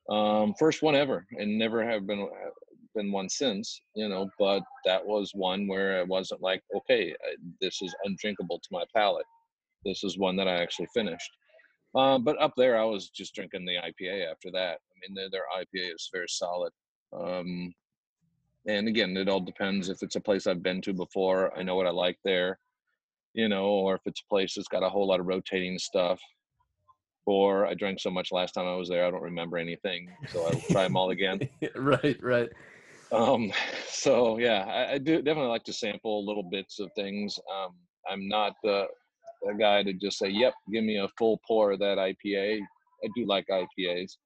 Um, 0.09 0.55
first 0.59 0.83
one 0.83 0.95
ever, 0.95 1.27
and 1.39 1.59
never 1.59 1.85
have 1.89 2.07
been 2.07 2.29
been 2.95 3.11
one 3.11 3.29
since. 3.29 3.81
You 3.95 4.09
know, 4.09 4.29
but 4.39 4.63
that 4.85 5.05
was 5.05 5.33
one 5.35 5.67
where 5.67 5.99
I 6.01 6.03
wasn't 6.05 6.43
like, 6.43 6.63
okay, 6.77 7.13
I- 7.13 7.37
this 7.61 7.83
is 7.83 7.95
undrinkable 8.05 8.59
to 8.59 8.69
my 8.71 8.85
palate. 8.95 9.27
This 9.85 10.05
is 10.05 10.19
one 10.19 10.37
that 10.37 10.49
I 10.49 10.63
actually 10.63 10.89
finished. 10.95 11.31
Um, 11.95 12.25
but 12.25 12.41
up 12.41 12.53
there, 12.57 12.79
I 12.79 12.85
was 12.85 13.09
just 13.11 13.35
drinking 13.35 13.65
the 13.67 13.77
IPA 13.77 14.31
after 14.31 14.51
that. 14.53 14.79
I 14.81 14.95
mean, 15.01 15.15
their, 15.15 15.31
their 15.31 15.45
IPA 15.57 15.95
is 15.95 16.11
very 16.13 16.27
solid. 16.29 16.73
Um, 17.13 17.73
and 18.67 18.89
again, 18.89 19.17
it 19.17 19.29
all 19.29 19.41
depends 19.41 19.89
if 19.89 20.03
it's 20.03 20.17
a 20.17 20.21
place 20.21 20.47
I've 20.47 20.63
been 20.63 20.81
to 20.83 20.93
before, 20.95 21.57
I 21.57 21.63
know 21.63 21.77
what 21.77 21.87
I 21.87 21.91
like 21.91 22.19
there, 22.25 22.59
you 23.35 23.49
know, 23.49 23.67
or 23.67 23.95
if 23.95 24.01
it's 24.07 24.23
a 24.23 24.29
place 24.29 24.55
that's 24.55 24.69
got 24.69 24.83
a 24.83 24.89
whole 24.89 25.07
lot 25.07 25.21
of 25.21 25.27
rotating 25.27 25.79
stuff. 25.79 26.21
Or 27.27 27.67
I 27.67 27.75
drank 27.75 28.01
so 28.01 28.11
much 28.11 28.33
last 28.33 28.53
time 28.53 28.67
I 28.67 28.77
was 28.77 28.89
there, 28.89 29.07
I 29.07 29.11
don't 29.11 29.23
remember 29.23 29.57
anything, 29.57 30.09
so 30.29 30.47
I'll 30.47 30.61
try 30.71 30.83
them 30.83 30.97
all 30.97 31.11
again. 31.11 31.41
right, 31.75 32.23
right. 32.23 32.51
Um, 33.13 33.53
so 33.89 34.39
yeah, 34.39 34.65
I, 34.65 34.95
I 34.95 34.99
do 34.99 35.23
definitely 35.23 35.49
like 35.51 35.65
to 35.65 35.73
sample 35.73 36.27
little 36.27 36.43
bits 36.43 36.81
of 36.81 36.91
things. 36.95 37.39
Um, 37.55 37.75
I'm 38.11 38.29
not 38.29 38.55
the, 38.63 38.87
the 39.43 39.55
guy 39.55 39.83
to 39.83 39.93
just 39.95 40.19
say, 40.19 40.29
"Yep, 40.29 40.55
give 40.73 40.85
me 40.85 40.99
a 40.99 41.09
full 41.19 41.41
pour 41.47 41.73
of 41.73 41.79
that 41.81 41.99
IPA." 41.99 42.61
I 43.05 43.09
do 43.15 43.27
like 43.27 43.47
IPAs. 43.49 44.17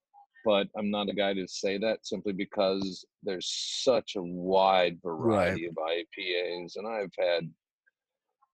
but 0.45 0.69
I'm 0.77 0.91
not 0.91 1.09
a 1.09 1.15
guy 1.15 1.35
to 1.35 1.47
say 1.49 1.79
that 1.79 2.07
simply 2.07 2.33
because 2.33 3.05
there's 3.23 3.51
such 3.83 4.15
a 4.17 4.23
wide 4.23 4.99
variety 5.03 5.67
of 5.67 5.75
IPAs, 5.75 6.77
and 6.77 6.87
I've 6.87 7.13
had 7.19 7.51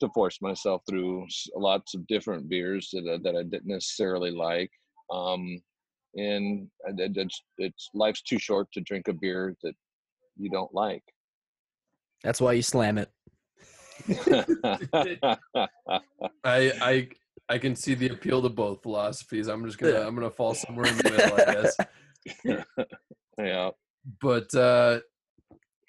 to 0.00 0.08
force 0.10 0.40
myself 0.40 0.82
through 0.88 1.26
lots 1.54 1.94
of 1.94 2.06
different 2.06 2.48
beers 2.48 2.90
that, 2.92 3.20
that 3.22 3.36
I 3.36 3.42
didn't 3.42 3.66
necessarily 3.66 4.30
like. 4.30 4.70
Um, 5.10 5.60
and 6.16 6.68
it's, 6.86 7.42
it's 7.58 7.90
life's 7.94 8.22
too 8.22 8.38
short 8.38 8.68
to 8.72 8.80
drink 8.80 9.08
a 9.08 9.12
beer 9.12 9.56
that 9.62 9.74
you 10.36 10.50
don't 10.50 10.72
like. 10.74 11.02
That's 12.22 12.40
why 12.40 12.52
you 12.52 12.62
slam 12.62 12.98
it. 12.98 13.10
I 16.44 16.72
I 16.80 17.08
I 17.48 17.58
can 17.58 17.76
see 17.76 17.94
the 17.94 18.08
appeal 18.08 18.42
to 18.42 18.48
both 18.48 18.82
philosophies. 18.82 19.46
I'm 19.46 19.64
just 19.64 19.78
gonna 19.78 20.00
I'm 20.00 20.14
gonna 20.14 20.30
fall 20.30 20.54
somewhere 20.54 20.86
in 20.86 20.96
the 20.96 21.10
middle, 21.10 21.34
I 21.36 21.44
guess. 21.54 21.76
yeah. 23.38 23.70
But 24.20 24.54
uh 24.54 25.00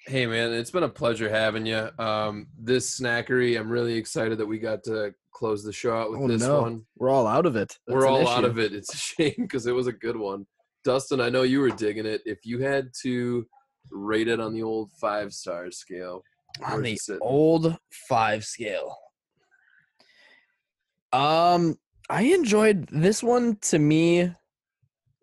hey 0.06 0.26
man, 0.26 0.52
it's 0.52 0.70
been 0.70 0.82
a 0.82 0.88
pleasure 0.88 1.28
having 1.28 1.66
you. 1.66 1.90
Um 1.98 2.48
this 2.58 2.98
snackery, 2.98 3.58
I'm 3.58 3.68
really 3.68 3.94
excited 3.94 4.38
that 4.38 4.46
we 4.46 4.58
got 4.58 4.84
to 4.84 5.14
close 5.32 5.62
the 5.62 5.72
show 5.72 5.94
out 5.94 6.10
with 6.10 6.20
oh, 6.20 6.28
this 6.28 6.42
no. 6.42 6.62
one. 6.62 6.86
We're 6.96 7.10
all 7.10 7.26
out 7.26 7.44
of 7.44 7.56
it. 7.56 7.76
That's 7.86 7.94
We're 7.94 8.06
all 8.06 8.22
issue. 8.22 8.30
out 8.30 8.44
of 8.44 8.58
it. 8.58 8.72
It's 8.72 8.94
a 8.94 8.96
shame 9.14 9.34
because 9.36 9.66
it 9.66 9.74
was 9.74 9.86
a 9.86 9.92
good 9.92 10.16
one. 10.16 10.46
Dustin, 10.84 11.20
I 11.20 11.28
know 11.28 11.42
you 11.42 11.60
were 11.60 11.70
digging 11.70 12.06
it. 12.06 12.22
If 12.24 12.46
you 12.46 12.60
had 12.60 12.90
to 13.02 13.46
rate 13.90 14.28
it 14.28 14.40
on 14.40 14.54
the 14.54 14.62
old 14.62 14.92
five 14.92 15.32
star 15.32 15.70
scale, 15.70 16.22
on 16.64 16.82
the 16.82 16.98
old 17.20 17.76
five 18.08 18.44
scale. 18.44 18.96
Um, 21.12 21.76
I 22.08 22.22
enjoyed 22.22 22.88
this 22.90 23.22
one. 23.22 23.56
To 23.62 23.78
me, 23.78 24.32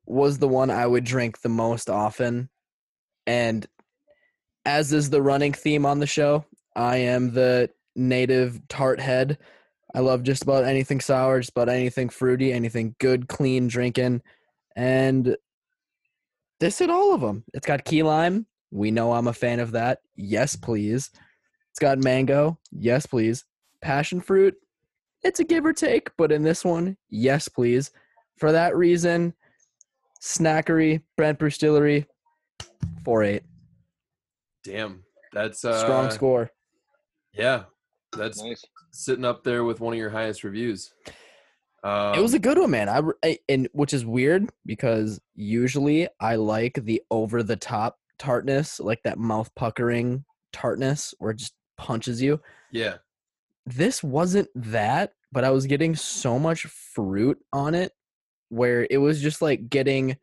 was 0.05 0.37
the 0.37 0.47
one 0.47 0.69
I 0.69 0.85
would 0.85 1.05
drink 1.05 1.41
the 1.41 1.49
most 1.49 1.89
often, 1.89 2.49
and 3.25 3.65
as 4.65 4.93
is 4.93 5.09
the 5.09 5.21
running 5.21 5.53
theme 5.53 5.85
on 5.85 5.99
the 5.99 6.07
show, 6.07 6.45
I 6.75 6.97
am 6.97 7.33
the 7.33 7.69
native 7.95 8.67
tart 8.67 8.99
head. 8.99 9.37
I 9.95 9.99
love 9.99 10.23
just 10.23 10.43
about 10.43 10.63
anything 10.63 10.99
sour, 10.99 11.39
just 11.39 11.51
about 11.51 11.69
anything 11.69 12.09
fruity, 12.09 12.51
anything 12.51 12.95
good, 12.99 13.27
clean 13.27 13.67
drinking, 13.67 14.21
and 14.75 15.37
this 16.59 16.79
hit 16.79 16.89
all 16.89 17.13
of 17.13 17.21
them. 17.21 17.43
It's 17.53 17.67
got 17.67 17.85
key 17.85 18.03
lime. 18.03 18.47
We 18.71 18.89
know 18.89 19.13
I'm 19.13 19.27
a 19.27 19.33
fan 19.33 19.59
of 19.59 19.71
that. 19.73 19.99
Yes, 20.15 20.55
please. 20.55 21.11
It's 21.71 21.79
got 21.79 21.99
mango. 21.99 22.57
Yes, 22.71 23.05
please. 23.05 23.45
Passion 23.81 24.19
fruit. 24.19 24.55
It's 25.23 25.39
a 25.39 25.43
give 25.43 25.65
or 25.65 25.73
take, 25.73 26.09
but 26.17 26.31
in 26.31 26.41
this 26.41 26.65
one, 26.65 26.97
yes, 27.09 27.47
please. 27.47 27.91
For 28.37 28.51
that 28.51 28.75
reason, 28.75 29.33
Snackery, 30.21 31.01
Bent 31.17 31.37
Brewstillery, 31.37 32.05
4 33.05 33.23
8. 33.23 33.43
Damn. 34.63 35.03
That's 35.33 35.65
uh, 35.65 35.79
strong 35.79 36.11
score. 36.11 36.51
Yeah. 37.33 37.63
That's 38.15 38.41
nice. 38.43 38.63
sitting 38.91 39.25
up 39.25 39.43
there 39.43 39.63
with 39.63 39.79
one 39.79 39.93
of 39.93 39.99
your 39.99 40.09
highest 40.09 40.43
reviews. 40.43 40.93
Um, 41.83 42.15
it 42.15 42.21
was 42.21 42.33
a 42.33 42.39
good 42.39 42.57
one, 42.57 42.71
man. 42.71 42.87
I, 42.87 43.01
I 43.25 43.39
and 43.49 43.67
which 43.73 43.93
is 43.93 44.05
weird 44.05 44.49
because 44.65 45.19
usually 45.35 46.07
I 46.19 46.35
like 46.35 46.75
the 46.75 47.01
over 47.11 47.43
the 47.43 47.57
top 47.57 47.97
tartness, 48.17 48.79
like 48.79 49.01
that 49.03 49.17
mouth 49.17 49.49
puckering 49.55 50.23
tartness, 50.53 51.13
where 51.17 51.31
it 51.31 51.37
just 51.37 51.55
punches 51.77 52.21
you. 52.21 52.39
Yeah. 52.71 52.97
This 53.65 54.03
wasn't 54.03 54.47
that, 54.55 55.13
but 55.31 55.43
I 55.43 55.49
was 55.49 55.65
getting 55.65 55.95
so 55.95 56.39
much 56.39 56.63
fruit 56.63 57.37
on 57.51 57.75
it 57.75 57.91
where 58.49 58.87
it 58.89 58.97
was 58.97 59.21
just 59.21 59.41
like 59.41 59.69
getting 59.69 60.17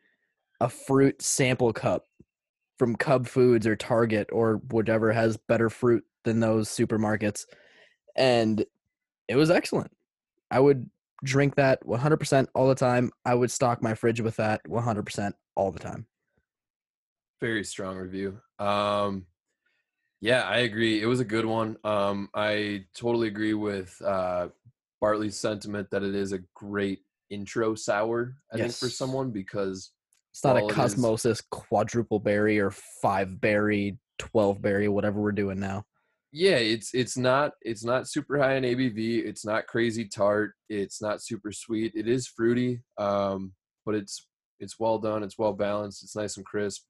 a 0.61 0.69
fruit 0.69 1.21
sample 1.21 1.73
cup 1.73 2.05
from 2.81 2.97
Cub 2.97 3.27
Foods 3.27 3.67
or 3.67 3.77
Target 3.77 4.31
or 4.33 4.55
whatever 4.71 5.13
has 5.13 5.37
better 5.37 5.69
fruit 5.69 6.03
than 6.25 6.41
those 6.41 6.67
supermarkets. 6.67 7.45
And 8.17 8.65
it 9.29 9.37
was 9.37 9.51
excellent. 9.51 9.91
I 10.51 10.61
would 10.61 10.89
drink 11.23 11.57
that 11.57 11.85
100% 11.85 12.47
all 12.55 12.69
the 12.69 12.75
time. 12.75 13.13
I 13.27 13.35
would 13.35 13.51
stock 13.51 13.83
my 13.83 13.93
fridge 13.93 14.23
with 14.23 14.37
that 14.37 14.63
100% 14.67 15.33
all 15.57 15.71
the 15.71 15.79
time. 15.79 16.07
Very 17.39 17.65
strong 17.65 17.99
review. 17.99 18.41
Um, 18.59 19.27
yeah, 20.23 20.45
I 20.45 20.61
agree. 20.61 21.03
It 21.03 21.07
was 21.07 21.21
a 21.21 21.25
good 21.27 21.45
one. 21.45 21.77
Um, 21.85 22.31
I 22.35 22.87
totally 22.95 23.29
agree 23.29 23.53
with 23.53 23.95
uh, 24.03 24.49
Bartley's 25.03 25.37
sentiment 25.37 25.91
that 25.91 26.03
it 26.03 26.15
is 26.15 26.33
a 26.33 26.41
great 26.55 27.01
intro 27.29 27.75
sour. 27.75 28.37
I 28.51 28.57
yes. 28.57 28.65
think 28.65 28.75
for 28.77 28.89
someone 28.89 29.33
because 29.33 29.91
it's 30.33 30.45
not 30.45 30.57
a 30.57 30.63
cosmosis 30.63 31.43
quadruple 31.51 32.21
berry 32.21 32.59
or 32.61 32.71
five 33.03 33.41
berry, 33.41 33.99
twelve 34.19 34.63
berry, 34.63 34.89
whatever 34.89 35.21
we're 35.21 35.33
doing 35.33 35.59
now. 35.59 35.85
Yeah, 36.33 36.57
it's 36.57 36.95
it's 36.95 37.17
not 37.17 37.53
it's 37.63 37.85
not 37.85 38.09
super 38.09 38.39
high 38.39 38.55
in 38.55 38.65
ABV. 38.65 39.27
It's 39.27 39.45
not 39.45 39.67
crazy 39.67 40.07
tart. 40.07 40.53
It's 40.69 41.03
not 41.03 41.23
super 41.23 41.51
sweet. 41.51 41.93
It 41.97 42.09
is 42.09 42.29
fruity, 42.29 42.81
um, 42.99 43.53
but 43.85 43.97
it's 43.97 44.29
it's 44.61 44.79
well 44.79 44.99
done. 44.99 45.25
It's 45.25 45.39
well 45.39 45.53
balanced. 45.53 46.05
It's 46.05 46.15
nice 46.15 46.37
and 46.37 46.47
crisp. 46.47 46.85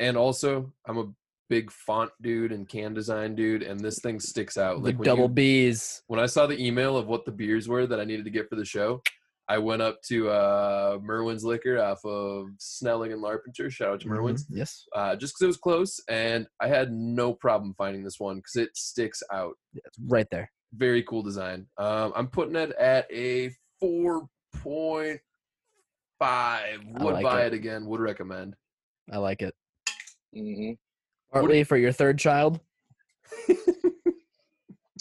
And 0.00 0.16
also, 0.16 0.72
I'm 0.86 0.98
a 0.98 1.12
big 1.48 1.70
font 1.70 2.10
dude 2.20 2.52
and 2.52 2.68
can 2.68 2.92
design 2.92 3.34
dude, 3.34 3.62
and 3.62 3.80
this 3.80 4.00
thing 4.00 4.20
sticks 4.20 4.58
out. 4.58 4.82
Like 4.82 4.98
the 4.98 5.04
double 5.04 5.24
you, 5.24 5.28
B's. 5.28 6.02
When 6.08 6.20
I 6.20 6.26
saw 6.26 6.46
the 6.46 6.62
email 6.62 6.96
of 6.98 7.06
what 7.06 7.24
the 7.24 7.32
beers 7.32 7.68
were 7.68 7.86
that 7.86 8.00
I 8.00 8.04
needed 8.04 8.24
to 8.26 8.30
get 8.30 8.50
for 8.50 8.56
the 8.56 8.64
show, 8.64 9.02
I 9.48 9.58
went 9.58 9.82
up 9.82 10.00
to 10.08 10.30
uh, 10.30 10.98
Merwin's 11.02 11.44
Liquor 11.44 11.78
off 11.78 12.04
of 12.04 12.48
Snelling 12.58 13.12
and 13.12 13.22
Larpenteur. 13.22 13.70
Shout 13.70 13.88
out 13.88 14.00
to 14.00 14.06
mm-hmm. 14.06 14.14
Merwin's. 14.14 14.46
Yes. 14.48 14.84
Uh, 14.94 15.16
just 15.16 15.34
because 15.34 15.42
it 15.42 15.46
was 15.48 15.56
close, 15.58 16.00
and 16.08 16.46
I 16.60 16.68
had 16.68 16.92
no 16.92 17.34
problem 17.34 17.74
finding 17.76 18.04
this 18.04 18.18
one 18.18 18.36
because 18.36 18.56
it 18.56 18.76
sticks 18.76 19.22
out. 19.32 19.54
Yeah, 19.74 19.82
it's 19.84 19.98
right 20.06 20.26
there. 20.30 20.50
Very 20.72 21.02
cool 21.02 21.22
design. 21.22 21.66
Um, 21.76 22.12
I'm 22.16 22.28
putting 22.28 22.56
it 22.56 22.72
at 22.72 23.06
a 23.12 23.50
four 23.80 24.28
point 24.56 25.20
five. 26.18 26.80
Would 27.00 27.14
like 27.14 27.22
buy 27.22 27.42
it. 27.42 27.52
it. 27.52 27.54
again. 27.54 27.84
Would 27.86 28.00
recommend. 28.00 28.56
I 29.12 29.18
like 29.18 29.42
it. 29.42 29.54
Mm-hmm. 30.34 30.72
Bartley 31.32 31.64
for 31.64 31.76
your 31.76 31.92
third 31.92 32.18
child. 32.18 32.60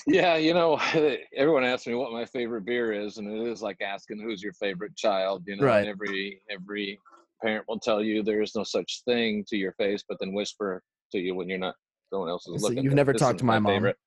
yeah, 0.07 0.35
you 0.35 0.53
know, 0.53 0.79
everyone 1.35 1.63
asks 1.63 1.87
me 1.87 1.95
what 1.95 2.11
my 2.11 2.25
favorite 2.25 2.65
beer 2.65 2.91
is, 2.91 3.17
and 3.17 3.27
it 3.27 3.47
is 3.47 3.61
like 3.61 3.81
asking 3.81 4.19
who's 4.19 4.43
your 4.43 4.53
favorite 4.53 4.95
child. 4.95 5.43
You 5.47 5.57
know, 5.57 5.65
right. 5.65 5.87
every 5.87 6.41
every 6.49 6.99
parent 7.41 7.65
will 7.67 7.79
tell 7.79 8.01
you 8.01 8.23
there 8.23 8.41
is 8.41 8.55
no 8.55 8.63
such 8.63 9.01
thing 9.05 9.45
to 9.49 9.57
your 9.57 9.73
face, 9.73 10.03
but 10.07 10.17
then 10.19 10.33
whisper 10.33 10.81
to 11.11 11.19
you 11.19 11.35
when 11.35 11.49
you're 11.49 11.57
not. 11.57 11.75
No 12.11 12.19
one 12.19 12.29
else 12.29 12.47
is 12.47 12.61
so 12.61 12.67
looking. 12.67 12.83
You've 12.83 12.93
never 12.93 13.13
talked 13.13 13.39
to 13.39 13.45
my, 13.45 13.57
my 13.57 13.59
mom. 13.59 13.73
Favorite. 13.73 13.97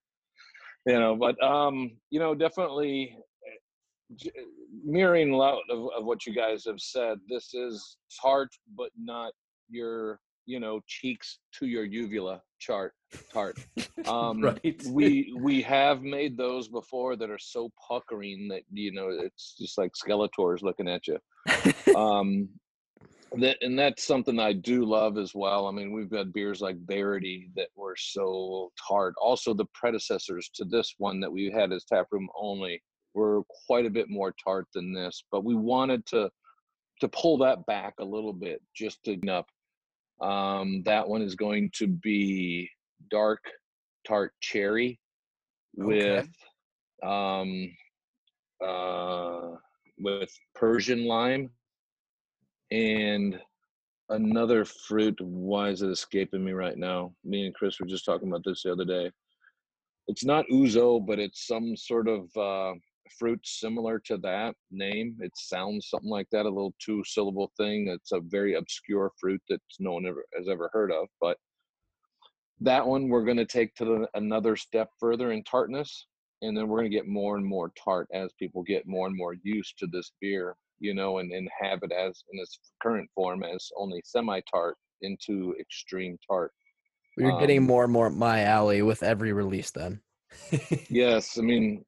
You 0.86 1.00
know, 1.00 1.16
but 1.16 1.42
um, 1.42 1.96
you 2.10 2.20
know, 2.20 2.34
definitely 2.34 3.16
mirroring 4.84 5.32
a 5.32 5.36
lot 5.36 5.58
of, 5.68 5.88
of 5.98 6.04
what 6.04 6.26
you 6.26 6.34
guys 6.34 6.64
have 6.64 6.80
said. 6.80 7.18
This 7.28 7.54
is 7.54 7.96
tart, 8.20 8.50
but 8.76 8.90
not 8.96 9.32
your 9.68 10.20
you 10.44 10.60
know 10.60 10.80
cheeks 10.86 11.38
to 11.58 11.66
your 11.66 11.84
uvula 11.84 12.40
chart 12.58 12.92
tart. 13.32 13.58
Um 14.06 14.40
right. 14.40 14.82
we 14.90 15.34
we 15.40 15.62
have 15.62 16.02
made 16.02 16.36
those 16.36 16.68
before 16.68 17.16
that 17.16 17.30
are 17.30 17.38
so 17.38 17.70
puckering 17.88 18.46
that 18.48 18.62
you 18.70 18.92
know 18.92 19.08
it's 19.10 19.56
just 19.58 19.78
like 19.78 19.92
skeletors 19.94 20.62
looking 20.62 20.88
at 20.88 21.06
you. 21.06 21.18
Um 21.96 22.48
that 23.38 23.58
and 23.62 23.76
that's 23.76 24.04
something 24.04 24.38
i 24.38 24.52
do 24.52 24.84
love 24.84 25.18
as 25.18 25.32
well. 25.34 25.66
I 25.66 25.72
mean 25.72 25.92
we've 25.92 26.10
got 26.10 26.32
beers 26.32 26.60
like 26.60 26.76
Verity 26.86 27.50
that 27.56 27.68
were 27.74 27.96
so 27.98 28.70
tart. 28.88 29.14
Also 29.20 29.52
the 29.54 29.66
predecessors 29.74 30.50
to 30.54 30.64
this 30.64 30.94
one 30.98 31.18
that 31.20 31.32
we 31.32 31.50
had 31.50 31.72
as 31.72 31.84
taproom 31.84 32.28
only 32.38 32.80
were 33.14 33.42
quite 33.66 33.86
a 33.86 33.90
bit 33.90 34.08
more 34.08 34.34
tart 34.42 34.66
than 34.74 34.92
this 34.92 35.24
but 35.32 35.44
we 35.44 35.54
wanted 35.54 36.04
to 36.06 36.30
to 37.00 37.08
pull 37.08 37.36
that 37.38 37.64
back 37.66 37.94
a 37.98 38.04
little 38.04 38.32
bit 38.32 38.62
just 38.74 39.02
to 39.04 39.18
up 39.28 39.46
um, 40.20 40.82
that 40.84 41.06
one 41.06 41.22
is 41.22 41.34
going 41.34 41.70
to 41.74 41.86
be 41.86 42.70
dark 43.10 43.40
tart 44.06 44.32
cherry 44.40 44.98
with 45.74 46.28
okay. 47.04 47.40
um, 47.40 47.70
uh, 48.66 49.56
with 49.98 50.30
Persian 50.54 51.06
lime 51.06 51.50
and 52.70 53.38
another 54.08 54.64
fruit. 54.64 55.18
Why 55.20 55.68
is 55.68 55.82
it 55.82 55.90
escaping 55.90 56.44
me 56.44 56.52
right 56.52 56.76
now? 56.76 57.12
Me 57.24 57.46
and 57.46 57.54
Chris 57.54 57.78
were 57.80 57.86
just 57.86 58.04
talking 58.04 58.28
about 58.28 58.42
this 58.44 58.62
the 58.62 58.72
other 58.72 58.84
day. 58.84 59.10
It's 60.08 60.24
not 60.24 60.46
ouzo, 60.52 61.04
but 61.04 61.18
it's 61.18 61.46
some 61.46 61.76
sort 61.76 62.08
of 62.08 62.28
uh, 62.36 62.74
fruit 63.18 63.40
similar 63.44 63.98
to 64.06 64.16
that 64.18 64.54
name. 64.70 65.16
It 65.20 65.32
sounds 65.36 65.88
something 65.88 66.10
like 66.10 66.28
that, 66.30 66.46
a 66.46 66.48
little 66.48 66.74
two 66.78 67.02
syllable 67.04 67.52
thing. 67.56 67.88
It's 67.88 68.12
a 68.12 68.20
very 68.20 68.54
obscure 68.54 69.12
fruit 69.20 69.42
that 69.48 69.60
no 69.78 69.92
one 69.92 70.06
ever 70.06 70.24
has 70.36 70.48
ever 70.48 70.70
heard 70.72 70.92
of. 70.92 71.08
But 71.20 71.38
that 72.60 72.86
one 72.86 73.08
we're 73.08 73.24
going 73.24 73.36
to 73.36 73.46
take 73.46 73.74
to 73.76 73.84
the, 73.84 74.08
another 74.14 74.56
step 74.56 74.90
further 74.98 75.32
in 75.32 75.44
tartness. 75.44 76.06
And 76.42 76.56
then 76.56 76.68
we're 76.68 76.80
going 76.80 76.90
to 76.90 76.96
get 76.96 77.06
more 77.08 77.36
and 77.36 77.46
more 77.46 77.72
tart 77.82 78.08
as 78.12 78.30
people 78.38 78.62
get 78.62 78.86
more 78.86 79.06
and 79.06 79.16
more 79.16 79.34
used 79.42 79.78
to 79.78 79.86
this 79.86 80.12
beer. 80.20 80.56
you 80.78 80.94
know, 80.94 81.18
and, 81.18 81.32
and 81.32 81.48
have 81.60 81.80
it 81.82 81.92
as 81.92 82.22
in 82.32 82.38
its 82.40 82.58
current 82.82 83.08
form 83.14 83.42
as 83.42 83.70
only 83.78 84.02
semi 84.04 84.40
tart 84.50 84.76
into 85.02 85.54
extreme 85.58 86.18
tart. 86.28 86.52
You're 87.16 87.40
getting 87.40 87.58
Um, 87.60 87.64
more 87.64 87.84
and 87.84 87.92
more 87.92 88.10
my 88.10 88.42
alley 88.42 88.82
with 88.82 89.02
every 89.02 89.32
release. 89.32 89.70
Then 89.70 90.00
Yes, 90.90 91.38
I 91.38 91.40
mean, 91.42 91.84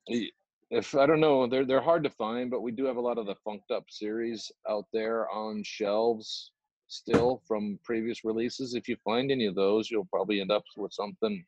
if 0.71 0.95
I 0.95 1.07
don't 1.07 1.21
know, 1.21 1.47
they're 1.47 1.65
they're 1.65 1.81
hard 1.81 2.05
to 2.05 2.11
find, 2.11 2.51
but 2.51 2.61
we 2.61 2.73
do 2.73 2.85
have 2.85 2.97
a 2.97 3.01
lot 3.01 3.19
of 3.19 3.27
the 3.27 3.37
Funked 3.45 3.71
Up 3.71 3.85
series 3.89 4.51
out 4.69 4.85
there 4.93 5.31
on 5.31 5.63
shelves 5.65 6.53
still 6.89 7.43
from 7.47 7.79
previous 7.85 8.25
releases. 8.25 8.75
If 8.75 8.89
you 8.89 8.97
find 9.05 9.31
any 9.31 9.47
of 9.47 9.55
those, 9.55 9.91
you'll 9.91 10.09
probably 10.13 10.41
end 10.41 10.51
up 10.51 10.65
with 10.77 10.93
something 10.93 11.45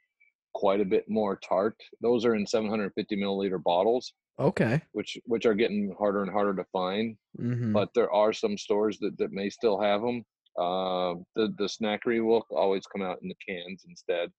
quite 0.54 0.80
a 0.80 0.84
bit 0.84 1.04
more 1.08 1.36
tart. 1.36 1.76
Those 2.00 2.24
are 2.24 2.34
in 2.34 2.46
750 2.46 3.16
milliliter 3.16 3.62
bottles, 3.62 4.12
okay. 4.38 4.80
which 4.92 5.18
which 5.26 5.46
are 5.46 5.54
getting 5.54 5.94
harder 5.98 6.22
and 6.22 6.30
harder 6.30 6.54
to 6.54 6.64
find. 6.72 7.16
Mm-hmm. 7.38 7.72
But 7.72 7.90
there 7.94 8.12
are 8.12 8.32
some 8.32 8.56
stores 8.56 8.98
that, 9.00 9.18
that 9.18 9.32
may 9.32 9.50
still 9.50 9.80
have 9.80 10.00
them. 10.00 10.24
Uh, 10.58 11.14
the 11.36 11.54
the 11.58 11.68
snackery 11.68 12.24
will 12.24 12.46
always 12.50 12.86
come 12.86 13.02
out 13.02 13.18
in 13.22 13.28
the 13.28 13.36
cans 13.46 13.84
instead. 13.88 14.30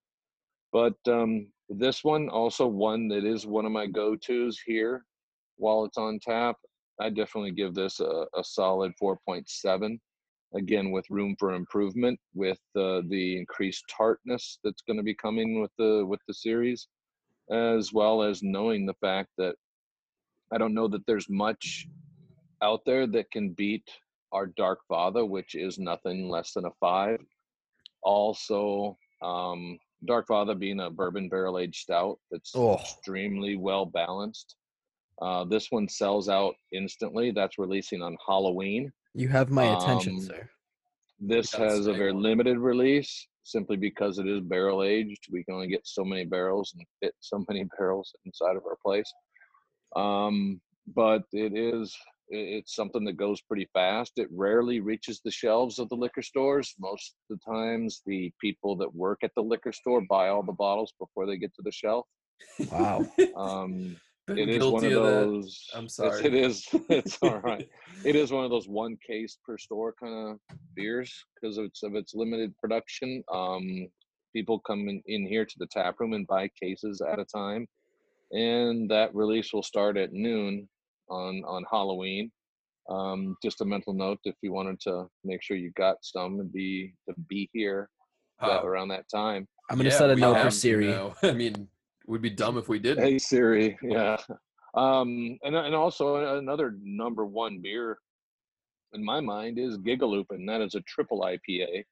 But 0.72 0.95
um, 1.07 1.48
this 1.69 2.03
one 2.03 2.30
also 2.30 2.68
one 2.68 3.07
that 3.10 3.26
is 3.26 3.45
one 3.45 3.65
of 3.65 3.72
my 3.72 3.88
go-tos 3.88 4.60
here 4.65 5.06
while 5.57 5.85
it's 5.85 5.98
on 5.98 6.19
tap. 6.19 6.57
I 6.99 7.10
definitely 7.10 7.52
give 7.52 7.73
this 7.73 7.99
a, 7.99 8.26
a 8.35 8.43
solid 8.43 8.93
4.7. 9.02 9.99
Again, 10.53 10.91
with 10.91 11.10
room 11.10 11.35
for 11.39 11.53
improvement, 11.53 12.19
with 12.34 12.60
uh, 12.76 13.02
the 13.07 13.38
increased 13.38 13.85
tartness 13.95 14.60
that's 14.64 14.81
going 14.81 14.98
to 14.98 15.03
be 15.03 15.15
coming 15.15 15.61
with 15.61 15.72
the 15.77 16.06
with 16.06 16.19
the 16.27 16.34
series, 16.34 16.89
as 17.49 17.93
well 17.93 18.22
as 18.22 18.43
knowing 18.43 18.85
the 18.85 18.93
fact 18.95 19.30
that 19.38 19.56
I 20.53 20.57
don't 20.57 20.73
know 20.73 20.89
that 20.89 21.06
there's 21.07 21.30
much 21.30 21.88
out 22.61 22.81
there 22.85 23.07
that 23.07 23.31
can 23.31 23.52
beat 23.52 23.89
our 24.34 24.45
Dark 24.45 24.80
Father, 24.89 25.26
which 25.26 25.56
is 25.56 25.80
nothing 25.80 26.30
less 26.30 26.52
than 26.52 26.65
a 26.65 26.72
five. 26.81 27.19
Also, 28.03 28.98
um, 29.22 29.80
Dark 30.06 30.28
Father 30.28 30.56
being 30.56 30.80
a 30.80 30.90
bourbon 30.90 31.30
barrel 31.30 31.60
aged 31.60 31.82
stout 31.82 32.18
that's 32.32 32.56
Oh. 32.56 32.76
extremely 32.76 33.56
well 33.56 33.86
balanced. 33.86 34.56
Uh, 35.22 35.44
this 35.45 35.69
one 35.72 35.88
sells 35.88 36.30
out 36.30 36.56
instantly. 36.72 37.32
That's 37.32 37.60
releasing 37.60 38.02
on 38.02 38.18
Halloween. 38.26 38.91
You 39.14 39.28
have 39.30 39.52
my 39.52 39.65
attention, 39.78 40.15
um, 40.15 40.22
sir. 40.22 40.49
This 41.19 41.52
has 41.53 41.86
a 41.86 41.94
very 41.94 42.14
one. 42.14 42.23
limited 42.23 42.57
release 42.57 43.28
simply 43.44 43.78
because 43.78 44.18
it 44.18 44.28
is 44.28 44.41
barrel 44.41 44.82
aged. 44.84 45.28
We 45.32 45.44
can 45.44 45.53
only 45.56 45.68
get 45.68 45.86
so 45.86 46.03
many 46.03 46.26
barrels 46.26 46.73
and 46.76 46.84
fit 46.99 47.14
so 47.19 47.44
many 47.48 47.64
barrels 47.78 48.11
inside 48.26 48.56
of 48.56 48.64
our 48.65 48.78
place. 48.84 49.11
Um, 49.95 50.60
but 50.95 51.23
it 51.34 51.53
is 51.56 51.95
i- 51.95 52.11
it's 52.32 52.76
something 52.76 53.03
that 53.06 53.18
goes 53.18 53.41
pretty 53.41 53.68
fast. 53.74 54.14
It 54.16 54.30
rarely 54.32 54.80
reaches 54.80 55.22
the 55.24 55.32
shelves 55.32 55.80
of 55.80 55.90
the 55.90 55.95
liquor 55.95 56.22
stores. 56.22 56.74
Most 56.80 57.16
of 57.30 57.38
the 57.38 57.52
times, 57.53 58.02
the 58.06 58.32
people 58.40 58.76
that 58.78 58.95
work 58.95 59.20
at 59.24 59.32
the 59.36 59.44
liquor 59.44 59.74
store 59.74 60.02
buy 60.10 60.30
all 60.30 60.44
the 60.44 60.53
bottles 60.53 60.94
before 60.99 61.26
they 61.26 61.38
get 61.38 61.53
to 61.56 61.62
the 61.62 61.72
shelf. 61.72 62.08
Wow. 62.72 63.06
Um, 63.36 63.98
it 64.30 64.49
is 64.49 64.66
one 64.66 64.86
of 64.86 64.91
that. 64.91 64.99
those. 64.99 65.70
I'm 65.76 65.90
sorry. 65.90 66.26
It 66.26 66.34
is. 66.34 66.68
It's 66.90 67.18
all 67.22 67.40
right 67.40 67.68
it 68.06 68.16
is 68.16 68.32
one 68.32 68.44
of 68.45 68.52
those 68.52 68.68
one 68.68 68.98
case 69.06 69.38
per 69.45 69.58
store 69.58 69.94
kind 70.02 70.40
of 70.49 70.58
beers 70.76 71.24
because 71.36 71.58
of 71.58 71.66
its 71.66 71.84
of 71.84 71.95
its 71.95 72.14
limited 72.16 72.56
production. 72.58 73.24
Um, 73.32 73.88
people 74.34 74.60
come 74.60 74.88
in, 74.88 75.02
in 75.06 75.28
here 75.28 75.45
to 75.45 75.56
the 75.60 75.68
tap 75.68 75.99
room 75.99 76.14
and 76.14 76.26
buy 76.28 76.49
cases 76.62 77.02
at 77.02 77.20
a 77.20 77.26
time, 77.26 77.68
and 78.32 78.90
that 78.90 79.14
release 79.14 79.53
will 79.53 79.64
start 79.64 79.98
at 79.98 80.14
noon 80.14 80.68
on 81.12 81.44
on 81.46 81.64
Halloween. 81.70 82.32
Um, 82.90 83.36
just 83.44 83.62
a 83.62 83.66
mental 83.66 83.94
note 83.94 84.20
if 84.24 84.36
you 84.42 84.52
wanted 84.52 84.80
to 84.82 85.06
make 85.24 85.44
sure 85.44 85.56
you 85.56 85.72
got 85.78 85.98
some 86.02 86.40
and 86.40 86.52
be 86.52 86.94
to 87.08 87.14
be 87.30 87.50
here 87.54 87.90
that, 88.40 88.64
Uh, 88.64 88.66
around 88.66 88.88
that 88.90 89.06
time. 89.14 89.48
I'm 89.70 89.78
gonna 89.78 89.90
yeah, 89.90 89.98
set 89.98 90.10
a 90.10 90.16
note 90.16 90.34
have 90.36 90.46
for 90.46 90.50
to 90.52 90.56
Siri. 90.56 90.88
now. 90.88 91.14
I 91.24 91.32
mean, 91.32 91.68
we'd 92.08 92.22
be 92.24 92.30
dumb 92.32 92.58
if 92.58 92.68
we 92.70 92.80
didn't. 92.80 93.04
Hey 93.04 93.20
Siri, 93.20 93.78
yeah. 93.84 94.18
Um, 94.74 95.38
and 95.44 95.56
and 95.56 95.76
also 95.76 96.38
another 96.38 96.76
number 96.82 97.26
one 97.26 97.62
beer 97.62 98.00
in 98.94 99.04
my 99.04 99.20
mind 99.22 99.60
is 99.60 99.78
Gigaloop, 99.78 100.26
and 100.32 100.48
that 100.50 100.62
is 100.62 100.76
a 100.76 100.82
triple 100.82 101.22
IPA 101.22 101.84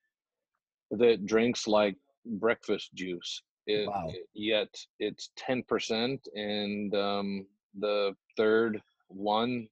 that 0.91 1.26
drinks 1.26 1.68
like 1.68 1.96
breakfast 2.26 2.94
juice. 2.96 3.44
It, 3.68 3.88
Wow. 3.88 4.10
it- 4.10 4.28
yet 4.34 4.70
it's 5.00 5.30
ten 5.38 5.62
percent, 5.64 6.20
and 6.34 6.94
um, 6.96 7.46
the 7.78 8.16
third 8.38 8.82
one 9.10 9.68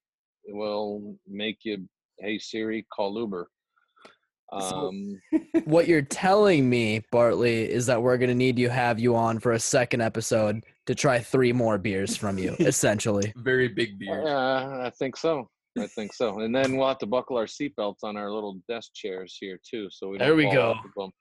will 0.48 1.16
make 1.28 1.60
you, 1.64 1.88
hey 2.20 2.38
Siri, 2.40 2.86
call 2.94 3.18
Uber. 3.20 3.50
So- 4.60 4.88
Um, 4.90 5.22
What 5.66 5.88
you're 5.88 6.02
telling 6.04 6.70
me, 6.70 7.02
Bartley, 7.12 7.70
is 7.70 7.86
that 7.88 8.02
we're 8.02 8.18
gonna 8.18 8.34
need 8.36 8.56
to 8.58 8.70
have 8.70 8.98
you 9.00 9.16
on 9.16 9.40
for 9.40 9.52
a 9.54 9.60
second 9.60 10.02
episode 10.02 10.64
to 10.86 10.96
try 10.96 11.20
three 11.20 11.52
more 11.52 11.78
beers 11.78 12.16
from 12.16 12.38
you, 12.38 12.56
essentially. 12.60 13.34
Very 13.38 13.68
big 13.68 14.00
beard. 14.00 14.24
Yeah, 14.26 14.86
I 14.86 14.90
think 14.92 15.18
so. 15.18 15.50
I 15.78 15.86
think 15.88 16.14
so. 16.14 16.40
And 16.40 16.56
then 16.56 16.78
we'll 16.78 16.88
have 16.88 16.98
to 17.00 17.06
buckle 17.06 17.38
our 17.38 17.46
seatbelts 17.46 17.98
on 18.04 18.16
our 18.18 18.32
little 18.32 18.60
desk 18.70 18.92
chairs 18.96 19.38
here 19.40 19.60
too, 19.70 19.90
so 19.92 20.10
we 20.10 20.18
don't 20.18 20.28
There 20.28 20.36
we 20.36 20.46
fall 20.46 20.54
go. 20.54 20.72
off 20.72 20.86
of 20.86 20.92
them. 20.96 21.12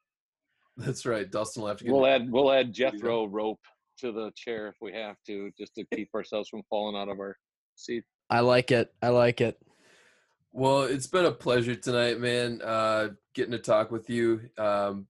That's 0.78 1.04
right. 1.04 1.28
Dustin 1.30 1.62
will 1.62 1.68
have 1.68 1.78
to 1.78 1.84
get. 1.84 1.92
We'll 1.92 2.06
add 2.06 2.30
we'll 2.30 2.52
add 2.52 2.72
There 2.74 2.86
you 2.86 2.92
go. 2.92 2.96
Jethro 2.98 3.26
rope 3.26 3.60
to 3.98 4.12
the 4.12 4.30
chair 4.36 4.68
if 4.68 4.76
we 4.80 4.92
have 4.92 5.16
to, 5.26 5.50
just 5.58 5.74
to 5.74 5.84
keep 5.94 6.10
ourselves 6.14 6.48
from 6.48 6.62
falling 6.70 6.96
out 6.96 7.08
of 7.08 7.18
our 7.18 7.34
seat. 7.76 8.04
I 8.28 8.40
like 8.40 8.70
it. 8.70 8.92
I 9.02 9.08
like 9.08 9.40
it. 9.40 9.58
Well, 10.52 10.82
it's 10.82 11.06
been 11.06 11.26
a 11.26 11.32
pleasure 11.32 11.74
tonight, 11.74 12.18
man. 12.18 12.60
Uh, 12.62 13.10
getting 13.34 13.52
to 13.52 13.58
talk 13.58 13.90
with 13.90 14.08
you. 14.08 14.40
Um, 14.58 15.06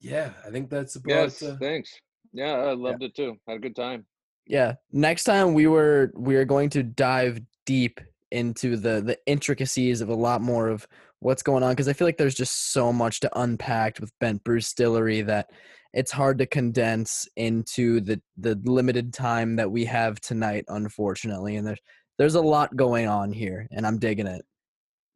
yeah, 0.00 0.30
I 0.46 0.50
think 0.50 0.70
that's 0.70 0.96
about. 0.96 1.10
Yes, 1.10 1.42
uh, 1.42 1.56
thanks. 1.60 1.92
Yeah, 2.32 2.52
I 2.52 2.72
loved 2.72 3.02
it 3.02 3.14
too. 3.14 3.36
Had 3.48 3.56
a 3.56 3.60
good 3.60 3.76
time. 3.76 4.06
Yeah. 4.46 4.74
Next 4.92 5.24
time 5.24 5.54
we 5.54 5.66
were 5.66 6.12
we 6.16 6.36
are 6.36 6.44
going 6.44 6.70
to 6.70 6.82
dive 6.82 7.40
deep 7.66 8.00
into 8.30 8.76
the 8.76 9.00
the 9.00 9.18
intricacies 9.26 10.00
of 10.00 10.08
a 10.08 10.14
lot 10.14 10.40
more 10.40 10.68
of 10.68 10.86
what's 11.20 11.42
going 11.42 11.62
on 11.62 11.72
because 11.72 11.88
I 11.88 11.92
feel 11.92 12.06
like 12.06 12.16
there's 12.16 12.34
just 12.34 12.72
so 12.72 12.92
much 12.92 13.20
to 13.20 13.40
unpack 13.40 13.98
with 14.00 14.12
Bent 14.20 14.44
Bruce 14.44 14.66
Distillery 14.66 15.22
that 15.22 15.50
it's 15.92 16.12
hard 16.12 16.38
to 16.38 16.46
condense 16.46 17.26
into 17.36 18.00
the 18.00 18.20
the 18.36 18.60
limited 18.64 19.12
time 19.12 19.56
that 19.56 19.70
we 19.70 19.84
have 19.86 20.20
tonight, 20.20 20.64
unfortunately. 20.68 21.56
And 21.56 21.66
there's 21.66 21.80
there's 22.18 22.34
a 22.34 22.40
lot 22.40 22.76
going 22.76 23.08
on 23.08 23.32
here, 23.32 23.66
and 23.70 23.86
I'm 23.86 23.98
digging 23.98 24.26
it. 24.26 24.44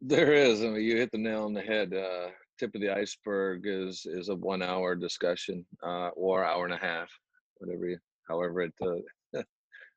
There 0.01 0.32
is. 0.32 0.62
I 0.62 0.69
mean, 0.69 0.82
you 0.82 0.97
hit 0.97 1.11
the 1.12 1.19
nail 1.19 1.44
on 1.44 1.53
the 1.53 1.61
head. 1.61 1.94
Uh, 1.94 2.28
tip 2.59 2.74
of 2.74 2.81
the 2.81 2.90
iceberg 2.90 3.62
is 3.65 4.07
is 4.07 4.28
a 4.28 4.35
one 4.35 4.62
hour 4.62 4.94
discussion, 4.94 5.65
uh, 5.82 6.09
or 6.09 6.44
hour 6.44 6.65
and 6.65 6.74
a 6.74 6.78
half, 6.78 7.11
whatever 7.59 7.89
you, 7.89 7.99
however 8.28 8.62
it, 8.62 8.74
uh, 8.82 8.97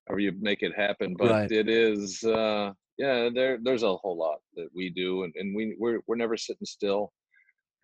however 0.08 0.20
you 0.20 0.34
make 0.40 0.62
it 0.62 0.74
happen. 0.76 1.16
But 1.18 1.32
Right. 1.32 1.52
it 1.52 1.70
is, 1.70 2.24
uh, 2.24 2.72
yeah. 2.98 3.30
There 3.34 3.60
there's 3.62 3.84
a 3.84 3.96
whole 3.96 4.18
lot 4.18 4.40
that 4.56 4.68
we 4.76 4.90
do, 4.90 5.24
and, 5.24 5.34
and 5.36 5.56
we 5.56 5.76
we're 5.80 6.02
we're 6.08 6.16
never 6.18 6.38
sitting 6.38 6.66
still. 6.66 7.14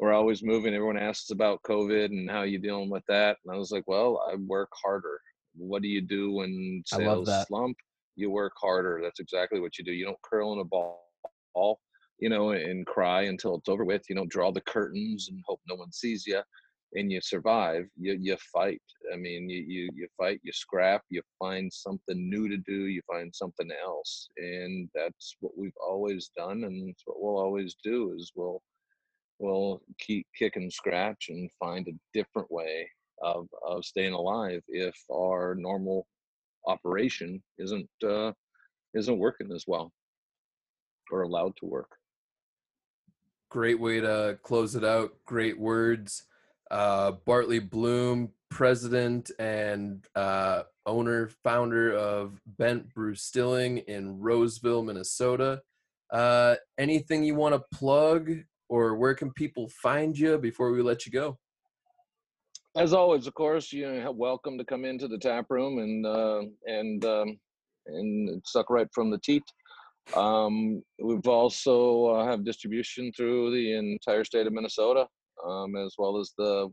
We're 0.01 0.13
always 0.13 0.43
moving. 0.43 0.73
Everyone 0.73 0.97
asks 0.97 1.29
about 1.29 1.61
COVID 1.61 2.05
and 2.05 2.29
how 2.29 2.41
you 2.41 2.57
dealing 2.57 2.89
with 2.89 3.03
that, 3.07 3.37
and 3.45 3.55
I 3.55 3.57
was 3.57 3.71
like, 3.71 3.83
well, 3.87 4.27
I 4.29 4.35
work 4.35 4.69
harder. 4.83 5.21
What 5.55 5.81
do 5.81 5.87
you 5.87 6.01
do 6.01 6.33
when 6.33 6.83
sales 6.85 7.29
slump? 7.47 7.77
You 8.15 8.31
work 8.31 8.53
harder. 8.59 8.99
That's 9.01 9.19
exactly 9.19 9.59
what 9.61 9.77
you 9.77 9.85
do. 9.85 9.93
You 9.93 10.05
don't 10.05 10.21
curl 10.23 10.53
in 10.53 10.59
a 10.59 10.65
ball 10.65 10.99
you 12.21 12.29
know, 12.29 12.51
and 12.51 12.85
cry 12.85 13.23
until 13.23 13.55
it's 13.55 13.67
over 13.67 13.83
with. 13.83 14.03
You 14.07 14.15
don't 14.15 14.31
draw 14.31 14.51
the 14.51 14.61
curtains 14.61 15.27
and 15.29 15.41
hope 15.45 15.59
no 15.67 15.75
one 15.75 15.91
sees 15.91 16.25
you, 16.25 16.41
and 16.93 17.11
you 17.11 17.19
survive. 17.19 17.85
You 17.99 18.17
you 18.21 18.37
fight. 18.53 18.81
I 19.11 19.17
mean, 19.17 19.49
you 19.49 19.65
you 19.67 19.89
you 19.93 20.07
fight. 20.17 20.39
You 20.43 20.53
scrap. 20.53 21.01
You 21.09 21.21
find 21.39 21.73
something 21.73 22.29
new 22.29 22.47
to 22.47 22.57
do. 22.57 22.85
You 22.85 23.01
find 23.11 23.33
something 23.35 23.69
else, 23.83 24.29
and 24.37 24.87
that's 24.93 25.35
what 25.41 25.57
we've 25.57 25.77
always 25.85 26.29
done, 26.37 26.63
and 26.63 26.89
it's 26.89 27.03
what 27.05 27.17
we'll 27.19 27.43
always 27.43 27.75
do. 27.83 28.13
Is 28.15 28.31
we'll 28.35 28.61
we'll 29.41 29.81
keep 29.99 30.27
kick 30.37 30.55
and 30.55 30.71
scratch 30.71 31.27
and 31.29 31.49
find 31.59 31.87
a 31.87 31.99
different 32.13 32.49
way 32.51 32.87
of 33.21 33.47
of 33.65 33.83
staying 33.83 34.13
alive 34.13 34.61
if 34.67 34.95
our 35.11 35.55
normal 35.55 36.07
operation 36.67 37.41
isn't 37.57 37.89
uh, 38.07 38.31
isn't 38.93 39.17
working 39.17 39.51
as 39.51 39.65
well 39.67 39.91
or 41.11 41.23
allowed 41.23 41.55
to 41.57 41.65
work. 41.65 41.97
Great 43.49 43.79
way 43.79 43.99
to 43.99 44.39
close 44.43 44.75
it 44.75 44.85
out. 44.85 45.11
Great 45.25 45.59
words. 45.59 46.25
Uh, 46.69 47.11
Bartley 47.25 47.59
Blume, 47.59 48.29
president 48.49 49.29
and 49.39 50.05
uh, 50.15 50.63
owner, 50.85 51.29
founder 51.43 51.93
of 51.93 52.39
Bent 52.45 52.93
Brewstillery 52.93 53.83
in 53.85 54.19
Roseville, 54.19 54.83
Minnesota. 54.83 55.61
Uh, 56.11 56.55
anything 56.77 57.23
you 57.23 57.35
want 57.35 57.55
to 57.55 57.77
plug, 57.77 58.31
or 58.71 58.95
where 58.95 59.13
can 59.13 59.31
people 59.33 59.69
find 59.83 60.17
you 60.17 60.37
before 60.37 60.71
we 60.71 60.81
let 60.81 61.05
you 61.05 61.11
go? 61.11 61.37
As 62.77 62.93
always, 62.93 63.27
of 63.27 63.33
course, 63.33 63.73
you're 63.73 64.09
welcome 64.13 64.57
to 64.57 64.63
come 64.63 64.85
into 64.85 65.09
the 65.09 65.17
tap 65.17 65.47
room 65.49 65.79
and 65.79 66.05
uh, 66.05 66.41
and 66.65 67.03
um, 67.03 67.37
and 67.87 68.41
suck 68.45 68.69
right 68.69 68.87
from 68.95 69.11
the 69.11 69.19
teat. 69.19 69.43
Um, 70.15 70.81
we've 71.03 71.27
also 71.27 72.05
uh, 72.05 72.25
have 72.25 72.45
distribution 72.45 73.11
through 73.11 73.51
the 73.51 73.73
entire 73.77 74.23
state 74.23 74.47
of 74.47 74.53
Minnesota, 74.53 75.05
um, 75.45 75.75
as 75.75 75.95
well 75.97 76.17
as 76.17 76.31
the 76.37 76.69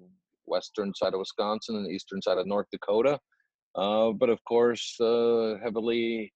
western 0.46 0.94
side 0.94 1.14
of 1.14 1.18
Wisconsin 1.18 1.76
and 1.76 1.86
the 1.86 1.90
eastern 1.90 2.22
side 2.22 2.38
of 2.38 2.46
North 2.46 2.66
Dakota. 2.70 3.18
Uh, 3.74 4.12
but 4.12 4.30
of 4.30 4.38
course, 4.44 4.94
uh, 5.00 5.56
heavily, 5.64 6.32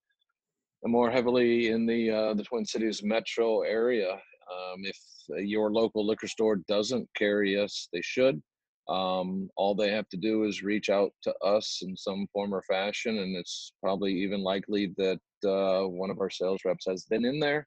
more 0.84 1.10
heavily 1.10 1.68
in 1.68 1.86
the 1.86 2.10
uh, 2.10 2.34
the 2.34 2.42
Twin 2.42 2.64
Cities 2.64 3.00
metro 3.04 3.60
area. 3.60 4.18
Um, 4.52 4.84
if 4.84 4.98
your 5.46 5.72
local 5.72 6.06
liquor 6.06 6.28
store 6.28 6.56
doesn't 6.68 7.08
carry 7.16 7.58
us, 7.58 7.88
they 7.92 8.02
should. 8.02 8.42
Um, 8.88 9.48
all 9.56 9.74
they 9.74 9.90
have 9.90 10.08
to 10.08 10.16
do 10.16 10.44
is 10.44 10.62
reach 10.62 10.90
out 10.90 11.12
to 11.22 11.34
us 11.44 11.80
in 11.82 11.96
some 11.96 12.26
form 12.32 12.52
or 12.52 12.62
fashion, 12.62 13.18
and 13.18 13.36
it's 13.36 13.72
probably 13.80 14.12
even 14.12 14.42
likely 14.42 14.92
that 14.96 15.20
uh, 15.46 15.86
one 15.88 16.10
of 16.10 16.20
our 16.20 16.30
sales 16.30 16.60
reps 16.64 16.86
has 16.88 17.04
been 17.04 17.24
in 17.24 17.38
there, 17.38 17.66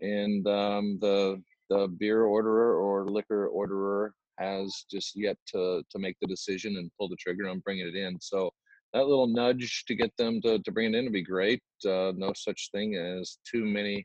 and 0.00 0.46
um, 0.48 0.98
the 1.00 1.40
the 1.70 1.88
beer 1.98 2.24
orderer 2.24 2.76
or 2.76 3.08
liquor 3.08 3.46
orderer 3.48 4.12
has 4.38 4.84
just 4.90 5.12
yet 5.14 5.36
to 5.46 5.82
to 5.90 5.98
make 5.98 6.16
the 6.20 6.26
decision 6.26 6.76
and 6.76 6.90
pull 6.98 7.08
the 7.08 7.16
trigger 7.16 7.48
on 7.48 7.60
bringing 7.60 7.86
it 7.86 7.94
in. 7.94 8.18
So 8.20 8.50
that 8.92 9.06
little 9.06 9.28
nudge 9.28 9.84
to 9.86 9.94
get 9.94 10.14
them 10.18 10.40
to, 10.42 10.58
to 10.58 10.72
bring 10.72 10.92
it 10.92 10.98
in 10.98 11.04
would 11.04 11.12
be 11.12 11.22
great. 11.22 11.62
Uh, 11.86 12.12
no 12.14 12.32
such 12.34 12.68
thing 12.72 12.96
as 12.96 13.38
too 13.50 13.64
many 13.64 14.04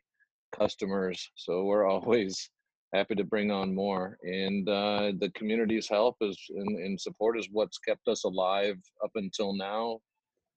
customers, 0.56 1.30
so 1.34 1.64
we're 1.64 1.86
always 1.90 2.50
happy 2.94 3.14
to 3.14 3.24
bring 3.24 3.50
on 3.50 3.74
more. 3.74 4.18
And 4.22 4.68
uh, 4.68 5.12
the 5.18 5.30
community's 5.34 5.88
help 5.88 6.16
is 6.20 6.38
and, 6.50 6.78
and, 6.78 7.00
support 7.00 7.38
is 7.38 7.48
what's 7.52 7.78
kept 7.78 8.08
us 8.08 8.24
alive 8.24 8.76
up 9.04 9.10
until 9.14 9.54
now 9.54 9.98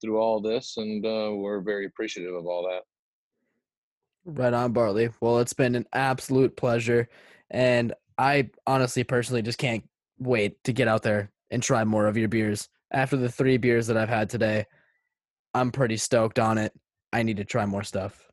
through 0.02 0.18
all 0.18 0.42
this, 0.42 0.78
and 0.78 1.06
uh, 1.06 1.32
we're 1.34 1.62
very 1.62 1.86
appreciative 1.86 2.34
of 2.34 2.46
all 2.46 2.64
that. 2.64 2.82
Right 4.26 4.54
on, 4.54 4.72
Bartley. 4.72 5.10
Well, 5.20 5.40
it's 5.40 5.54
been 5.54 5.76
an 5.76 5.88
absolute 5.94 6.56
pleasure, 6.56 7.10
and 7.50 7.94
I 8.18 8.50
honestly, 8.68 9.04
personally, 9.04 9.42
just 9.42 9.58
can't 9.58 9.84
wait 10.20 10.64
to 10.64 10.74
get 10.74 10.88
out 10.88 11.04
there 11.04 11.32
and 11.50 11.62
try 11.62 11.84
more 11.84 12.08
of 12.08 12.18
your 12.18 12.30
beers. 12.30 12.68
After 12.92 13.18
the 13.18 13.30
three 13.30 13.58
beers 13.58 13.88
that 13.88 13.98
I've 13.98 14.10
had 14.10 14.30
today, 14.30 14.66
I'm 15.54 15.72
pretty 15.72 15.98
stoked 15.98 16.40
on 16.40 16.58
it. 16.58 16.74
I 17.14 17.24
need 17.24 17.38
to 17.38 17.46
try 17.46 17.66
more 17.66 17.84
stuff. 17.84 18.31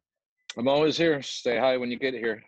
I'm 0.58 0.68
always 0.68 0.96
here. 0.96 1.22
Say 1.22 1.58
hi 1.58 1.76
when 1.76 1.90
you 1.90 1.98
get 1.98 2.14
here 2.14 2.42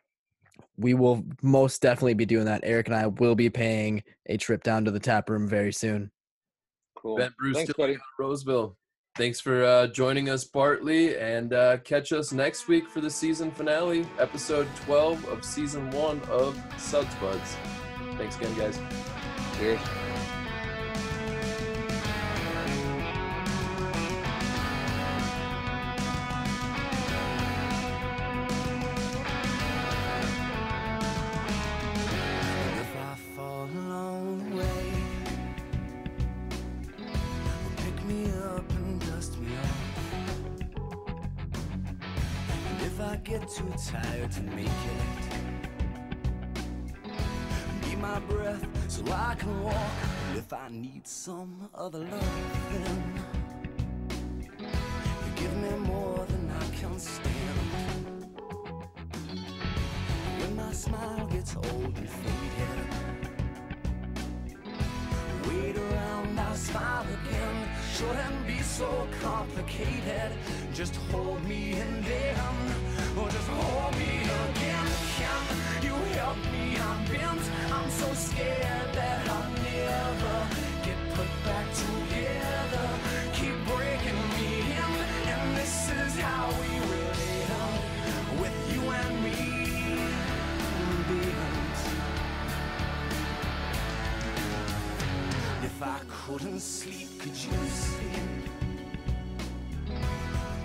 we 0.81 0.95
will 0.95 1.25
most 1.43 1.83
definitely 1.83 2.15
be 2.15 2.27
doing 2.27 2.47
that. 2.47 2.63
Eric 2.65 2.89
and 2.89 2.97
I 2.97 3.07
will 3.07 3.35
be 3.35 3.51
paying 3.51 4.03
a 4.27 4.37
trip 4.37 4.63
down 4.63 4.85
to 4.87 4.91
the 4.91 4.99
tap 4.99 5.29
room 5.29 5.47
very 5.47 5.73
soon. 5.73 6.11
Cool. 6.97 7.17
Ben 7.17 7.35
Bruce, 7.39 7.57
Thanks, 7.57 7.73
buddy. 7.75 7.99
Roseville. 8.19 8.77
Thanks 9.17 9.41
for 9.41 9.65
uh, 9.65 9.87
joining 9.89 10.31
us, 10.31 10.45
Bartley, 10.45 11.19
and 11.19 11.53
uh, 11.53 11.79
catch 11.79 12.13
us 12.13 12.33
next 12.33 12.69
week 12.69 12.89
for 12.89 13.01
the 13.01 13.11
season 13.11 13.51
finale, 13.51 14.07
episode 14.19 14.69
12 14.87 15.27
of 15.29 15.45
season 15.45 15.91
one 15.91 16.21
of 16.31 16.59
Suds 16.79 17.15
Buds. 17.17 17.57
Thanks 18.17 18.37
again, 18.37 18.57
guys. 18.57 18.79
Cheers. 19.59 19.81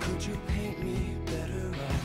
Could 0.06 0.24
you 0.24 0.38
paint 0.46 0.78
me 0.84 1.16
better 1.26 1.68
off? 1.88 2.04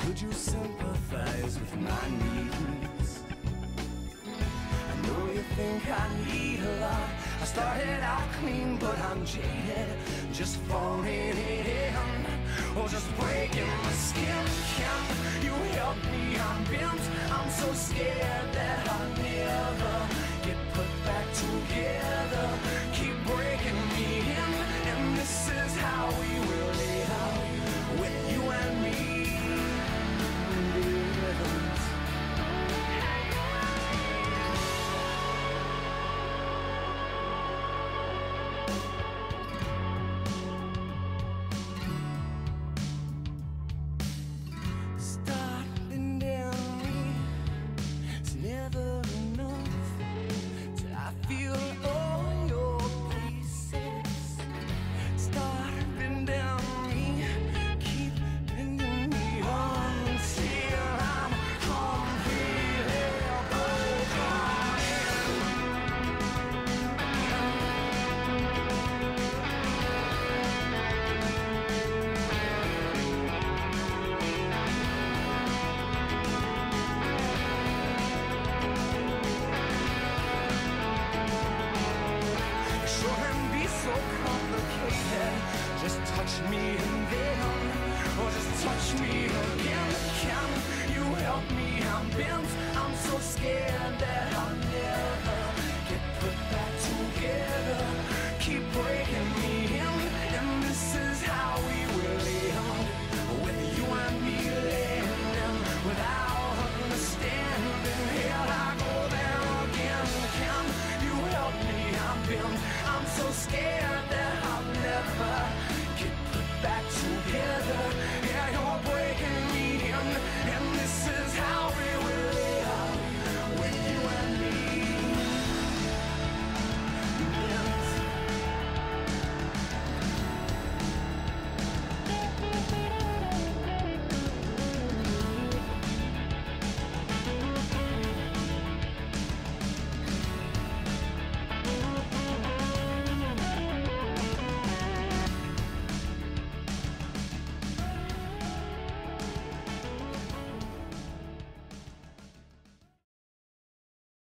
Could 0.00 0.20
you 0.20 0.30
sympathize 0.30 1.58
with 1.58 1.76
my 1.80 2.04
needs? 2.22 3.22
I 4.90 5.06
know 5.06 5.26
you 5.32 5.42
think 5.56 5.82
I 5.90 6.08
need 6.30 6.60
a 6.60 6.80
lot. 6.80 7.08
I 7.40 7.44
started 7.44 8.00
out 8.00 8.28
clean, 8.38 8.76
but 8.78 8.96
I'm 9.10 9.26
jaded. 9.26 9.88
Just 10.32 10.56
falling 10.70 11.36
in, 11.36 12.26
or 12.76 12.88
just 12.88 13.08
breaking 13.18 13.66
my 13.66 13.92
skin. 13.92 14.46
Can 14.78 15.42
you 15.42 15.54
help 15.78 15.96
me? 16.12 16.38
I'm 16.38 16.64
bent. 16.70 17.04
I'm 17.32 17.50
so 17.50 17.72
scared 17.72 18.52
that 18.52 18.88
I'll 18.88 19.08
never 19.18 19.94
get 20.46 20.58
put 20.74 20.90
back 21.04 21.26
together. 21.34 22.81